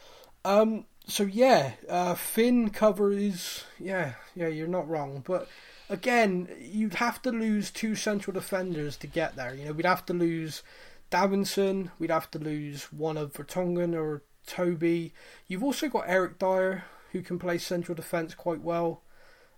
Um, 0.44 0.86
so 1.06 1.22
yeah, 1.22 1.74
uh, 1.88 2.16
Finn 2.16 2.72
covers. 2.72 3.66
yeah, 3.78 4.14
yeah, 4.36 4.48
you're 4.48 4.68
not 4.68 4.90
wrong, 4.90 5.24
but 5.24 5.48
again, 5.92 6.50
you'd 6.60 6.96
have 6.96 7.22
to 7.22 7.32
lose 7.32 7.70
two 7.70 7.94
central 7.94 8.34
defenders 8.34 8.98
to 8.98 9.06
get 9.06 9.36
there. 9.36 9.54
You 9.54 9.66
know, 9.66 9.74
we'd 9.74 9.86
have 9.86 10.08
to 10.08 10.14
lose 10.14 10.64
Davinson, 11.12 11.92
we'd 12.00 12.10
have 12.10 12.32
to 12.32 12.40
lose 12.40 12.92
one 12.92 13.16
of 13.16 13.34
Vertonghen 13.34 13.96
or 13.96 14.24
Toby. 14.48 15.14
You've 15.48 15.64
also 15.64 15.88
got 15.88 16.06
Eric 16.08 16.40
Dier 16.40 16.86
who 17.12 17.22
can 17.22 17.40
play 17.40 17.58
central 17.58 17.96
defence 17.96 18.34
quite 18.36 18.62
well. 18.62 19.02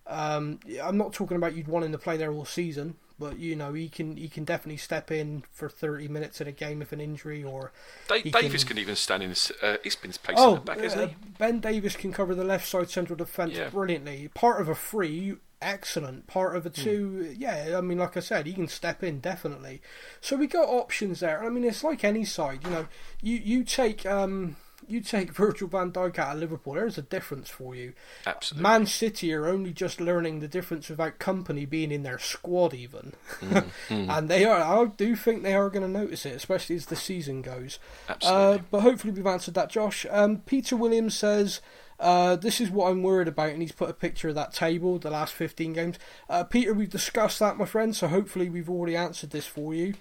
Um, 0.08 0.60
I'm 0.82 0.98
not 0.98 1.14
talking 1.14 1.38
about 1.38 1.56
you'd 1.56 1.68
want 1.68 1.86
him 1.86 1.92
to 1.92 1.98
play 1.98 2.18
there 2.18 2.32
all 2.32 2.44
season, 2.46 2.96
but 3.20 3.38
you 3.38 3.56
know 3.56 3.74
he 3.74 3.88
can 3.88 4.18
he 4.18 4.28
can 4.28 4.44
definitely 4.44 4.78
step 4.78 5.12
in 5.12 5.44
for 5.52 5.70
30 5.70 6.08
minutes 6.08 6.42
in 6.42 6.48
a 6.48 6.52
game 6.52 6.82
if 6.82 6.92
an 6.92 7.00
injury 7.00 7.44
or 7.44 7.72
Da- 8.08 8.16
he 8.20 8.32
Davies 8.32 8.64
can- 8.64 8.70
can, 8.76 8.78
even 8.80 8.96
stand 8.96 9.22
in. 9.24 9.32
Uh, 9.62 9.78
he's 9.84 9.96
been 9.96 10.12
placed 10.12 10.40
oh 10.40 10.58
back, 10.58 10.80
uh, 10.80 10.82
isn't 10.82 11.10
he? 11.10 11.16
Ben 11.38 11.60
Davies 11.60 11.96
can 11.96 12.12
cover 12.12 12.34
the 12.34 12.44
left 12.44 12.68
side 12.68 12.90
central 12.90 13.16
defence 13.16 13.54
Yeah. 13.54 13.70
brilliantly. 13.70 14.30
Part 14.34 14.60
of 14.60 14.68
a 14.68 14.76
free, 14.76 15.36
excellent. 15.62 16.26
Part 16.26 16.56
of 16.56 16.66
a 16.66 16.70
Hmm. 16.70 16.82
two, 16.82 17.36
yeah. 17.38 17.76
I 17.78 17.82
mean, 17.82 18.00
like 18.00 18.18
I 18.18 18.22
said, 18.22 18.48
he 18.48 18.54
can 18.54 18.68
step 18.68 19.04
in 19.04 19.20
definitely. 19.20 19.84
So 20.20 20.36
we 20.36 20.48
got 20.48 20.68
options 20.68 21.20
there. 21.20 21.44
I 21.46 21.50
mean, 21.50 21.64
it's 21.64 21.84
like 21.84 22.04
any 22.04 22.26
side, 22.26 22.64
you 22.64 22.72
know. 22.72 22.88
You 23.22 23.36
you 23.38 23.64
take 23.64 24.04
um 24.06 24.56
you 24.92 25.02
take 25.02 25.32
Virgil 25.32 25.68
Van 25.68 25.92
Dijk 25.92 26.20
out 26.20 26.36
of 26.36 26.40
Liverpool. 26.42 26.74
There's 26.74 26.98
a 26.98 27.02
difference 27.04 27.50
for 27.50 27.74
you. 27.76 27.94
Absolutely. 28.26 28.64
Man 28.64 28.86
City 28.86 29.34
are 29.34 29.48
only 29.48 29.72
just 29.72 30.00
learning 30.02 30.40
the 30.40 30.48
difference 30.48 30.90
without 30.90 31.20
Kompany 31.20 31.68
being 31.70 31.92
in 31.92 32.04
their 32.04 32.20
squad, 32.20 32.74
even, 32.74 33.14
Mm, 33.42 33.66
and 33.90 34.30
they 34.30 34.46
are. 34.46 34.60
I 34.60 34.86
do 34.86 35.16
think 35.16 35.44
they 35.44 35.54
are 35.56 35.70
going 35.70 35.84
to 35.84 36.00
notice 36.00 36.26
it, 36.26 36.36
especially 36.36 36.76
as 36.76 36.88
the 36.88 36.96
season 36.96 37.42
goes. 37.42 37.80
Uh, 38.08 38.12
Absolutely. 38.12 38.64
but 38.72 38.82
hopefully 38.82 39.14
we've 39.14 39.26
answered 39.28 39.54
that, 39.56 39.70
Josh. 39.70 40.06
Um, 40.10 40.38
Peter 40.46 40.76
Williams 40.76 41.16
says. 41.18 41.62
Uh, 42.00 42.36
this 42.36 42.60
is 42.60 42.72
what 42.72 42.90
I'm 42.90 43.04
worried 43.04 43.28
about, 43.28 43.52
and 43.52 43.62
he's 43.62 43.72
put 43.74 43.88
a 43.88 43.94
picture 43.94 44.30
of 44.30 44.34
that 44.34 44.54
table, 44.54 44.98
the 44.98 45.12
last 45.12 45.36
15 45.36 45.74
games. 45.74 46.00
Uh, 46.28 46.44
Peter, 46.44 46.74
we've 46.74 46.90
discussed 46.90 47.38
that, 47.38 47.58
my 47.58 47.66
friend, 47.66 47.96
so 47.96 48.08
hopefully 48.08 48.50
we've 48.50 48.72
already 48.72 48.96
answered 48.96 49.30
this 49.30 49.46
for 49.46 49.72
you. 49.76 49.94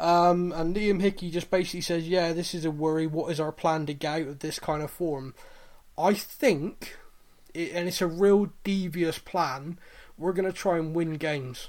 Um, 0.00 0.50
and 0.52 0.74
Liam 0.74 1.00
Hickey 1.00 1.30
just 1.30 1.50
basically 1.50 1.82
says, 1.82 2.08
Yeah, 2.08 2.32
this 2.32 2.54
is 2.54 2.64
a 2.64 2.70
worry. 2.70 3.06
What 3.06 3.30
is 3.30 3.38
our 3.38 3.52
plan 3.52 3.84
to 3.86 3.94
get 3.94 4.22
out 4.22 4.28
of 4.28 4.38
this 4.40 4.58
kind 4.58 4.82
of 4.82 4.90
form? 4.90 5.34
I 5.98 6.14
think, 6.14 6.96
it, 7.52 7.72
and 7.74 7.86
it's 7.86 8.00
a 8.00 8.06
real 8.06 8.50
devious 8.64 9.18
plan, 9.18 9.78
we're 10.16 10.32
going 10.32 10.50
to 10.50 10.56
try 10.56 10.78
and 10.78 10.94
win 10.94 11.14
games. 11.14 11.68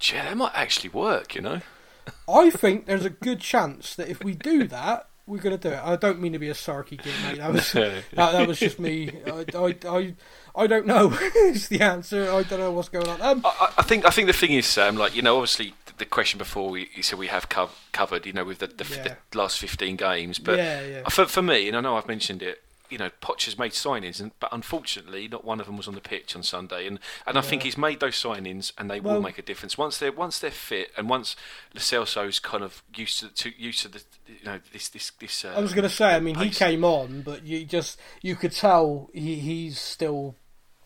yeah, 0.00 0.24
that 0.26 0.36
might 0.36 0.52
actually 0.54 0.90
work, 0.90 1.34
you 1.34 1.40
know. 1.40 1.60
I 2.28 2.50
think 2.50 2.86
there's 2.86 3.04
a 3.04 3.10
good 3.10 3.40
chance 3.40 3.96
that 3.96 4.08
if 4.08 4.22
we 4.22 4.34
do 4.34 4.68
that, 4.68 5.08
we're 5.26 5.38
going 5.38 5.56
to 5.58 5.68
do 5.70 5.74
it. 5.74 5.80
I 5.82 5.96
don't 5.96 6.20
mean 6.20 6.34
to 6.34 6.38
be 6.38 6.50
a 6.50 6.54
sarky 6.54 6.98
kid, 7.02 7.14
mate. 7.24 7.38
That 7.38 7.52
was 7.52 7.72
that, 7.72 8.04
that 8.12 8.46
was 8.46 8.58
just 8.60 8.78
me. 8.78 9.10
I, 9.26 9.44
I, 9.56 9.76
I, 9.88 10.14
I 10.54 10.66
don't 10.66 10.86
know. 10.86 11.18
is 11.36 11.68
the 11.68 11.80
answer. 11.80 12.30
I 12.30 12.42
don't 12.42 12.60
know 12.60 12.70
what's 12.72 12.90
going 12.90 13.08
on. 13.08 13.20
Um, 13.22 13.42
I, 13.44 13.72
I- 13.78 13.82
think 13.82 14.04
I 14.06 14.10
think 14.10 14.26
the 14.26 14.32
thing 14.34 14.52
is, 14.52 14.66
Sam, 14.66 14.96
like 14.96 15.16
you 15.16 15.22
know, 15.22 15.36
obviously 15.36 15.72
the 15.98 16.04
question 16.04 16.38
before 16.38 16.70
we 16.70 16.88
you 16.94 17.02
said 17.02 17.18
we 17.18 17.28
have 17.28 17.48
cov- 17.48 17.78
covered, 17.92 18.26
you 18.26 18.32
know, 18.32 18.44
with 18.44 18.58
the, 18.58 18.66
the, 18.66 18.84
Yeah. 18.90 19.14
the 19.30 19.38
last 19.38 19.58
fifteen 19.58 19.96
games, 19.96 20.38
but 20.38 20.58
Yeah, 20.58 20.80
yeah. 20.86 21.08
for 21.08 21.26
for 21.26 21.42
me, 21.42 21.68
and 21.68 21.76
I 21.76 21.80
know 21.80 21.96
I've 21.96 22.08
mentioned 22.08 22.42
it, 22.42 22.62
you 22.90 22.98
know, 22.98 23.10
Poch 23.22 23.44
has 23.46 23.58
made 23.58 23.72
signings, 23.72 24.20
and, 24.20 24.30
but 24.40 24.50
unfortunately, 24.52 25.26
not 25.26 25.44
one 25.44 25.58
of 25.58 25.66
them 25.66 25.76
was 25.76 25.88
on 25.88 25.94
the 25.94 26.00
pitch 26.00 26.36
on 26.36 26.42
Sunday, 26.42 26.86
and, 26.86 27.00
and 27.26 27.38
I 27.38 27.40
think 27.40 27.62
he's 27.62 27.78
made 27.78 27.98
those 28.00 28.14
signings, 28.22 28.72
and 28.76 28.90
they 28.90 29.00
Well- 29.00 29.14
will 29.14 29.22
make 29.22 29.38
a 29.38 29.42
difference 29.42 29.78
once 29.78 29.98
they're 29.98 30.12
once 30.12 30.38
they're 30.38 30.50
fit, 30.50 30.92
and 30.96 31.08
once 31.08 31.34
Lo 31.74 31.80
Celso's 31.80 32.38
kind 32.38 32.62
of 32.62 32.82
used 32.94 33.20
to, 33.20 33.28
to 33.34 33.52
used 33.56 33.80
to 33.82 33.88
the 33.88 34.02
you 34.28 34.44
know 34.44 34.60
this 34.72 34.88
this 34.88 35.10
this. 35.18 35.44
Uh, 35.44 35.54
I 35.56 35.60
was 35.60 35.72
going 35.72 35.84
to 35.88 35.94
say. 35.94 36.14
I 36.14 36.20
mean, 36.20 36.34
he 36.36 36.50
came 36.50 36.84
on, 36.84 37.22
but 37.22 37.44
you 37.44 37.64
just 37.64 37.98
you 38.20 38.36
could 38.36 38.52
tell 38.52 39.10
he, 39.14 39.36
he's 39.36 39.80
still 39.80 40.34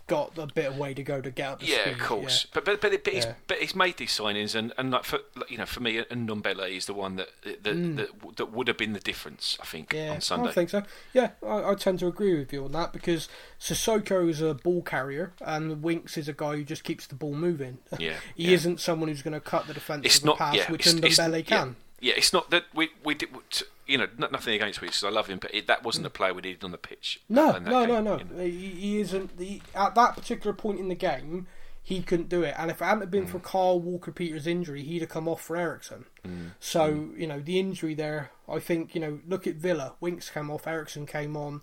got 0.08 0.36
a 0.36 0.46
bit 0.46 0.66
of 0.66 0.76
way 0.78 0.94
to 0.94 1.02
go 1.02 1.20
to 1.20 1.30
get 1.30 1.48
up 1.48 1.60
to 1.60 1.66
Yeah, 1.66 1.82
speed. 1.82 1.92
of 1.92 1.98
course. 2.00 2.46
But 2.52 2.64
but 2.64 2.80
but, 2.80 3.04
but, 3.04 3.12
he's, 3.12 3.26
but 3.46 3.58
he's 3.58 3.76
made 3.76 3.98
these 3.98 4.10
signings, 4.10 4.54
and, 4.54 4.72
and 4.76 4.90
like 4.90 5.04
for 5.04 5.20
like, 5.36 5.50
you 5.50 5.58
know, 5.58 5.66
for 5.66 5.80
me, 5.80 5.98
and 6.10 6.28
Ndombele 6.28 6.76
is 6.76 6.86
the 6.86 6.94
one 6.94 7.16
that 7.16 7.28
that, 7.44 7.62
that 7.64 8.08
that 8.36 8.52
would 8.52 8.66
have 8.68 8.76
been 8.76 8.94
the 8.94 9.00
difference, 9.00 9.56
I 9.60 9.64
think, 9.66 9.90
Mm. 9.90 9.94
Yeah, 9.94 10.12
on 10.14 10.20
Sunday. 10.20 10.48
I 10.48 10.52
think 10.52 10.70
so. 10.70 10.82
Yeah, 11.12 11.30
I, 11.46 11.70
I 11.70 11.74
tend 11.74 12.00
to 12.00 12.06
agree 12.08 12.36
with 12.38 12.52
you 12.52 12.64
on 12.64 12.72
that 12.72 12.92
because 12.92 13.28
Sissoko 13.60 14.28
is 14.28 14.40
a 14.40 14.54
ball 14.54 14.82
carrier 14.82 15.32
and 15.40 15.82
Winks 15.82 16.16
is 16.16 16.28
a 16.28 16.32
guy 16.32 16.56
who 16.56 16.64
just 16.64 16.84
keeps 16.84 17.06
the 17.06 17.14
ball 17.14 17.34
moving. 17.34 17.78
Yeah, 17.98 18.14
he 18.36 18.44
yeah. 18.44 18.50
isn't 18.52 18.80
someone 18.80 19.08
who's 19.08 19.22
going 19.22 19.34
to 19.34 19.40
cut 19.40 19.66
the 19.66 19.74
with 19.74 20.24
not 20.24 20.38
pass, 20.38 20.54
yeah, 20.54 20.70
which 20.70 20.86
yeah, 20.86 20.92
can. 21.42 21.76
Yeah, 22.00 22.14
it's 22.16 22.32
not 22.32 22.50
that 22.50 22.64
we 22.74 22.90
we 23.04 23.14
did. 23.14 23.28
You 23.86 23.98
know, 23.98 24.08
nothing 24.18 24.54
against 24.54 24.80
Winks, 24.82 25.02
I 25.02 25.08
love 25.08 25.28
him, 25.28 25.38
but 25.38 25.54
it, 25.54 25.66
that 25.66 25.82
wasn't 25.82 26.04
the 26.04 26.10
player 26.10 26.34
we 26.34 26.42
needed 26.42 26.62
on 26.62 26.72
the 26.72 26.78
pitch. 26.78 27.22
No, 27.28 27.58
no, 27.58 27.86
no, 27.86 28.00
no. 28.02 28.16
know. 28.18 28.44
He, 28.44 28.50
he 28.68 29.00
isn't. 29.00 29.30
He, 29.38 29.62
at 29.74 29.94
that 29.94 30.14
particular 30.14 30.52
point 30.54 30.78
in 30.78 30.88
the 30.88 30.94
game, 30.94 31.46
he 31.82 32.02
couldn't 32.02 32.28
do 32.28 32.42
it. 32.42 32.54
And 32.58 32.70
if 32.70 32.82
it 32.82 32.84
hadn't 32.84 33.10
been 33.10 33.24
Mm. 33.24 33.30
for 33.30 33.38
Kyle 33.40 33.80
Walker 33.80 34.12
Peters' 34.12 34.46
injury, 34.46 34.82
he'd 34.82 35.00
have 35.00 35.08
come 35.08 35.26
off 35.26 35.40
for 35.40 35.56
Eriksen. 35.56 36.04
Mm. 36.26 36.50
So 36.60 37.10
you 37.16 37.26
know 37.26 37.40
the 37.40 37.58
injury 37.58 37.94
there. 37.94 38.30
I 38.46 38.58
think 38.58 38.94
you 38.94 39.00
know. 39.00 39.20
Look 39.26 39.46
at 39.46 39.54
Villa. 39.54 39.94
Winks 40.00 40.28
came 40.30 40.50
off. 40.50 40.66
Eriksen 40.66 41.06
came 41.06 41.34
on. 41.36 41.62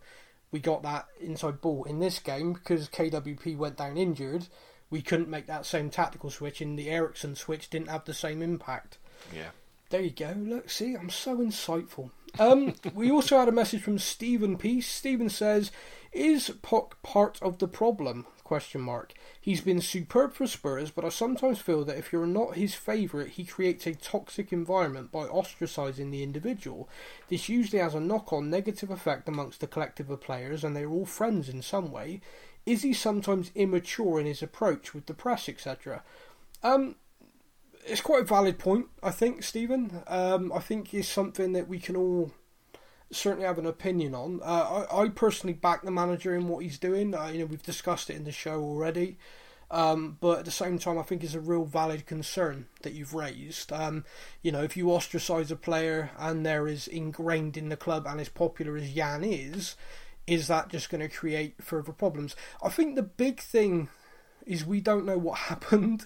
We 0.52 0.60
got 0.60 0.82
that 0.84 1.06
inside 1.22 1.62
ball 1.62 1.84
in 1.84 2.00
this 2.00 2.18
game 2.20 2.54
because 2.54 2.90
KWP 2.90 3.56
went 3.56 3.78
down 3.78 3.98
injured. 3.98 4.48
We 4.90 5.02
couldn't 5.02 5.30
make 5.30 5.46
that 5.48 5.66
same 5.66 5.90
tactical 5.92 6.30
switch, 6.32 6.60
and 6.60 6.78
the 6.80 6.90
Eriksen 6.90 7.36
switch 7.36 7.70
didn't 7.70 7.90
have 7.90 8.06
the 8.06 8.14
same 8.14 8.42
impact. 8.42 8.98
Yeah. 9.34 9.50
There 9.90 10.02
you 10.02 10.10
go. 10.10 10.34
Look, 10.38 10.70
see, 10.70 10.96
I'm 10.96 11.10
so 11.10 11.38
insightful. 11.38 12.10
Um, 12.40 12.74
we 12.94 13.12
also 13.12 13.38
had 13.38 13.48
a 13.48 13.54
message 13.54 13.82
from 13.82 14.00
Stephen 14.00 14.58
Peace. 14.58 14.88
Stephen 14.88 15.30
says, 15.30 15.72
"Is 16.12 16.50
Poch 16.64 16.94
part 17.04 17.42
of 17.42 17.60
the 17.60 17.68
problem?" 17.68 18.26
Question 18.44 18.82
mark. 18.82 19.14
He's 19.40 19.62
been 19.62 19.82
superb 19.82 20.34
for 20.34 20.46
Spurs, 20.46 20.92
but 20.92 21.06
I 21.06 21.10
sometimes 21.10 21.60
feel 21.60 21.86
that 21.86 21.98
if 21.98 22.12
you're 22.12 22.28
not 22.28 22.56
his 22.56 22.76
favourite, 22.76 23.32
he 23.32 23.46
creates 23.46 23.88
a 23.88 23.96
toxic 23.96 24.52
environment 24.52 25.12
by 25.12 25.26
ostracising 25.26 26.12
the 26.12 26.24
individual. 26.24 26.90
This 27.30 27.48
usually 27.48 27.82
has 27.82 27.96
a 27.96 28.00
knock-on 28.00 28.50
negative 28.50 28.92
effect 28.92 29.28
amongst 29.28 29.62
the 29.62 29.68
collective 29.68 30.10
of 30.10 30.22
players, 30.22 30.64
and 30.64 30.76
they're 30.76 30.90
all 30.90 31.06
friends 31.06 31.48
in 31.48 31.62
some 31.62 31.92
way. 31.92 32.22
Is 32.66 32.82
he 32.82 32.94
sometimes 32.94 33.52
immature 33.56 34.20
in 34.20 34.26
his 34.26 34.44
approach 34.44 34.94
with 34.94 35.06
the 35.06 35.14
press, 35.14 35.48
etc.? 35.48 36.04
Um, 36.64 36.96
it's 37.86 38.02
quite 38.02 38.24
a 38.24 38.26
valid 38.26 38.60
point, 38.60 38.88
I 39.04 39.12
think, 39.12 39.44
Stephen. 39.44 40.02
Um, 40.08 40.52
I 40.52 40.60
think 40.60 40.94
it's 40.94 41.08
something 41.08 41.54
that 41.54 41.68
we 41.68 41.80
can 41.80 41.96
all 41.96 42.32
certainly 43.12 43.46
have 43.46 43.60
an 43.60 43.66
opinion 43.66 44.16
on. 44.16 44.42
Uh, 44.44 44.86
I, 44.92 45.04
I 45.04 45.10
personally 45.10 45.54
back 45.54 45.84
the 45.84 45.92
manager 45.92 46.36
in 46.36 46.48
what 46.48 46.64
he's 46.64 46.80
doing. 46.80 47.14
Uh, 47.14 47.28
you 47.28 47.40
know, 47.40 47.46
we've 47.46 47.62
discussed 47.64 48.10
it 48.10 48.16
in 48.16 48.24
the 48.24 48.32
show 48.32 48.62
already. 48.62 49.18
Um, 49.72 50.18
but 50.20 50.40
at 50.40 50.46
the 50.46 50.52
same 50.52 50.78
time, 50.78 50.98
I 50.98 51.04
think 51.04 51.24
it's 51.24 51.34
a 51.34 51.40
real 51.40 51.66
valid 51.66 52.06
concern 52.06 52.68
that 52.84 52.94
you've 52.94 53.16
raised. 53.16 53.72
Um, 53.72 54.06
you 54.42 54.52
know, 54.52 54.64
if 54.64 54.78
you 54.78 54.92
ostracise 54.92 55.50
a 55.52 55.56
player 55.56 56.12
and 56.18 56.46
they're 56.46 56.68
as 56.68 56.88
ingrained 56.88 57.58
in 57.58 57.70
the 57.70 57.78
club 57.78 58.06
and 58.08 58.20
as 58.20 58.30
popular 58.30 58.78
as 58.78 58.94
Jan 58.94 59.24
is, 59.24 59.76
is 60.28 60.48
that 60.48 60.70
just 60.70 60.90
going 60.90 61.02
to 61.02 61.14
create 61.14 61.64
further 61.64 61.92
problems? 61.92 62.36
I 62.64 62.70
think 62.70 62.96
the 62.96 63.04
big 63.04 63.40
thing 63.40 63.90
is 64.46 64.66
we 64.66 64.82
don't 64.82 65.06
know 65.06 65.18
what 65.18 65.38
happened. 65.50 66.06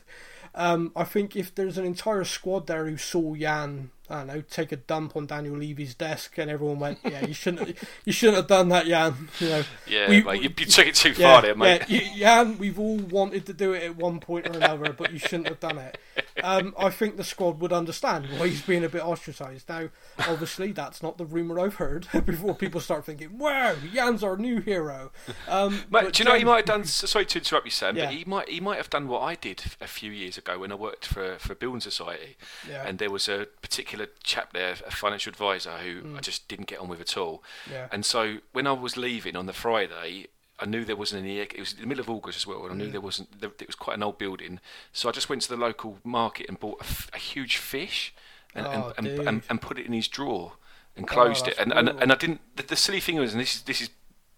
Um, 0.60 0.92
I 0.94 1.06
think 1.06 1.38
if 1.38 1.56
there's 1.56 1.78
an 1.78 1.86
entire 1.86 2.26
squad 2.26 2.68
there 2.68 2.86
who 2.86 2.98
saw 2.98 3.34
Jan, 3.34 3.92
I 4.10 4.16
don't 4.20 4.28
know, 4.28 4.42
take 4.50 4.72
a 4.72 4.76
dump 4.78 5.16
on 5.16 5.26
Daniel 5.28 5.56
Levy's 5.56 5.94
desk, 5.94 6.38
and 6.38 6.50
everyone 6.50 6.80
went, 6.80 7.00
"Yeah, 7.04 7.26
you 7.26 7.34
shouldn't, 7.34 7.78
you 8.06 8.12
shouldn't 8.14 8.38
have 8.38 8.48
done 8.48 8.70
that, 8.70 8.86
Jan." 8.88 9.30
You 9.40 9.50
know, 9.50 9.64
Yeah, 9.88 10.10
we- 10.10 10.24
mate, 10.24 10.42
you, 10.42 10.50
you 10.58 10.66
took 10.66 10.88
it 10.88 10.96
too 10.96 11.10
yeah, 11.12 11.16
far 11.34 11.42
there, 11.42 11.56
mate. 11.56 11.84
Yeah, 11.88 12.00
y- 12.02 12.14
Jan, 12.18 12.58
we've 12.58 12.80
all 12.80 12.98
wanted 12.98 13.46
to 13.48 13.54
do 13.54 13.74
it 13.74 13.84
at 13.84 13.96
one 13.96 14.20
point 14.20 14.48
or 14.48 14.52
another, 14.54 14.94
but 14.94 15.12
you 15.14 15.20
shouldn't 15.20 15.48
have 15.48 15.60
done 15.60 15.78
it. 15.78 15.98
Um, 16.44 16.74
I 16.80 16.90
think 16.90 17.18
the 17.18 17.24
squad 17.24 17.60
would 17.60 17.74
understand 17.74 18.28
why 18.38 18.48
he's 18.48 18.62
being 18.62 18.84
a 18.86 18.90
bit 18.90 19.02
ostracised. 19.02 19.68
Now, 19.68 19.90
obviously, 20.28 20.72
that's 20.72 21.04
not 21.04 21.18
the 21.18 21.26
rumour 21.26 21.60
I've 21.60 21.76
heard 21.76 22.08
before 22.26 22.56
people 22.56 22.80
start 22.82 23.06
thinking, 23.06 23.38
wow, 23.38 23.76
Jan's 23.94 24.24
our 24.24 24.38
new 24.38 24.62
hero. 24.62 25.12
Um, 25.48 25.74
Mate, 25.76 25.86
but 25.92 26.14
do 26.14 26.20
you 26.24 26.26
know 26.26 26.32
what 26.32 26.40
he 26.40 26.46
might 26.46 26.56
have 26.58 26.66
done? 26.66 26.84
Sorry 26.86 27.26
to 27.26 27.40
interrupt 27.40 27.66
you, 27.66 27.72
Sam, 27.72 27.96
Yeah. 27.98 28.06
but 28.06 28.14
he 28.14 28.24
might 28.26 28.50
he 28.50 28.60
might 28.62 28.78
have 28.78 28.90
done 28.90 29.08
what 29.08 29.22
I 29.22 29.36
did 29.36 29.64
a 29.82 29.88
few 29.88 30.12
years 30.12 30.38
ago 30.38 30.60
when 30.60 30.72
I 30.72 30.76
worked 30.76 31.06
for 31.06 31.36
for 31.40 31.54
a 31.54 31.56
building 31.56 31.82
society, 31.82 32.38
and 32.72 33.00
there 33.00 33.12
was 33.12 33.28
a 33.28 33.48
particular 33.62 33.99
chap 34.24 34.54
there, 34.54 34.72
a 34.86 34.92
financial 34.92 35.32
advisor, 35.32 35.72
who 35.78 36.16
I 36.16 36.22
just 36.22 36.48
didn't 36.48 36.68
get 36.68 36.80
on 36.80 36.88
with 36.88 37.02
at 37.02 37.18
all. 37.18 37.44
Mm. 37.68 37.72
Yeah. 37.72 37.88
And 37.92 38.06
so 38.06 38.38
when 38.54 38.68
I 38.68 38.72
was 38.74 38.96
leaving 38.98 39.36
on 39.36 39.46
the 39.46 39.54
Friday. 39.54 40.28
I 40.62 40.66
knew 40.66 40.84
there 40.84 40.98
wasn't 40.98 41.24
any. 41.24 41.40
It 41.40 41.58
was 41.58 41.72
in 41.72 41.80
the 41.80 41.88
middle 41.88 42.02
of 42.02 42.10
August 42.10 42.38
as 42.40 42.46
well, 42.46 42.64
and 42.66 42.72
I 42.74 42.76
Mm. 42.76 42.78
knew 42.80 42.92
there 42.92 43.00
wasn't. 43.00 43.40
There, 43.40 43.50
it 43.62 43.68
was 43.68 43.76
quite 43.78 43.96
an 43.96 44.04
old 44.04 44.18
building, 44.18 44.60
so 44.92 45.08
I 45.08 45.14
just 45.14 45.30
went 45.30 45.42
to 45.44 45.48
the 45.48 45.56
local 45.56 46.00
market 46.04 46.50
and 46.50 46.60
bought 46.60 46.82
a 47.14 47.18
huge 47.18 47.56
fish, 47.56 48.14
and 48.54 48.68
Oh, 48.68 48.94
and, 48.98 49.08
and, 49.08 49.28
and, 49.30 49.44
and 49.50 49.62
put 49.62 49.80
it 49.80 49.86
in 49.86 49.94
his 49.94 50.10
drawer 50.10 50.58
and 50.98 51.08
closed 51.08 51.48
it. 51.48 51.58
And, 51.58 51.72
and 51.72 51.88
and 51.88 52.12
I 52.12 52.16
didn't. 52.16 52.42
The, 52.58 52.64
the 52.64 52.76
silly 52.76 53.00
thing 53.00 53.16
was, 53.16 53.32
and 53.32 53.40
this 53.42 53.56
is 53.56 53.62
this 53.62 53.80
is 53.80 53.90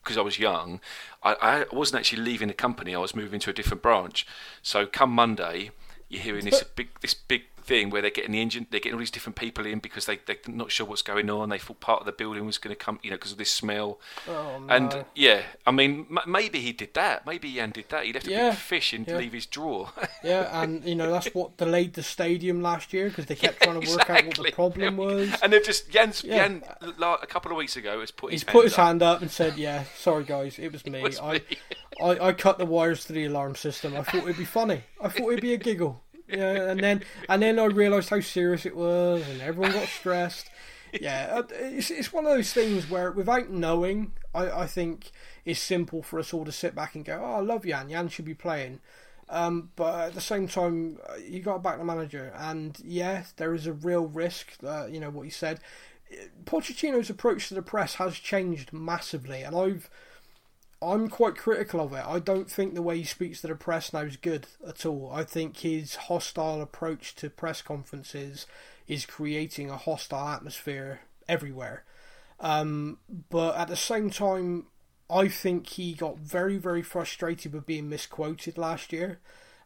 because 0.03 0.15
I 0.15 0.21
was 0.21 0.37
young, 0.37 0.79
I, 1.23 1.33
I 1.41 1.75
wasn't 1.75 1.99
actually 2.01 2.21
leaving 2.21 2.49
the 2.49 2.53
company. 2.53 2.93
I 2.93 2.99
was 2.99 3.15
moving 3.15 3.39
to 3.39 3.49
a 3.49 3.53
different 3.53 3.81
branch. 3.81 4.27
So 4.61 4.85
come 4.85 5.09
Monday, 5.09 5.71
you're 6.07 6.21
hearing 6.21 6.45
this 6.45 6.61
big 6.75 6.89
this 7.01 7.15
big 7.15 7.45
thing 7.71 7.89
where 7.89 8.01
they're 8.01 8.11
getting 8.11 8.31
the 8.33 8.41
engine, 8.41 8.67
they're 8.69 8.79
getting 8.79 8.93
all 8.95 8.99
these 8.99 9.11
different 9.11 9.35
people 9.37 9.65
in 9.65 9.79
because 9.79 10.05
they 10.05 10.19
they're 10.25 10.35
not 10.47 10.71
sure 10.71 10.85
what's 10.85 11.01
going 11.01 11.29
on. 11.29 11.49
They 11.49 11.57
thought 11.57 11.79
part 11.79 12.01
of 12.01 12.05
the 12.05 12.11
building 12.11 12.45
was 12.45 12.57
going 12.57 12.75
to 12.75 12.79
come, 12.85 12.99
you 13.01 13.09
know, 13.11 13.15
because 13.17 13.31
of 13.31 13.37
this 13.37 13.49
smell. 13.51 13.99
Oh, 14.27 14.63
And 14.69 15.05
yeah, 15.15 15.41
I 15.65 15.71
mean, 15.71 16.05
m- 16.09 16.19
maybe 16.27 16.59
he 16.59 16.73
did 16.73 16.93
that. 16.95 17.25
Maybe 17.25 17.49
Ian 17.55 17.71
did 17.71 17.89
that. 17.89 18.05
He 18.05 18.13
left 18.13 18.27
a 18.27 18.31
Yeah, 18.31 18.49
big 18.49 18.59
fish 18.59 18.93
and 18.93 19.07
yeah. 19.07 19.17
leave 19.17 19.33
his 19.33 19.45
drawer. 19.45 19.89
Yeah, 20.23 20.61
and 20.61 20.83
you 20.85 20.93
know 20.93 21.09
that's 21.11 21.27
what 21.33 21.57
delayed 21.57 21.93
the 21.93 22.03
stadium 22.03 22.61
last 22.61 22.93
year 22.93 23.09
because 23.09 23.25
they 23.25 23.35
kept 23.35 23.63
trying 23.63 23.81
to 23.81 23.89
work 23.89 24.07
out 24.09 24.25
what 24.25 24.35
the 24.37 24.51
problem 24.51 24.97
was. 25.07 25.29
and 25.41 25.51
they've 25.51 25.63
just 25.63 25.89
Jan's, 25.89 26.23
Yeah. 26.23 26.37
Jan 26.47 26.63
la- 26.97 27.15
a 27.15 27.25
couple 27.25 27.51
of 27.51 27.57
weeks 27.57 27.75
ago 27.75 27.99
has 28.01 28.11
put 28.11 28.31
He's 28.31 28.41
his 28.43 28.51
put 28.51 28.63
his 28.65 28.73
up. 28.73 28.79
hand 28.85 29.01
up 29.01 29.21
and 29.23 29.31
said, 29.31 29.57
"Yeah, 29.57 29.85
sorry 29.97 30.23
guys, 30.23 30.59
it 30.59 30.71
was 30.71 30.85
me. 30.93 31.01
was 31.01 31.19
I, 31.19 31.33
me." 31.33 31.41
I, 32.01 32.27
I 32.27 32.33
cut 32.33 32.57
the 32.59 32.65
wires 32.67 33.05
to 33.05 33.13
the 33.13 33.25
alarm 33.25 33.55
system. 33.55 33.95
I 33.95 34.03
thought 34.03 34.23
it'd 34.23 34.37
be 34.37 34.45
funny. 34.45 34.83
I 35.01 35.07
thought 35.09 35.29
it'd 35.31 35.41
be 35.41 35.53
a 35.53 35.57
giggle. 35.57 36.01
Yeah, 36.31 36.69
and 36.69 36.79
then 36.79 37.03
and 37.29 37.41
then 37.41 37.59
I 37.59 37.65
realised 37.65 38.09
how 38.09 38.19
serious 38.21 38.65
it 38.65 38.75
was, 38.75 39.27
and 39.27 39.41
everyone 39.41 39.73
got 39.73 39.87
stressed. 39.87 40.49
Yeah, 40.93 41.41
it's 41.49 41.91
it's 41.91 42.13
one 42.13 42.25
of 42.25 42.31
those 42.31 42.53
things 42.53 42.89
where 42.89 43.11
without 43.11 43.49
knowing, 43.49 44.13
I, 44.33 44.49
I 44.49 44.67
think 44.67 45.11
it's 45.45 45.59
simple 45.59 46.03
for 46.03 46.19
us 46.19 46.33
all 46.33 46.45
to 46.45 46.51
sit 46.51 46.75
back 46.75 46.95
and 46.95 47.05
go, 47.05 47.21
"Oh, 47.23 47.35
I 47.35 47.39
love 47.39 47.65
Jan. 47.65 47.89
Jan 47.89 48.07
should 48.09 48.25
be 48.25 48.33
playing." 48.33 48.79
Um, 49.29 49.69
but 49.77 50.07
at 50.07 50.13
the 50.13 50.21
same 50.21 50.47
time, 50.47 50.97
uh, 51.09 51.15
you 51.15 51.39
got 51.41 51.53
to 51.53 51.59
back 51.59 51.77
the 51.77 51.85
manager, 51.85 52.33
and 52.37 52.77
yeah, 52.83 53.23
there 53.37 53.53
is 53.53 53.67
a 53.67 53.73
real 53.73 54.05
risk. 54.05 54.53
Uh, 54.63 54.87
you 54.89 54.99
know 54.99 55.09
what 55.09 55.23
he 55.23 55.29
said. 55.29 55.59
Pochettino's 56.43 57.09
approach 57.09 57.47
to 57.47 57.53
the 57.53 57.61
press 57.61 57.95
has 57.95 58.15
changed 58.15 58.73
massively, 58.73 59.41
and 59.43 59.55
I've 59.55 59.89
I'm 60.81 61.09
quite 61.09 61.37
critical 61.37 61.79
of 61.79 61.93
it. 61.93 62.03
I 62.05 62.19
don't 62.19 62.49
think 62.49 62.73
the 62.73 62.81
way 62.81 62.97
he 62.97 63.03
speaks 63.03 63.41
to 63.41 63.47
the 63.47 63.55
press 63.55 63.93
now 63.93 63.99
is 63.99 64.17
good 64.17 64.47
at 64.67 64.85
all. 64.85 65.11
I 65.13 65.23
think 65.23 65.57
his 65.57 65.95
hostile 65.95 66.61
approach 66.61 67.15
to 67.15 67.29
press 67.29 67.61
conferences 67.61 68.47
is 68.87 69.05
creating 69.05 69.69
a 69.69 69.77
hostile 69.77 70.27
atmosphere 70.27 71.01
everywhere. 71.29 71.83
Um, 72.39 72.97
but 73.29 73.55
at 73.57 73.67
the 73.67 73.75
same 73.75 74.09
time, 74.09 74.65
I 75.07 75.27
think 75.27 75.67
he 75.67 75.93
got 75.93 76.17
very, 76.17 76.57
very 76.57 76.81
frustrated 76.81 77.53
with 77.53 77.67
being 77.67 77.87
misquoted 77.87 78.57
last 78.57 78.91
year. 78.91 79.19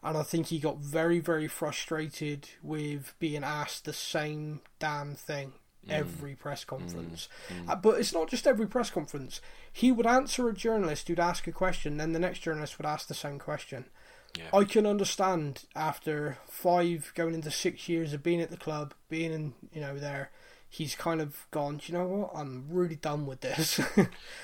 And 0.03 0.18
I 0.18 0.24
think 0.24 0.47
he 0.47 0.59
got 0.59 0.80
very, 0.80 1.20
very 1.20 1.47
frustrated 1.47 2.49
with 2.61 3.13
being 3.20 3.43
asked 3.43 3.86
the 3.86 3.93
same 3.93 4.61
damn 4.80 5.16
thing 5.16 5.53
every 5.90 6.36
press 6.36 6.64
conference. 6.64 7.30
Uh, 7.68 7.76
but 7.76 8.00
it's 8.00 8.14
not 8.14 8.30
just 8.30 8.48
every 8.48 8.68
press 8.68 8.90
conference. 8.90 9.42
He 9.72 9.92
would 9.92 10.08
answer 10.08 10.48
a 10.48 10.54
journalist 10.54 11.08
who'd 11.08 11.20
ask 11.20 11.48
a 11.48 11.52
question, 11.52 11.98
then 11.98 12.14
the 12.14 12.20
next 12.20 12.40
journalist 12.40 12.78
would 12.78 12.86
ask 12.86 13.08
the 13.08 13.14
same 13.14 13.40
question. 13.40 13.86
Yeah. 14.38 14.58
I 14.58 14.66
can 14.66 14.86
understand 14.86 15.64
after 15.76 16.38
five, 16.50 17.12
going 17.16 17.34
into 17.34 17.52
six 17.52 17.88
years 17.88 18.14
of 18.14 18.24
being 18.24 18.42
at 18.42 18.52
the 18.52 18.58
club, 18.58 18.94
being 19.10 19.32
in, 19.32 19.54
you 19.72 19.82
know, 19.82 19.98
there, 19.98 20.30
he's 20.78 20.96
kind 20.96 21.22
of 21.22 21.46
gone, 21.52 21.78
"Do 21.78 21.84
you 21.92 21.98
know 21.98 22.06
what, 22.06 22.32
I'm 22.36 22.66
really 22.70 22.96
done 22.96 23.26
with 23.26 23.42
this. 23.42 23.80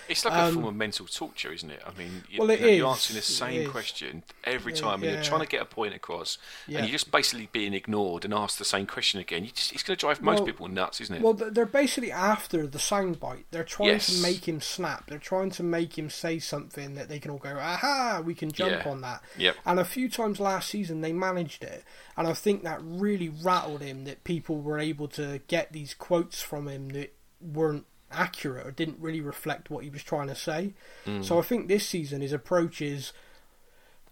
It's 0.09 0.25
like 0.25 0.33
a 0.33 0.51
form 0.51 0.65
of 0.65 0.75
mental 0.75 1.05
torture, 1.05 1.53
isn't 1.53 1.69
it? 1.69 1.81
I 1.87 1.97
mean, 1.97 2.23
you, 2.29 2.41
Um, 2.41 2.47
well, 2.47 2.49
it 2.49 2.59
you 2.59 2.65
know, 2.67 2.71
you're 2.73 2.87
answering 2.89 3.15
the 3.15 3.21
same 3.21 3.69
question 3.71 4.23
every 4.43 4.73
Yeah, 4.73 4.81
time, 4.81 4.93
and 4.95 5.03
yeah. 5.03 5.11
you're 5.13 5.23
trying 5.23 5.39
to 5.39 5.47
get 5.47 5.61
a 5.61 5.65
point 5.65 5.93
across, 5.93 6.37
Yeah. 6.67 6.79
and 6.79 6.87
you're 6.87 6.91
just 6.91 7.11
basically 7.11 7.47
being 7.53 7.73
ignored 7.73 8.25
and 8.25 8.33
asked 8.33 8.59
the 8.59 8.65
same 8.65 8.85
question 8.87 9.21
again. 9.21 9.45
You 9.45 9.51
just, 9.51 9.71
it's 9.71 9.83
going 9.83 9.95
to 9.95 9.99
drive 10.01 10.21
most 10.21 10.39
Well- 10.39 10.45
people 10.47 10.67
nuts, 10.67 10.99
isn't 10.99 11.15
it? 11.15 11.21
Well, 11.21 11.33
they're 11.33 11.65
basically 11.65 12.11
after 12.11 12.67
the 12.67 12.77
soundbite. 12.77 13.45
They're 13.51 13.63
trying 13.63 13.89
Yes. 13.89 14.07
to 14.13 14.21
make 14.21 14.45
him 14.47 14.59
snap. 14.59 15.07
They're 15.07 15.17
trying 15.17 15.51
to 15.51 15.63
make 15.63 15.97
him 15.97 16.09
say 16.09 16.39
something 16.39 16.95
that 16.95 17.07
they 17.07 17.19
can 17.19 17.31
all 17.31 17.37
go, 17.37 17.57
aha, 17.57 18.21
we 18.25 18.35
can 18.35 18.51
jump 18.51 18.83
Yeah. 18.83 18.91
on 18.91 18.99
that. 19.01 19.23
Yep. 19.37 19.55
And 19.65 19.79
a 19.79 19.85
few 19.85 20.09
times 20.09 20.39
last 20.41 20.69
season 20.69 20.99
they 20.99 21.13
managed 21.13 21.63
it. 21.63 21.85
And 22.17 22.27
I 22.27 22.33
think 22.33 22.63
that 22.63 22.79
really 22.83 23.29
rattled 23.29 23.81
him 23.81 24.03
that 24.05 24.23
people 24.25 24.57
were 24.61 24.77
able 24.77 25.07
to 25.09 25.39
get 25.47 25.71
these 25.71 25.93
quotes 25.93 26.20
from 26.29 26.67
him 26.67 26.89
that 26.89 27.15
weren't 27.39 27.85
accurate 28.11 28.67
or 28.67 28.71
didn't 28.71 28.99
really 28.99 29.21
reflect 29.21 29.69
what 29.69 29.83
he 29.83 29.89
was 29.89 30.03
trying 30.03 30.27
to 30.27 30.35
say. 30.35 30.73
Mm. 31.05 31.23
So 31.23 31.39
I 31.39 31.41
think 31.41 31.67
this 31.67 31.87
season 31.87 32.21
his 32.21 32.33
approach 32.33 32.81
is 32.81 33.13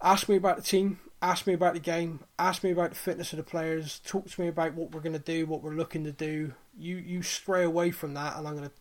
ask 0.02 0.28
me 0.28 0.36
about 0.36 0.56
the 0.56 0.62
team, 0.62 0.98
ask 1.22 1.46
me 1.46 1.52
about 1.52 1.74
the 1.74 1.80
game, 1.80 2.20
ask 2.38 2.64
me 2.64 2.70
about 2.70 2.90
the 2.90 2.96
fitness 2.96 3.32
of 3.32 3.36
the 3.36 3.42
players, 3.42 4.00
talk 4.04 4.28
to 4.28 4.40
me 4.40 4.48
about 4.48 4.74
what 4.74 4.92
we're 4.92 5.00
going 5.00 5.12
to 5.12 5.18
do, 5.18 5.46
what 5.46 5.62
we're 5.62 5.74
looking 5.74 6.04
to 6.04 6.12
do. 6.12 6.54
You 6.76 6.96
you 6.96 7.22
stray 7.22 7.64
away 7.64 7.90
from 7.90 8.14
that, 8.14 8.36
and 8.36 8.46
I'm 8.46 8.56
going 8.56 8.68
to 8.68 8.74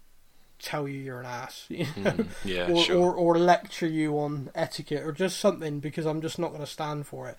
tell 0.60 0.88
you 0.88 1.00
you're 1.00 1.20
an 1.20 1.26
ass, 1.26 1.66
you 1.70 1.86
know? 1.98 2.12
Mm, 2.12 2.28
yeah, 2.44 2.72
or, 2.72 2.84
sure. 2.84 2.98
or 2.98 3.14
or 3.14 3.38
lecture 3.38 3.88
you 3.88 4.18
on 4.20 4.52
etiquette 4.56 5.04
or 5.06 5.12
just 5.12 5.40
something 5.40 5.80
because 5.80 6.06
I'm 6.06 6.22
just 6.22 6.40
not 6.40 6.50
going 6.50 6.62
to 6.62 6.68
stand 6.68 7.08
for 7.08 7.28
it. 7.30 7.38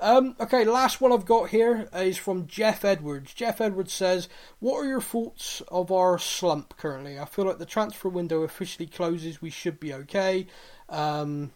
Um, 0.00 0.36
okay, 0.38 0.64
last 0.64 1.00
one 1.00 1.12
I've 1.12 1.24
got 1.24 1.48
here 1.50 1.88
is 1.92 2.16
from 2.16 2.46
Jeff 2.46 2.84
Edwards. 2.84 3.34
Jeff 3.34 3.60
Edwards 3.60 3.92
says, 3.92 4.28
"What 4.60 4.76
are 4.76 4.88
your 4.88 5.00
thoughts 5.00 5.60
of 5.68 5.90
our 5.90 6.18
slump 6.18 6.76
currently? 6.76 7.18
I 7.18 7.24
feel 7.24 7.46
like 7.46 7.58
the 7.58 7.66
transfer 7.66 8.08
window 8.08 8.42
officially 8.42 8.86
closes. 8.86 9.42
We 9.42 9.50
should 9.50 9.80
be 9.80 9.92
okay." 9.92 10.46
Um, 10.88 11.52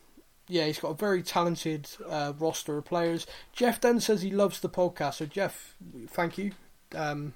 yeah, 0.48 0.66
he's 0.66 0.80
got 0.80 0.90
a 0.90 0.94
very 0.94 1.22
talented 1.22 1.88
uh, 2.08 2.32
roster 2.38 2.78
of 2.78 2.84
players. 2.84 3.26
Jeff 3.52 3.80
then 3.80 4.00
says 4.00 4.22
he 4.22 4.30
loves 4.30 4.60
the 4.60 4.68
podcast. 4.68 5.14
So 5.14 5.26
Jeff, 5.26 5.76
thank 6.08 6.36
you. 6.36 6.52
Um, 6.94 7.34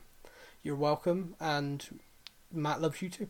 you're 0.63 0.75
welcome, 0.75 1.37
and 1.39 2.01
Matt 2.53 2.81
loves 2.83 3.01
you 3.01 3.11
too. 3.11 3.29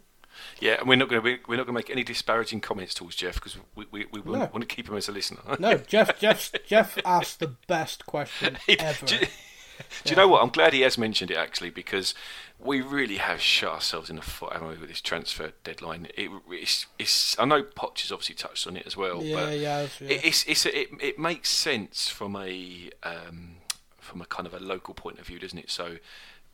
Yeah, 0.60 0.78
and 0.80 0.88
we're 0.88 0.96
not 0.96 1.08
going 1.08 1.22
to 1.22 1.38
we're 1.48 1.56
not 1.56 1.66
going 1.66 1.74
to 1.74 1.80
make 1.80 1.90
any 1.90 2.02
disparaging 2.04 2.60
comments 2.60 2.94
towards 2.94 3.16
Jeff 3.16 3.34
because 3.34 3.56
we 3.74 3.86
we, 3.90 4.06
we 4.12 4.20
No. 4.24 4.48
want, 4.52 4.60
to 4.60 4.66
keep 4.66 4.88
him 4.88 4.96
as 4.96 5.08
a 5.08 5.12
listener. 5.12 5.40
No, 5.58 5.76
Jeff. 5.78 6.18
Jeff. 6.18 6.52
Jeff 6.66 6.98
asked 7.04 7.40
the 7.40 7.54
best 7.66 8.06
question 8.06 8.58
ever. 8.78 9.06
do, 9.06 9.18
Do 9.18 10.10
you 10.10 10.16
know 10.16 10.28
what? 10.28 10.42
I'm 10.42 10.48
glad 10.50 10.72
he 10.72 10.80
has 10.82 10.96
mentioned 10.96 11.30
it 11.30 11.36
actually 11.36 11.70
because 11.70 12.14
we 12.58 12.80
really 12.80 13.16
have 13.18 13.40
shot 13.40 13.74
ourselves 13.74 14.08
in 14.08 14.16
the 14.16 14.22
foot 14.22 14.52
haven't 14.54 14.68
we, 14.68 14.76
with 14.78 14.88
this 14.88 15.02
transfer 15.02 15.52
deadline. 15.64 16.08
It, 16.16 16.30
it's, 16.50 16.86
it's, 16.98 17.38
I 17.38 17.44
know 17.44 17.62
Poch 17.62 18.00
has 18.00 18.10
obviously 18.10 18.34
touched 18.36 18.66
on 18.66 18.76
it 18.78 18.86
as 18.86 18.96
well, 18.96 19.22
Yeah, 19.22 19.34
but 19.36 19.58
yeah, 19.58 19.80
it's- 19.82 20.00
yeah. 20.00 20.08
It, 20.08 20.24
it's, 20.24 20.44
it's 20.46 20.64
it, 20.66 20.88
it 21.00 21.18
makes 21.18 21.50
sense 21.50 22.08
from 22.08 22.34
a 22.36 22.90
um, 23.02 23.56
from 23.98 24.22
a 24.22 24.24
kind 24.26 24.46
of 24.46 24.54
a 24.54 24.60
local 24.60 24.94
point 24.94 25.18
of 25.18 25.26
view, 25.26 25.38
doesn't 25.38 25.58
it? 25.58 25.70
So. 25.70 25.96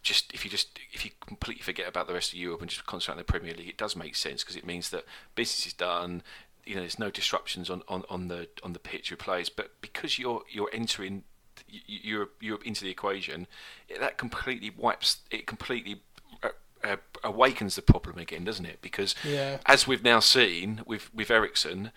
Just 0.02 0.32
if 0.34 0.44
you 0.44 0.50
just 0.50 0.78
if 0.92 1.04
you 1.04 1.12
completely 1.26 1.62
forget 1.62 1.88
about 1.88 2.06
the 2.06 2.14
rest 2.14 2.32
of 2.32 2.38
Europe 2.38 2.60
and 2.60 2.70
just 2.70 2.84
concentrate 2.86 3.12
on 3.14 3.18
the 3.18 3.24
Premier 3.24 3.54
League, 3.54 3.68
it 3.68 3.76
does 3.76 3.94
make 3.96 4.16
sense 4.16 4.42
because 4.42 4.56
it 4.56 4.66
means 4.66 4.90
that 4.90 5.04
business 5.34 5.66
is 5.66 5.72
done. 5.72 6.22
You 6.64 6.74
know, 6.76 6.80
there's 6.80 6.98
no 6.98 7.10
disruptions 7.10 7.70
on, 7.70 7.82
on, 7.88 8.04
on 8.08 8.28
the 8.28 8.48
on 8.62 8.72
the 8.72 8.78
pitch 8.78 9.10
with 9.10 9.20
players. 9.20 9.48
But 9.48 9.80
because 9.80 10.18
you're 10.18 10.42
you're 10.50 10.70
entering 10.72 11.24
Europe 11.86 12.34
Europe 12.40 12.64
into 12.66 12.84
the 12.84 12.90
equation, 12.90 13.46
it, 13.88 14.00
that 14.00 14.18
completely 14.18 14.70
wipes 14.76 15.18
it 15.30 15.46
completely 15.46 16.02
uh, 16.42 16.48
uh, 16.84 16.96
awakens 17.22 17.76
the 17.76 17.82
problem 17.82 18.18
again, 18.18 18.44
doesn't 18.44 18.66
it? 18.66 18.80
Because 18.82 19.14
Yeah. 19.24 19.58
as 19.66 19.86
we've 19.86 20.02
now 20.02 20.20
seen 20.20 20.82
with 20.86 21.12
with 21.14 21.30
Eriksen, 21.30 21.92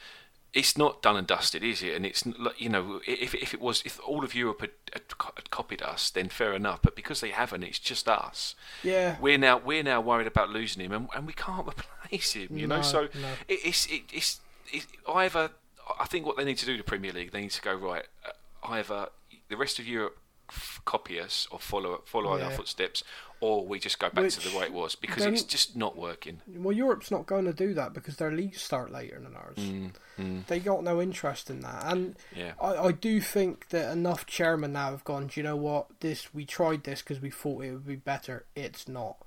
it's 0.55 0.77
not 0.77 1.01
done 1.01 1.17
and 1.17 1.27
dusted, 1.27 1.63
is 1.63 1.83
it? 1.83 1.95
And 1.95 2.05
it's 2.05 2.23
you 2.57 2.69
know 2.69 3.01
if 3.05 3.35
if 3.35 3.53
it 3.53 3.61
was 3.61 3.83
if 3.85 3.99
all 3.99 4.23
of 4.23 4.33
Europe 4.33 4.61
had, 4.61 4.71
had, 4.93 5.01
had 5.35 5.49
copied 5.51 5.81
us, 5.81 6.09
then 6.09 6.29
fair 6.29 6.53
enough. 6.53 6.81
But 6.81 6.95
because 6.95 7.19
they 7.19 7.29
haven't, 7.29 7.63
it's 7.63 7.77
just 7.77 8.07
us. 8.07 8.55
Yeah. 8.81 9.17
We're 9.19 9.37
now 9.37 9.57
we're 9.57 9.83
now 9.83 9.99
worried 9.99 10.27
about 10.27 10.49
losing 10.49 10.83
him, 10.83 10.93
and, 10.93 11.09
and 11.13 11.27
we 11.27 11.33
can't 11.33 11.67
replace 12.07 12.31
him. 12.31 12.57
You 12.57 12.67
know, 12.67 12.81
so 12.81 13.01
no. 13.01 13.29
it, 13.49 13.59
it's 13.65 13.85
it, 13.87 14.03
it's 14.13 14.39
it, 14.71 14.87
either 15.13 15.51
I 15.99 16.05
think 16.05 16.25
what 16.25 16.37
they 16.37 16.45
need 16.45 16.57
to 16.59 16.65
do 16.65 16.77
the 16.77 16.83
Premier 16.83 17.11
League, 17.11 17.31
they 17.31 17.41
need 17.41 17.51
to 17.51 17.61
go 17.61 17.75
right. 17.75 18.05
Uh, 18.25 18.31
either 18.67 19.09
the 19.49 19.57
rest 19.57 19.77
of 19.77 19.87
Europe 19.87 20.17
f- 20.49 20.81
copy 20.85 21.19
us 21.19 21.47
or 21.51 21.59
follow 21.59 22.01
follow 22.05 22.39
our 22.41 22.51
footsteps, 22.51 23.03
or 23.41 23.65
we 23.65 23.79
just 23.79 23.99
go 23.99 24.09
back 24.09 24.29
to 24.29 24.49
the 24.49 24.57
way 24.57 24.65
it 24.65 24.73
was 24.73 24.95
because 24.95 25.25
it's 25.25 25.43
just 25.43 25.75
not 25.75 25.97
working. 25.97 26.41
Well, 26.47 26.71
Europe's 26.75 27.11
not 27.11 27.25
going 27.25 27.45
to 27.45 27.53
do 27.53 27.73
that 27.73 27.93
because 27.93 28.15
their 28.17 28.31
leagues 28.31 28.61
start 28.61 28.91
later 28.91 29.19
than 29.19 29.35
ours. 29.35 30.43
They 30.47 30.59
got 30.59 30.83
no 30.83 31.01
interest 31.01 31.49
in 31.49 31.59
that, 31.61 31.83
and 31.91 32.15
Yeah. 32.35 32.53
I, 32.61 32.75
I 32.87 32.91
do 32.93 33.19
think 33.19 33.69
that 33.69 33.91
enough 33.91 34.25
chairmen 34.25 34.73
now 34.73 34.91
have 34.91 35.03
gone. 35.03 35.27
Do 35.27 35.39
you 35.39 35.43
know 35.43 35.57
what? 35.57 35.87
This 35.99 36.33
we 36.33 36.45
tried 36.45 36.83
this 36.85 37.01
because 37.01 37.19
we 37.21 37.29
thought 37.29 37.63
it 37.63 37.71
would 37.71 37.87
be 37.87 37.95
better. 37.97 38.45
It's 38.55 38.87
not, 38.87 39.17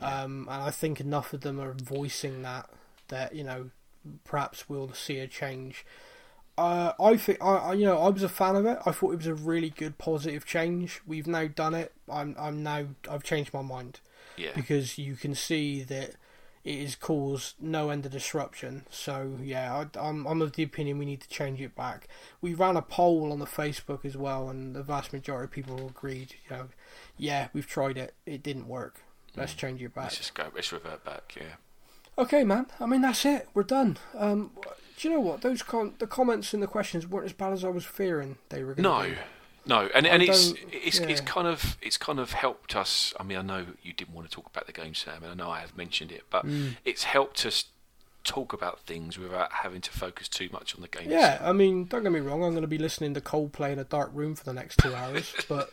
um, 0.00 0.46
and 0.50 0.62
I 0.62 0.70
think 0.70 1.00
enough 1.00 1.32
of 1.32 1.40
them 1.40 1.58
are 1.60 1.72
voicing 1.74 2.42
that 2.42 2.68
that 3.08 3.34
you 3.34 3.44
know 3.44 3.70
perhaps 4.24 4.68
we'll 4.68 4.92
see 4.92 5.18
a 5.18 5.26
change. 5.26 5.84
Uh, 6.58 6.92
I 6.98 7.16
think 7.16 7.42
I, 7.42 7.56
I, 7.56 7.72
you 7.74 7.84
know, 7.84 7.98
I 7.98 8.08
was 8.08 8.22
a 8.22 8.28
fan 8.28 8.56
of 8.56 8.64
it. 8.66 8.78
I 8.86 8.92
thought 8.92 9.12
it 9.12 9.18
was 9.18 9.26
a 9.26 9.34
really 9.34 9.70
good, 9.70 9.98
positive 9.98 10.46
change. 10.46 11.00
We've 11.06 11.26
now 11.26 11.46
done 11.48 11.74
it. 11.74 11.92
I'm, 12.10 12.34
I'm 12.38 12.62
now, 12.62 12.86
I've 13.10 13.22
changed 13.22 13.52
my 13.52 13.62
mind 13.62 14.00
Yeah, 14.36 14.50
because 14.54 14.96
you 14.96 15.16
can 15.16 15.34
see 15.34 15.82
that 15.82 16.12
it 16.64 16.80
has 16.80 16.96
caused 16.96 17.54
no 17.60 17.90
end 17.90 18.06
of 18.06 18.12
disruption. 18.12 18.86
So 18.90 19.36
yeah, 19.42 19.84
I, 19.94 19.98
I'm 19.98 20.26
I'm 20.26 20.42
of 20.42 20.52
the 20.52 20.62
opinion 20.62 20.98
we 20.98 21.04
need 21.04 21.20
to 21.20 21.28
change 21.28 21.60
it 21.60 21.76
back. 21.76 22.08
We 22.40 22.54
ran 22.54 22.76
a 22.76 22.82
poll 22.82 23.32
on 23.32 23.38
the 23.38 23.46
Facebook 23.46 24.04
as 24.04 24.16
well, 24.16 24.48
and 24.48 24.74
the 24.74 24.82
vast 24.82 25.12
majority 25.12 25.44
of 25.44 25.50
people 25.52 25.86
agreed. 25.86 26.34
You 26.48 26.56
know, 26.56 26.68
yeah, 27.16 27.48
we've 27.52 27.66
tried 27.66 27.96
it, 27.96 28.14
it 28.24 28.42
didn't 28.42 28.66
work. 28.66 29.02
Let's 29.36 29.52
change 29.52 29.82
it 29.82 29.94
back. 29.94 30.04
let's 30.04 30.16
just 30.16 30.34
go. 30.34 30.50
Let's 30.54 30.72
revert 30.72 31.04
back. 31.04 31.34
Yeah. 31.36 31.56
Okay, 32.18 32.42
man. 32.42 32.66
I 32.80 32.86
mean, 32.86 33.02
that's 33.02 33.24
it. 33.26 33.48
We're 33.52 33.62
done. 33.62 33.98
Um, 34.16 34.50
do 34.96 35.08
you 35.08 35.14
know 35.14 35.20
what? 35.20 35.42
Those 35.42 35.62
com- 35.62 35.94
the 35.98 36.06
comments 36.06 36.54
and 36.54 36.62
the 36.62 36.66
questions 36.66 37.06
weren't 37.06 37.26
as 37.26 37.32
bad 37.32 37.52
as 37.52 37.64
I 37.64 37.68
was 37.68 37.84
fearing 37.84 38.38
they 38.48 38.62
were 38.64 38.74
going 38.74 38.82
No, 38.82 39.02
be. 39.10 39.14
no, 39.66 39.88
and 39.94 40.06
and 40.06 40.22
it's 40.22 40.54
it's 40.72 40.98
it's 41.00 41.20
kind 41.20 41.46
of 41.46 41.76
it's 41.82 41.98
kind 41.98 42.18
of 42.18 42.32
helped 42.32 42.74
us. 42.76 43.12
I 43.20 43.22
mean, 43.22 43.38
I 43.38 43.42
know 43.42 43.66
you 43.82 43.92
didn't 43.92 44.14
want 44.14 44.28
to 44.28 44.34
talk 44.34 44.46
about 44.46 44.66
the 44.66 44.72
game, 44.72 44.94
Sam, 44.94 45.22
and 45.22 45.32
I 45.32 45.34
know 45.34 45.50
I 45.50 45.60
have 45.60 45.76
mentioned 45.76 46.12
it, 46.12 46.24
but 46.30 46.46
Mm. 46.46 46.76
it's 46.84 47.04
helped 47.04 47.44
us 47.46 47.64
talk 48.24 48.52
about 48.52 48.80
things 48.80 49.16
without 49.16 49.52
having 49.62 49.80
to 49.80 49.88
focus 49.92 50.26
too 50.26 50.48
much 50.52 50.74
on 50.74 50.82
the 50.82 50.88
game. 50.88 51.08
Yeah, 51.08 51.34
itself. 51.34 51.48
I 51.48 51.52
mean, 51.52 51.84
don't 51.84 52.02
get 52.02 52.10
me 52.10 52.18
wrong. 52.18 52.42
I'm 52.42 52.50
going 52.50 52.62
to 52.62 52.66
be 52.66 52.76
listening 52.78 53.14
to 53.14 53.20
Coldplay 53.20 53.70
in 53.72 53.78
a 53.78 53.84
dark 53.84 54.10
room 54.12 54.34
for 54.34 54.42
the 54.42 54.52
next 54.52 54.78
two 54.78 54.92
hours, 54.96 55.32
but 55.48 55.70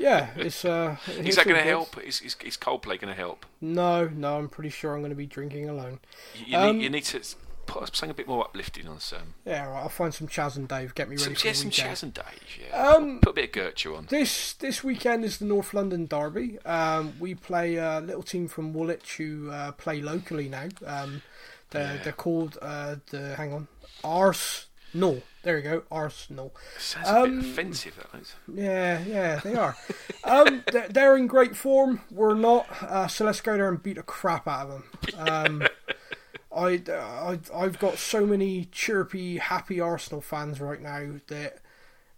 yeah, 0.00 0.28
it's 0.36 0.64
uh. 0.64 0.96
is 1.08 1.16
it's 1.26 1.36
that 1.36 1.46
going 1.46 1.56
to 1.56 1.62
help? 1.68 1.98
Is, 2.04 2.20
is 2.20 2.36
is 2.44 2.56
Coldplay 2.56 3.00
going 3.00 3.08
to 3.08 3.14
help? 3.14 3.44
No, 3.60 4.06
no, 4.06 4.38
I'm 4.38 4.48
pretty 4.48 4.70
sure 4.70 4.94
I'm 4.94 5.00
going 5.00 5.10
to 5.10 5.16
be 5.16 5.26
drinking 5.26 5.68
alone. 5.68 5.98
You, 6.36 6.44
you 6.46 6.56
Um, 6.58 6.76
need 6.76 6.84
you 6.84 6.90
need 6.90 7.04
to 7.04 7.20
put 7.66 7.94
something 7.96 8.10
a 8.10 8.14
bit 8.14 8.28
more 8.28 8.44
uplifting 8.44 8.88
on 8.88 9.00
Sam. 9.00 9.34
Yeah, 9.44 9.66
right, 9.66 9.82
I'll 9.82 9.88
find 9.88 10.12
some 10.14 10.28
Chas 10.28 10.56
and 10.56 10.68
Dave. 10.68 10.94
Get 10.94 11.08
me 11.08 11.16
ready 11.16 11.24
Some, 11.24 11.34
for 11.34 11.46
yeah, 11.46 11.52
the 11.52 11.58
some 11.58 11.68
weekend. 11.68 11.88
Chas 11.88 12.02
and 12.02 12.14
Dave. 12.14 12.58
Yeah, 12.70 12.82
Um, 12.88 13.20
put 13.20 13.30
a 13.30 13.34
bit 13.34 13.44
of 13.46 13.52
Gertrude 13.52 13.96
on. 13.96 14.06
This 14.10 14.52
this 14.54 14.82
weekend 14.84 15.24
is 15.24 15.38
the 15.38 15.44
North 15.44 15.74
London 15.74 16.06
Derby. 16.06 16.58
Um, 16.64 17.14
we 17.18 17.34
play 17.34 17.76
a 17.76 18.00
little 18.00 18.22
team 18.22 18.48
from 18.48 18.72
Woolwich 18.72 19.16
who 19.16 19.50
uh, 19.50 19.72
play 19.72 20.00
locally 20.00 20.48
now. 20.48 20.68
Um, 20.86 21.22
they're, 21.70 21.96
Yeah. 21.96 22.02
they're 22.02 22.12
called 22.12 22.58
uh, 22.62 22.96
the 23.10 23.34
hang 23.36 23.52
on 23.52 23.68
Ars 24.04 24.66
Arsenal. 24.94 25.22
There 25.42 25.58
you 25.58 25.62
go, 25.62 25.82
Arsenal. 25.90 26.54
Sounds 26.78 27.06
a 27.08 27.20
um, 27.22 27.40
bit 27.40 27.50
offensive. 27.50 27.96
That 28.12 28.20
is. 28.20 28.34
Yeah, 28.52 29.02
yeah, 29.06 29.40
they 29.44 29.54
are. 29.54 29.76
um, 30.24 30.64
they're, 30.72 30.88
they're 30.88 31.16
in 31.16 31.26
great 31.26 31.54
form. 31.56 32.00
We're 32.10 32.34
not. 32.34 32.66
Uh, 32.82 33.06
so 33.06 33.24
let's 33.26 33.40
go 33.40 33.56
there 33.56 33.68
and 33.68 33.82
beat 33.82 33.96
the 33.96 34.02
crap 34.02 34.48
out 34.48 34.68
of 34.70 34.82
them. 35.16 35.68
Um, 36.56 36.82
I, 36.88 36.92
I, 36.92 37.38
I've 37.54 37.78
got 37.78 37.98
so 37.98 38.26
many 38.26 38.66
chirpy, 38.72 39.38
happy 39.38 39.80
Arsenal 39.80 40.20
fans 40.20 40.60
right 40.60 40.80
now 40.80 41.20
that 41.28 41.58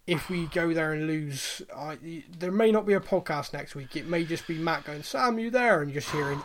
if 0.07 0.31
we 0.31 0.47
go 0.47 0.73
there 0.73 0.93
and 0.93 1.07
lose, 1.07 1.61
I, 1.77 1.99
there 2.39 2.51
may 2.51 2.73
not 2.73 2.87
be 2.87 2.95
a 2.95 3.01
podcast 3.01 3.53
next 3.53 3.75
week. 3.75 3.95
It 3.95 4.07
may 4.07 4.25
just 4.25 4.47
be 4.47 4.57
Matt 4.57 4.85
going, 4.85 5.03
"Sam, 5.03 5.39
you 5.39 5.51
there?" 5.51 5.83
and 5.83 5.93
just 5.93 6.11
hearing 6.11 6.41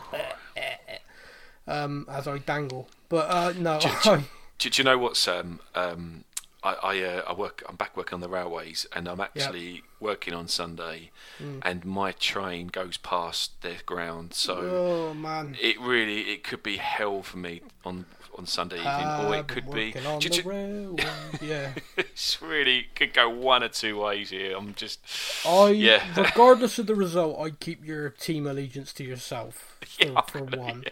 um, 1.68 2.06
as 2.10 2.28
I 2.28 2.40
dangle. 2.40 2.90
But 3.08 3.30
uh, 3.30 3.54
no, 3.58 3.80
I, 3.82 4.26
Do, 4.58 4.70
do 4.70 4.82
you 4.82 4.84
know 4.84 4.98
what, 4.98 5.16
Sam? 5.16 5.62
Um, 5.76 6.26
I 6.62 6.74
I, 6.74 7.02
uh, 7.04 7.24
I 7.28 7.34
work. 7.34 7.64
I'm 7.68 7.76
back 7.76 7.96
working 7.96 8.16
on 8.16 8.22
the 8.22 8.30
railways, 8.30 8.86
and 8.94 9.08
I'm 9.08 9.22
actually 9.22 9.84
working 10.04 10.34
on 10.34 10.48
Sunday, 10.48 11.10
Mm. 11.42 11.62
and 11.64 11.84
my 11.86 12.12
train 12.12 12.68
goes 12.68 12.98
past 12.98 13.60
their 13.62 13.78
ground. 13.88 14.34
So 14.36 14.56
oh 14.56 15.14
man. 15.16 15.58
it 15.60 15.80
really 15.82 16.22
it 16.34 16.44
could 16.44 16.62
be 16.62 16.78
hell 16.78 17.24
for 17.24 17.38
me 17.38 17.62
on 17.84 18.06
on 18.38 18.46
Sunday 18.48 18.78
evening, 18.80 19.28
or 19.28 19.36
it 19.36 19.48
could 19.48 19.70
be. 19.72 19.88
working 19.94 20.06
on 20.08 20.20
Do- 20.20 20.30
the 20.30 20.42
railway. 20.42 21.06
yeah. 21.42 21.74
it's 21.98 22.42
really 22.42 22.88
could 22.96 23.14
go 23.14 23.30
one 23.30 23.64
or 23.64 23.70
two 23.70 24.00
ways 24.00 24.32
here. 24.32 24.56
I'm 24.58 24.74
just. 24.74 25.00
I, 25.46 25.70
Yeah. 25.70 26.04
regardless 26.20 26.80
of 26.80 26.88
the 26.88 26.96
result, 26.96 27.40
I'd 27.40 27.60
keep 27.60 27.86
your 27.86 28.10
team 28.10 28.48
allegiance 28.48 28.92
to 28.94 29.04
yourself 29.04 29.78
for, 29.86 30.04
Yeah, 30.04 30.22
for 30.22 30.44
one. 30.46 30.84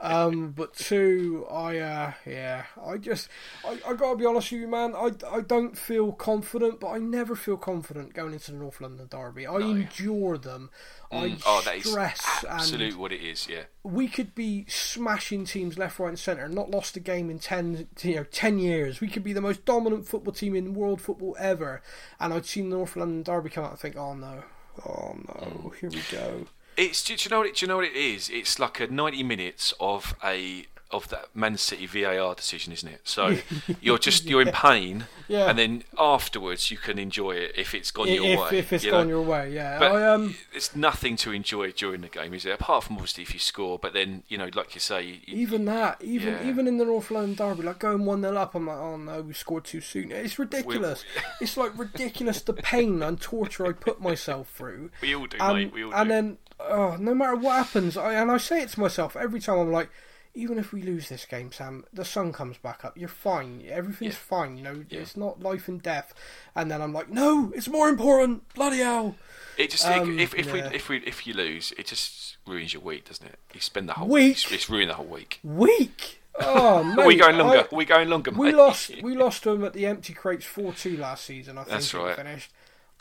Um, 0.00 0.52
but 0.56 0.74
two, 0.74 1.46
I, 1.50 1.78
uh, 1.78 2.12
yeah, 2.26 2.64
I 2.82 2.96
just, 2.98 3.28
I, 3.64 3.78
I 3.86 3.92
gotta 3.94 4.16
be 4.16 4.24
honest 4.26 4.50
with 4.52 4.60
you, 4.62 4.68
man. 4.68 4.94
I, 4.94 5.10
I 5.30 5.40
don't 5.40 5.76
feel 5.76 6.12
confident, 6.12 6.80
but 6.80 6.88
I 6.88 6.98
never 6.98 7.34
feel 7.36 7.56
confident 7.58 8.14
going 8.14 8.32
into 8.34 8.52
the 8.56 8.64
North 8.64 8.80
London 8.80 9.06
Derby. 9.10 9.46
I 9.46 9.56
endure 9.58 10.38
them. 10.38 10.70
I 11.10 11.28
mm. 11.28 11.42
Oh, 11.46 11.60
stress 11.80 12.44
absolute 12.48 12.92
and 12.92 13.00
what 13.00 13.12
it 13.12 13.20
is. 13.20 13.48
Yeah. 13.48 13.64
we 13.82 14.08
could 14.08 14.34
be 14.34 14.66
smashing 14.68 15.44
teams 15.44 15.78
left, 15.78 15.98
right, 15.98 16.08
and 16.08 16.18
centre, 16.18 16.44
and 16.44 16.54
not 16.54 16.70
lost 16.70 16.96
a 16.96 17.00
game 17.00 17.30
in 17.30 17.38
ten, 17.38 17.88
you 18.02 18.16
know, 18.16 18.24
ten 18.24 18.58
years. 18.58 19.00
We 19.00 19.08
could 19.08 19.24
be 19.24 19.32
the 19.32 19.40
most 19.40 19.64
dominant 19.64 20.06
football 20.06 20.32
team 20.32 20.54
in 20.54 20.74
world 20.74 21.00
football 21.00 21.36
ever, 21.38 21.82
and 22.18 22.32
I'd 22.32 22.46
seen 22.46 22.70
the 22.70 22.76
North 22.76 22.96
London 22.96 23.22
Derby 23.22 23.50
come 23.50 23.64
out 23.64 23.70
and 23.72 23.80
think, 23.80 23.96
oh 23.96 24.14
no, 24.14 24.42
oh 24.86 25.16
no, 25.28 25.70
mm. 25.70 25.74
here 25.76 25.90
we 25.90 26.02
go. 26.10 26.46
It's 26.76 27.02
do 27.02 27.14
you 27.14 27.30
know 27.30 27.38
what 27.38 27.46
it, 27.46 27.56
do 27.56 27.64
you 27.64 27.68
know 27.68 27.76
what 27.76 27.86
it 27.86 27.96
is? 27.96 28.28
It's 28.28 28.58
like 28.58 28.80
a 28.80 28.86
ninety 28.86 29.22
minutes 29.22 29.72
of 29.80 30.14
a 30.22 30.66
of 30.90 31.08
that 31.08 31.26
Man 31.34 31.56
City 31.56 31.86
VAR 31.86 32.34
decision, 32.34 32.72
isn't 32.72 32.88
it? 32.88 33.00
So 33.04 33.38
you're 33.80 33.98
just 33.98 34.24
you're 34.24 34.42
in 34.42 34.52
pain, 34.52 35.06
Yeah. 35.26 35.48
and 35.50 35.58
then 35.58 35.82
afterwards 35.98 36.70
you 36.70 36.76
can 36.76 36.98
enjoy 36.98 37.32
it 37.32 37.52
if 37.56 37.74
it's 37.74 37.90
gone 37.90 38.08
your 38.08 38.24
if, 38.24 38.38
way. 38.52 38.58
if 38.58 38.72
it's 38.72 38.84
you 38.84 38.92
gone 38.92 39.08
know? 39.08 39.16
your 39.16 39.22
way, 39.22 39.52
yeah. 39.52 39.78
But 39.80 39.92
I 39.92 40.06
um, 40.12 40.36
it's 40.54 40.76
nothing 40.76 41.16
to 41.16 41.32
enjoy 41.32 41.72
during 41.72 42.02
the 42.02 42.08
game, 42.08 42.34
is 42.34 42.46
it? 42.46 42.50
Apart 42.52 42.84
from 42.84 42.96
obviously 42.96 43.24
if 43.24 43.34
you 43.34 43.40
score, 43.40 43.78
but 43.78 43.92
then 43.94 44.22
you 44.28 44.38
know, 44.38 44.48
like 44.54 44.74
you 44.74 44.80
say, 44.80 45.02
you, 45.02 45.18
even 45.26 45.64
that, 45.64 46.00
even 46.02 46.34
Yeah. 46.34 46.48
even 46.48 46.68
in 46.68 46.78
the 46.78 46.84
North 46.84 47.10
London 47.10 47.34
Derby, 47.34 47.62
like 47.64 47.80
going 47.80 48.04
one 48.04 48.22
0 48.22 48.36
up, 48.36 48.54
I'm 48.54 48.66
like, 48.68 48.78
oh 48.78 48.96
no, 48.96 49.22
we 49.22 49.32
scored 49.34 49.64
too 49.64 49.80
soon. 49.80 50.12
It's 50.12 50.38
ridiculous. 50.38 51.04
it's 51.40 51.56
like 51.56 51.76
ridiculous 51.76 52.40
the 52.42 52.52
pain 52.54 53.02
and 53.02 53.20
torture 53.20 53.66
I 53.66 53.72
put 53.72 54.00
myself 54.00 54.48
through. 54.50 54.90
we 55.02 55.14
all 55.16 55.26
do, 55.26 55.36
and, 55.40 55.58
mate. 55.58 55.72
We 55.72 55.84
all 55.84 55.94
and 55.94 56.08
do. 56.08 56.14
then, 56.14 56.38
oh, 56.60 56.96
no 57.00 57.12
matter 57.14 57.34
what 57.34 57.56
happens, 57.56 57.96
I, 57.96 58.14
and 58.14 58.30
I 58.30 58.36
say 58.38 58.62
it 58.62 58.68
to 58.70 58.80
myself 58.80 59.16
every 59.16 59.40
time. 59.40 59.58
I'm 59.58 59.72
like, 59.72 59.90
even 60.36 60.58
if 60.58 60.72
we 60.72 60.82
lose 60.82 61.08
this 61.08 61.24
game, 61.24 61.50
Sam, 61.50 61.84
the 61.92 62.04
sun 62.04 62.32
comes 62.32 62.58
back 62.58 62.84
up. 62.84 62.96
You're 62.96 63.08
fine. 63.08 63.64
Everything's 63.68 64.14
Yeah. 64.14 64.18
fine. 64.20 64.56
You 64.58 64.62
know, 64.62 64.84
Yeah. 64.88 65.00
it's 65.00 65.16
not 65.16 65.40
life 65.42 65.66
and 65.66 65.82
death. 65.82 66.12
And 66.54 66.70
then 66.70 66.80
I'm 66.82 66.92
like, 66.92 67.08
no, 67.08 67.52
it's 67.56 67.68
more 67.68 67.88
important. 67.88 68.52
Bloody 68.54 68.78
hell. 68.78 69.16
It 69.56 69.70
just 69.70 69.86
Um, 69.86 70.18
if 70.18 70.34
if 70.34 70.46
yeah. 70.46 70.52
we 70.52 70.60
if 70.60 70.88
we 70.88 70.96
if 70.98 71.26
you 71.26 71.32
lose, 71.34 71.72
it 71.78 71.86
just 71.86 72.36
ruins 72.46 72.72
your 72.74 72.82
week, 72.82 73.06
doesn't 73.06 73.26
it? 73.26 73.38
You 73.54 73.60
spend 73.60 73.88
the 73.88 73.94
whole 73.94 74.08
Week? 74.08 74.32
It's, 74.36 74.52
it's 74.52 74.68
ruined 74.70 74.90
the 74.90 74.94
whole 74.94 75.06
week. 75.06 75.40
Week. 75.42 76.20
Oh, 76.38 76.84
mate, 76.84 76.98
Are 77.02 77.06
we 77.06 77.16
going 77.16 77.38
longer? 77.38 77.58
I- 77.58 77.62
Are 77.62 77.68
we 77.76 77.84
going 77.86 78.08
longer, 78.10 78.30
mate? 78.30 78.38
we 78.38 78.52
lost. 78.52 78.90
We 79.02 79.16
lost 79.24 79.42
to 79.44 79.52
them 79.52 79.64
at 79.64 79.72
the 79.72 79.84
Emirates 79.84 80.42
four 80.44 80.74
two 80.74 80.96
last 80.98 81.24
season. 81.24 81.56
I 81.56 81.62
think 81.62 81.70
That's 81.72 81.94
right. 81.94 82.14
finished. 82.16 82.50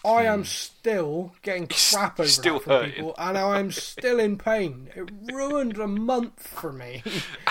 I 0.06 0.24
am 0.24 0.44
still 0.46 1.34
getting 1.42 1.68
crap 1.68 2.20
over 2.20 2.30
still 2.30 2.60
from 2.60 2.72
hurting. 2.74 2.92
people, 2.94 3.16
and 3.18 3.38
I 3.38 3.60
am 3.60 3.72
still 3.72 4.20
in 4.20 4.38
pain. 4.38 4.90
It 4.96 5.10
ruined 5.34 5.78
a 5.78 5.88
month 5.88 6.48
for 6.48 6.72
me. 6.72 7.02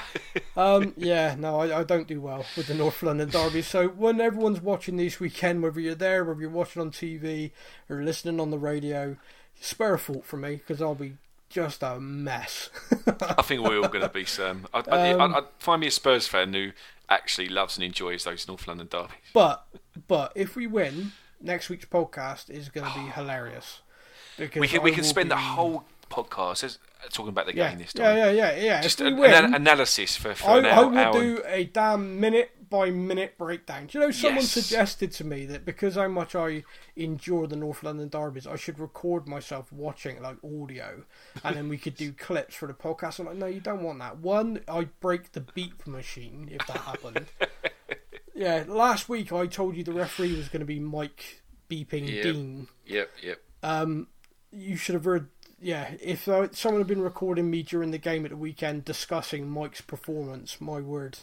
um, 0.56 0.94
yeah, 0.96 1.34
no, 1.38 1.60
I, 1.60 1.80
I 1.80 1.84
don't 1.84 2.06
do 2.06 2.20
well 2.20 2.44
with 2.56 2.68
the 2.68 2.74
North 2.74 3.02
London 3.02 3.28
Derby. 3.28 3.62
So 3.62 3.88
when 3.88 4.20
everyone's 4.20 4.60
watching 4.60 4.96
this 4.96 5.18
weekend, 5.18 5.62
whether 5.62 5.80
you're 5.80 5.94
there, 5.94 6.24
whether 6.24 6.40
you're 6.40 6.50
watching 6.50 6.80
on 6.80 6.90
TV 6.90 7.50
or 7.90 8.02
listening 8.02 8.38
on 8.40 8.50
the 8.50 8.58
radio, 8.58 9.16
spare 9.60 9.94
a 9.94 9.98
thought 9.98 10.24
for 10.24 10.36
me 10.36 10.56
because 10.56 10.80
I'll 10.80 10.94
be 10.94 11.14
just 11.50 11.82
a 11.82 11.98
mess. 12.00 12.70
I 13.20 13.42
think 13.42 13.62
we're 13.62 13.78
all 13.80 13.88
going 13.88 14.02
to 14.02 14.08
be 14.08 14.24
Sam. 14.24 14.66
I, 14.72 14.82
I, 14.90 15.12
Um, 15.12 15.34
I, 15.34 15.38
I'd 15.38 15.44
find 15.58 15.80
me 15.80 15.86
a 15.88 15.90
Spurs 15.90 16.26
fan 16.26 16.52
who 16.52 16.70
actually 17.08 17.48
loves 17.48 17.76
and 17.76 17.84
enjoys 17.84 18.24
those 18.24 18.48
North 18.48 18.66
London 18.66 18.88
derbies. 18.90 19.16
but 19.32 19.66
but 20.08 20.32
if 20.34 20.56
we 20.56 20.66
win, 20.66 21.12
next 21.40 21.68
week's 21.68 21.84
podcast 21.86 22.50
is 22.50 22.68
going 22.68 22.90
to 22.90 22.98
be 22.98 23.06
hilarious. 23.06 23.80
Because 24.36 24.60
We 24.60 24.68
can 24.68 24.82
we 24.82 24.90
can 24.92 25.04
spend 25.04 25.30
the 25.30 25.36
whole 25.36 25.84
podcast 26.10 26.64
as, 26.64 26.78
talking 27.12 27.28
about 27.30 27.46
the 27.46 27.54
yeah, 27.56 27.70
game 27.70 27.78
this 27.78 27.92
time. 27.92 28.16
yeah, 28.16 28.30
yeah, 28.30 28.54
yeah. 28.56 28.62
yeah. 28.62 28.80
Just 28.80 29.00
an, 29.00 29.16
win, 29.16 29.32
an 29.32 29.54
analysis 29.54 30.16
for, 30.16 30.34
for 30.34 30.50
I, 30.50 30.58
an 30.58 30.64
I 30.66 30.80
will 30.82 30.98
hour 30.98 31.12
do 31.12 31.42
a 31.46 31.64
damn 31.64 32.18
minute 32.20 32.50
by 32.68 32.90
minute 32.90 33.38
breakdown. 33.38 33.86
Do 33.86 33.98
you 33.98 34.04
know, 34.04 34.10
someone 34.10 34.40
Yes. 34.42 34.50
suggested 34.50 35.12
to 35.12 35.24
me 35.24 35.46
that 35.46 35.64
because 35.64 35.94
how 35.94 36.08
much 36.08 36.34
I 36.34 36.64
enjoy 36.96 37.46
the 37.46 37.56
North 37.56 37.82
London 37.84 38.08
derbies, 38.08 38.46
I 38.46 38.56
should 38.56 38.78
record 38.80 39.28
myself 39.28 39.72
watching 39.72 40.20
like 40.20 40.38
audio, 40.44 41.04
and 41.44 41.56
then 41.56 41.68
we 41.68 41.78
could 41.78 41.94
do 41.96 42.12
clips 42.18 42.56
for 42.56 42.66
the 42.66 42.74
podcast. 42.74 43.20
I'm 43.20 43.26
like, 43.26 43.36
no, 43.36 43.46
you 43.46 43.60
don't 43.60 43.82
want 43.82 44.00
that. 44.00 44.18
One, 44.18 44.60
I 44.66 44.88
break 45.00 45.32
the 45.32 45.40
beep 45.40 45.86
machine 45.86 46.48
if 46.50 46.66
that 46.66 46.78
happened. 46.78 47.26
yeah, 48.34 48.64
last 48.66 49.08
week 49.08 49.32
I 49.32 49.46
told 49.46 49.76
you 49.76 49.84
the 49.84 49.92
referee 49.92 50.36
was 50.36 50.48
going 50.48 50.60
to 50.60 50.66
be 50.66 50.80
Mike 50.80 51.42
beeping 51.70 52.08
Yep. 52.08 52.22
Dean. 52.22 52.68
Yep, 52.86 53.10
yep. 53.22 53.40
Um, 53.62 54.08
You 54.52 54.76
should 54.76 54.94
have 54.94 55.04
heard. 55.04 55.28
Yeah, 55.60 55.92
if 56.02 56.28
uh, 56.28 56.48
someone 56.52 56.80
had 56.80 56.86
been 56.88 57.00
recording 57.00 57.50
me 57.50 57.62
during 57.62 57.90
the 57.90 57.96
game 57.96 58.26
at 58.26 58.30
the 58.32 58.36
weekend 58.36 58.84
discussing 58.84 59.48
Mike's 59.48 59.80
performance, 59.80 60.60
my 60.60 60.78
word. 60.80 61.18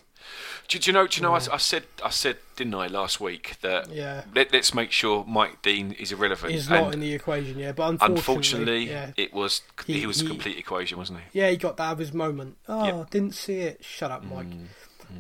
Do, 0.68 0.80
do 0.80 0.90
you 0.90 0.94
know? 0.94 1.06
Do 1.06 1.18
you 1.18 1.22
know? 1.22 1.34
I, 1.34 1.42
I 1.54 1.58
said, 1.58 1.84
I 2.04 2.10
said, 2.10 2.38
didn't 2.56 2.74
I 2.74 2.88
last 2.88 3.22
week 3.22 3.58
that 3.62 3.92
Yeah. 3.94 4.24
let, 4.34 4.52
us 4.56 4.74
make 4.74 4.92
sure 4.92 5.24
Mike 5.28 5.62
Dean 5.62 5.92
is 5.92 6.12
irrelevant. 6.12 6.54
He's 6.54 6.70
not 6.72 6.86
And 6.86 6.94
in 6.96 7.00
the 7.02 7.14
equation, 7.14 7.60
yeah. 7.60 7.72
But 7.72 7.90
unfortunately, 8.02 8.16
unfortunately, 8.18 8.90
yeah, 8.90 9.12
it 9.16 9.32
was 9.34 9.62
he, 9.86 10.00
He- 10.00 10.06
was 10.08 10.22
a 10.22 10.26
complete 10.26 10.58
equation, 10.58 10.98
wasn't 10.98 11.20
he? 11.32 11.40
yeah, 11.40 11.50
he 11.52 11.58
got 11.58 11.78
to 11.78 11.84
have 11.84 12.00
his 12.00 12.12
moment. 12.14 12.58
Oh, 12.68 12.86
Yep. 12.86 12.96
Mm, 12.96 13.10
didn't 13.12 13.36
see 13.36 13.60
it. 13.60 13.84
Shut 13.86 14.10
up, 14.10 14.24
Mike. 14.24 14.48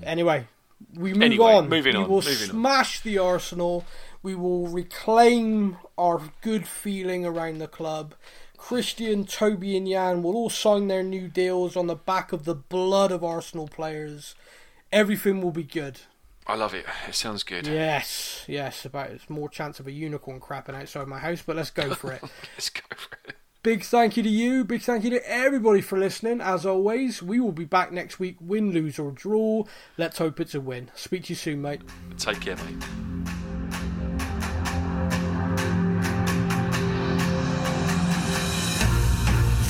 Anyway, 0.03 0.47
we 0.93 1.13
move 1.13 1.21
Anyway, 1.23 1.53
on. 1.53 1.69
moving 1.69 1.95
we 1.95 2.03
on, 2.03 2.09
will 2.09 2.17
moving 2.21 2.31
on. 2.49 2.55
smash 2.55 3.01
the 3.01 3.17
Arsenal. 3.17 3.85
We 4.23 4.35
will 4.35 4.67
reclaim 4.67 5.77
our 5.97 6.21
good 6.41 6.67
feeling 6.67 7.25
around 7.25 7.57
the 7.59 7.67
club. 7.67 8.13
Christian, 8.57 9.25
Toby, 9.25 9.75
and 9.75 9.87
Jan 9.87 10.21
will 10.21 10.35
all 10.35 10.49
sign 10.51 10.87
their 10.87 11.01
new 11.01 11.27
deals 11.27 11.75
on 11.75 11.87
the 11.87 11.95
back 11.95 12.31
of 12.31 12.45
the 12.45 12.53
blood 12.53 13.11
of 13.11 13.23
Arsenal 13.23 13.67
players. 13.67 14.35
Everything 14.91 15.41
will 15.41 15.51
be 15.51 15.63
good. 15.63 16.01
I 16.45 16.55
love 16.55 16.73
it. 16.75 16.85
It 17.07 17.15
sounds 17.15 17.43
good. 17.43 17.65
Yes, 17.65 18.43
yes. 18.47 18.85
About 18.85 19.09
it's 19.11 19.29
more 19.29 19.49
chance 19.49 19.79
of 19.79 19.87
a 19.87 19.91
unicorn 19.91 20.39
crapping 20.39 20.75
outside 20.75 21.07
my 21.07 21.19
house, 21.19 21.41
but 21.45 21.55
let's 21.55 21.69
go 21.71 21.93
for 21.95 22.11
it. 22.11 22.21
Let's 22.55 22.69
go 22.69 22.81
for 22.95 23.17
it. 23.27 23.35
Big 23.63 23.83
thank 23.83 24.17
you 24.17 24.23
to 24.23 24.29
you. 24.29 24.63
Big 24.63 24.81
thank 24.81 25.03
you 25.03 25.11
to 25.11 25.29
everybody 25.29 25.81
for 25.81 25.95
listening. 25.95 26.41
As 26.41 26.65
always, 26.65 27.21
we 27.21 27.39
will 27.39 27.51
be 27.51 27.65
back 27.65 27.91
next 27.91 28.19
week, 28.19 28.37
win, 28.41 28.71
lose, 28.71 28.97
or 28.97 29.11
draw. 29.11 29.65
Let's 29.99 30.17
hope 30.17 30.39
it's 30.39 30.55
a 30.55 30.59
win. 30.61 30.89
Speak 30.95 31.25
to 31.25 31.29
you 31.29 31.35
soon, 31.35 31.61
mate. 31.61 31.81
Take 32.17 32.41
care, 32.41 32.55
mate. 32.55 32.83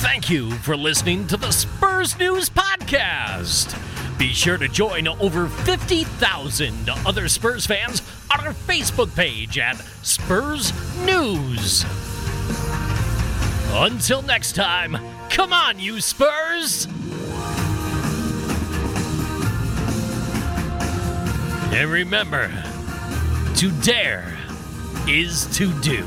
Thank 0.00 0.30
you 0.30 0.52
for 0.52 0.74
listening 0.74 1.26
to 1.26 1.36
the 1.36 1.50
Spurs 1.50 2.18
News 2.18 2.48
Podcast. 2.48 3.78
Be 4.18 4.28
sure 4.28 4.56
to 4.56 4.68
join 4.68 5.06
over 5.06 5.48
50,000 5.48 6.88
other 7.04 7.28
Spurs 7.28 7.66
fans 7.66 8.00
on 8.30 8.46
our 8.46 8.54
Facebook 8.54 9.14
page 9.14 9.58
at 9.58 9.76
Spurs 9.76 10.72
News. 11.04 11.84
Until 13.74 14.20
next 14.20 14.54
time, 14.54 14.98
come 15.30 15.50
on, 15.54 15.80
you 15.80 16.02
Spurs! 16.02 16.86
And 21.72 21.90
remember, 21.90 22.48
to 23.56 23.70
dare 23.80 24.36
is 25.08 25.46
to 25.56 25.72
do. 25.80 26.04